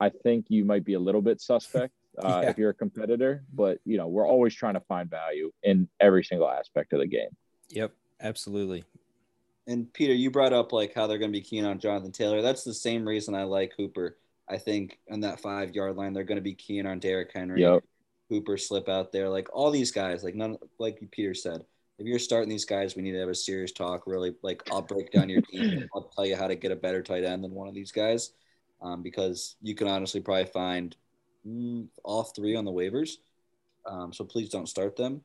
I 0.00 0.08
think 0.08 0.46
you 0.48 0.64
might 0.64 0.84
be 0.84 0.94
a 0.94 1.00
little 1.00 1.20
bit 1.20 1.40
suspect 1.40 1.92
uh, 2.24 2.40
yeah. 2.42 2.50
if 2.50 2.58
you're 2.58 2.70
a 2.70 2.74
competitor. 2.74 3.44
But 3.52 3.78
you 3.84 3.98
know, 3.98 4.08
we're 4.08 4.26
always 4.26 4.54
trying 4.54 4.74
to 4.74 4.80
find 4.80 5.10
value 5.10 5.52
in 5.62 5.88
every 6.00 6.24
single 6.24 6.48
aspect 6.48 6.92
of 6.92 7.00
the 7.00 7.06
game. 7.06 7.28
Yep, 7.68 7.92
absolutely. 8.20 8.84
And 9.66 9.92
Peter, 9.92 10.14
you 10.14 10.30
brought 10.30 10.52
up 10.52 10.72
like 10.72 10.94
how 10.94 11.06
they're 11.06 11.18
going 11.18 11.30
to 11.30 11.38
be 11.38 11.44
keen 11.44 11.64
on 11.64 11.78
Jonathan 11.78 12.12
Taylor. 12.12 12.42
That's 12.42 12.64
the 12.64 12.74
same 12.74 13.06
reason 13.06 13.34
I 13.34 13.44
like 13.44 13.74
Hooper. 13.76 14.16
I 14.48 14.58
think 14.58 14.98
on 15.10 15.20
that 15.20 15.40
five 15.40 15.74
yard 15.74 15.96
line, 15.96 16.12
they're 16.12 16.24
going 16.24 16.36
to 16.36 16.42
be 16.42 16.54
keen 16.54 16.86
on 16.86 16.98
Derrick 16.98 17.30
Henry. 17.32 17.60
Yep. 17.60 17.84
Hooper 18.30 18.56
slip 18.56 18.88
out 18.88 19.12
there, 19.12 19.28
like 19.28 19.48
all 19.52 19.70
these 19.72 19.90
guys, 19.90 20.22
like 20.22 20.36
none, 20.36 20.56
like 20.78 21.02
Peter 21.10 21.34
said, 21.34 21.64
if 22.00 22.06
you're 22.06 22.18
starting 22.18 22.48
these 22.48 22.64
guys, 22.64 22.96
we 22.96 23.02
need 23.02 23.12
to 23.12 23.20
have 23.20 23.28
a 23.28 23.34
serious 23.34 23.72
talk. 23.72 24.06
Really, 24.06 24.34
like 24.42 24.62
I'll 24.72 24.80
break 24.80 25.12
down 25.12 25.28
your 25.28 25.42
team. 25.42 25.86
I'll 25.94 26.10
tell 26.16 26.24
you 26.24 26.34
how 26.34 26.48
to 26.48 26.56
get 26.56 26.72
a 26.72 26.76
better 26.76 27.02
tight 27.02 27.24
end 27.24 27.44
than 27.44 27.52
one 27.52 27.68
of 27.68 27.74
these 27.74 27.92
guys 27.92 28.32
um, 28.80 29.02
because 29.02 29.56
you 29.60 29.74
can 29.74 29.86
honestly 29.86 30.20
probably 30.20 30.46
find 30.46 30.96
mm, 31.46 31.86
all 32.02 32.22
three 32.22 32.56
on 32.56 32.64
the 32.64 32.72
waivers. 32.72 33.16
Um, 33.84 34.14
so 34.14 34.24
please 34.24 34.48
don't 34.48 34.68
start 34.68 34.96
them. 34.96 35.20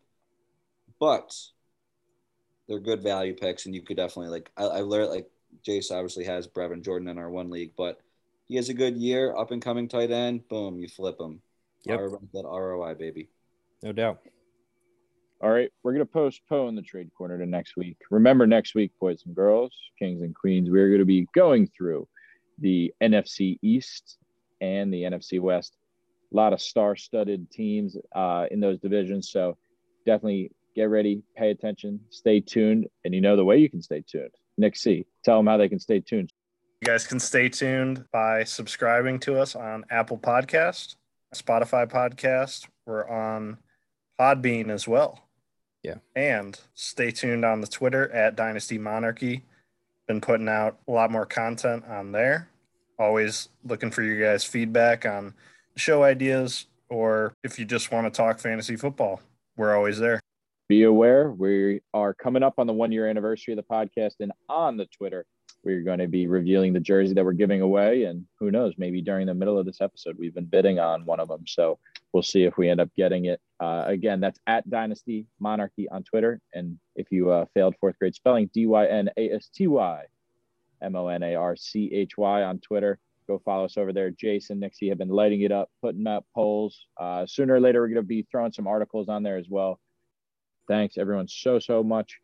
But 0.99 1.33
they're 2.67 2.79
good 2.79 3.01
value 3.01 3.33
picks, 3.33 3.65
and 3.65 3.73
you 3.73 3.81
could 3.81 3.97
definitely 3.97 4.31
like. 4.31 4.51
I, 4.57 4.65
I 4.65 4.79
learned 4.81 5.11
like 5.11 5.29
Jace 5.65 5.91
obviously 5.91 6.25
has 6.25 6.45
Brevin 6.45 6.83
Jordan 6.83 7.07
in 7.07 7.17
our 7.17 7.29
one 7.29 7.49
league, 7.49 7.71
but 7.77 8.01
he 8.49 8.57
has 8.57 8.67
a 8.67 8.73
good 8.73 8.97
year, 8.97 9.33
up 9.35 9.51
and 9.51 9.61
coming 9.61 9.87
tight 9.87 10.11
end. 10.11 10.47
Boom, 10.49 10.79
you 10.79 10.89
flip 10.89 11.19
him. 11.21 11.41
Yep. 11.85 11.99
that 12.33 12.43
ROI, 12.43 12.95
baby. 12.95 13.29
No 13.81 13.93
doubt. 13.93 14.19
All 15.45 15.51
right, 15.51 15.69
we're 15.83 15.91
gonna 15.91 16.07
postpone 16.07 16.73
the 16.73 16.81
trade 16.81 17.11
corner 17.15 17.37
to 17.37 17.45
next 17.45 17.77
week. 17.77 17.97
Remember, 18.09 18.47
next 18.47 18.73
week, 18.73 18.91
boys 18.99 19.21
and 19.27 19.35
girls, 19.35 19.71
kings 19.99 20.23
and 20.23 20.33
queens, 20.33 20.71
we're 20.71 20.89
gonna 20.89 21.05
be 21.05 21.27
going 21.35 21.67
through 21.67 22.07
the 22.57 22.91
NFC 22.99 23.59
East 23.61 24.17
and 24.59 24.91
the 24.91 25.03
NFC 25.03 25.39
West. 25.39 25.77
A 26.33 26.35
lot 26.35 26.51
of 26.51 26.59
star-studded 26.59 27.51
teams 27.51 27.95
uh, 28.15 28.47
in 28.49 28.59
those 28.59 28.79
divisions, 28.79 29.29
so 29.29 29.55
definitely 30.03 30.49
get 30.75 30.85
ready, 30.85 31.21
pay 31.37 31.51
attention, 31.51 31.99
stay 32.09 32.39
tuned, 32.39 32.87
and 33.03 33.13
you 33.13 33.21
know 33.21 33.35
the 33.35 33.45
way 33.45 33.59
you 33.59 33.69
can 33.69 33.83
stay 33.83 34.01
tuned. 34.01 34.33
Nick 34.57 34.75
C, 34.75 35.05
tell 35.23 35.37
them 35.37 35.45
how 35.45 35.57
they 35.57 35.69
can 35.69 35.79
stay 35.79 35.99
tuned. 35.99 36.33
You 36.81 36.87
guys 36.87 37.05
can 37.05 37.19
stay 37.19 37.49
tuned 37.49 38.03
by 38.11 38.45
subscribing 38.45 39.19
to 39.19 39.37
us 39.37 39.55
on 39.55 39.85
Apple 39.91 40.17
Podcast, 40.17 40.95
Spotify 41.35 41.85
Podcast. 41.87 42.67
We're 42.87 43.07
on 43.07 43.59
Podbean 44.19 44.69
as 44.69 44.87
well. 44.87 45.24
Yeah. 45.85 45.97
And 46.15 46.59
stay 46.73 47.11
tuned 47.11 47.45
on 47.45 47.61
the 47.61 47.67
Twitter 47.67 48.11
at 48.11 48.35
Dynasty 48.35 48.79
Monarchy. 48.79 49.43
Been 50.07 50.19
putting 50.19 50.49
out 50.49 50.79
a 50.87 50.91
lot 50.91 51.11
more 51.11 51.27
content 51.27 51.83
on 51.87 52.11
there. 52.11 52.49
Always 52.97 53.49
looking 53.63 53.91
for 53.91 54.01
you 54.01 54.19
guys' 54.19 54.43
feedback 54.43 55.05
on 55.05 55.35
show 55.75 56.01
ideas 56.01 56.65
or 56.89 57.35
if 57.43 57.59
you 57.59 57.65
just 57.65 57.91
want 57.91 58.11
to 58.11 58.17
talk 58.17 58.39
fantasy 58.39 58.75
football. 58.75 59.21
We're 59.57 59.75
always 59.75 59.99
there. 59.99 60.19
Be 60.67 60.83
aware, 60.83 61.29
we 61.29 61.81
are 61.93 62.15
coming 62.15 62.41
up 62.41 62.55
on 62.57 62.65
the 62.65 62.73
one 62.73 62.91
year 62.91 63.07
anniversary 63.07 63.53
of 63.53 63.57
the 63.57 63.63
podcast 63.63 64.15
and 64.19 64.31
on 64.49 64.77
the 64.77 64.87
Twitter 64.87 65.23
we're 65.65 65.81
going 65.81 65.99
to 65.99 66.07
be 66.07 66.27
revealing 66.27 66.71
the 66.71 66.79
jersey 66.79 67.13
that 67.13 67.25
we're 67.25 67.33
giving 67.33 67.61
away. 67.61 68.03
And 68.03 68.25
who 68.39 68.51
knows, 68.51 68.75
maybe 68.77 69.01
during 69.01 69.27
the 69.27 69.33
middle 69.33 69.57
of 69.57 69.65
this 69.65 69.81
episode, 69.81 70.15
we've 70.17 70.33
been 70.33 70.45
bidding 70.45 70.79
on 70.79 71.05
one 71.05 71.19
of 71.19 71.27
them. 71.27 71.43
So 71.47 71.79
we'll 72.13 72.23
see 72.23 72.43
if 72.43 72.57
we 72.57 72.69
end 72.69 72.79
up 72.79 72.89
getting 72.95 73.25
it. 73.25 73.41
Uh, 73.59 73.83
again, 73.87 74.19
that's 74.19 74.39
at 74.47 74.69
Dynasty 74.69 75.25
Monarchy 75.39 75.89
on 75.89 76.03
Twitter. 76.03 76.39
And 76.53 76.77
if 76.95 77.11
you 77.11 77.31
uh, 77.31 77.45
failed 77.53 77.75
fourth 77.79 77.97
grade 77.99 78.15
spelling, 78.15 78.49
D 78.53 78.67
Y 78.67 78.85
N 78.85 79.09
A 79.17 79.31
S 79.31 79.49
T 79.53 79.67
Y 79.67 80.03
M 80.81 80.95
O 80.95 81.07
N 81.07 81.23
A 81.23 81.35
R 81.35 81.55
C 81.55 81.91
H 81.93 82.17
Y 82.17 82.43
on 82.43 82.59
Twitter. 82.59 82.99
Go 83.27 83.41
follow 83.43 83.65
us 83.65 83.77
over 83.77 83.91
there. 83.91 84.11
Jason, 84.11 84.59
Nick 84.59 84.75
C 84.75 84.87
have 84.89 84.99
been 84.99 85.09
lighting 85.09 85.41
it 85.41 85.51
up, 85.51 85.71
putting 85.81 86.05
up 86.05 86.25
polls. 86.35 86.85
Uh, 86.95 87.25
sooner 87.25 87.55
or 87.55 87.59
later, 87.59 87.81
we're 87.81 87.87
going 87.87 87.95
to 87.95 88.03
be 88.03 88.27
throwing 88.29 88.51
some 88.51 88.67
articles 88.67 89.09
on 89.09 89.23
there 89.23 89.37
as 89.37 89.47
well. 89.49 89.79
Thanks, 90.67 90.97
everyone, 90.97 91.27
so, 91.27 91.59
so 91.59 91.83
much 91.83 92.19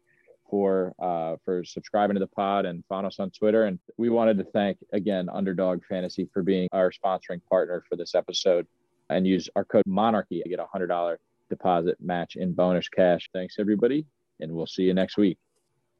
for 0.52 0.94
uh, 1.02 1.38
for 1.44 1.64
subscribing 1.64 2.14
to 2.14 2.20
the 2.20 2.28
pod 2.28 2.66
and 2.68 2.84
following 2.88 3.08
us 3.08 3.20
on 3.20 3.32
Twitter. 3.32 3.64
And 3.64 3.80
we 3.98 4.10
wanted 4.10 4.38
to 4.38 4.44
thank 4.44 4.78
again 4.94 5.30
Underdog 5.34 5.82
Fantasy 5.90 6.30
for 6.32 6.44
being 6.44 6.70
our 6.74 6.92
sponsoring 6.92 7.42
partner 7.50 7.84
for 7.90 7.96
this 7.96 8.14
episode. 8.14 8.68
And 9.10 9.26
use 9.26 9.50
our 9.56 9.66
code 9.66 9.84
Monarchy 9.88 10.42
to 10.44 10.50
get 10.50 10.60
a 10.60 10.68
hundred 10.72 10.88
dollar 10.88 11.20
deposit 11.50 11.98
match 12.00 12.36
in 12.36 12.54
bonus 12.54 12.88
cash. 12.88 13.30
Thanks 13.34 13.56
everybody, 13.58 14.06
and 14.40 14.52
we'll 14.52 14.68
see 14.68 14.84
you 14.84 14.94
next 14.94 15.18
week. 15.18 15.38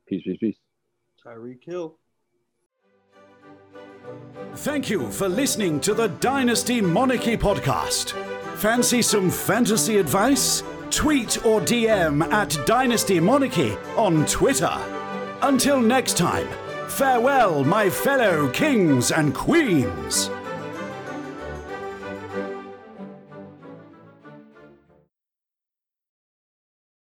Peace, 0.08 0.22
peace, 0.24 0.38
peace. 0.40 0.58
Tyreek 1.26 1.64
Hill. 1.66 1.98
Thank 4.56 4.90
you 4.90 5.10
for 5.12 5.30
listening 5.30 5.80
to 5.82 5.94
the 5.94 6.08
Dynasty 6.08 6.82
Monarchy 6.82 7.38
podcast. 7.38 8.12
Fancy 8.58 9.02
some 9.02 9.30
fantasy 9.30 9.98
advice? 9.98 10.64
Tweet 10.92 11.46
or 11.46 11.62
DM 11.62 12.22
at 12.34 12.58
Dynasty 12.66 13.22
Monarchy 13.22 13.78
on 13.96 14.26
Twitter. 14.26 14.78
Until 15.42 15.80
next 15.80 16.18
time, 16.18 16.48
farewell, 16.90 17.64
my 17.64 17.90
fellow 17.90 18.50
kings 18.50 19.12
and 19.12 19.34
queens. 19.34 20.30